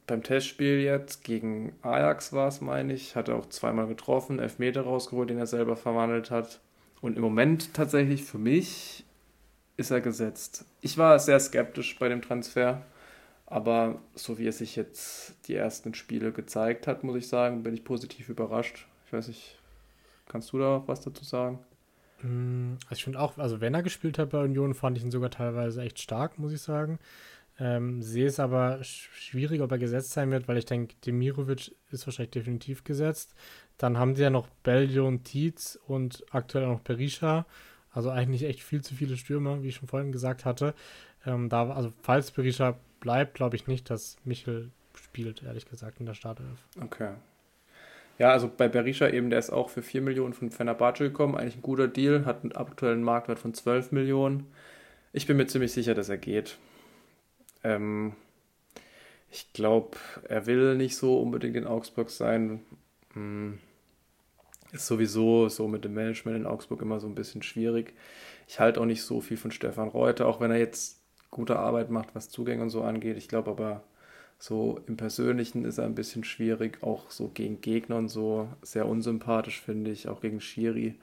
beim 0.07 0.23
Testspiel 0.23 0.79
jetzt 0.79 1.23
gegen 1.23 1.73
Ajax 1.81 2.33
war 2.33 2.47
es, 2.47 2.61
meine 2.61 2.93
ich, 2.93 3.15
hat 3.15 3.29
er 3.29 3.35
auch 3.35 3.47
zweimal 3.47 3.87
getroffen, 3.87 4.39
Elfmeter 4.39 4.81
rausgeholt, 4.81 5.29
den 5.29 5.37
er 5.37 5.47
selber 5.47 5.75
verwandelt 5.75 6.31
hat. 6.31 6.59
Und 7.01 7.15
im 7.15 7.21
Moment 7.21 7.73
tatsächlich 7.73 8.23
für 8.23 8.37
mich 8.37 9.05
ist 9.77 9.91
er 9.91 10.01
gesetzt. 10.01 10.65
Ich 10.81 10.97
war 10.97 11.17
sehr 11.19 11.39
skeptisch 11.39 11.97
bei 11.99 12.09
dem 12.09 12.21
Transfer, 12.21 12.81
aber 13.45 13.99
so 14.15 14.37
wie 14.37 14.47
er 14.47 14.51
sich 14.51 14.75
jetzt 14.75 15.35
die 15.47 15.55
ersten 15.55 15.93
Spiele 15.93 16.31
gezeigt 16.31 16.87
hat, 16.87 17.03
muss 17.03 17.17
ich 17.17 17.27
sagen, 17.27 17.63
bin 17.63 17.73
ich 17.73 17.83
positiv 17.83 18.29
überrascht. 18.29 18.87
Ich 19.05 19.13
weiß 19.13 19.27
nicht, 19.27 19.59
kannst 20.27 20.51
du 20.53 20.59
da 20.59 20.83
was 20.85 21.01
dazu 21.01 21.23
sagen? 21.23 21.59
Hm, 22.19 22.77
also 22.85 22.95
ich 22.95 23.03
finde 23.03 23.19
auch, 23.19 23.37
also 23.37 23.61
wenn 23.61 23.73
er 23.73 23.83
gespielt 23.83 24.17
hat 24.17 24.29
bei 24.29 24.39
Union, 24.39 24.73
fand 24.73 24.97
ich 24.97 25.03
ihn 25.03 25.11
sogar 25.11 25.29
teilweise 25.29 25.81
echt 25.81 25.99
stark, 25.99 26.39
muss 26.39 26.53
ich 26.53 26.61
sagen. 26.61 26.99
Ähm, 27.59 28.01
sehe 28.01 28.25
es 28.25 28.39
aber 28.39 28.83
schwierig, 28.83 29.61
ob 29.61 29.71
er 29.71 29.77
gesetzt 29.77 30.11
sein 30.11 30.31
wird, 30.31 30.47
weil 30.47 30.57
ich 30.57 30.65
denke, 30.65 30.95
Demirovic 31.05 31.75
ist 31.91 32.07
wahrscheinlich 32.07 32.31
definitiv 32.31 32.83
gesetzt. 32.83 33.35
Dann 33.77 33.97
haben 33.97 34.15
sie 34.15 34.23
ja 34.23 34.29
noch 34.29 34.47
Belgion, 34.63 35.23
Tietz 35.23 35.79
und 35.87 36.23
aktuell 36.31 36.65
auch 36.65 36.73
noch 36.73 36.81
Berisha. 36.81 37.45
Also 37.91 38.09
eigentlich 38.09 38.43
echt 38.43 38.63
viel 38.63 38.81
zu 38.81 38.95
viele 38.95 39.17
Stürmer, 39.17 39.61
wie 39.61 39.67
ich 39.67 39.75
schon 39.75 39.87
vorhin 39.87 40.11
gesagt 40.11 40.45
hatte. 40.45 40.73
Ähm, 41.25 41.49
da, 41.49 41.69
also 41.69 41.93
falls 42.01 42.31
Berisha 42.31 42.77
bleibt, 42.99 43.35
glaube 43.35 43.55
ich 43.55 43.67
nicht, 43.67 43.89
dass 43.89 44.17
Michel 44.23 44.71
spielt, 44.95 45.43
ehrlich 45.43 45.65
gesagt, 45.65 45.99
in 45.99 46.07
der 46.07 46.15
Startelf. 46.15 46.67
Okay. 46.81 47.11
Ja, 48.19 48.31
also 48.31 48.49
bei 48.55 48.67
Berisha 48.67 49.09
eben, 49.09 49.29
der 49.29 49.39
ist 49.39 49.51
auch 49.51 49.69
für 49.69 49.81
4 49.81 50.01
Millionen 50.01 50.33
von 50.33 50.51
Fenerbahce 50.51 51.03
gekommen. 51.03 51.35
Eigentlich 51.35 51.57
ein 51.57 51.61
guter 51.61 51.87
Deal, 51.87 52.25
hat 52.25 52.43
einen 52.43 52.51
aktuellen 52.53 53.03
Marktwert 53.03 53.39
von 53.39 53.53
12 53.53 53.91
Millionen. 53.91 54.47
Ich 55.13 55.27
bin 55.27 55.37
mir 55.37 55.47
ziemlich 55.47 55.71
sicher, 55.71 55.93
dass 55.93 56.09
er 56.09 56.17
geht. 56.17 56.57
Ähm, 57.63 58.13
ich 59.31 59.51
glaube, 59.53 59.97
er 60.27 60.45
will 60.45 60.75
nicht 60.75 60.95
so 60.95 61.19
unbedingt 61.19 61.55
in 61.55 61.65
Augsburg 61.65 62.09
sein. 62.09 62.61
Hm. 63.13 63.59
Ist 64.71 64.87
sowieso 64.87 65.49
so 65.49 65.67
mit 65.67 65.85
dem 65.85 65.93
Management 65.93 66.37
in 66.37 66.45
Augsburg 66.47 66.81
immer 66.81 66.99
so 66.99 67.07
ein 67.07 67.15
bisschen 67.15 67.43
schwierig. 67.43 67.93
Ich 68.47 68.59
halte 68.59 68.81
auch 68.81 68.85
nicht 68.85 69.03
so 69.03 69.21
viel 69.21 69.37
von 69.37 69.51
Stefan 69.51 69.87
Reuter, 69.87 70.27
auch 70.27 70.39
wenn 70.39 70.51
er 70.51 70.57
jetzt 70.57 70.99
gute 71.29 71.57
Arbeit 71.59 71.89
macht, 71.89 72.15
was 72.15 72.29
Zugänge 72.29 72.63
und 72.63 72.69
so 72.69 72.83
angeht. 72.83 73.17
Ich 73.17 73.27
glaube 73.27 73.51
aber, 73.51 73.83
so 74.39 74.81
im 74.87 74.97
Persönlichen 74.97 75.63
ist 75.65 75.77
er 75.77 75.85
ein 75.85 75.95
bisschen 75.95 76.23
schwierig, 76.23 76.83
auch 76.83 77.09
so 77.09 77.29
gegen 77.29 77.61
Gegner 77.61 77.97
und 77.97 78.09
so. 78.09 78.49
Sehr 78.61 78.87
unsympathisch, 78.87 79.61
finde 79.61 79.91
ich, 79.91 80.07
auch 80.07 80.21
gegen 80.21 80.41
Schiri. 80.41 80.95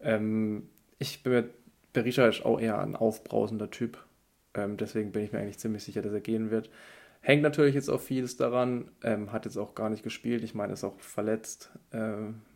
Ähm, 0.00 0.68
ich 0.98 1.22
bin 1.22 1.32
mir, 1.32 1.50
Berisha 1.92 2.26
ist 2.26 2.44
auch 2.44 2.60
eher 2.60 2.78
ein 2.80 2.94
aufbrausender 2.94 3.70
Typ. 3.70 3.98
Ähm, 4.54 4.76
deswegen 4.76 5.12
bin 5.12 5.24
ich 5.24 5.32
mir 5.32 5.40
eigentlich 5.40 5.58
ziemlich 5.58 5.84
sicher, 5.84 6.02
dass 6.02 6.12
er 6.12 6.20
gehen 6.20 6.50
wird. 6.50 6.70
Hängt 7.20 7.42
natürlich 7.42 7.74
jetzt 7.74 7.88
auch 7.88 8.00
vieles 8.00 8.36
daran. 8.36 8.90
Ähm, 9.02 9.32
hat 9.32 9.46
jetzt 9.46 9.56
auch 9.56 9.74
gar 9.74 9.90
nicht 9.90 10.02
gespielt. 10.02 10.44
Ich 10.44 10.54
meine, 10.54 10.72
ist 10.72 10.84
auch 10.84 10.98
verletzt, 11.00 11.70
äh, 11.90 12.12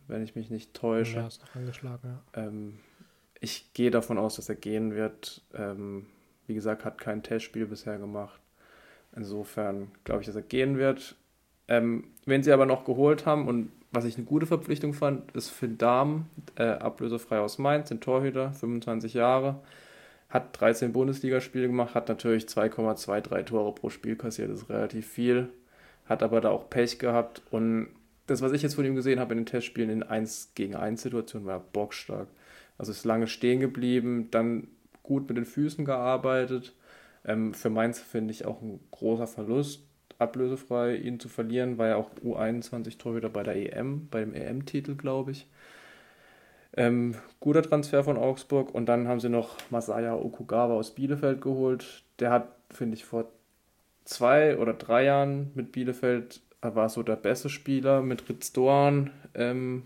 wenn 0.07 0.23
ich 0.23 0.35
mich 0.35 0.49
nicht 0.49 0.73
täusche. 0.73 1.17
Ja, 1.17 1.27
ist 1.27 1.41
noch 1.41 1.55
angeschlagen, 1.55 2.07
ja. 2.07 2.43
Ähm, 2.43 2.79
ich 3.39 3.73
gehe 3.73 3.91
davon 3.91 4.17
aus, 4.17 4.35
dass 4.35 4.49
er 4.49 4.55
gehen 4.55 4.93
wird. 4.93 5.43
Ähm, 5.53 6.05
wie 6.45 6.53
gesagt, 6.53 6.85
hat 6.85 6.99
kein 6.99 7.23
Testspiel 7.23 7.65
bisher 7.65 7.97
gemacht. 7.97 8.39
Insofern 9.15 9.91
glaube 10.03 10.21
ich, 10.21 10.27
dass 10.27 10.35
er 10.35 10.41
gehen 10.41 10.77
wird. 10.77 11.15
Ähm, 11.67 12.05
wenn 12.25 12.43
sie 12.43 12.51
aber 12.51 12.65
noch 12.65 12.85
geholt 12.85 13.25
haben 13.25 13.47
und 13.47 13.71
was 13.91 14.05
ich 14.05 14.17
eine 14.17 14.25
gute 14.25 14.45
Verpflichtung 14.45 14.93
fand, 14.93 15.31
ist 15.31 15.49
Finn 15.49 15.79
Dahm, 15.79 16.27
äh, 16.55 16.63
ablösefrei 16.63 17.39
aus 17.39 17.57
Mainz, 17.57 17.89
den 17.89 18.01
Torhüter, 18.01 18.53
25 18.53 19.15
Jahre 19.15 19.61
hat 20.29 20.59
13 20.59 20.93
Bundesligaspiele 20.93 21.67
gemacht, 21.67 21.95
hat 21.95 22.07
natürlich 22.07 22.45
2,23 22.45 23.45
Tore 23.45 23.73
pro 23.73 23.89
Spiel 23.89 24.15
kassiert, 24.15 24.51
das 24.51 24.63
ist 24.63 24.69
relativ 24.69 25.07
viel, 25.07 25.49
hat 26.05 26.23
aber 26.23 26.41
da 26.41 26.49
auch 26.49 26.69
Pech 26.69 26.99
gehabt 26.99 27.41
und 27.51 27.87
das, 28.27 28.41
was 28.41 28.51
ich 28.51 28.61
jetzt 28.61 28.75
von 28.75 28.85
ihm 28.85 28.95
gesehen 28.95 29.19
habe 29.19 29.33
in 29.33 29.39
den 29.39 29.45
Testspielen 29.45 29.89
in 29.89 30.03
1 30.03 30.51
gegen 30.53 30.75
1 30.75 31.01
Situationen, 31.01 31.47
war 31.47 31.59
bockstark. 31.59 32.27
Also 32.77 32.91
ist 32.91 33.03
lange 33.03 33.27
stehen 33.27 33.59
geblieben, 33.59 34.29
dann 34.31 34.67
gut 35.03 35.27
mit 35.27 35.37
den 35.37 35.45
Füßen 35.45 35.83
gearbeitet. 35.83 36.75
Ähm, 37.25 37.53
für 37.53 37.69
Mainz 37.69 37.99
finde 37.99 38.31
ich 38.31 38.45
auch 38.45 38.61
ein 38.61 38.79
großer 38.91 39.27
Verlust, 39.27 39.83
ablösefrei 40.19 40.95
ihn 40.95 41.19
zu 41.19 41.27
verlieren, 41.27 41.77
war 41.77 41.87
ja 41.87 41.95
auch 41.95 42.11
U21-Torhüter 42.23 43.29
bei 43.29 43.43
der 43.43 43.55
EM, 43.55 44.07
bei 44.09 44.19
dem 44.19 44.33
EM-Titel, 44.33 44.95
glaube 44.95 45.31
ich. 45.31 45.47
Ähm, 46.79 47.15
guter 47.39 47.61
Transfer 47.61 48.03
von 48.03 48.17
Augsburg. 48.17 48.73
Und 48.73 48.87
dann 48.87 49.07
haben 49.07 49.19
sie 49.19 49.29
noch 49.29 49.57
Masaya 49.69 50.15
Okugawa 50.15 50.73
aus 50.73 50.95
Bielefeld 50.95 51.41
geholt. 51.41 52.03
Der 52.19 52.31
hat, 52.31 52.47
finde 52.71 52.95
ich, 52.95 53.05
vor 53.05 53.29
zwei 54.05 54.57
oder 54.57 54.73
drei 54.73 55.03
Jahren 55.03 55.51
mit 55.53 55.71
Bielefeld 55.71 56.41
er 56.61 56.75
war 56.75 56.89
so 56.89 57.03
der 57.03 57.15
beste 57.15 57.49
Spieler 57.49 58.01
mit 58.01 58.27
Ritz 58.27 58.51
Dorn 58.51 59.11
ähm, 59.33 59.83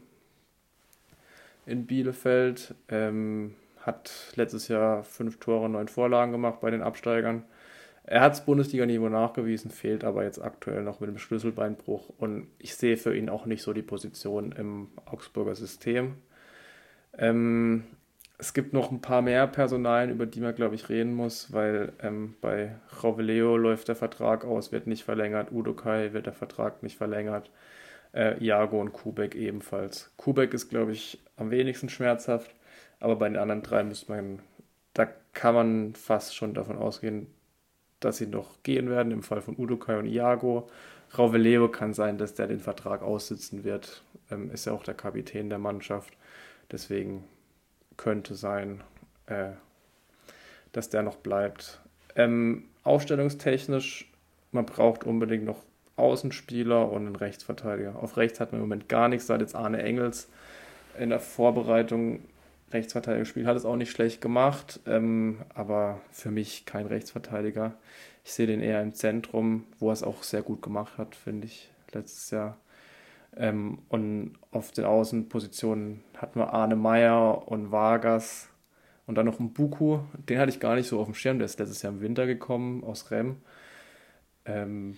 in 1.65 1.85
Bielefeld. 1.85 2.73
Ähm, 2.89 3.55
hat 3.81 4.33
letztes 4.35 4.69
Jahr 4.69 5.03
fünf 5.03 5.39
Tore, 5.39 5.69
neun 5.69 5.87
Vorlagen 5.87 6.31
gemacht 6.31 6.61
bei 6.61 6.71
den 6.71 6.81
Absteigern. 6.81 7.43
Er 8.05 8.21
hat 8.21 8.31
das 8.31 8.45
Bundesliga-Niveau 8.45 9.07
nachgewiesen, 9.07 9.71
fehlt 9.71 10.03
aber 10.03 10.23
jetzt 10.23 10.41
aktuell 10.41 10.83
noch 10.83 10.99
mit 10.99 11.09
dem 11.09 11.17
Schlüsselbeinbruch 11.17 12.09
und 12.17 12.47
ich 12.59 12.75
sehe 12.75 12.97
für 12.97 13.15
ihn 13.15 13.29
auch 13.29 13.45
nicht 13.45 13.61
so 13.61 13.71
die 13.71 13.81
Position 13.81 14.51
im 14.53 14.89
Augsburger 15.05 15.55
System. 15.55 16.15
Ähm, 17.17 17.83
es 18.37 18.53
gibt 18.53 18.73
noch 18.73 18.91
ein 18.91 19.01
paar 19.01 19.21
mehr 19.21 19.47
Personalien, 19.47 20.11
über 20.11 20.25
die 20.25 20.41
man, 20.41 20.55
glaube 20.55 20.75
ich, 20.75 20.89
reden 20.89 21.13
muss, 21.13 21.53
weil 21.53 21.93
ähm, 22.01 22.35
bei 22.41 22.75
Roveleo 23.01 23.57
läuft 23.57 23.87
der 23.87 23.95
Vertrag 23.95 24.43
aus, 24.45 24.71
wird 24.71 24.87
nicht 24.87 25.03
verlängert. 25.03 25.51
Udo 25.51 25.73
Kai 25.73 26.13
wird 26.13 26.25
der 26.25 26.33
Vertrag 26.33 26.83
nicht 26.83 26.97
verlängert. 26.97 27.49
Äh, 28.13 28.43
Iago 28.43 28.81
und 28.81 28.93
Kubek 28.93 29.35
ebenfalls. 29.35 30.11
Kubek 30.17 30.53
ist, 30.53 30.69
glaube 30.69 30.91
ich, 30.91 31.21
am 31.37 31.51
wenigsten 31.51 31.89
schmerzhaft, 31.89 32.53
aber 32.99 33.15
bei 33.17 33.29
den 33.29 33.37
anderen 33.37 33.63
drei 33.63 33.83
muss 33.83 34.07
man, 34.09 34.39
da 34.93 35.07
kann 35.33 35.55
man 35.55 35.95
fast 35.95 36.35
schon 36.35 36.53
davon 36.53 36.77
ausgehen, 36.77 37.27
dass 37.99 38.17
sie 38.17 38.27
noch 38.27 38.61
gehen 38.63 38.89
werden, 38.89 39.11
im 39.11 39.23
Fall 39.23 39.41
von 39.41 39.55
Udo 39.57 39.77
Kai 39.77 39.97
und 39.97 40.05
Iago. 40.07 40.69
Rauveleo 41.17 41.69
kann 41.69 41.93
sein, 41.93 42.17
dass 42.17 42.33
der 42.33 42.47
den 42.47 42.59
Vertrag 42.59 43.01
aussitzen 43.01 43.63
wird. 43.63 44.03
Ähm, 44.31 44.51
ist 44.51 44.65
ja 44.65 44.73
auch 44.73 44.83
der 44.83 44.95
Kapitän 44.95 45.49
der 45.49 45.59
Mannschaft. 45.59 46.13
Deswegen 46.73 47.23
könnte 47.95 48.35
sein, 48.35 48.83
äh, 49.27 49.51
dass 50.71 50.89
der 50.89 51.03
noch 51.03 51.17
bleibt. 51.17 51.79
Ähm, 52.15 52.65
aufstellungstechnisch, 52.83 54.11
man 54.51 54.65
braucht 54.65 55.05
unbedingt 55.05 55.45
noch 55.45 55.63
Außenspieler 55.95 56.91
und 56.91 57.05
einen 57.05 57.15
Rechtsverteidiger. 57.15 58.01
Auf 58.01 58.17
rechts 58.17 58.39
hat 58.39 58.51
man 58.51 58.59
im 58.59 58.67
Moment 58.67 58.89
gar 58.89 59.07
nichts, 59.07 59.27
seit 59.27 59.41
jetzt 59.41 59.55
Arne 59.55 59.83
Engels 59.83 60.27
in 60.99 61.09
der 61.09 61.19
Vorbereitung 61.19 62.21
Rechtsverteidiger 62.71 63.19
gespielt, 63.19 63.45
hat 63.45 63.55
es 63.55 63.65
auch 63.65 63.75
nicht 63.75 63.91
schlecht 63.91 64.19
gemacht, 64.19 64.79
ähm, 64.87 65.41
aber 65.53 66.01
für 66.11 66.31
mich 66.31 66.65
kein 66.65 66.87
Rechtsverteidiger. 66.87 67.75
Ich 68.25 68.33
sehe 68.33 68.47
den 68.47 68.61
eher 68.61 68.81
im 68.81 68.95
Zentrum, 68.95 69.65
wo 69.77 69.89
er 69.89 69.93
es 69.93 70.01
auch 70.01 70.23
sehr 70.23 70.41
gut 70.41 70.63
gemacht 70.63 70.97
hat, 70.97 71.13
finde 71.15 71.45
ich, 71.45 71.69
letztes 71.91 72.31
Jahr. 72.31 72.57
Ähm, 73.35 73.79
und 73.89 74.33
auf 74.51 74.71
den 74.71 74.85
Außenpositionen 74.85 76.03
hatten 76.17 76.39
wir 76.39 76.53
Arne 76.53 76.75
Meyer 76.75 77.47
und 77.47 77.71
Vargas 77.71 78.49
und 79.05 79.15
dann 79.15 79.25
noch 79.25 79.39
ein 79.39 79.53
Buku. 79.53 79.99
Den 80.29 80.39
hatte 80.39 80.51
ich 80.51 80.59
gar 80.59 80.75
nicht 80.75 80.87
so 80.87 80.99
auf 80.99 81.07
dem 81.07 81.15
Schirm. 81.15 81.39
Der 81.39 81.45
ist 81.45 81.59
letztes 81.59 81.81
Jahr 81.81 81.93
im 81.93 82.01
Winter 82.01 82.25
gekommen 82.25 82.83
aus 82.83 83.11
Rem. 83.11 83.37
Ähm, 84.45 84.97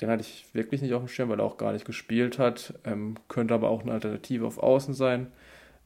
den 0.00 0.10
hatte 0.10 0.22
ich 0.22 0.46
wirklich 0.52 0.82
nicht 0.82 0.94
auf 0.94 1.02
dem 1.02 1.08
Schirm, 1.08 1.28
weil 1.28 1.40
er 1.40 1.44
auch 1.44 1.56
gar 1.58 1.72
nicht 1.72 1.84
gespielt 1.84 2.38
hat. 2.38 2.74
Ähm, 2.84 3.16
könnte 3.28 3.54
aber 3.54 3.68
auch 3.68 3.82
eine 3.82 3.92
Alternative 3.92 4.46
auf 4.46 4.58
Außen 4.58 4.94
sein. 4.94 5.28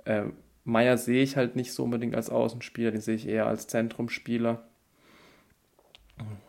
Ähm, 0.05 0.35
Meyer 0.65 0.97
sehe 0.97 1.23
ich 1.23 1.37
halt 1.37 1.57
nicht 1.57 1.73
so 1.73 1.85
unbedingt 1.85 2.15
als 2.15 2.31
Außenspieler, 2.31 2.93
den 2.93 3.01
sehe 3.01 3.17
ich 3.17 3.27
eher 3.27 3.47
als 3.47 3.67
Zentrumspieler. 3.67 4.63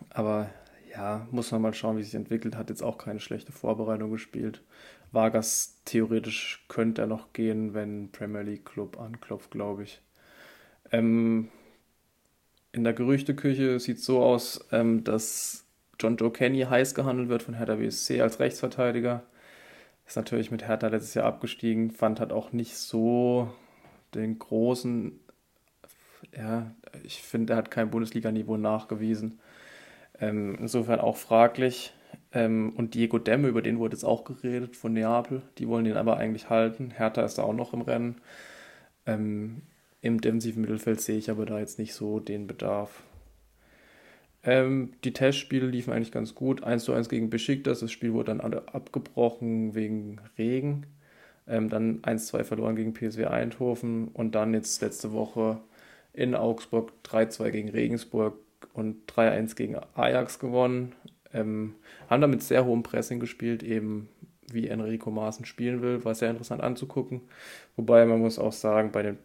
Aber 0.09 0.49
ja, 0.91 1.27
muss 1.31 1.51
man 1.51 1.61
mal 1.61 1.73
schauen, 1.73 1.97
wie 1.97 2.03
sich 2.03 2.13
entwickelt. 2.13 2.55
Hat 2.55 2.69
jetzt 2.69 2.84
auch 2.84 2.97
keine 2.97 3.19
schlechte 3.19 3.51
Vorbereitung 3.51 4.11
gespielt. 4.11 4.61
Vargas 5.14 5.82
theoretisch 5.86 6.66
könnte 6.68 7.03
er 7.03 7.07
noch 7.07 7.34
gehen, 7.34 7.74
wenn 7.74 8.11
Premier 8.11 8.41
League 8.41 8.66
Club 8.66 8.99
anklopft, 8.99 9.51
glaube 9.51 9.84
ich. 9.84 10.01
Ähm, 10.91 11.49
in 12.72 12.84
der 12.84 12.93
Gerüchteküche 12.93 13.80
sieht 13.80 13.97
es 13.97 14.05
so 14.05 14.24
aus, 14.24 14.68
ähm, 14.72 15.03
dass 15.03 15.66
John 15.99 16.18
Joe 16.18 16.32
Kenny 16.32 16.61
heiß 16.61 16.95
gehandelt 16.95 17.30
wird 17.30 17.43
von 17.43 17.53
Hertha 17.53 17.76
BSC 17.76 18.22
als 18.22 18.39
Rechtsverteidiger. 18.39 19.24
Ist 20.07 20.18
natürlich 20.18 20.51
mit 20.51 20.68
Hertha 20.68 20.88
letztes 20.88 21.14
Jahr 21.14 21.26
abgestiegen, 21.26 21.91
fand 21.91 22.20
hat 22.20 22.34
auch 22.34 22.51
nicht 22.51 22.76
so 22.76 23.53
den 24.16 24.39
großen, 24.39 25.20
ja, 26.36 26.72
ich 27.03 27.22
finde, 27.22 27.53
er 27.53 27.57
hat 27.57 27.72
kein 27.72 27.91
Bundesliga-Niveau 27.91 28.57
nachgewiesen. 28.57 29.39
Ähm, 30.20 30.57
insofern 30.59 30.99
auch 30.99 31.18
fraglich. 31.18 31.93
Ähm, 32.32 32.74
und 32.76 32.93
Diego 32.93 33.20
Demme, 33.20 33.47
über 33.47 33.61
den 33.61 33.80
wurde 33.80 33.95
jetzt 33.95 34.03
auch 34.03 34.24
geredet, 34.24 34.76
von 34.76 34.93
Neapel. 34.93 35.41
Die 35.57 35.68
wollen 35.68 35.86
ihn 35.86 35.97
aber 35.97 36.18
eigentlich 36.18 36.49
halten. 36.49 36.91
Hertha 36.91 37.24
ist 37.24 37.38
da 37.38 37.43
auch 37.43 37.53
noch 37.53 37.74
im 37.74 37.82
Rennen. 37.82 38.22
Ähm, 39.05 39.64
Im 40.01 40.22
defensiven 40.22 40.61
Mittelfeld 40.61 41.01
sehe 41.01 41.18
ich 41.18 41.30
aber 41.30 41.45
da 41.45 41.59
jetzt 41.59 41.80
nicht 41.80 41.93
so 41.93 42.20
den 42.20 42.47
Bedarf. 42.47 43.03
Ähm, 44.43 44.93
die 45.03 45.14
Testspiele 45.14 45.68
liefen 45.68 45.93
eigentlich 45.93 46.11
ganz 46.11 46.36
gut. 46.36 46.64
1 46.64 46.84
zu 46.84 46.93
1 46.93 47.09
gegen 47.09 47.30
Besiktas. 47.30 47.80
Das 47.80 47.91
Spiel 47.91 48.14
wurde 48.14 48.36
dann 48.36 48.41
abgebrochen 48.41 49.76
wegen 49.76 50.20
Regen. 50.38 50.86
Ähm, 51.47 51.70
dann 51.70 52.01
1-2 52.01 52.43
verloren 52.43 52.76
gegen 52.76 52.93
PSW 52.93 53.26
Eindhoven 53.26 54.07
und 54.09 54.36
dann 54.36 54.53
jetzt 54.53 54.82
letzte 54.82 55.11
Woche 55.11 55.59
in 56.14 56.36
Augsburg 56.36 56.93
3-2 57.05 57.49
gegen 57.51 57.70
Regensburg 57.70 58.36
und 58.74 59.11
3-1 59.11 59.55
gegen 59.55 59.78
Ajax 59.95 60.39
gewonnen. 60.39 60.93
Ähm, 61.34 61.75
haben 62.09 62.21
da 62.21 62.27
mit 62.27 62.43
sehr 62.43 62.65
hohem 62.65 62.84
Pressing 62.84 63.19
gespielt, 63.19 63.63
eben 63.63 64.09
wie 64.51 64.67
Enrico 64.67 65.11
Maaßen 65.11 65.45
spielen 65.45 65.81
will, 65.81 66.03
war 66.05 66.15
sehr 66.15 66.29
interessant 66.29 66.61
anzugucken. 66.61 67.21
Wobei 67.75 68.05
man 68.05 68.19
muss 68.19 68.39
auch 68.39 68.53
sagen, 68.53 68.91
bei, 68.91 69.03
den, 69.03 69.17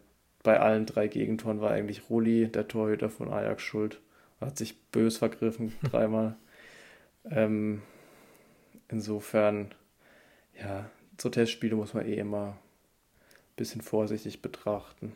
bei 0.43 0.59
allen 0.59 0.85
drei 0.85 1.07
Gegentoren 1.07 1.61
war 1.61 1.71
eigentlich 1.71 2.09
Rulli, 2.09 2.47
der 2.47 2.67
Torhüter 2.67 3.09
von 3.09 3.31
Ajax, 3.31 3.61
schuld. 3.61 3.99
Hat 4.41 4.57
sich 4.57 4.81
bös 4.91 5.17
vergriffen, 5.17 5.73
dreimal. 5.83 6.35
Ähm, 7.29 7.81
insofern, 8.89 9.73
ja, 10.59 10.89
so 11.19 11.29
Testspiele 11.29 11.75
muss 11.75 11.93
man 11.93 12.05
eh 12.05 12.15
immer 12.15 12.47
ein 12.47 13.55
bisschen 13.55 13.81
vorsichtig 13.81 14.41
betrachten. 14.41 15.13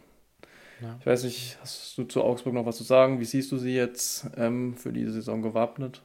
Ja. 0.82 0.98
Ich 1.00 1.06
weiß 1.06 1.24
nicht, 1.24 1.58
hast 1.62 1.98
du 1.98 2.04
zu 2.04 2.24
Augsburg 2.24 2.54
noch 2.54 2.66
was 2.66 2.78
zu 2.78 2.84
sagen? 2.84 3.20
Wie 3.20 3.26
siehst 3.26 3.52
du 3.52 3.58
sie 3.58 3.74
jetzt 3.74 4.30
ähm, 4.36 4.76
für 4.76 4.92
diese 4.92 5.14
Saison 5.14 5.42
gewappnet? 5.42 6.02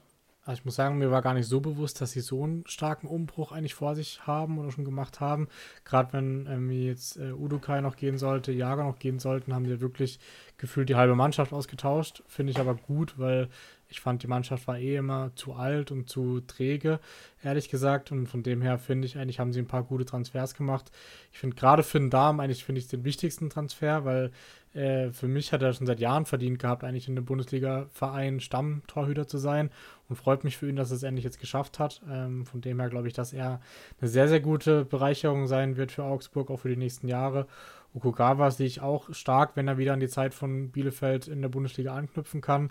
Also 0.48 0.60
ich 0.60 0.64
muss 0.64 0.76
sagen, 0.76 0.96
mir 0.96 1.10
war 1.10 1.20
gar 1.20 1.34
nicht 1.34 1.46
so 1.46 1.60
bewusst, 1.60 2.00
dass 2.00 2.12
sie 2.12 2.20
so 2.20 2.42
einen 2.42 2.66
starken 2.66 3.06
Umbruch 3.06 3.52
eigentlich 3.52 3.74
vor 3.74 3.94
sich 3.94 4.26
haben 4.26 4.58
oder 4.58 4.72
schon 4.72 4.86
gemacht 4.86 5.20
haben. 5.20 5.46
Gerade 5.84 6.14
wenn 6.14 6.48
ähm, 6.50 6.70
jetzt 6.70 7.18
äh, 7.18 7.32
Udukai 7.32 7.82
noch 7.82 7.96
gehen 7.96 8.16
sollte, 8.16 8.50
Jager 8.52 8.84
noch 8.84 8.98
gehen 8.98 9.18
sollten, 9.18 9.54
haben 9.54 9.66
sie 9.66 9.82
wirklich 9.82 10.18
gefühlt 10.56 10.88
die 10.88 10.94
halbe 10.94 11.14
Mannschaft 11.14 11.52
ausgetauscht. 11.52 12.22
Finde 12.28 12.52
ich 12.52 12.58
aber 12.58 12.76
gut, 12.76 13.18
weil 13.18 13.50
ich 13.88 14.00
fand, 14.00 14.22
die 14.22 14.26
Mannschaft 14.26 14.66
war 14.68 14.78
eh 14.78 14.96
immer 14.96 15.30
zu 15.34 15.54
alt 15.54 15.90
und 15.90 16.08
zu 16.08 16.40
träge, 16.40 17.00
ehrlich 17.42 17.68
gesagt. 17.70 18.12
Und 18.12 18.26
von 18.26 18.42
dem 18.42 18.60
her 18.60 18.78
finde 18.78 19.06
ich 19.06 19.16
eigentlich, 19.16 19.40
haben 19.40 19.52
sie 19.52 19.60
ein 19.60 19.66
paar 19.66 19.82
gute 19.82 20.04
Transfers 20.04 20.54
gemacht. 20.54 20.90
Ich 21.32 21.38
finde 21.38 21.56
gerade 21.56 21.82
für 21.82 21.98
den 21.98 22.10
Darm 22.10 22.40
eigentlich, 22.40 22.64
finde 22.64 22.80
ich 22.80 22.88
den 22.88 23.04
wichtigsten 23.04 23.48
Transfer, 23.48 24.04
weil 24.04 24.30
äh, 24.74 25.10
für 25.10 25.28
mich 25.28 25.52
hat 25.52 25.62
er 25.62 25.72
schon 25.72 25.86
seit 25.86 26.00
Jahren 26.00 26.26
verdient 26.26 26.58
gehabt, 26.58 26.84
eigentlich 26.84 27.08
in 27.08 27.16
einem 27.16 27.24
Bundesliga-Verein 27.24 28.40
Stammtorhüter 28.40 29.26
zu 29.26 29.38
sein 29.38 29.70
und 30.08 30.16
freut 30.16 30.44
mich 30.44 30.58
für 30.58 30.68
ihn, 30.68 30.76
dass 30.76 30.90
er 30.90 30.96
es 30.96 31.02
endlich 31.02 31.24
jetzt 31.24 31.40
geschafft 31.40 31.78
hat. 31.78 32.02
Ähm, 32.10 32.44
von 32.44 32.60
dem 32.60 32.78
her 32.80 32.90
glaube 32.90 33.08
ich, 33.08 33.14
dass 33.14 33.32
er 33.32 33.60
eine 34.00 34.08
sehr, 34.08 34.28
sehr 34.28 34.40
gute 34.40 34.84
Bereicherung 34.84 35.46
sein 35.46 35.76
wird 35.76 35.92
für 35.92 36.04
Augsburg, 36.04 36.50
auch 36.50 36.58
für 36.60 36.68
die 36.68 36.76
nächsten 36.76 37.08
Jahre. 37.08 37.46
Okugawa 37.94 38.50
sehe 38.50 38.66
ich 38.66 38.80
auch 38.80 39.12
stark, 39.14 39.56
wenn 39.56 39.66
er 39.66 39.78
wieder 39.78 39.94
an 39.94 40.00
die 40.00 40.08
Zeit 40.08 40.34
von 40.34 40.70
Bielefeld 40.70 41.26
in 41.26 41.40
der 41.40 41.48
Bundesliga 41.48 41.94
anknüpfen 41.94 42.40
kann. 42.40 42.70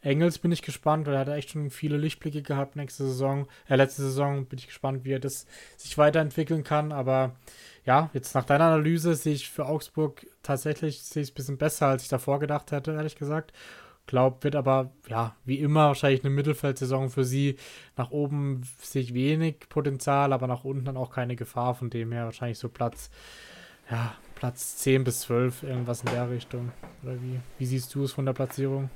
Engels 0.00 0.38
bin 0.38 0.52
ich 0.52 0.62
gespannt, 0.62 1.06
weil 1.06 1.14
er 1.14 1.20
hat 1.20 1.28
echt 1.28 1.50
schon 1.50 1.70
viele 1.70 1.96
Lichtblicke 1.96 2.42
gehabt 2.42 2.76
nächste 2.76 3.04
Saison. 3.04 3.46
Äh, 3.68 3.76
letzte 3.76 4.02
Saison 4.02 4.46
bin 4.46 4.58
ich 4.58 4.66
gespannt, 4.66 5.04
wie 5.04 5.12
er 5.12 5.20
das 5.20 5.46
sich 5.76 5.98
weiterentwickeln 5.98 6.64
kann. 6.64 6.92
Aber 6.92 7.36
ja, 7.84 8.10
jetzt 8.12 8.34
nach 8.34 8.44
deiner 8.44 8.66
Analyse 8.66 9.14
sehe 9.14 9.34
ich 9.34 9.50
für 9.50 9.66
Augsburg 9.66 10.26
tatsächlich 10.42 11.02
sehe 11.02 11.22
ich 11.22 11.32
ein 11.32 11.34
bisschen 11.34 11.58
besser, 11.58 11.88
als 11.88 12.02
ich 12.02 12.08
davor 12.08 12.38
gedacht 12.38 12.72
hätte, 12.72 12.92
ehrlich 12.92 13.16
gesagt. 13.16 13.52
Glaub, 14.06 14.42
wird 14.42 14.56
aber, 14.56 14.90
ja, 15.06 15.36
wie 15.44 15.58
immer 15.58 15.88
wahrscheinlich 15.88 16.24
eine 16.24 16.34
Mittelfeldsaison 16.34 17.10
für 17.10 17.24
sie. 17.24 17.56
Nach 17.96 18.10
oben 18.10 18.62
sehe 18.80 19.02
ich 19.02 19.12
wenig 19.12 19.68
Potenzial, 19.68 20.32
aber 20.32 20.46
nach 20.46 20.64
unten 20.64 20.86
dann 20.86 20.96
auch 20.96 21.10
keine 21.10 21.36
Gefahr. 21.36 21.74
Von 21.74 21.90
dem 21.90 22.12
her 22.12 22.24
wahrscheinlich 22.24 22.58
so 22.58 22.70
Platz, 22.70 23.10
ja, 23.90 24.14
Platz 24.34 24.78
10 24.78 25.04
bis 25.04 25.20
12, 25.20 25.62
irgendwas 25.62 26.00
in 26.00 26.10
der 26.10 26.30
Richtung. 26.30 26.72
Oder 27.02 27.20
wie, 27.20 27.38
wie 27.58 27.66
siehst 27.66 27.94
du 27.94 28.04
es 28.04 28.12
von 28.12 28.24
der 28.24 28.32
Platzierung? 28.32 28.88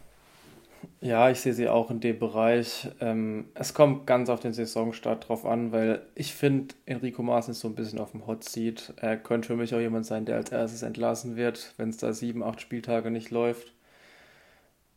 Ja, 1.00 1.30
ich 1.30 1.40
sehe 1.40 1.52
sie 1.52 1.68
auch 1.68 1.90
in 1.90 2.00
dem 2.00 2.18
Bereich. 2.18 2.88
Ähm, 3.00 3.46
es 3.54 3.74
kommt 3.74 4.06
ganz 4.06 4.28
auf 4.28 4.40
den 4.40 4.52
Saisonstart 4.52 5.28
drauf 5.28 5.44
an, 5.44 5.72
weil 5.72 6.06
ich 6.14 6.32
finde, 6.34 6.74
Enrico 6.86 7.22
Maaßen 7.22 7.52
ist 7.52 7.60
so 7.60 7.68
ein 7.68 7.74
bisschen 7.74 7.98
auf 7.98 8.12
dem 8.12 8.26
Hot 8.26 8.44
Seat. 8.44 8.94
Er 8.96 9.16
könnte 9.16 9.48
für 9.48 9.56
mich 9.56 9.74
auch 9.74 9.80
jemand 9.80 10.06
sein, 10.06 10.24
der 10.24 10.36
als 10.36 10.50
erstes 10.52 10.82
entlassen 10.82 11.36
wird, 11.36 11.74
wenn 11.76 11.88
es 11.88 11.96
da 11.98 12.12
sieben, 12.12 12.42
acht 12.42 12.60
Spieltage 12.60 13.10
nicht 13.10 13.30
läuft. 13.30 13.72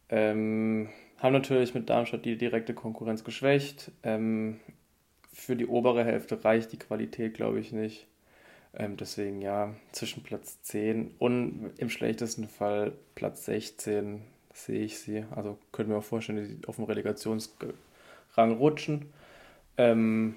Ähm, 0.10 0.90
haben 1.18 1.34
natürlich 1.34 1.74
mit 1.74 1.90
Darmstadt 1.90 2.26
die 2.26 2.38
direkte 2.38 2.74
Konkurrenz 2.74 3.24
geschwächt. 3.24 3.92
Ähm, 4.04 4.60
für 5.34 5.56
die 5.56 5.68
obere 5.68 6.06
Hälfte 6.06 6.44
reicht 6.44 6.72
die 6.72 6.80
Qualität, 6.80 7.34
glaube 7.34 7.60
ich, 7.60 7.72
nicht. 7.72 8.08
Ähm, 8.76 8.98
deswegen 8.98 9.42
ja, 9.42 9.76
zwischen 9.92 10.24
Platz 10.24 10.62
10 10.64 11.16
und 11.20 11.72
im 11.78 11.90
schlechtesten 11.90 12.48
Fall 12.48 12.94
Platz 13.16 13.46
16 13.46 14.22
sehe 14.56 14.84
ich 14.86 15.00
sie. 15.00 15.26
Also 15.32 15.60
könnte 15.72 15.92
mir 15.92 16.00
auch 16.00 16.04
vorstellen, 16.04 16.40
dass 16.40 16.48
sie 16.50 16.60
auf 16.68 16.78
dem 16.78 16.86
Relegationsrang 16.86 17.74
rutschen. 18.38 19.14
Ähm, 19.78 20.36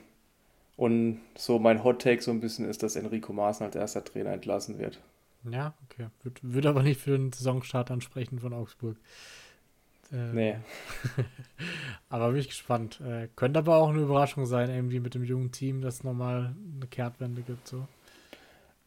Und 0.76 1.20
so 1.36 1.58
mein 1.60 1.84
Hot 1.84 2.02
Take 2.02 2.22
so 2.22 2.30
ein 2.32 2.40
bisschen 2.40 2.66
ist, 2.68 2.82
dass 2.82 2.96
Enrico 2.96 3.32
Maaßen 3.34 3.66
als 3.66 3.76
erster 3.76 4.04
Trainer 4.04 4.32
entlassen 4.32 4.78
wird. 4.78 5.00
Ja, 5.44 5.74
okay. 5.84 6.08
Würde 6.22 6.40
würd 6.42 6.66
aber 6.66 6.82
nicht 6.82 7.00
für 7.00 7.16
den 7.16 7.32
Saisonstart 7.32 7.90
ansprechen 7.90 8.38
von 8.40 8.52
Augsburg. 8.52 8.96
Äh, 10.12 10.32
nee. 10.32 10.56
aber 12.08 12.30
bin 12.30 12.40
ich 12.40 12.48
gespannt. 12.48 13.00
Äh, 13.00 13.28
könnte 13.36 13.58
aber 13.60 13.76
auch 13.76 13.90
eine 13.90 14.02
Überraschung 14.02 14.46
sein, 14.46 14.70
irgendwie 14.70 15.00
mit 15.00 15.14
dem 15.14 15.24
jungen 15.24 15.52
Team, 15.52 15.80
dass 15.82 15.96
es 15.96 16.04
nochmal 16.04 16.56
eine 16.76 16.86
Kehrtwende 16.88 17.42
gibt. 17.42 17.68
So. 17.68 17.88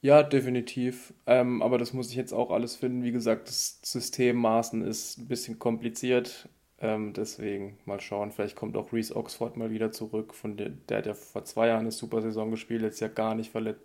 Ja, 0.02 0.24
definitiv. 0.24 1.14
Ähm, 1.28 1.62
aber 1.62 1.78
das 1.78 1.94
muss 1.94 2.10
ich 2.10 2.16
jetzt 2.16 2.34
auch 2.34 2.50
alles 2.50 2.76
finden. 2.76 3.04
Wie 3.04 3.12
gesagt, 3.12 3.48
das 3.48 3.80
System 3.84 4.38
Maßen 4.38 4.82
ist 4.82 5.20
ein 5.20 5.28
bisschen 5.28 5.60
kompliziert. 5.60 6.50
Ähm, 6.80 7.14
deswegen 7.14 7.78
mal 7.86 8.02
schauen. 8.02 8.32
Vielleicht 8.32 8.56
kommt 8.56 8.76
auch 8.76 8.92
Reese 8.92 9.16
Oxford 9.16 9.58
mal 9.58 9.70
wieder 9.70 9.92
zurück. 9.92 10.34
Von 10.34 10.58
der, 10.58 10.70
der 10.70 10.98
hat 10.98 11.06
ja 11.06 11.14
vor 11.14 11.46
zwei 11.46 11.68
Jahren 11.68 11.82
eine 11.82 11.92
super 11.92 12.22
Saison 12.24 12.50
gespielt, 12.50 12.82
jetzt 12.82 13.00
ja 13.00 13.08
gar 13.08 13.36
nicht 13.36 13.52
verletzt 13.52 13.84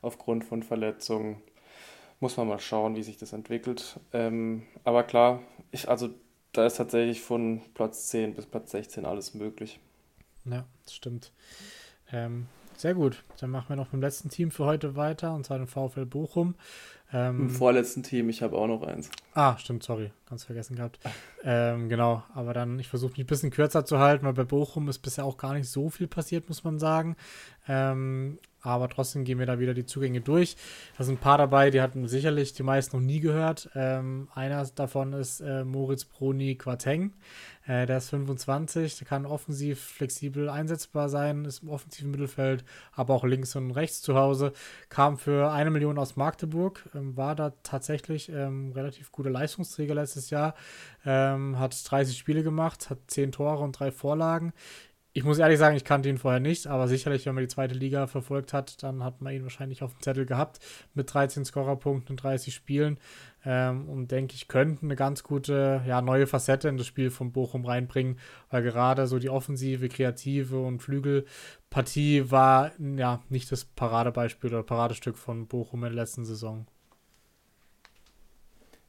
aufgrund 0.00 0.46
von 0.46 0.62
Verletzungen. 0.62 1.42
Muss 2.20 2.38
man 2.38 2.48
mal 2.48 2.58
schauen, 2.58 2.96
wie 2.96 3.02
sich 3.02 3.18
das 3.18 3.34
entwickelt. 3.34 4.00
Ähm, 4.14 4.62
aber 4.84 5.02
klar, 5.02 5.42
ich, 5.70 5.88
also 5.90 6.08
da 6.52 6.66
ist 6.66 6.76
tatsächlich 6.76 7.20
von 7.20 7.60
Platz 7.74 8.08
10 8.08 8.34
bis 8.34 8.46
Platz 8.46 8.70
16 8.70 9.04
alles 9.04 9.34
möglich. 9.34 9.78
Ja, 10.46 10.64
das 10.84 10.94
stimmt. 10.94 11.32
Ähm, 12.12 12.46
sehr 12.80 12.94
gut. 12.94 13.24
Dann 13.40 13.50
machen 13.50 13.68
wir 13.68 13.76
noch 13.76 13.86
mit 13.86 13.94
dem 13.94 14.00
letzten 14.02 14.28
Team 14.28 14.50
für 14.50 14.64
heute 14.64 14.96
weiter, 14.96 15.34
und 15.34 15.44
zwar 15.44 15.58
den 15.58 15.66
VfL 15.66 16.06
Bochum. 16.06 16.54
Ähm, 17.12 17.40
Im 17.40 17.50
vorletzten 17.50 18.02
Team, 18.02 18.28
ich 18.28 18.42
habe 18.42 18.56
auch 18.56 18.68
noch 18.68 18.82
eins. 18.82 19.10
Ah, 19.34 19.56
stimmt, 19.58 19.82
sorry, 19.82 20.12
ganz 20.28 20.44
vergessen 20.44 20.76
gehabt. 20.76 21.00
ähm, 21.42 21.88
genau, 21.88 22.22
aber 22.34 22.54
dann, 22.54 22.78
ich 22.78 22.88
versuche 22.88 23.12
mich 23.12 23.20
ein 23.20 23.26
bisschen 23.26 23.50
kürzer 23.50 23.84
zu 23.84 23.98
halten, 23.98 24.24
weil 24.24 24.32
bei 24.32 24.44
Bochum 24.44 24.88
ist 24.88 25.00
bisher 25.00 25.24
auch 25.24 25.36
gar 25.36 25.54
nicht 25.54 25.68
so 25.68 25.90
viel 25.90 26.06
passiert, 26.06 26.48
muss 26.48 26.62
man 26.62 26.78
sagen. 26.78 27.16
Ähm, 27.68 28.38
aber 28.62 28.88
trotzdem 28.88 29.24
gehen 29.24 29.38
wir 29.38 29.46
da 29.46 29.58
wieder 29.58 29.74
die 29.74 29.86
Zugänge 29.86 30.20
durch. 30.20 30.56
Da 30.96 31.04
sind 31.04 31.14
ein 31.14 31.20
paar 31.20 31.38
dabei, 31.38 31.70
die 31.70 31.80
hatten 31.80 32.06
sicherlich 32.08 32.52
die 32.52 32.62
meisten 32.62 32.96
noch 32.96 33.04
nie 33.04 33.20
gehört. 33.20 33.70
Ähm, 33.74 34.28
einer 34.34 34.64
davon 34.74 35.12
ist 35.12 35.40
äh, 35.40 35.64
Moritz 35.64 36.04
Bruni 36.04 36.56
Quateng. 36.56 37.12
Äh, 37.66 37.86
der 37.86 37.98
ist 37.98 38.10
25, 38.10 38.98
der 38.98 39.06
kann 39.06 39.26
offensiv 39.26 39.80
flexibel 39.80 40.48
einsetzbar 40.48 41.08
sein, 41.08 41.44
ist 41.44 41.62
im 41.62 41.68
offensiven 41.68 42.10
Mittelfeld, 42.10 42.64
aber 42.92 43.14
auch 43.14 43.24
links 43.24 43.54
und 43.54 43.70
rechts 43.70 44.02
zu 44.02 44.16
Hause. 44.16 44.52
Kam 44.88 45.18
für 45.18 45.52
eine 45.52 45.70
Million 45.70 45.98
aus 45.98 46.16
Magdeburg, 46.16 46.88
ähm, 46.94 47.16
war 47.16 47.34
da 47.36 47.52
tatsächlich 47.62 48.28
ähm, 48.30 48.72
relativ 48.72 49.12
guter 49.12 49.30
Leistungsträger 49.30 49.94
letztes 49.94 50.30
Jahr, 50.30 50.54
ähm, 51.04 51.58
hat 51.58 51.76
30 51.88 52.18
Spiele 52.18 52.42
gemacht, 52.42 52.90
hat 52.90 52.98
10 53.06 53.32
Tore 53.32 53.62
und 53.62 53.78
3 53.78 53.92
Vorlagen 53.92 54.52
ich 55.12 55.24
muss 55.24 55.38
ehrlich 55.38 55.58
sagen, 55.58 55.76
ich 55.76 55.84
kannte 55.84 56.08
ihn 56.08 56.18
vorher 56.18 56.38
nicht, 56.38 56.68
aber 56.68 56.86
sicherlich, 56.86 57.26
wenn 57.26 57.34
man 57.34 57.42
die 57.42 57.48
zweite 57.48 57.74
Liga 57.74 58.06
verfolgt 58.06 58.52
hat, 58.52 58.80
dann 58.82 59.02
hat 59.02 59.20
man 59.20 59.34
ihn 59.34 59.42
wahrscheinlich 59.42 59.82
auf 59.82 59.92
dem 59.92 60.02
Zettel 60.02 60.24
gehabt 60.24 60.60
mit 60.94 61.12
13 61.12 61.44
Scorerpunkten 61.44 62.12
und 62.12 62.22
30 62.22 62.54
Spielen. 62.54 62.98
Ähm, 63.44 63.88
und 63.88 64.12
denke 64.12 64.34
ich, 64.34 64.46
könnte 64.46 64.84
eine 64.84 64.94
ganz 64.94 65.24
gute, 65.24 65.82
ja, 65.86 66.00
neue 66.00 66.28
Facette 66.28 66.68
in 66.68 66.76
das 66.76 66.86
Spiel 66.86 67.10
von 67.10 67.32
Bochum 67.32 67.64
reinbringen, 67.64 68.18
weil 68.50 68.62
gerade 68.62 69.06
so 69.08 69.18
die 69.18 69.30
offensive, 69.30 69.88
kreative 69.88 70.60
und 70.60 70.80
Flügelpartie 70.80 72.30
war 72.30 72.70
ja 72.78 73.20
nicht 73.30 73.50
das 73.50 73.64
Paradebeispiel 73.64 74.50
oder 74.50 74.62
Paradestück 74.62 75.16
von 75.16 75.48
Bochum 75.48 75.82
in 75.84 75.94
der 75.94 76.02
letzten 76.02 76.24
Saison. 76.24 76.66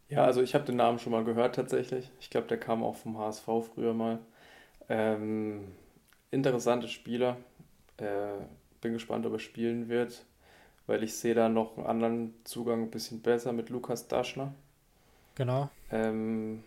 Ja, 0.07 0.25
also 0.25 0.41
ich 0.41 0.53
habe 0.53 0.65
den 0.65 0.75
Namen 0.75 0.99
schon 0.99 1.13
mal 1.13 1.23
gehört 1.23 1.55
tatsächlich. 1.55 2.11
Ich 2.19 2.29
glaube, 2.29 2.47
der 2.47 2.59
kam 2.59 2.83
auch 2.83 2.97
vom 2.97 3.17
HSV 3.17 3.45
früher 3.73 3.93
mal. 3.93 4.19
Ähm, 4.89 5.69
interessante 6.31 6.87
Spieler. 6.87 7.37
Äh, 7.97 8.39
bin 8.81 8.93
gespannt, 8.93 9.25
ob 9.25 9.33
er 9.33 9.39
spielen 9.39 9.89
wird, 9.89 10.25
weil 10.87 11.03
ich 11.03 11.15
sehe 11.15 11.35
da 11.35 11.49
noch 11.49 11.77
einen 11.77 11.85
anderen 11.85 12.33
Zugang 12.43 12.83
ein 12.83 12.91
bisschen 12.91 13.21
besser 13.21 13.53
mit 13.53 13.69
Lukas 13.69 14.07
Daschner. 14.07 14.53
Genau. 15.35 15.69
Ähm, 15.91 16.63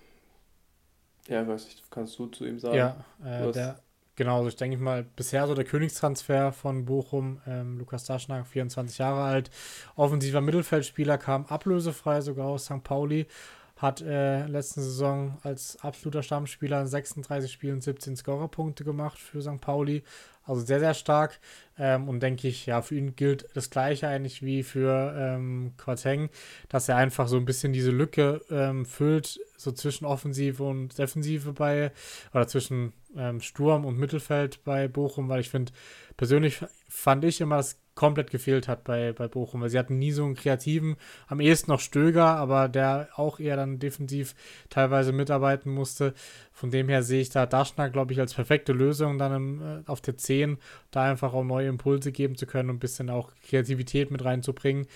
ja, 1.29 1.47
weiß 1.47 1.67
ich, 1.67 1.83
kannst 1.91 2.19
du 2.19 2.27
zu 2.27 2.45
ihm 2.45 2.59
sagen? 2.59 2.77
Ja, 2.77 3.05
äh, 3.25 3.51
der, 3.53 3.81
genau, 4.15 4.39
also 4.39 4.49
ich 4.49 4.57
denke 4.57 4.77
mal, 4.77 5.03
bisher 5.03 5.47
so 5.47 5.55
der 5.55 5.65
Königstransfer 5.65 6.53
von 6.53 6.85
Bochum, 6.85 7.41
ähm, 7.47 7.79
Lukas 7.79 8.05
Daschner, 8.05 8.45
24 8.45 8.99
Jahre 8.99 9.23
alt, 9.23 9.51
offensiver 9.97 10.41
Mittelfeldspieler, 10.41 11.19
kam 11.19 11.47
ablösefrei 11.47 12.21
sogar 12.21 12.47
aus 12.47 12.67
St. 12.67 12.83
Pauli 12.85 13.27
hat 13.77 14.01
äh, 14.03 14.47
letzte 14.47 14.83
Saison 14.83 15.37
als 15.43 15.77
absoluter 15.81 16.23
Stammspieler 16.23 16.81
in 16.81 16.87
36 16.87 17.51
Spielen 17.51 17.81
17 17.81 18.17
Scorerpunkte 18.17 18.85
gemacht 18.85 19.19
für 19.19 19.43
St. 19.43 19.61
Pauli. 19.61 20.03
Also 20.45 20.61
sehr, 20.61 20.79
sehr 20.79 20.95
stark. 20.95 21.41
Ähm, 21.79 22.09
und 22.09 22.21
denke 22.21 22.47
ich, 22.47 22.67
ja, 22.67 22.83
für 22.83 22.95
ihn 22.95 23.17
gilt 23.17 23.49
das 23.55 23.71
Gleiche 23.71 24.07
eigentlich 24.07 24.43
wie 24.43 24.63
für 24.63 25.15
ähm, 25.17 25.73
Quateng, 25.77 26.29
dass 26.69 26.89
er 26.89 26.97
einfach 26.97 27.27
so 27.27 27.37
ein 27.37 27.47
bisschen 27.47 27.73
diese 27.73 27.91
Lücke 27.91 28.43
ähm, 28.51 28.85
füllt, 28.85 29.41
so 29.57 29.73
zwischen 29.73 30.05
Offensive 30.05 30.63
und 30.63 30.97
Defensive 30.97 31.53
bei, 31.53 31.93
oder 32.33 32.47
zwischen 32.47 32.93
ähm, 33.17 33.41
Sturm 33.41 33.85
und 33.85 33.99
Mittelfeld 33.99 34.65
bei 34.65 34.89
Bochum, 34.89 35.29
weil 35.29 35.41
ich 35.41 35.51
finde, 35.51 35.73
persönlich 36.17 36.65
fand 36.89 37.25
ich 37.25 37.41
immer, 37.41 37.57
dass 37.57 37.81
komplett 37.95 38.31
gefehlt 38.31 38.67
hat 38.69 38.85
bei, 38.85 39.13
bei 39.13 39.29
Bochum, 39.29 39.61
weil 39.61 39.71
sie 39.71 39.79
hatten 39.79 39.99
nie 39.99 40.11
so 40.11 40.25
einen 40.25 40.35
kreativen, 40.35 40.97
am 41.29 41.41
ehesten 41.41 41.71
noch 41.71 41.81
Stöger, 41.81 42.25
aber 42.25 42.69
der 42.69 43.09
auch 43.17 43.39
eher 43.39 43.57
dann 43.57 43.79
defensiv 43.79 44.35
teilweise 44.69 45.13
mitarbeiten 45.13 45.73
musste. 45.73 46.15
Von 46.53 46.71
dem 46.71 46.89
her 46.89 47.03
sehe 47.03 47.21
ich 47.21 47.31
da 47.31 47.47
Daschner, 47.47 47.91
glaube 47.91 48.13
ich, 48.13 48.21
als 48.21 48.35
perfekte 48.35 48.73
Lösung 48.73 49.19
dann 49.19 49.35
im, 49.35 49.63
äh, 49.63 49.83
auf 49.87 50.01
der 50.01 50.17
10, 50.17 50.59
da 50.91 51.05
einfach 51.05 51.35
auch 51.35 51.45
neue 51.45 51.69
Impulse 51.69 52.11
geben 52.11 52.37
zu 52.37 52.47
können 52.47 52.71
und 52.71 52.77
ein 52.77 52.81
bisschen 52.81 53.11
auch 53.11 53.31
Kreativität 53.49 54.11
mit 54.11 54.25
reinzubringen. 54.25 54.87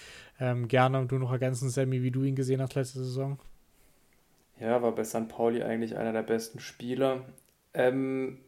Ähm, 0.41 0.69
gerne 0.69 0.99
und 0.99 1.13
du 1.13 1.19
noch 1.19 1.33
ergänzen, 1.33 1.71
Sammy, 1.71 2.03
wie 2.03 2.11
du 2.11 2.23
ihn 2.23 2.37
gesehen 2.37 2.61
hast 2.61 2.75
letzte 2.75 3.01
Saison. 3.01 3.39
Ja, 4.61 4.83
war 4.83 4.93
bei 4.93 5.05
St. 5.05 5.29
Pauli 5.29 5.63
eigentlich 5.63 5.97
einer 5.97 6.13
der 6.13 6.23
besten 6.23 6.59
Spieler. 6.59 7.25
Ähm, 7.79 8.39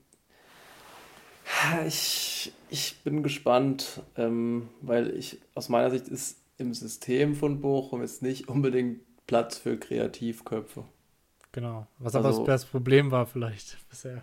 ich, 1.87 2.53
ich 2.69 3.03
bin 3.03 3.23
gespannt, 3.23 4.03
ähm, 4.17 4.69
weil 4.83 5.17
ich 5.17 5.41
aus 5.55 5.69
meiner 5.69 5.91
Sicht 5.91 6.09
ist 6.09 6.39
im 6.59 6.75
System 6.75 7.35
von 7.35 7.61
Bochum 7.61 8.03
jetzt 8.03 8.23
nicht 8.23 8.49
unbedingt 8.49 9.01
Platz 9.27 9.57
für 9.57 9.79
Kreativköpfe. 9.79 10.85
Genau. 11.53 11.87
Was 11.99 12.15
aber 12.15 12.27
also, 12.27 12.45
das 12.45 12.65
Problem 12.65 13.11
war 13.11 13.27
vielleicht 13.27 13.79
bisher. 13.89 14.23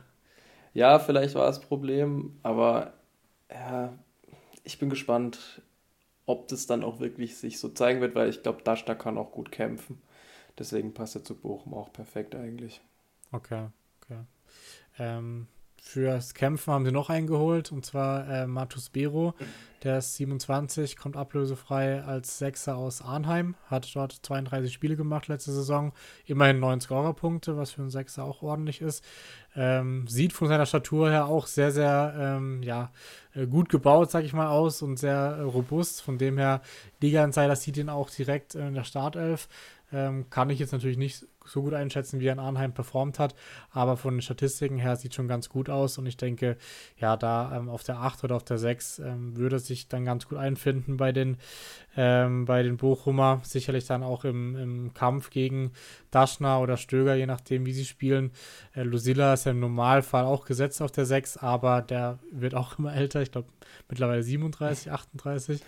Ja, 0.74 1.00
vielleicht 1.00 1.36
war 1.36 1.48
das 1.48 1.62
Problem, 1.62 2.38
aber 2.44 2.94
ja, 3.50 3.98
ich 4.64 4.78
bin 4.78 4.90
gespannt, 4.90 5.62
ob 6.26 6.50
das 6.50 6.68
dann 6.68 6.84
auch 6.84 7.00
wirklich 7.00 7.38
sich 7.38 7.60
so 7.60 7.70
zeigen 7.70 8.02
wird, 8.02 8.14
weil 8.14 8.30
ich 8.30 8.44
glaube, 8.44 8.62
Dashta 8.62 8.94
kann 8.94 9.18
auch 9.18 9.32
gut 9.32 9.52
kämpfen. 9.52 10.02
Deswegen 10.60 10.94
passt 10.94 11.16
er 11.16 11.24
zu 11.24 11.36
Bochum 11.36 11.74
auch 11.74 11.94
perfekt 11.94 12.36
eigentlich. 12.36 12.82
Okay. 13.32 13.68
Ähm, 15.00 15.48
Fürs 15.88 16.34
Kämpfen 16.34 16.74
haben 16.74 16.86
sie 16.86 16.92
noch 16.92 17.10
einen 17.10 17.28
geholt, 17.28 17.72
und 17.72 17.86
zwar 17.86 18.28
äh, 18.28 18.46
Matus 18.46 18.90
Bero. 18.90 19.36
Der 19.84 20.00
ist 20.00 20.16
27, 20.16 20.98
kommt 20.98 21.16
ablösefrei 21.16 22.04
als 22.04 22.40
Sechser 22.40 22.76
aus 22.76 23.02
Arnheim, 23.02 23.56
hat 23.68 23.90
dort 23.96 24.12
32 24.12 24.74
Spiele 24.74 24.98
gemacht 24.98 25.30
letzte 25.30 25.54
Saison, 25.54 25.94
immerhin 26.26 26.60
9 26.60 26.82
Scorerpunkte, 26.82 27.56
was 27.56 27.72
für 27.72 27.84
einen 27.84 27.92
Sechser 27.92 28.26
auch 28.26 28.42
ordentlich 28.42 28.82
ist. 28.82 29.02
Ähm, 29.56 30.08
sieht 30.08 30.34
von 30.34 30.50
seiner 30.50 30.66
Statur 30.66 31.10
her 31.10 31.28
auch 31.28 31.48
sehr, 31.48 31.72
sehr 31.72 32.14
ähm, 32.20 32.64
ja, 32.64 32.92
äh, 33.34 33.48
gut 33.48 33.70
gebaut, 33.70 34.12
sag 34.12 34.26
ich 34.26 34.34
mal, 34.34 34.48
aus 34.48 34.82
und 34.82 34.98
sehr 34.98 35.38
äh, 35.40 35.42
robust. 35.44 36.02
Von 36.02 36.18
dem 36.18 36.38
her, 36.38 36.62
Liga 37.00 37.24
Insider 37.24 37.56
sieht 37.56 37.78
ihn 37.78 37.90
auch 37.90 38.10
direkt 38.10 38.56
in 38.56 38.74
der 38.74 38.84
Startelf. 38.84 39.48
Ähm, 39.94 40.30
kann 40.30 40.50
ich 40.50 40.60
jetzt 40.60 40.74
natürlich 40.74 40.98
nicht 40.98 41.26
so 41.48 41.62
gut 41.62 41.74
einschätzen, 41.74 42.20
wie 42.20 42.28
er 42.28 42.34
in 42.34 42.40
Arnheim 42.40 42.74
performt 42.74 43.20
hat, 43.20 43.36
aber 43.72 43.98
von 43.98 44.16
den 44.16 44.22
Statistiken 44.22 44.78
her 44.78 44.96
sieht 44.96 45.14
schon 45.14 45.28
ganz 45.28 45.50
gut 45.50 45.70
aus 45.70 45.98
und 45.98 46.06
ich 46.06 46.18
denke, 46.18 46.58
ja, 46.98 47.18
da 47.18 47.56
ähm, 47.56 47.70
auf 47.70 47.84
der 47.84 48.00
8 48.00 48.24
oder 48.24 48.36
auf 48.36 48.44
der 48.44 48.58
6 48.58 49.00
ähm, 49.00 49.38
würde 49.38 49.60
sich 49.60 49.88
dann 49.88 50.06
ganz 50.06 50.28
gut 50.28 50.38
einfinden 50.38 50.98
bei 50.98 51.12
den, 51.12 51.38
ähm, 51.96 52.46
bei 52.46 52.64
den 52.64 52.78
Bochumer. 52.78 53.42
Sicherlich 53.44 53.86
dann 53.86 54.04
auch 54.04 54.24
im, 54.24 54.56
im 54.56 54.94
Kampf 54.94 55.30
gegen 55.30 55.72
Daschner 56.12 56.62
oder 56.62 56.78
Stöger, 56.78 57.16
je 57.16 57.26
nachdem, 57.26 57.66
wie 57.66 57.74
sie 57.74 57.86
spielen. 57.86 58.32
Äh, 58.74 58.84
Lucilla 58.84 59.34
ist 59.34 59.46
ja 59.46 59.52
im 59.52 59.60
Normalfall 59.60 60.26
auch 60.26 60.46
gesetzt 60.46 60.82
auf 60.82 60.92
der 60.92 61.06
6, 61.06 61.38
aber 61.38 61.82
der 61.82 62.20
wird 62.32 62.56
auch 62.56 62.78
immer 62.80 62.96
älter. 62.96 63.22
Ich 63.22 63.32
glaube, 63.32 63.48
mittlerweile 63.90 64.24
37, 64.24 64.92
38. 64.92 65.62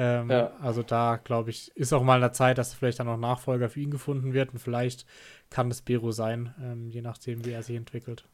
Ähm, 0.00 0.30
ja. 0.30 0.52
Also 0.62 0.84
da, 0.84 1.16
glaube 1.16 1.50
ich, 1.50 1.76
ist 1.76 1.92
auch 1.92 2.04
mal 2.04 2.14
in 2.14 2.20
der 2.20 2.32
Zeit, 2.32 2.56
dass 2.56 2.72
vielleicht 2.72 3.00
dann 3.00 3.08
noch 3.08 3.16
Nachfolger 3.16 3.68
für 3.68 3.80
ihn 3.80 3.90
gefunden 3.90 4.32
wird 4.32 4.52
und 4.52 4.60
vielleicht 4.60 5.04
kann 5.50 5.68
das 5.68 5.82
Bero 5.82 6.12
sein, 6.12 6.54
ähm, 6.62 6.88
je 6.88 7.02
nachdem, 7.02 7.44
wie 7.44 7.50
er 7.50 7.64
sich 7.64 7.76
entwickelt. 7.76 8.24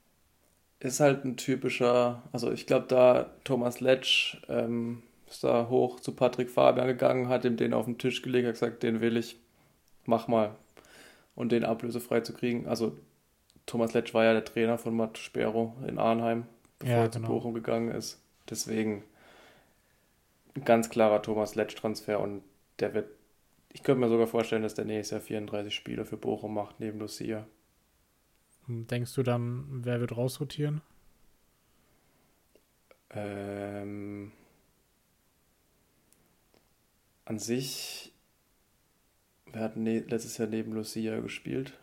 Ist 0.81 1.01
halt 1.01 1.25
ein 1.25 1.39
typischer, 1.39 2.23
also 2.33 2.53
ich 2.53 2.67
glaube, 2.67 2.87
da 2.89 3.31
Thomas 3.45 3.81
Letsch 3.81 4.37
ähm, 4.49 5.03
ist 5.27 5.43
da 5.43 5.69
hoch 5.71 6.01
zu 6.01 6.13
Patrick 6.13 6.51
Fabian 6.51 6.87
gegangen, 6.87 7.29
hat 7.29 7.47
ihm 7.47 7.57
den 7.57 7.73
auf 7.73 7.87
den 7.87 7.97
Tisch 7.97 8.21
gelegt, 8.21 8.47
hat 8.47 8.55
gesagt, 8.55 8.83
den 8.83 9.01
will 9.01 9.17
ich, 9.17 9.37
mach 10.05 10.29
mal. 10.29 10.55
Und 11.35 11.51
den 11.51 11.65
ablösefrei 11.65 12.21
zu 12.21 12.35
kriegen. 12.35 12.69
Also 12.69 12.97
Thomas 13.67 13.95
Letsch 13.95 14.13
war 14.13 14.25
ja 14.25 14.35
der 14.35 14.45
Trainer 14.45 14.77
von 14.77 14.95
Matt 14.95 15.17
Spero 15.17 15.75
in 15.89 15.99
Arnheim, 15.99 16.45
bevor 16.79 16.95
ja, 16.95 17.03
er 17.05 17.11
zu 17.11 17.21
genau. 17.21 17.33
Bochum 17.33 17.55
gegangen 17.55 17.91
ist. 17.91 18.21
Deswegen 18.51 19.03
ein 20.57 20.65
ganz 20.65 20.89
klarer 20.91 21.23
Thomas 21.23 21.55
Letsch-Transfer 21.55 22.21
und 22.21 22.43
der 22.79 22.95
wird, 22.95 23.11
ich 23.73 23.83
könnte 23.83 24.01
mir 24.01 24.09
sogar 24.09 24.27
vorstellen, 24.27 24.63
dass 24.63 24.75
der 24.75 24.85
nächstes 24.85 25.11
Jahr 25.11 25.21
34 25.21 25.75
Spiele 25.75 26.05
für 26.05 26.17
Bochum 26.17 26.55
macht, 26.55 26.81
neben 26.81 26.99
Lucia. 26.99 27.47
Denkst 28.67 29.15
du 29.15 29.23
dann, 29.23 29.67
wer 29.85 30.01
wird 30.01 30.17
rausrotieren? 30.17 30.81
Ähm, 33.11 34.33
an 37.27 37.39
sich, 37.39 38.13
wer 39.53 39.63
hat 39.63 39.77
ne 39.77 40.01
letztes 40.01 40.39
Jahr 40.39 40.49
neben 40.49 40.73
Lucia 40.73 41.21
gespielt? 41.21 41.79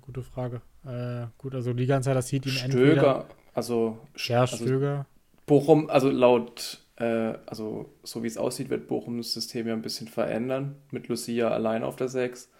Gute 0.00 0.22
Frage. 0.22 0.60
Äh, 0.84 1.26
gut, 1.38 1.54
also 1.54 1.72
Liga-Insider 1.72 2.20
sieht 2.20 2.46
ihn 2.46 2.52
Stöger, 2.52 2.64
entweder... 2.64 3.28
also... 3.54 3.98
Ja, 4.16 4.40
also 4.40 4.56
Stöger. 4.56 5.06
Bochum, 5.48 5.90
also 5.90 6.08
laut, 6.10 6.78
äh, 6.96 7.34
also 7.46 7.92
so 8.04 8.22
wie 8.22 8.28
es 8.28 8.38
aussieht, 8.38 8.70
wird 8.70 8.86
Bochum 8.86 9.16
das 9.18 9.32
System 9.32 9.66
ja 9.66 9.72
ein 9.74 9.82
bisschen 9.82 10.06
verändern. 10.06 10.76
Mit 10.92 11.08
Lucia 11.08 11.48
allein 11.48 11.82
auf 11.82 11.96
der 11.96 12.08
6 12.08 12.52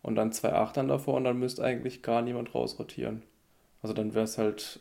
und 0.00 0.16
dann 0.16 0.32
zwei 0.32 0.54
Achtern 0.54 0.88
davor 0.88 1.14
und 1.14 1.24
dann 1.24 1.38
müsste 1.38 1.62
eigentlich 1.62 2.02
gar 2.02 2.22
niemand 2.22 2.54
rausrotieren. 2.54 3.22
Also 3.82 3.92
dann 3.92 4.14
wäre 4.14 4.24
es 4.24 4.38
halt 4.38 4.80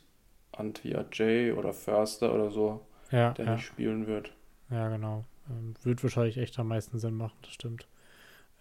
Antwia 0.54 1.06
J 1.12 1.58
oder 1.58 1.74
Förster 1.74 2.34
oder 2.34 2.50
so, 2.52 2.86
Ja, 3.12 3.34
der 3.34 3.46
ja. 3.46 3.56
nicht 3.56 3.66
spielen 3.66 4.08
wird. 4.08 4.32
Ja, 4.70 4.88
genau. 4.88 5.26
Ähm, 5.50 5.74
wird 5.84 6.02
wahrscheinlich 6.02 6.38
echt 6.38 6.58
am 6.60 6.70
meisten 6.70 6.98
Sinn 6.98 7.16
machen, 7.16 7.38
das 7.42 7.52
stimmt. 7.54 7.88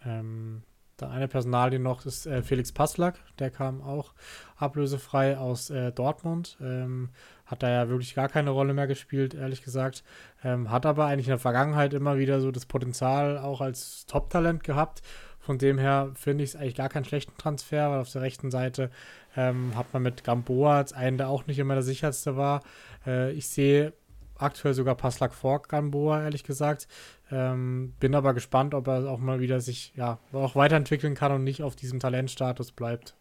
Ähm, 0.05 0.63
dann 0.97 1.11
eine 1.11 1.29
Personalie 1.29 1.79
noch 1.79 2.07
ist 2.07 2.27
äh, 2.27 2.43
Felix 2.43 2.73
Passlack, 2.73 3.19
der 3.39 3.51
kam 3.51 3.83
auch 3.83 4.15
ablösefrei 4.57 5.37
aus 5.37 5.71
äh, 5.71 5.93
Dortmund. 5.93 6.57
Ähm, 6.61 7.11
hat 7.47 7.63
da 7.63 7.69
ja 7.69 7.89
wirklich 7.89 8.15
gar 8.15 8.29
keine 8.29 8.51
Rolle 8.51 8.75
mehr 8.75 8.87
gespielt, 8.87 9.35
ehrlich 9.35 9.63
gesagt. 9.63 10.03
Ähm, 10.43 10.71
hat 10.71 10.87
aber 10.87 11.07
eigentlich 11.07 11.27
in 11.27 11.33
der 11.33 11.39
Vergangenheit 11.39 11.93
immer 11.93 12.17
wieder 12.17 12.41
so 12.41 12.51
das 12.51 12.67
Potenzial 12.67 13.39
auch 13.39 13.61
als 13.61 14.07
Top-Talent 14.07 14.65
gehabt. 14.65 15.03
Von 15.41 15.59
dem 15.59 15.77
her 15.79 16.11
finde 16.15 16.43
ich 16.43 16.51
es 16.51 16.57
eigentlich 16.57 16.75
gar 16.75 16.89
keinen 16.89 17.05
schlechten 17.05 17.37
Transfer, 17.37 17.91
weil 17.91 18.01
auf 18.01 18.11
der 18.11 18.23
rechten 18.23 18.51
Seite 18.51 18.91
ähm, 19.37 19.77
hat 19.77 19.93
man 19.93 20.03
mit 20.03 20.25
Gamboa 20.25 20.79
als 20.79 20.95
einen, 20.95 21.19
der 21.19 21.29
auch 21.29 21.47
nicht 21.47 21.59
immer 21.59 21.75
der 21.75 21.83
sicherste 21.83 22.37
war. 22.37 22.63
Äh, 23.07 23.33
ich 23.33 23.49
sehe 23.49 23.93
aktuell 24.39 24.75
sogar 24.75 24.95
Passlack 24.95 25.35
vor 25.35 25.63
Gamboa, 25.63 26.23
ehrlich 26.23 26.45
gesagt. 26.45 26.89
Ähm, 27.31 27.95
bin 28.01 28.15
aber 28.15 28.35
gespannt, 28.35 28.75
ob 28.75 28.89
er 28.89 29.11
auch 29.11 29.19
mal 29.19 29.41
wieder 29.41 29.61
sich 29.61 29.93
ja 29.97 30.19
auch 30.33 30.57
weiterentwickeln 30.57 31.15
kann 31.15 31.33
und 31.33 31.45
nicht 31.45 31.63
auf 31.63 31.77
diesem 31.77 32.01
Talentstatus 32.01 32.73
bleibt. 32.73 33.15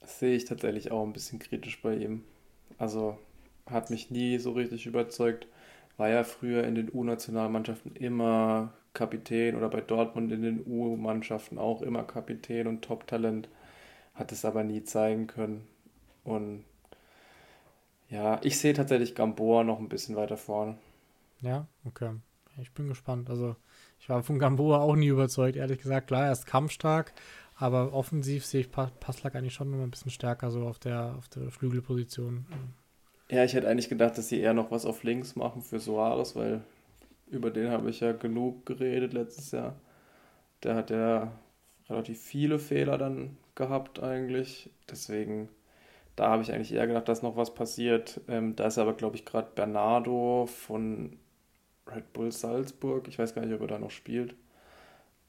Das 0.00 0.18
sehe 0.20 0.36
ich 0.36 0.44
tatsächlich 0.44 0.90
auch 0.90 1.04
ein 1.04 1.12
bisschen 1.12 1.38
kritisch 1.38 1.82
bei 1.82 1.94
ihm. 1.94 2.24
Also 2.78 3.18
hat 3.66 3.90
mich 3.90 4.10
nie 4.10 4.38
so 4.38 4.52
richtig 4.52 4.86
überzeugt. 4.86 5.46
War 5.96 6.08
ja 6.08 6.24
früher 6.24 6.64
in 6.64 6.74
den 6.74 6.90
U-Nationalmannschaften 6.92 7.96
immer 7.96 8.72
Kapitän 8.94 9.56
oder 9.56 9.68
bei 9.68 9.80
Dortmund 9.80 10.32
in 10.32 10.42
den 10.42 10.64
U-Mannschaften 10.64 11.58
auch 11.58 11.82
immer 11.82 12.04
Kapitän 12.04 12.66
und 12.66 12.82
Top-Talent. 12.82 13.48
Hat 14.14 14.32
es 14.32 14.44
aber 14.44 14.64
nie 14.64 14.82
zeigen 14.84 15.26
können. 15.26 15.66
Und 16.24 16.64
ja, 18.10 18.38
ich 18.42 18.58
sehe 18.58 18.74
tatsächlich 18.74 19.14
Gamboa 19.14 19.64
noch 19.64 19.78
ein 19.78 19.88
bisschen 19.88 20.14
weiter 20.16 20.36
vorne. 20.36 20.76
Ja, 21.40 21.66
okay. 21.84 22.12
Ich 22.60 22.72
bin 22.72 22.88
gespannt. 22.88 23.30
Also, 23.30 23.56
ich 24.00 24.08
war 24.08 24.22
von 24.22 24.38
Gamboa 24.38 24.78
auch 24.80 24.96
nie 24.96 25.08
überzeugt, 25.08 25.56
ehrlich 25.56 25.80
gesagt. 25.80 26.08
Klar, 26.08 26.26
er 26.26 26.32
ist 26.32 26.46
kampfstark, 26.46 27.12
aber 27.54 27.92
offensiv 27.92 28.44
sehe 28.44 28.62
ich 28.62 28.70
Pa- 28.70 28.90
Passlack 29.00 29.36
eigentlich 29.36 29.54
schon 29.54 29.72
immer 29.72 29.84
ein 29.84 29.90
bisschen 29.90 30.10
stärker, 30.10 30.50
so 30.50 30.66
auf 30.66 30.78
der, 30.78 31.14
auf 31.16 31.28
der 31.28 31.50
Flügelposition. 31.50 32.46
Ja, 33.30 33.44
ich 33.44 33.52
hätte 33.54 33.68
eigentlich 33.68 33.88
gedacht, 33.88 34.16
dass 34.18 34.28
sie 34.28 34.40
eher 34.40 34.54
noch 34.54 34.70
was 34.70 34.86
auf 34.86 35.02
links 35.02 35.36
machen 35.36 35.62
für 35.62 35.78
Soares, 35.80 36.34
weil 36.36 36.62
über 37.28 37.50
den 37.50 37.70
habe 37.70 37.90
ich 37.90 38.00
ja 38.00 38.12
genug 38.12 38.66
geredet 38.66 39.12
letztes 39.14 39.52
Jahr. 39.52 39.76
Der 40.64 40.74
hat 40.76 40.90
ja 40.90 41.32
relativ 41.90 42.20
viele 42.22 42.58
Fehler 42.58 42.98
dann 42.98 43.36
gehabt 43.56 44.00
eigentlich. 44.02 44.70
Deswegen, 44.90 45.48
da 46.18 46.30
habe 46.30 46.42
ich 46.42 46.52
eigentlich 46.52 46.72
eher 46.72 46.86
gedacht, 46.88 47.08
dass 47.08 47.22
noch 47.22 47.36
was 47.36 47.54
passiert. 47.54 48.20
Ähm, 48.26 48.56
da 48.56 48.66
ist 48.66 48.78
aber, 48.78 48.94
glaube 48.94 49.14
ich, 49.14 49.24
gerade 49.24 49.48
Bernardo 49.54 50.46
von 50.46 51.16
Red 51.86 52.12
Bull 52.12 52.32
Salzburg. 52.32 53.06
Ich 53.06 53.18
weiß 53.18 53.34
gar 53.34 53.44
nicht, 53.44 53.54
ob 53.54 53.60
er 53.60 53.68
da 53.68 53.78
noch 53.78 53.92
spielt. 53.92 54.34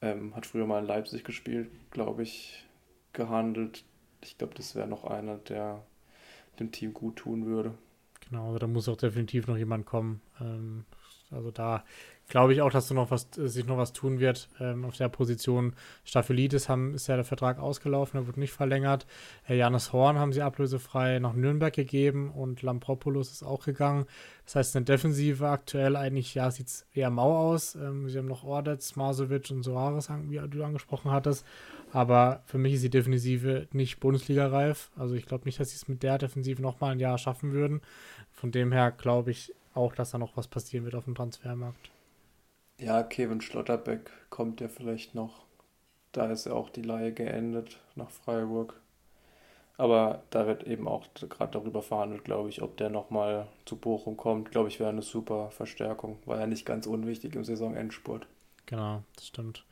Ähm, 0.02 0.34
hat 0.34 0.46
früher 0.46 0.66
mal 0.66 0.80
in 0.80 0.86
Leipzig 0.86 1.22
gespielt, 1.22 1.70
glaube 1.92 2.24
ich, 2.24 2.66
gehandelt. 3.12 3.84
Ich 4.22 4.36
glaube, 4.36 4.54
das 4.54 4.74
wäre 4.74 4.88
noch 4.88 5.04
einer, 5.04 5.36
der 5.36 5.84
dem 6.58 6.72
Team 6.72 6.92
gut 6.92 7.16
tun 7.16 7.46
würde. 7.46 7.72
Genau, 8.28 8.46
also 8.48 8.58
da 8.58 8.66
muss 8.66 8.88
auch 8.88 8.96
definitiv 8.96 9.46
noch 9.46 9.56
jemand 9.56 9.86
kommen. 9.86 10.20
Ähm, 10.40 10.84
also 11.30 11.50
da 11.50 11.84
glaube 12.30 12.54
ich 12.54 12.62
auch, 12.62 12.70
dass 12.70 12.90
noch 12.90 13.10
was, 13.10 13.28
äh, 13.36 13.48
sich 13.48 13.66
noch 13.66 13.76
was 13.76 13.92
tun 13.92 14.20
wird. 14.20 14.48
Ähm, 14.58 14.86
auf 14.86 14.96
der 14.96 15.08
Position 15.10 15.74
Staphylides 16.04 16.68
haben, 16.68 16.94
ist 16.94 17.08
ja 17.08 17.16
der 17.16 17.24
Vertrag 17.24 17.58
ausgelaufen, 17.58 18.18
der 18.18 18.26
wird 18.26 18.38
nicht 18.38 18.52
verlängert. 18.52 19.06
Äh, 19.46 19.56
Janis 19.58 19.92
Horn 19.92 20.18
haben 20.18 20.32
sie 20.32 20.40
ablösefrei 20.40 21.18
nach 21.18 21.34
Nürnberg 21.34 21.74
gegeben 21.74 22.30
und 22.30 22.62
Lampropoulos 22.62 23.30
ist 23.30 23.42
auch 23.42 23.64
gegangen. 23.64 24.06
Das 24.46 24.56
heißt, 24.56 24.76
in 24.76 24.84
der 24.84 24.96
Defensive 24.96 25.48
aktuell 25.48 25.96
eigentlich, 25.96 26.34
ja, 26.34 26.50
sieht 26.50 26.68
es 26.68 26.86
eher 26.94 27.10
mau 27.10 27.36
aus. 27.36 27.74
Ähm, 27.74 28.08
sie 28.08 28.18
haben 28.18 28.28
noch 28.28 28.44
Ordetz, 28.44 28.96
Masovic 28.96 29.50
und 29.50 29.62
Soares, 29.62 30.08
wie 30.28 30.40
du 30.48 30.64
angesprochen 30.64 31.10
hattest. 31.10 31.44
Aber 31.92 32.42
für 32.46 32.58
mich 32.58 32.74
ist 32.74 32.84
die 32.84 32.90
Defensive 32.90 33.66
nicht 33.72 33.98
Bundesliga-reif. 33.98 34.90
Also 34.96 35.16
ich 35.16 35.26
glaube 35.26 35.44
nicht, 35.44 35.58
dass 35.58 35.70
sie 35.70 35.76
es 35.76 35.88
mit 35.88 36.04
der 36.04 36.18
Defensive 36.18 36.62
nochmal 36.62 36.92
ein 36.92 37.00
Jahr 37.00 37.18
schaffen 37.18 37.52
würden. 37.52 37.80
Von 38.30 38.52
dem 38.52 38.70
her 38.70 38.92
glaube 38.92 39.32
ich 39.32 39.52
auch, 39.74 39.94
dass 39.94 40.10
da 40.10 40.18
noch 40.18 40.36
was 40.36 40.48
passieren 40.48 40.84
wird 40.84 40.94
auf 40.94 41.04
dem 41.04 41.14
Transfermarkt. 41.14 41.90
Ja, 42.78 43.02
Kevin 43.02 43.40
Schlotterbeck 43.40 44.10
kommt 44.30 44.60
ja 44.60 44.68
vielleicht 44.68 45.14
noch. 45.14 45.44
Da 46.12 46.26
ist 46.30 46.46
ja 46.46 46.52
auch 46.52 46.70
die 46.70 46.82
Leihe 46.82 47.12
geendet 47.12 47.78
nach 47.94 48.10
Freiburg. 48.10 48.80
Aber 49.76 50.22
da 50.30 50.46
wird 50.46 50.64
eben 50.64 50.86
auch 50.88 51.06
gerade 51.14 51.52
darüber 51.52 51.82
verhandelt, 51.82 52.24
glaube 52.24 52.50
ich, 52.50 52.60
ob 52.60 52.76
der 52.76 52.90
nochmal 52.90 53.46
zu 53.64 53.76
Bochum 53.76 54.16
kommt. 54.16 54.50
Glaube 54.50 54.68
ich, 54.68 54.78
wäre 54.78 54.90
eine 54.90 55.02
super 55.02 55.50
Verstärkung. 55.50 56.18
War 56.26 56.38
ja 56.38 56.46
nicht 56.46 56.66
ganz 56.66 56.86
unwichtig 56.86 57.34
im 57.34 57.44
Saisonendspurt. 57.44 58.26
Genau, 58.66 59.02
das 59.16 59.28
stimmt. 59.28 59.64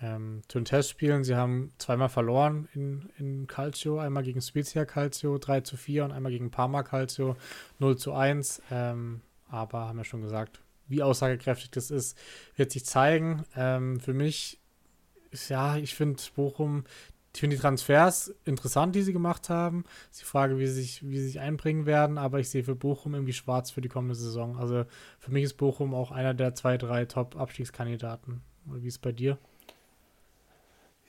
Ähm, 0.00 0.42
zu 0.48 0.58
den 0.58 0.64
Testspielen, 0.64 1.22
sie 1.22 1.36
haben 1.36 1.72
zweimal 1.78 2.08
verloren 2.08 2.68
in, 2.74 3.10
in 3.18 3.46
Calcio, 3.46 3.98
einmal 3.98 4.22
gegen 4.22 4.40
Spezia 4.40 4.84
Calcio 4.84 5.38
3 5.38 5.60
zu 5.60 5.76
4 5.76 6.04
und 6.04 6.12
einmal 6.12 6.32
gegen 6.32 6.50
Parma 6.50 6.82
Calcio 6.82 7.36
0 7.78 7.98
zu 7.98 8.12
1. 8.12 8.62
Ähm, 8.70 9.20
aber 9.52 9.88
haben 9.88 9.98
ja 9.98 10.04
schon 10.04 10.22
gesagt, 10.22 10.60
wie 10.88 11.02
aussagekräftig 11.02 11.70
das 11.70 11.90
ist, 11.90 12.18
wird 12.56 12.72
sich 12.72 12.84
zeigen. 12.84 13.44
Ähm, 13.56 14.00
für 14.00 14.14
mich 14.14 14.58
ist 15.30 15.48
ja, 15.48 15.76
ich 15.76 15.94
finde 15.94 16.22
Bochum, 16.34 16.84
ich 17.34 17.40
finde 17.40 17.56
die 17.56 17.62
Transfers 17.62 18.34
interessant, 18.44 18.94
die 18.94 19.02
sie 19.02 19.12
gemacht 19.12 19.48
haben. 19.48 19.84
Ist 20.10 20.20
die 20.20 20.26
Frage, 20.26 20.58
wie 20.58 20.66
sie 20.66 20.82
sich, 20.82 21.08
wie 21.08 21.18
sie 21.18 21.28
sich 21.28 21.40
einbringen 21.40 21.86
werden, 21.86 22.18
aber 22.18 22.40
ich 22.40 22.50
sehe 22.50 22.64
für 22.64 22.74
Bochum 22.74 23.14
irgendwie 23.14 23.32
schwarz 23.32 23.70
für 23.70 23.80
die 23.80 23.88
kommende 23.88 24.14
Saison. 24.14 24.58
Also 24.58 24.84
für 25.18 25.30
mich 25.30 25.44
ist 25.44 25.54
Bochum 25.54 25.94
auch 25.94 26.10
einer 26.10 26.34
der 26.34 26.54
zwei, 26.54 26.76
drei 26.76 27.06
Top-Abstiegskandidaten. 27.06 28.42
Wie 28.66 28.86
ist 28.86 28.94
es 28.94 28.98
bei 28.98 29.12
dir? 29.12 29.38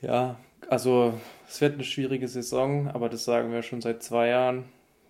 Ja, 0.01 0.39
also 0.69 1.19
es 1.47 1.59
wird 1.61 1.73
eine 1.73 1.83
schwierige 1.83 2.27
Saison, 2.27 2.87
aber 2.87 3.09
das 3.09 3.25
sagen 3.25 3.51
wir 3.51 3.61
schon 3.61 3.81
seit 3.81 4.01
zwei 4.01 4.29
Jahren. 4.29 4.65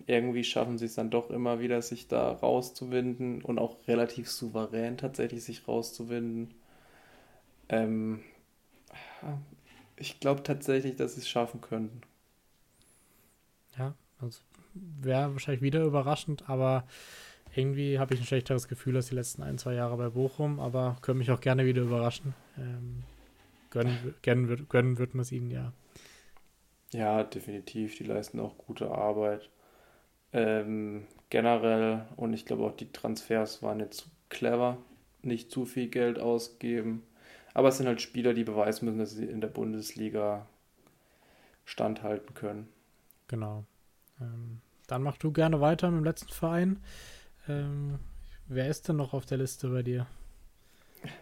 Irgendwie 0.06 0.44
schaffen 0.44 0.76
sie 0.76 0.86
es 0.86 0.94
dann 0.94 1.10
doch 1.10 1.30
immer 1.30 1.60
wieder, 1.60 1.80
sich 1.80 2.08
da 2.08 2.32
rauszuwinden 2.32 3.42
und 3.42 3.58
auch 3.58 3.76
relativ 3.88 4.30
souverän 4.30 4.98
tatsächlich 4.98 5.44
sich 5.44 5.66
rauszuwinden. 5.66 6.54
Ähm, 7.68 8.20
ich 9.96 10.20
glaube 10.20 10.42
tatsächlich, 10.42 10.96
dass 10.96 11.14
sie 11.14 11.20
es 11.20 11.28
schaffen 11.28 11.60
könnten. 11.60 12.02
Ja, 13.78 13.94
also 14.20 14.40
wäre 14.74 15.32
wahrscheinlich 15.32 15.62
wieder 15.62 15.82
überraschend, 15.82 16.48
aber 16.48 16.84
irgendwie 17.54 17.98
habe 17.98 18.14
ich 18.14 18.20
ein 18.20 18.26
schlechteres 18.26 18.68
Gefühl 18.68 18.96
als 18.96 19.08
die 19.08 19.14
letzten 19.14 19.42
ein, 19.42 19.58
zwei 19.58 19.74
Jahre 19.74 19.96
bei 19.96 20.08
Bochum, 20.10 20.60
aber 20.60 20.96
können 21.00 21.18
mich 21.18 21.30
auch 21.30 21.40
gerne 21.40 21.64
wieder 21.64 21.82
überraschen. 21.82 22.34
Ähm, 22.58 23.04
gönnen, 23.70 24.14
gönnen, 24.22 24.66
gönnen 24.68 24.98
wird 24.98 25.14
man 25.14 25.22
es 25.22 25.32
ihnen 25.32 25.50
ja. 25.50 25.72
Ja, 26.92 27.24
definitiv. 27.24 27.96
Die 27.96 28.04
leisten 28.04 28.40
auch 28.40 28.56
gute 28.56 28.90
Arbeit. 28.90 29.50
Ähm, 30.34 31.06
generell, 31.30 32.04
und 32.16 32.32
ich 32.34 32.44
glaube 32.44 32.64
auch 32.64 32.76
die 32.76 32.92
Transfers 32.92 33.62
waren 33.62 33.80
jetzt 33.80 33.98
zu 33.98 34.08
clever, 34.28 34.76
nicht 35.22 35.50
zu 35.50 35.64
viel 35.64 35.88
Geld 35.88 36.18
ausgeben. 36.18 37.02
Aber 37.54 37.68
es 37.68 37.78
sind 37.78 37.86
halt 37.86 38.02
Spieler, 38.02 38.34
die 38.34 38.44
beweisen 38.44 38.84
müssen, 38.84 38.98
dass 38.98 39.12
sie 39.12 39.26
in 39.26 39.40
der 39.40 39.48
Bundesliga 39.48 40.46
standhalten 41.64 42.34
können. 42.34 42.68
Genau. 43.28 43.64
Ähm, 44.20 44.60
dann 44.88 45.02
mach 45.02 45.16
du 45.16 45.32
gerne 45.32 45.60
weiter 45.60 45.90
mit 45.90 46.00
dem 46.00 46.04
letzten 46.04 46.32
Verein. 46.32 46.80
Ähm, 47.48 48.00
wer 48.48 48.68
ist 48.68 48.88
denn 48.88 48.96
noch 48.96 49.14
auf 49.14 49.24
der 49.24 49.38
Liste 49.38 49.68
bei 49.68 49.82
dir? 49.82 50.06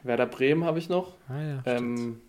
Werder 0.03 0.27
Bremen 0.27 0.65
habe 0.65 0.79
ich 0.79 0.89
noch. 0.89 1.15
Ah 1.29 1.43
ja. 1.43 1.63
Ähm, 1.67 2.21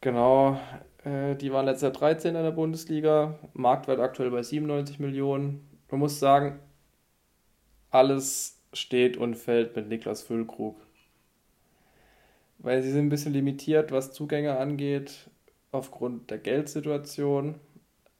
genau, 0.00 0.60
die 1.04 1.52
waren 1.52 1.66
letztes 1.66 1.82
Jahr 1.82 1.92
13 1.92 2.34
in 2.34 2.42
der 2.42 2.50
Bundesliga, 2.50 3.38
Marktwert 3.52 4.00
aktuell 4.00 4.30
bei 4.30 4.42
97 4.42 4.98
Millionen. 5.00 5.68
Man 5.90 6.00
muss 6.00 6.18
sagen, 6.18 6.58
alles 7.90 8.58
steht 8.72 9.16
und 9.16 9.36
fällt 9.36 9.76
mit 9.76 9.88
Niklas 9.88 10.22
Füllkrug. 10.22 10.76
Weil 12.58 12.82
sie 12.82 12.90
sind 12.90 13.06
ein 13.06 13.10
bisschen 13.10 13.34
limitiert, 13.34 13.92
was 13.92 14.12
Zugänge 14.12 14.56
angeht, 14.58 15.30
aufgrund 15.72 16.30
der 16.30 16.38
Geldsituation. 16.38 17.56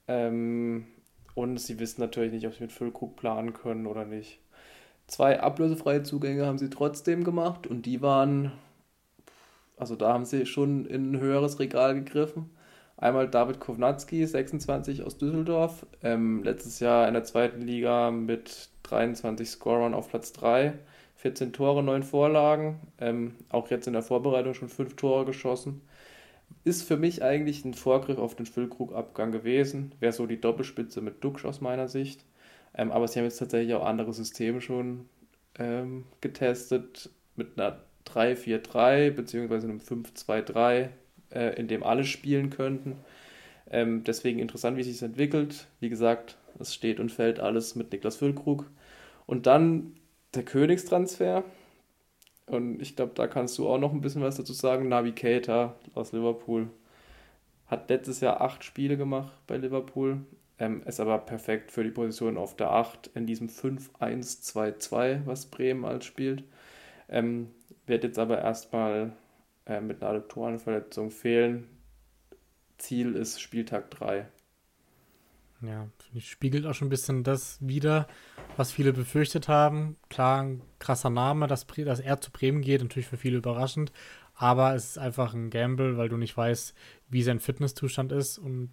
Ähm, 0.07 0.85
und 1.33 1.57
sie 1.57 1.79
wissen 1.79 2.01
natürlich 2.01 2.31
nicht, 2.31 2.47
ob 2.47 2.53
sie 2.53 2.61
mit 2.61 2.71
Füllkrug 2.71 3.15
planen 3.15 3.53
können 3.53 3.87
oder 3.87 4.05
nicht. 4.05 4.39
Zwei 5.07 5.39
ablösefreie 5.39 6.03
Zugänge 6.03 6.45
haben 6.45 6.57
sie 6.57 6.69
trotzdem 6.69 7.23
gemacht 7.23 7.67
und 7.67 7.85
die 7.85 8.01
waren, 8.01 8.51
also 9.77 9.95
da 9.95 10.13
haben 10.13 10.25
sie 10.25 10.45
schon 10.45 10.85
in 10.85 11.11
ein 11.11 11.19
höheres 11.19 11.59
Regal 11.59 11.95
gegriffen. 11.95 12.54
Einmal 12.97 13.29
David 13.29 13.59
Kovnatski, 13.59 14.25
26 14.25 15.03
aus 15.03 15.17
Düsseldorf, 15.17 15.85
ähm, 16.01 16.43
letztes 16.43 16.79
Jahr 16.79 17.07
in 17.07 17.13
der 17.13 17.25
zweiten 17.25 17.61
Liga 17.61 18.09
mit 18.09 18.69
23 18.83 19.49
Scorern 19.49 19.93
auf 19.93 20.09
Platz 20.09 20.31
3, 20.31 20.73
14 21.17 21.51
Tore, 21.51 21.83
9 21.83 22.03
Vorlagen, 22.03 22.79
ähm, 22.99 23.35
auch 23.49 23.69
jetzt 23.69 23.87
in 23.87 23.93
der 23.93 24.01
Vorbereitung 24.01 24.53
schon 24.53 24.69
5 24.69 24.95
Tore 24.95 25.25
geschossen. 25.25 25.81
Ist 26.63 26.83
für 26.83 26.97
mich 26.97 27.21
eigentlich 27.21 27.65
ein 27.65 27.73
Vorgriff 27.73 28.17
auf 28.17 28.35
den 28.35 28.45
Füllkrug-Abgang 28.45 29.31
gewesen, 29.31 29.93
wäre 29.99 30.13
so 30.13 30.25
die 30.25 30.39
Doppelspitze 30.39 31.01
mit 31.01 31.23
Duxch 31.23 31.45
aus 31.45 31.59
meiner 31.61 31.89
Sicht. 31.89 32.23
Ähm, 32.77 32.91
aber 32.91 33.07
sie 33.07 33.19
haben 33.19 33.25
jetzt 33.25 33.39
tatsächlich 33.39 33.73
auch 33.75 33.85
andere 33.85 34.13
Systeme 34.13 34.61
schon 34.61 35.09
ähm, 35.59 36.05
getestet 36.21 37.09
mit 37.35 37.59
einer 37.59 37.81
3-4-3 38.07 39.11
bzw. 39.11 39.55
einem 39.55 39.79
5-2-3 39.79 40.89
äh, 41.35 41.53
in 41.59 41.67
dem 41.67 41.83
alle 41.83 42.05
spielen 42.05 42.49
könnten. 42.49 42.97
Ähm, 43.69 44.03
deswegen 44.03 44.39
interessant, 44.39 44.77
wie 44.77 44.83
sich 44.83 44.95
es 44.95 45.01
entwickelt. 45.01 45.67
Wie 45.79 45.89
gesagt, 45.89 46.37
es 46.59 46.73
steht 46.73 46.99
und 46.99 47.11
fällt 47.11 47.39
alles 47.39 47.75
mit 47.75 47.91
Niklas 47.91 48.17
Füllkrug. 48.17 48.69
Und 49.25 49.47
dann 49.47 49.93
der 50.33 50.43
Königstransfer. 50.43 51.43
Und 52.47 52.81
ich 52.81 52.95
glaube, 52.95 53.13
da 53.15 53.27
kannst 53.27 53.57
du 53.57 53.67
auch 53.67 53.79
noch 53.79 53.91
ein 53.91 54.01
bisschen 54.01 54.21
was 54.21 54.37
dazu 54.37 54.53
sagen. 54.53 54.87
Navigator 54.87 55.75
aus 55.95 56.11
Liverpool 56.11 56.69
hat 57.67 57.89
letztes 57.89 58.21
Jahr 58.21 58.41
acht 58.41 58.63
Spiele 58.63 58.97
gemacht 58.97 59.33
bei 59.47 59.57
Liverpool. 59.57 60.19
Ähm, 60.57 60.83
ist 60.85 60.99
aber 60.99 61.17
perfekt 61.17 61.71
für 61.71 61.83
die 61.83 61.91
Position 61.91 62.37
auf 62.37 62.55
der 62.55 62.71
8 62.71 63.07
in 63.13 63.25
diesem 63.25 63.49
5-1-2-2, 63.49 65.25
was 65.25 65.47
Bremen 65.47 65.83
als 65.83 66.05
spielt. 66.05 66.45
Ähm, 67.09 67.49
wird 67.87 68.03
jetzt 68.05 68.19
aber 68.19 68.39
erstmal 68.39 69.11
äh, 69.65 69.81
mit 69.81 70.01
einer 70.01 70.11
Adduktorenverletzung 70.11 71.11
fehlen. 71.11 71.67
Ziel 72.77 73.15
ist 73.15 73.41
Spieltag 73.41 73.89
3. 73.91 74.27
Ja, 75.61 75.87
finde 75.97 76.17
ich, 76.17 76.29
spiegelt 76.29 76.65
auch 76.65 76.73
schon 76.73 76.87
ein 76.87 76.91
bisschen 76.91 77.23
das 77.23 77.57
wieder, 77.61 78.07
was 78.57 78.71
viele 78.71 78.93
befürchtet 78.93 79.47
haben. 79.47 79.95
Klar, 80.09 80.43
ein 80.43 80.61
krasser 80.79 81.09
Name, 81.09 81.47
dass, 81.47 81.65
dass 81.65 81.99
er 81.99 82.21
zu 82.21 82.31
Bremen 82.31 82.61
geht, 82.61 82.81
natürlich 82.81 83.07
für 83.07 83.17
viele 83.17 83.37
überraschend. 83.37 83.91
Aber 84.35 84.75
es 84.75 84.89
ist 84.89 84.97
einfach 84.97 85.33
ein 85.33 85.49
Gamble, 85.49 85.97
weil 85.97 86.09
du 86.09 86.17
nicht 86.17 86.35
weißt, 86.35 86.75
wie 87.09 87.23
sein 87.23 87.39
Fitnesszustand 87.39 88.11
ist. 88.11 88.37
Und 88.37 88.71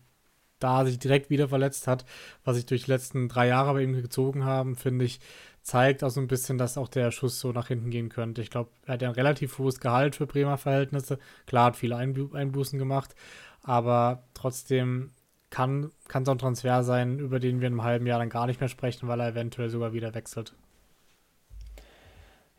da 0.59 0.85
sich 0.85 0.99
direkt 0.99 1.31
wieder 1.31 1.49
verletzt 1.49 1.87
hat, 1.87 2.05
was 2.45 2.57
sich 2.57 2.67
durch 2.67 2.85
die 2.85 2.91
letzten 2.91 3.29
drei 3.29 3.49
Jahre 3.49 3.75
bei 3.75 3.83
ihm 3.83 3.95
gezogen 3.95 4.45
haben, 4.45 4.77
finde 4.77 5.05
ich, 5.05 5.21
zeigt 5.63 6.03
auch 6.03 6.11
so 6.11 6.21
ein 6.21 6.29
bisschen, 6.29 6.59
dass 6.59 6.79
auch 6.79 6.89
der 6.89 7.11
Schuss 7.11 7.39
so 7.39 7.53
nach 7.53 7.69
hinten 7.69 7.91
gehen 7.91 8.09
könnte. 8.09 8.43
Ich 8.43 8.51
glaube, 8.51 8.71
er 8.87 8.95
hat 8.95 9.03
ja 9.03 9.09
ein 9.09 9.15
relativ 9.15 9.59
hohes 9.59 9.81
Gehalt 9.81 10.17
für 10.17 10.27
Bremer 10.27 10.59
Verhältnisse. 10.59 11.19
Klar, 11.47 11.67
hat 11.67 11.77
viele 11.77 11.97
Einbu 11.97 12.35
Einbußen 12.35 12.79
gemacht, 12.79 13.15
aber 13.63 14.25
trotzdem 14.35 15.11
kann, 15.51 15.93
kann 16.09 16.25
so 16.25 16.33
ein 16.33 16.39
Transfer 16.39 16.83
sein, 16.83 17.19
über 17.19 17.39
den 17.39 17.61
wir 17.61 17.69
in 17.69 17.75
einem 17.75 17.85
halben 17.85 18.07
Jahr 18.07 18.19
dann 18.19 18.31
gar 18.31 18.47
nicht 18.47 18.61
mehr 18.61 18.69
sprechen, 18.69 19.07
weil 19.07 19.21
er 19.21 19.29
eventuell 19.29 19.71
sogar 19.71 19.93
wieder 19.93 20.15
wechselt. 20.15 20.55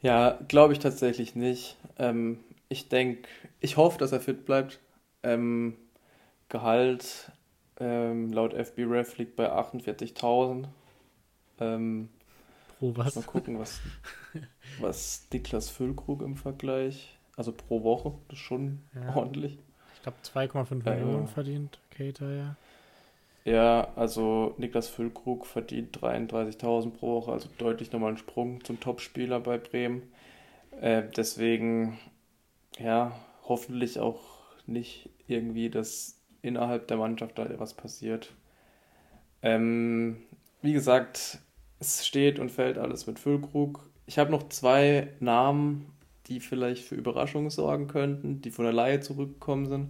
Ja, 0.01 0.39
glaube 0.47 0.73
ich 0.73 0.79
tatsächlich 0.79 1.35
nicht. 1.35 1.77
Ähm, 1.97 2.39
ich 2.69 2.89
denke, 2.89 3.27
ich 3.59 3.77
hoffe, 3.77 3.97
dass 3.97 4.11
er 4.11 4.19
fit 4.19 4.45
bleibt. 4.45 4.79
Ähm, 5.23 5.75
Gehalt 6.49 7.31
ähm, 7.79 8.31
laut 8.31 8.53
FB 8.53 8.79
Ref 8.85 9.17
liegt 9.17 9.35
bei 9.35 9.51
48.000. 9.51 10.65
Ähm, 11.59 12.09
pro 12.83 12.97
was? 12.97 13.15
Mal 13.15 13.23
gucken, 13.23 13.59
was, 13.59 13.79
was 14.79 15.27
Niklas 15.31 15.69
Füllkrug 15.69 16.21
im 16.21 16.35
Vergleich. 16.35 17.17
Also 17.35 17.51
pro 17.51 17.83
Woche, 17.83 18.13
das 18.27 18.37
ist 18.37 18.43
schon 18.43 18.81
ja. 18.93 19.15
ordentlich. 19.15 19.57
Ich 19.95 20.01
glaube 20.03 20.17
2,5 20.23 20.85
äh, 20.85 20.95
Millionen 20.95 21.27
verdient 21.27 21.79
Cater, 21.89 22.31
ja. 22.33 22.55
Ja, 23.45 23.87
also 23.95 24.53
Niklas 24.57 24.87
Füllkrug 24.87 25.45
verdient 25.45 25.97
33.000 25.97 26.91
pro 26.91 27.15
Woche, 27.15 27.31
also 27.31 27.49
deutlich 27.57 27.91
nochmal 27.91 28.11
ein 28.11 28.17
Sprung 28.17 28.63
zum 28.63 28.79
Topspieler 28.79 29.39
bei 29.39 29.57
Bremen. 29.57 30.03
Äh, 30.79 31.03
deswegen, 31.15 31.99
ja, 32.79 33.17
hoffentlich 33.43 33.99
auch 33.99 34.21
nicht 34.65 35.09
irgendwie, 35.27 35.69
dass 35.69 36.21
innerhalb 36.41 36.87
der 36.87 36.97
Mannschaft 36.97 37.37
da 37.37 37.47
was 37.59 37.73
passiert. 37.73 38.33
Ähm, 39.41 40.23
wie 40.61 40.73
gesagt, 40.73 41.39
es 41.83 42.05
steht 42.05 42.39
und 42.39 42.49
fällt 42.49 42.77
alles 42.77 43.07
mit 43.07 43.19
Füllkrug. 43.19 43.87
Ich 44.05 44.17
habe 44.17 44.31
noch 44.31 44.49
zwei 44.49 45.09
Namen, 45.19 45.85
die 46.27 46.39
vielleicht 46.39 46.83
für 46.85 46.95
Überraschungen 46.95 47.49
sorgen 47.49 47.87
könnten, 47.87 48.41
die 48.41 48.51
von 48.51 48.65
der 48.65 48.73
Laie 48.73 48.99
zurückgekommen 49.01 49.67
sind. 49.67 49.89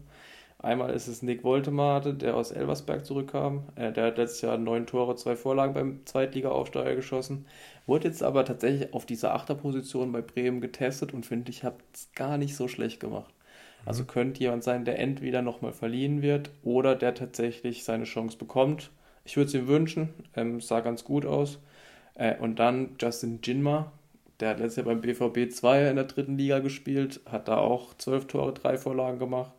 Einmal 0.58 0.92
ist 0.92 1.08
es 1.08 1.22
Nick 1.22 1.44
Woltemade, 1.44 2.14
der 2.14 2.36
aus 2.38 2.52
Elversberg 2.52 3.06
zurückkam. 3.06 3.64
Äh, 3.76 3.92
der 3.92 4.06
hat 4.06 4.18
letztes 4.18 4.42
Jahr 4.42 4.58
neun 4.58 4.86
Tore, 4.86 5.16
zwei 5.18 5.36
Vorlagen 5.36 5.74
beim 5.74 6.06
Zweitliga-Aufsteiger 6.06 6.96
geschossen. 6.96 7.46
Wurde 7.86 8.08
jetzt 8.08 8.24
aber 8.24 8.46
tatsächlich 8.46 8.94
auf 8.94 9.06
dieser 9.06 9.36
Achterposition 9.36 10.14
bei 10.14 10.22
Bremen 10.22 10.62
getestet 10.62 11.14
und 11.14 11.26
finde 11.26 11.52
ich, 11.52 11.64
hat 11.64 11.76
es 11.94 12.10
gar 12.16 12.38
nicht 12.38 12.56
so 12.56 12.70
schlecht 12.70 13.02
gemacht. 13.02 13.34
Also 13.86 14.04
mhm. 14.04 14.08
könnte 14.08 14.40
jemand 14.40 14.64
sein, 14.64 14.86
der 14.86 15.00
entweder 15.00 15.42
nochmal 15.42 15.74
verliehen 15.74 16.22
wird 16.22 16.52
oder 16.64 16.96
der 16.96 17.14
tatsächlich 17.14 17.84
seine 17.84 18.06
Chance 18.06 18.38
bekommt. 18.38 18.92
Ich 19.26 19.36
würde 19.36 19.48
es 19.48 19.54
ihm 19.54 19.68
wünschen, 19.68 20.14
ähm, 20.36 20.62
sah 20.62 20.80
ganz 20.80 21.04
gut 21.04 21.26
aus. 21.26 21.60
Äh, 22.16 22.38
und 22.38 22.60
dann 22.60 22.96
Justin 23.00 23.40
Jinma, 23.44 23.92
der 24.40 24.50
hat 24.50 24.60
letztes 24.60 24.78
Jahr 24.78 24.86
beim 24.86 25.02
BVB 25.02 25.52
2 25.52 25.90
in 25.90 25.96
der 25.96 26.06
dritten 26.06 26.38
Liga 26.38 26.60
gespielt, 26.60 27.22
hat 27.26 27.48
da 27.48 27.58
auch 27.58 27.94
zwölf 27.96 28.28
Tore, 28.28 28.54
drei 28.54 28.78
Vorlagen 28.78 29.20
gemacht. 29.20 29.54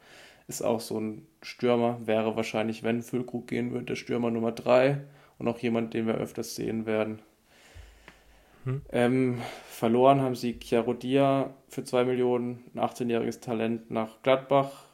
Ist 0.47 0.63
auch 0.63 0.81
so 0.81 1.01
ein 1.01 1.27
Stürmer, 1.43 1.99
wäre 2.05 2.37
wahrscheinlich, 2.37 2.83
wenn 2.83 3.03
Füllkrug 3.03 3.47
gehen 3.47 3.73
würde, 3.73 3.87
der 3.87 3.97
Stürmer 3.97 4.31
Nummer 4.31 4.53
3 4.53 5.01
und 5.39 5.49
auch 5.49 5.59
jemand, 5.59 5.95
den 5.95 6.07
wir 6.07 6.15
öfters 6.15 6.55
sehen 6.55 6.87
werden. 6.87 7.23
Hm. 8.65 8.83
Ähm, 8.93 9.39
verloren 9.67 10.21
haben 10.21 10.35
sie 10.35 10.59
Chiarodia 10.59 11.55
für 11.69 11.85
2 11.85 12.05
Millionen, 12.05 12.65
ein 12.75 12.81
18-jähriges 12.81 13.41
Talent 13.41 13.91
nach 13.91 14.23
Gladbach. 14.23 14.85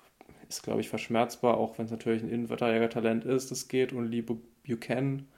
Ist, 0.49 0.63
glaube 0.63 0.81
ich, 0.81 0.89
verschmerzbar, 0.89 1.57
auch 1.57 1.79
wenn 1.79 1.85
es 1.85 1.93
natürlich 1.93 2.23
ein 2.23 2.31
Innenverteidiger-Talent 2.31 3.25
ist, 3.25 3.51
das 3.51 3.69
geht. 3.69 3.93
Und 3.93 4.11
Lee 4.11 4.23
Buchanan 4.23 5.29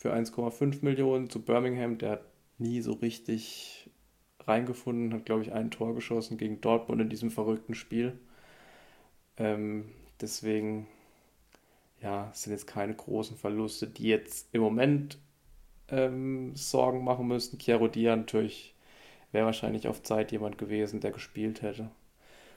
für 0.00 0.14
1,5 0.14 0.82
Millionen 0.82 1.28
zu 1.28 1.42
Birmingham. 1.42 1.98
Der 1.98 2.12
hat 2.12 2.24
nie 2.56 2.80
so 2.80 2.94
richtig 2.94 3.90
reingefunden, 4.40 5.12
hat, 5.12 5.26
glaube 5.26 5.42
ich, 5.42 5.52
ein 5.52 5.70
Tor 5.70 5.94
geschossen 5.94 6.38
gegen 6.38 6.62
Dortmund 6.62 7.02
in 7.02 7.10
diesem 7.10 7.30
verrückten 7.30 7.74
Spiel. 7.74 8.18
Ähm, 9.36 9.90
deswegen, 10.18 10.88
ja, 12.00 12.30
sind 12.32 12.52
jetzt 12.52 12.66
keine 12.66 12.94
großen 12.94 13.36
Verluste, 13.36 13.86
die 13.86 14.08
jetzt 14.08 14.48
im 14.52 14.62
Moment 14.62 15.18
ähm, 15.88 16.56
Sorgen 16.56 17.04
machen 17.04 17.28
müssten. 17.28 17.58
Chiaro 17.58 17.86
Dia 17.86 18.16
natürlich 18.16 18.74
wäre 19.32 19.44
wahrscheinlich 19.44 19.86
auf 19.86 20.02
Zeit 20.02 20.32
jemand 20.32 20.56
gewesen, 20.56 21.00
der 21.00 21.10
gespielt 21.10 21.60
hätte. 21.60 21.90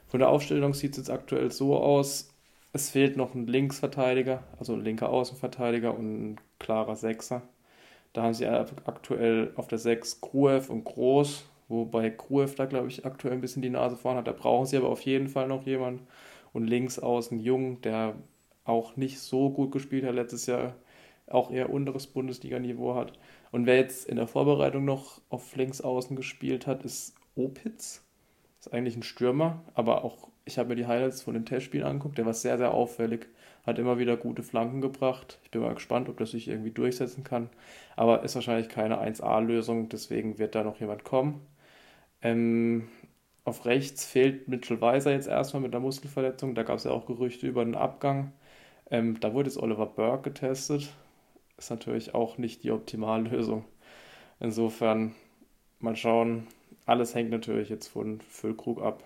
Von 0.07 0.22
der 0.22 0.30
Aufstellung 0.30 0.74
sieht 0.74 0.91
es 0.91 0.98
jetzt 0.98 1.10
aktuell 1.10 1.52
so 1.52 1.76
aus, 1.76 2.32
es 2.73 2.89
fehlt 2.89 3.17
noch 3.17 3.35
ein 3.35 3.47
Linksverteidiger, 3.47 4.43
also 4.59 4.73
ein 4.73 4.83
linker 4.83 5.09
Außenverteidiger 5.09 5.95
und 5.95 6.31
ein 6.31 6.41
klarer 6.59 6.95
Sechser. 6.95 7.43
Da 8.13 8.23
haben 8.23 8.33
sie 8.33 8.47
aktuell 8.47 9.53
auf 9.55 9.67
der 9.67 9.77
6 9.77 10.21
Gruev 10.21 10.69
und 10.71 10.83
Groß, 10.83 11.45
wobei 11.67 12.09
Gruev 12.09 12.55
da, 12.55 12.65
glaube 12.65 12.87
ich, 12.87 13.05
aktuell 13.05 13.33
ein 13.33 13.41
bisschen 13.41 13.61
die 13.61 13.69
Nase 13.69 13.95
vorn 13.95 14.17
hat. 14.17 14.27
Da 14.27 14.31
brauchen 14.31 14.65
sie 14.65 14.77
aber 14.77 14.89
auf 14.89 15.01
jeden 15.01 15.29
Fall 15.29 15.47
noch 15.47 15.65
jemanden. 15.65 16.07
Und 16.51 16.67
links 16.67 16.99
außen 16.99 17.39
Jung, 17.39 17.81
der 17.81 18.15
auch 18.65 18.95
nicht 18.95 19.19
so 19.19 19.49
gut 19.49 19.71
gespielt 19.71 20.05
hat 20.05 20.15
letztes 20.15 20.45
Jahr, 20.45 20.75
auch 21.27 21.51
eher 21.51 21.71
unteres 21.71 22.07
Bundesliga-Niveau 22.07 22.95
hat. 22.95 23.13
Und 23.51 23.65
wer 23.65 23.77
jetzt 23.77 24.07
in 24.07 24.17
der 24.17 24.27
Vorbereitung 24.27 24.85
noch 24.85 25.21
auf 25.29 25.55
links 25.55 25.81
außen 25.81 26.15
gespielt 26.15 26.67
hat, 26.67 26.83
ist 26.85 27.15
Opitz. 27.35 28.03
Ist 28.59 28.73
eigentlich 28.73 28.95
ein 28.95 29.03
Stürmer, 29.03 29.63
aber 29.73 30.03
auch, 30.03 30.29
ich 30.45 30.57
habe 30.57 30.70
mir 30.70 30.76
die 30.76 30.88
Highlights 30.88 31.22
von 31.22 31.34
den 31.34 31.45
Testspielen 31.45 31.86
angeguckt, 31.88 32.18
der 32.18 32.26
war 32.26 32.34
sehr, 32.34 32.57
sehr 32.57 32.74
auffällig, 32.74 33.28
hat 33.65 33.80
immer 33.80 33.98
wieder 33.98 34.18
gute 34.18 34.44
Flanken 34.44 34.82
gebracht. 34.82 35.40
Ich 35.44 35.52
bin 35.52 35.61
mal 35.61 35.74
gespannt, 35.74 36.10
ob 36.10 36.18
das 36.18 36.32
sich 36.32 36.48
irgendwie 36.48 36.72
durchsetzen 36.72 37.24
kann. 37.24 37.49
Aber 37.95 38.24
ist 38.24 38.36
wahrscheinlich 38.36 38.70
keine 38.70 39.02
1A-Lösung, 39.02 39.90
deswegen 39.90 40.40
wird 40.40 40.56
da 40.56 40.64
noch 40.64 40.80
jemand 40.80 41.03
kommen. 41.03 41.41
Ähm, 42.22 42.90
auf 43.45 43.65
rechts 43.65 44.06
fehlt 44.06 44.48
Mitchell 44.48 44.82
Weiser 44.82 45.11
jetzt 45.14 45.28
erstmal 45.28 45.61
mit 45.64 45.74
der 45.74 45.82
Muskelverletzung. 45.82 46.56
Da 46.56 46.64
gab 46.64 46.78
es 46.78 46.86
ja 46.86 46.91
auch 46.91 47.06
Gerüchte 47.06 47.48
über 47.48 47.61
einen 47.61 47.76
Abgang. 47.76 48.34
Ähm, 48.91 49.20
da 49.20 49.34
wurde 49.34 49.49
jetzt 49.49 49.57
Oliver 49.57 49.86
Burke 49.88 50.32
getestet 50.32 50.94
ist 51.57 51.70
natürlich 51.70 52.14
auch 52.14 52.38
nicht 52.38 52.64
die 52.64 52.72
Optimallösung. 52.72 53.65
Insofern, 54.40 55.15
mal 55.80 55.95
schauen. 55.95 56.48
Alles 56.86 57.15
hängt 57.15 57.30
natürlich 57.30 57.70
jetzt 57.70 57.88
von 57.88 58.22
Füllkrug 58.22 58.82
ab. 58.82 59.03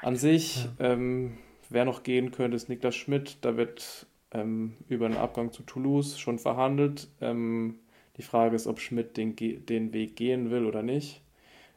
An 0.00 0.16
sich, 0.16 0.64
ja. 0.64 0.92
ähm, 0.92 1.38
wer 1.70 1.84
noch 1.84 2.02
gehen 2.02 2.30
könnte, 2.30 2.56
ist 2.56 2.68
Niklas 2.68 2.94
Schmidt. 2.94 3.38
Da 3.42 3.56
wird 3.56 4.06
ähm, 4.32 4.76
über 4.88 5.06
einen 5.06 5.16
Abgang 5.16 5.52
zu 5.52 5.62
Toulouse 5.62 6.18
schon 6.18 6.38
verhandelt. 6.38 7.08
Ähm, 7.20 7.80
die 8.16 8.22
Frage 8.22 8.56
ist, 8.56 8.66
ob 8.66 8.80
Schmidt 8.80 9.16
den, 9.16 9.36
den 9.36 9.92
Weg 9.92 10.16
gehen 10.16 10.50
will 10.50 10.66
oder 10.66 10.82
nicht. 10.82 11.22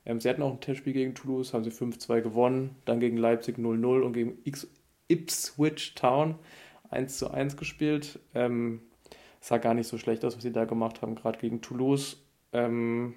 Ähm, 0.05 0.19
sie 0.19 0.29
hatten 0.29 0.41
auch 0.41 0.51
ein 0.51 0.59
Testspiel 0.59 0.93
gegen 0.93 1.15
Toulouse, 1.15 1.53
haben 1.53 1.63
sie 1.63 1.71
5-2 1.71 2.21
gewonnen, 2.21 2.75
dann 2.85 2.99
gegen 2.99 3.17
Leipzig 3.17 3.57
0-0 3.57 4.01
und 4.01 4.13
gegen 4.13 4.37
X 4.43 4.67
Ipswich 5.07 5.93
Town 5.95 6.35
1-1 6.89 7.57
gespielt. 7.57 8.19
Ähm, 8.33 8.81
sah 9.41 9.57
gar 9.57 9.73
nicht 9.73 9.87
so 9.87 9.97
schlecht 9.97 10.23
aus, 10.23 10.35
was 10.35 10.43
sie 10.43 10.53
da 10.53 10.65
gemacht 10.65 11.01
haben, 11.01 11.15
gerade 11.15 11.39
gegen 11.39 11.61
Toulouse. 11.61 12.23
Ähm, 12.53 13.15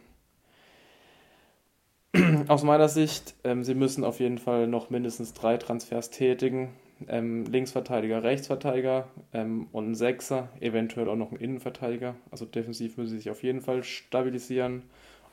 aus 2.49 2.63
meiner 2.63 2.89
Sicht, 2.89 3.35
ähm, 3.45 3.65
sie 3.65 3.75
müssen 3.75 4.05
auf 4.05 4.21
jeden 4.21 4.39
Fall 4.39 4.67
noch 4.69 4.91
mindestens 4.91 5.33
drei 5.33 5.57
Transfers 5.57 6.11
tätigen. 6.11 6.71
Ähm, 7.09 7.45
Linksverteidiger, 7.47 8.23
Rechtsverteidiger 8.23 9.09
ähm, 9.33 9.67
und 9.73 9.91
ein 9.91 9.95
Sechser, 9.97 10.49
eventuell 10.61 11.09
auch 11.09 11.17
noch 11.17 11.33
ein 11.33 11.39
Innenverteidiger. 11.39 12.15
Also 12.31 12.45
defensiv 12.45 12.97
müssen 12.97 13.11
sie 13.11 13.17
sich 13.17 13.31
auf 13.31 13.43
jeden 13.43 13.61
Fall 13.61 13.83
stabilisieren. 13.83 14.83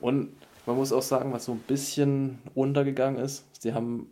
Und 0.00 0.34
man 0.66 0.76
muss 0.76 0.92
auch 0.92 1.02
sagen, 1.02 1.32
was 1.32 1.44
so 1.44 1.52
ein 1.52 1.60
bisschen 1.60 2.40
untergegangen 2.54 3.22
ist, 3.22 3.44
sie 3.60 3.74
haben 3.74 4.10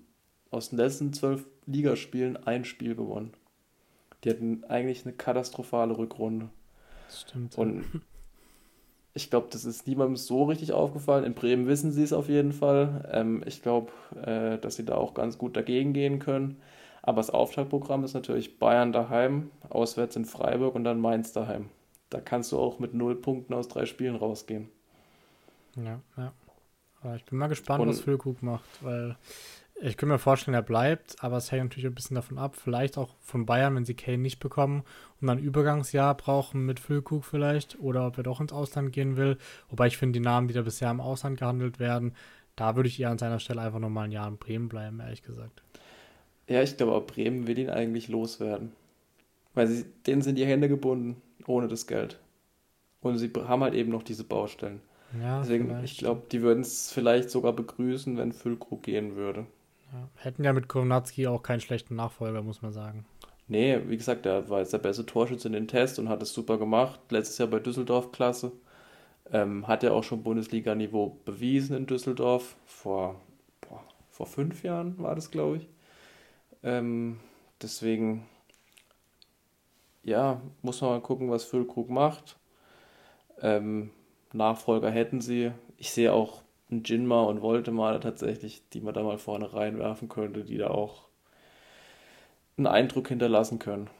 aus 0.51 0.71
den 0.71 0.79
letzten 0.79 1.13
zwölf 1.13 1.47
Ligaspielen 1.67 2.37
ein 2.37 2.65
Spiel 2.65 2.95
gewonnen. 2.95 3.33
Die 4.23 4.31
hatten 4.31 4.65
eigentlich 4.69 5.05
eine 5.05 5.15
katastrophale 5.15 5.97
Rückrunde. 5.97 6.51
Das 7.09 7.23
stimmt. 7.23 7.59
Und 7.59 7.85
ich 9.13 9.31
glaube, 9.31 9.49
das 9.51 9.65
ist 9.65 9.87
niemandem 9.87 10.17
so 10.17 10.45
richtig 10.45 10.73
aufgefallen. 10.73 11.25
In 11.25 11.35
Bremen 11.35 11.67
wissen 11.67 11.91
sie 11.91 12.03
es 12.03 12.13
auf 12.13 12.29
jeden 12.29 12.53
Fall. 12.53 13.09
Ähm, 13.13 13.43
ich 13.47 13.63
glaube, 13.63 13.91
äh, 14.25 14.59
dass 14.59 14.77
sie 14.77 14.85
da 14.85 14.95
auch 14.95 15.15
ganz 15.15 15.39
gut 15.39 15.57
dagegen 15.57 15.93
gehen 15.93 16.19
können. 16.19 16.61
Aber 17.03 17.17
das 17.17 17.31
Auftaktprogramm 17.31 18.05
ist 18.05 18.15
natürlich 18.15 18.59
Bayern 18.59 18.93
daheim, 18.93 19.51
auswärts 19.69 20.17
in 20.17 20.27
Freiburg 20.27 20.75
und 20.75 20.85
dann 20.85 21.01
Mainz 21.01 21.33
daheim. 21.33 21.71
Da 22.11 22.21
kannst 22.21 22.53
du 22.53 22.59
auch 22.59 22.79
mit 22.79 22.95
null 22.95 23.17
Punkten 23.17 23.55
aus 23.55 23.69
drei 23.69 23.87
Spielen 23.87 24.17
rausgehen. 24.17 24.69
Ja, 25.77 26.01
ja. 26.17 26.33
Aber 27.03 27.17
ich 27.17 27.25
bin 27.25 27.39
mal 27.39 27.47
gespannt, 27.47 27.81
und, 27.81 27.89
was 27.89 28.01
Füllkrug 28.01 28.43
macht, 28.43 28.69
weil 28.83 29.17
ich 29.83 29.97
könnte 29.97 30.13
mir 30.13 30.19
vorstellen, 30.19 30.55
er 30.55 30.63
bleibt, 30.63 31.23
aber 31.25 31.39
es 31.39 31.51
hängt 31.51 31.65
natürlich 31.65 31.87
ein 31.87 31.95
bisschen 31.95 32.15
davon 32.15 32.39
ab. 32.39 32.57
Vielleicht 32.57 32.99
auch 32.99 33.15
von 33.21 33.47
Bayern, 33.47 33.75
wenn 33.75 33.85
sie 33.85 33.95
Kane 33.95 34.19
nicht 34.19 34.39
bekommen 34.39 34.83
und 35.21 35.27
dann 35.27 35.39
ein 35.39 35.45
Übergangsjahr 35.45 36.15
brauchen 36.17 36.67
mit 36.67 36.81
Füllkrug 36.81 37.25
vielleicht 37.25 37.79
oder 37.81 38.07
ob 38.07 38.19
er 38.19 38.25
doch 38.25 38.41
ins 38.41 38.53
Ausland 38.53 38.93
gehen 38.93 39.17
will. 39.17 39.39
Wobei 39.69 39.87
ich 39.87 39.97
finde, 39.97 40.19
die 40.19 40.25
Namen, 40.25 40.49
die 40.49 40.55
da 40.55 40.63
bisher 40.63 40.91
im 40.91 41.01
Ausland 41.01 41.39
gehandelt 41.39 41.79
werden, 41.79 42.15
da 42.57 42.77
würde 42.77 42.89
ich 42.89 43.01
eher 43.01 43.11
an 43.11 43.19
seiner 43.19 43.39
Stelle 43.41 43.63
einfach 43.63 43.79
nochmal 43.79 44.05
ein 44.05 44.13
Jahr 44.13 44.29
in 44.29 44.37
Bremen 44.37 44.69
bleiben, 44.69 45.01
ehrlich 45.01 45.23
gesagt. 45.23 45.63
Ja, 46.49 46.63
ich 46.63 46.77
glaube, 46.77 46.93
auch 46.93 47.07
Bremen 47.07 47.47
will 47.47 47.59
ihn 47.59 47.71
eigentlich 47.71 48.09
loswerden. 48.09 48.73
Weil 49.55 49.69
sie, 49.69 49.85
denen 50.07 50.23
sind 50.23 50.37
die 50.37 50.47
Hände 50.47 50.69
gebunden, 50.69 51.21
ohne 51.47 51.69
das 51.69 51.87
Geld. 51.87 52.19
Und 53.01 53.19
sie 53.19 53.31
haben 53.37 53.63
halt 53.63 53.75
eben 53.75 53.91
noch 53.91 54.03
diese 54.03 54.25
Baustellen. 54.25 54.81
Ja, 55.21 55.41
Deswegen, 55.41 55.67
vielleicht. 55.67 55.93
ich 55.93 55.99
glaube, 55.99 56.23
die 56.31 56.43
würden 56.43 56.61
es 56.61 56.93
vielleicht 56.93 57.31
sogar 57.31 57.53
begrüßen, 57.53 58.17
wenn 58.17 58.33
Füllkrug 58.33 58.83
gehen 58.83 59.17
würde. 59.17 59.47
Ja, 59.93 60.09
hätten 60.17 60.45
ja 60.45 60.53
mit 60.53 60.69
Kownatski 60.69 61.27
auch 61.27 61.43
keinen 61.43 61.61
schlechten 61.61 61.97
Nachfolger, 61.97 62.43
muss 62.43 62.63
man 62.63 62.73
sagen. 62.73 63.07
Nee, 63.49 63.81
wie 63.89 63.97
gesagt, 63.97 64.27
der 64.27 64.49
war 64.49 64.61
jetzt 64.61 64.73
der 64.73 64.79
beste 64.79 65.05
Torschütze 65.05 65.49
in 65.49 65.55
den 65.55 65.67
Test 65.67 65.99
und 65.99 66.09
hat 66.09 66.23
es 66.23 66.33
super 66.33 66.57
gemacht. 66.57 67.01
Letztes 67.11 67.39
Jahr 67.39 67.49
bei 67.49 67.59
Düsseldorf 67.59 68.13
klasse. 68.13 68.53
Ähm, 69.33 69.67
hat 69.67 69.83
ja 69.83 69.91
auch 69.91 70.05
schon 70.05 70.23
Bundesliga-Niveau 70.23 71.19
bewiesen 71.25 71.77
in 71.77 71.87
Düsseldorf. 71.87 72.57
Vor, 72.65 73.21
boah, 73.61 73.83
vor 74.11 74.27
fünf 74.27 74.63
Jahren 74.63 74.97
war 74.99 75.17
das, 75.17 75.33
glaube 75.33 75.57
ich. 75.59 75.69
Ähm, 76.63 77.19
deswegen, 77.61 78.27
ja, 80.05 80.41
muss 80.63 80.81
man 80.81 80.91
mal 80.91 81.01
gucken, 81.01 81.31
was 81.31 81.45
Füllkrug 81.45 81.91
macht. 81.91 82.39
Ähm, 83.41 83.91
Nachfolger 84.33 84.91
hätten 84.91 85.21
sie. 85.21 85.51
Ich 85.77 85.91
sehe 85.91 86.13
auch 86.13 86.43
einen 86.71 86.85
Jinma 86.85 87.23
und 87.23 87.43
Voltemar 87.43 88.01
tatsächlich, 88.01 88.69
die 88.71 88.81
man 88.81 88.95
da 88.95 89.03
mal 89.03 89.19
vorne 89.19 89.53
reinwerfen 89.53 90.09
könnte, 90.09 90.45
die 90.45 90.59
da 90.59 90.69
auch 90.69 91.09
einen 92.57 92.67
Eindruck 92.67 93.09
hinterlassen 93.09 93.59
können. 93.59 93.91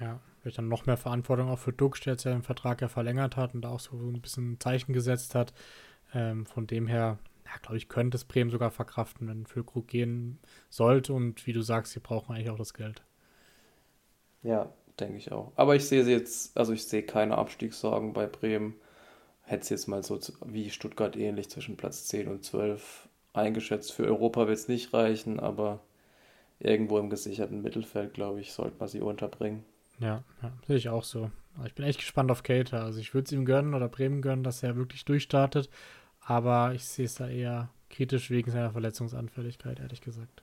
Ja, 0.00 0.20
vielleicht 0.40 0.58
dann 0.58 0.68
noch 0.68 0.86
mehr 0.86 0.96
Verantwortung 0.96 1.48
auch 1.48 1.58
für 1.58 1.72
Dux, 1.72 2.00
der 2.00 2.14
jetzt 2.14 2.24
ja 2.24 2.32
den 2.32 2.42
Vertrag 2.42 2.82
ja 2.82 2.88
verlängert 2.88 3.36
hat 3.36 3.54
und 3.54 3.62
da 3.62 3.70
auch 3.70 3.80
so 3.80 3.96
ein 3.96 4.20
bisschen 4.20 4.52
ein 4.52 4.60
Zeichen 4.60 4.92
gesetzt 4.92 5.34
hat. 5.34 5.52
Ähm, 6.12 6.46
von 6.46 6.66
dem 6.66 6.86
her, 6.86 7.18
ja, 7.44 7.52
glaube 7.62 7.76
ich, 7.76 7.88
könnte 7.88 8.16
es 8.16 8.24
Bremen 8.24 8.50
sogar 8.50 8.70
verkraften, 8.70 9.28
wenn 9.28 9.46
Füllkrug 9.46 9.86
gehen 9.86 10.38
sollte 10.68 11.12
und 11.12 11.46
wie 11.46 11.52
du 11.52 11.62
sagst, 11.62 11.92
sie 11.92 12.00
brauchen 12.00 12.34
eigentlich 12.34 12.50
auch 12.50 12.58
das 12.58 12.74
Geld. 12.74 13.02
Ja, 14.42 14.72
denke 15.00 15.16
ich 15.16 15.32
auch. 15.32 15.52
Aber 15.56 15.74
ich 15.76 15.86
sehe 15.86 16.04
sie 16.04 16.12
jetzt, 16.12 16.56
also 16.56 16.72
ich 16.72 16.84
sehe 16.84 17.02
keine 17.02 17.38
Abstiegssorgen 17.38 18.12
bei 18.12 18.26
Bremen 18.26 18.74
hätte 19.44 19.62
es 19.62 19.68
jetzt 19.68 19.86
mal 19.88 20.02
so 20.02 20.18
wie 20.46 20.70
Stuttgart 20.70 21.16
ähnlich 21.16 21.50
zwischen 21.50 21.76
Platz 21.76 22.06
10 22.06 22.28
und 22.28 22.44
12 22.44 23.08
eingeschätzt. 23.32 23.92
Für 23.92 24.04
Europa 24.04 24.46
wird 24.46 24.58
es 24.58 24.68
nicht 24.68 24.92
reichen, 24.94 25.38
aber 25.38 25.80
irgendwo 26.58 26.98
im 26.98 27.10
gesicherten 27.10 27.62
Mittelfeld, 27.62 28.14
glaube 28.14 28.40
ich, 28.40 28.52
sollte 28.52 28.76
man 28.78 28.88
sie 28.88 29.00
unterbringen. 29.00 29.64
Ja, 29.98 30.24
ja 30.42 30.52
sehe 30.66 30.76
ich 30.76 30.88
auch 30.88 31.04
so. 31.04 31.30
Ich 31.66 31.74
bin 31.74 31.84
echt 31.84 32.00
gespannt 32.00 32.30
auf 32.30 32.42
Cater. 32.42 32.82
Also 32.82 32.98
ich 32.98 33.14
würde 33.14 33.26
es 33.26 33.32
ihm 33.32 33.44
gönnen 33.44 33.74
oder 33.74 33.88
Bremen 33.88 34.22
gönnen, 34.22 34.44
dass 34.44 34.62
er 34.62 34.76
wirklich 34.76 35.04
durchstartet. 35.04 35.68
Aber 36.20 36.72
ich 36.74 36.84
sehe 36.84 37.04
es 37.04 37.14
da 37.14 37.28
eher 37.28 37.68
kritisch 37.90 38.30
wegen 38.30 38.50
seiner 38.50 38.72
Verletzungsanfälligkeit, 38.72 39.78
ehrlich 39.78 40.00
gesagt. 40.00 40.42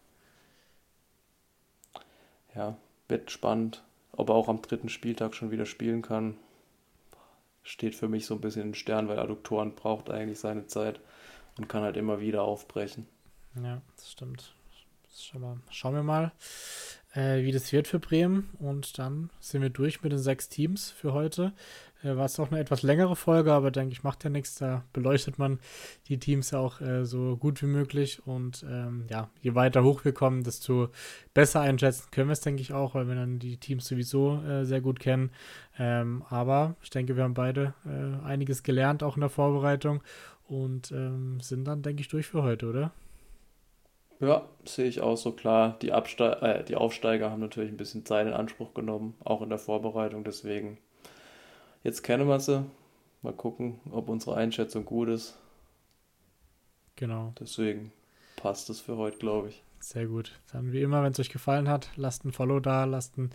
Ja, 2.56 2.78
wird 3.08 3.32
spannend, 3.32 3.84
ob 4.12 4.30
er 4.30 4.36
auch 4.36 4.48
am 4.48 4.62
dritten 4.62 4.90
Spieltag 4.90 5.34
schon 5.36 5.52
wieder 5.52 5.66
spielen 5.66 6.02
kann 6.02 6.36
steht 7.64 7.96
für 7.96 8.08
mich 8.08 8.26
so 8.26 8.36
ein 8.36 8.42
bisschen 8.42 8.64
in 8.64 8.74
Stern, 8.74 9.08
weil 9.08 9.20
Adduktoren 9.20 9.76
braucht 9.76 10.10
eigentlich 10.10 10.40
seine 10.40 10.68
Zeit 10.68 11.00
und 11.58 11.68
kann 11.68 11.84
halt 11.84 11.98
immer 11.98 12.20
wieder 12.20 12.44
aufbrechen. 12.44 13.08
Ja, 13.56 13.82
das 13.96 14.12
stimmt. 14.12 14.54
Schauen 15.70 15.96
wir 15.96 16.04
mal, 16.04 16.32
äh, 17.14 17.44
wie 17.44 17.52
das 17.52 17.72
wird 17.72 17.88
für 17.88 18.00
Bremen. 18.00 18.50
Und 18.60 18.98
dann 19.00 19.30
sind 19.40 19.62
wir 19.62 19.70
durch 19.70 20.02
mit 20.04 20.12
den 20.12 20.20
sechs 20.20 20.50
Teams 20.50 20.92
für 20.92 21.14
heute. 21.14 21.54
Äh, 22.04 22.16
war 22.16 22.26
es 22.26 22.40
auch 22.40 22.52
eine 22.52 22.60
etwas 22.60 22.82
längere 22.82 23.16
Folge, 23.16 23.54
aber 23.54 23.72
denke 23.72 23.94
ich, 23.94 24.04
macht 24.04 24.24
ja 24.24 24.30
nichts. 24.30 24.56
Da 24.56 24.84
beleuchtet 24.94 25.38
man 25.38 25.60
die 26.08 26.18
Teams 26.18 26.52
ja 26.52 26.60
auch 26.60 26.82
äh, 26.82 27.06
so 27.06 27.38
gut 27.38 27.62
wie 27.62 27.68
möglich. 27.68 28.26
Und 28.26 28.66
ähm, 28.70 29.06
ja, 29.10 29.30
je 29.42 29.56
weiter 29.56 29.84
hoch 29.84 30.06
wir 30.06 30.14
kommen, 30.14 30.44
desto 30.44 30.90
besser 31.34 31.62
einschätzen 31.62 32.10
können 32.12 32.30
wir 32.30 32.34
es, 32.34 32.42
denke 32.42 32.62
ich 32.62 32.74
auch, 32.74 32.96
weil 32.96 33.08
wir 33.08 33.16
dann 33.16 33.40
die 33.40 33.58
Teams 33.58 33.88
sowieso 33.88 34.42
äh, 34.44 34.66
sehr 34.66 34.82
gut 34.82 35.00
kennen. 35.00 35.32
Ähm, 35.78 36.24
aber 36.30 36.76
ich 36.82 36.90
denke, 36.90 37.16
wir 37.16 37.24
haben 37.24 37.34
beide 37.34 37.74
äh, 37.86 38.26
einiges 38.26 38.64
gelernt, 38.64 39.04
auch 39.04 39.16
in 39.16 39.22
der 39.22 39.30
Vorbereitung. 39.30 40.04
Und 40.48 40.92
ähm, 40.92 41.40
sind 41.40 41.66
dann, 41.66 41.82
denke 41.82 42.02
ich, 42.02 42.10
durch 42.10 42.28
für 42.28 42.44
heute, 42.44 42.68
oder? 42.68 42.92
Ja, 44.22 44.48
sehe 44.66 44.86
ich 44.86 45.02
auch 45.02 45.18
so 45.18 45.32
klar. 45.32 45.78
Die, 45.82 45.92
Abste 45.92 46.42
äh, 46.42 46.64
die 46.64 46.76
Aufsteiger 46.76 47.32
haben 47.32 47.42
natürlich 47.42 47.72
ein 47.72 47.78
bisschen 47.78 48.06
Zeit 48.06 48.28
in 48.28 48.34
Anspruch 48.34 48.74
genommen, 48.76 49.16
auch 49.24 49.42
in 49.42 49.50
der 49.50 49.58
Vorbereitung. 49.58 50.24
Deswegen, 50.24 50.78
jetzt 51.84 52.04
kennen 52.04 52.28
wir 52.28 52.40
sie. 52.40 52.64
Mal 53.24 53.34
gucken, 53.34 53.80
ob 53.92 54.10
unsere 54.10 54.36
Einschätzung 54.36 54.86
gut 54.86 55.10
ist. 55.10 55.38
Genau. 56.96 57.34
Deswegen 57.40 57.92
passt 58.36 58.70
es 58.70 58.80
für 58.80 58.96
heute, 58.98 59.18
glaube 59.18 59.50
ich. 59.50 59.64
Sehr 59.82 60.06
gut. 60.06 60.40
Dann 60.52 60.72
wie 60.72 60.82
immer, 60.82 61.04
wenn 61.04 61.12
es 61.12 61.20
euch 61.20 61.30
gefallen 61.30 61.68
hat, 61.68 61.90
lasst 61.96 62.24
ein 62.24 62.32
Follow 62.32 62.60
da, 62.60 62.86
lasst 62.86 63.18
eine 63.18 63.30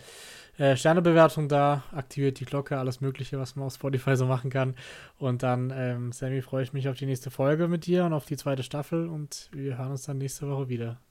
äh, 0.57 0.77
Sternebewertung 0.77 1.49
da, 1.49 1.83
aktiviert 1.91 2.39
die 2.39 2.45
Glocke, 2.45 2.77
alles 2.77 3.01
Mögliche, 3.01 3.37
was 3.37 3.55
man 3.55 3.65
auf 3.65 3.73
Spotify 3.73 4.15
so 4.15 4.25
machen 4.25 4.49
kann. 4.49 4.75
Und 5.19 5.43
dann, 5.43 5.73
ähm, 5.75 6.11
Sammy, 6.13 6.41
freue 6.41 6.63
ich 6.63 6.71
mich 6.71 6.87
auf 6.87 6.97
die 6.97 7.05
nächste 7.05 7.31
Folge 7.31 7.67
mit 7.67 7.85
dir 7.85 8.05
und 8.05 8.13
auf 8.13 8.25
die 8.25 8.37
zweite 8.37 8.63
Staffel 8.63 9.07
und 9.07 9.49
wir 9.51 9.77
hören 9.77 9.91
uns 9.91 10.03
dann 10.03 10.19
nächste 10.19 10.49
Woche 10.49 10.69
wieder. 10.69 11.01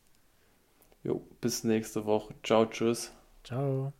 Jo, 1.05 1.23
bis 1.41 1.65
nächste 1.65 2.07
Woche. 2.07 2.35
Ciao, 2.43 2.65
tschüss. 2.65 3.13
Ciao. 3.45 3.93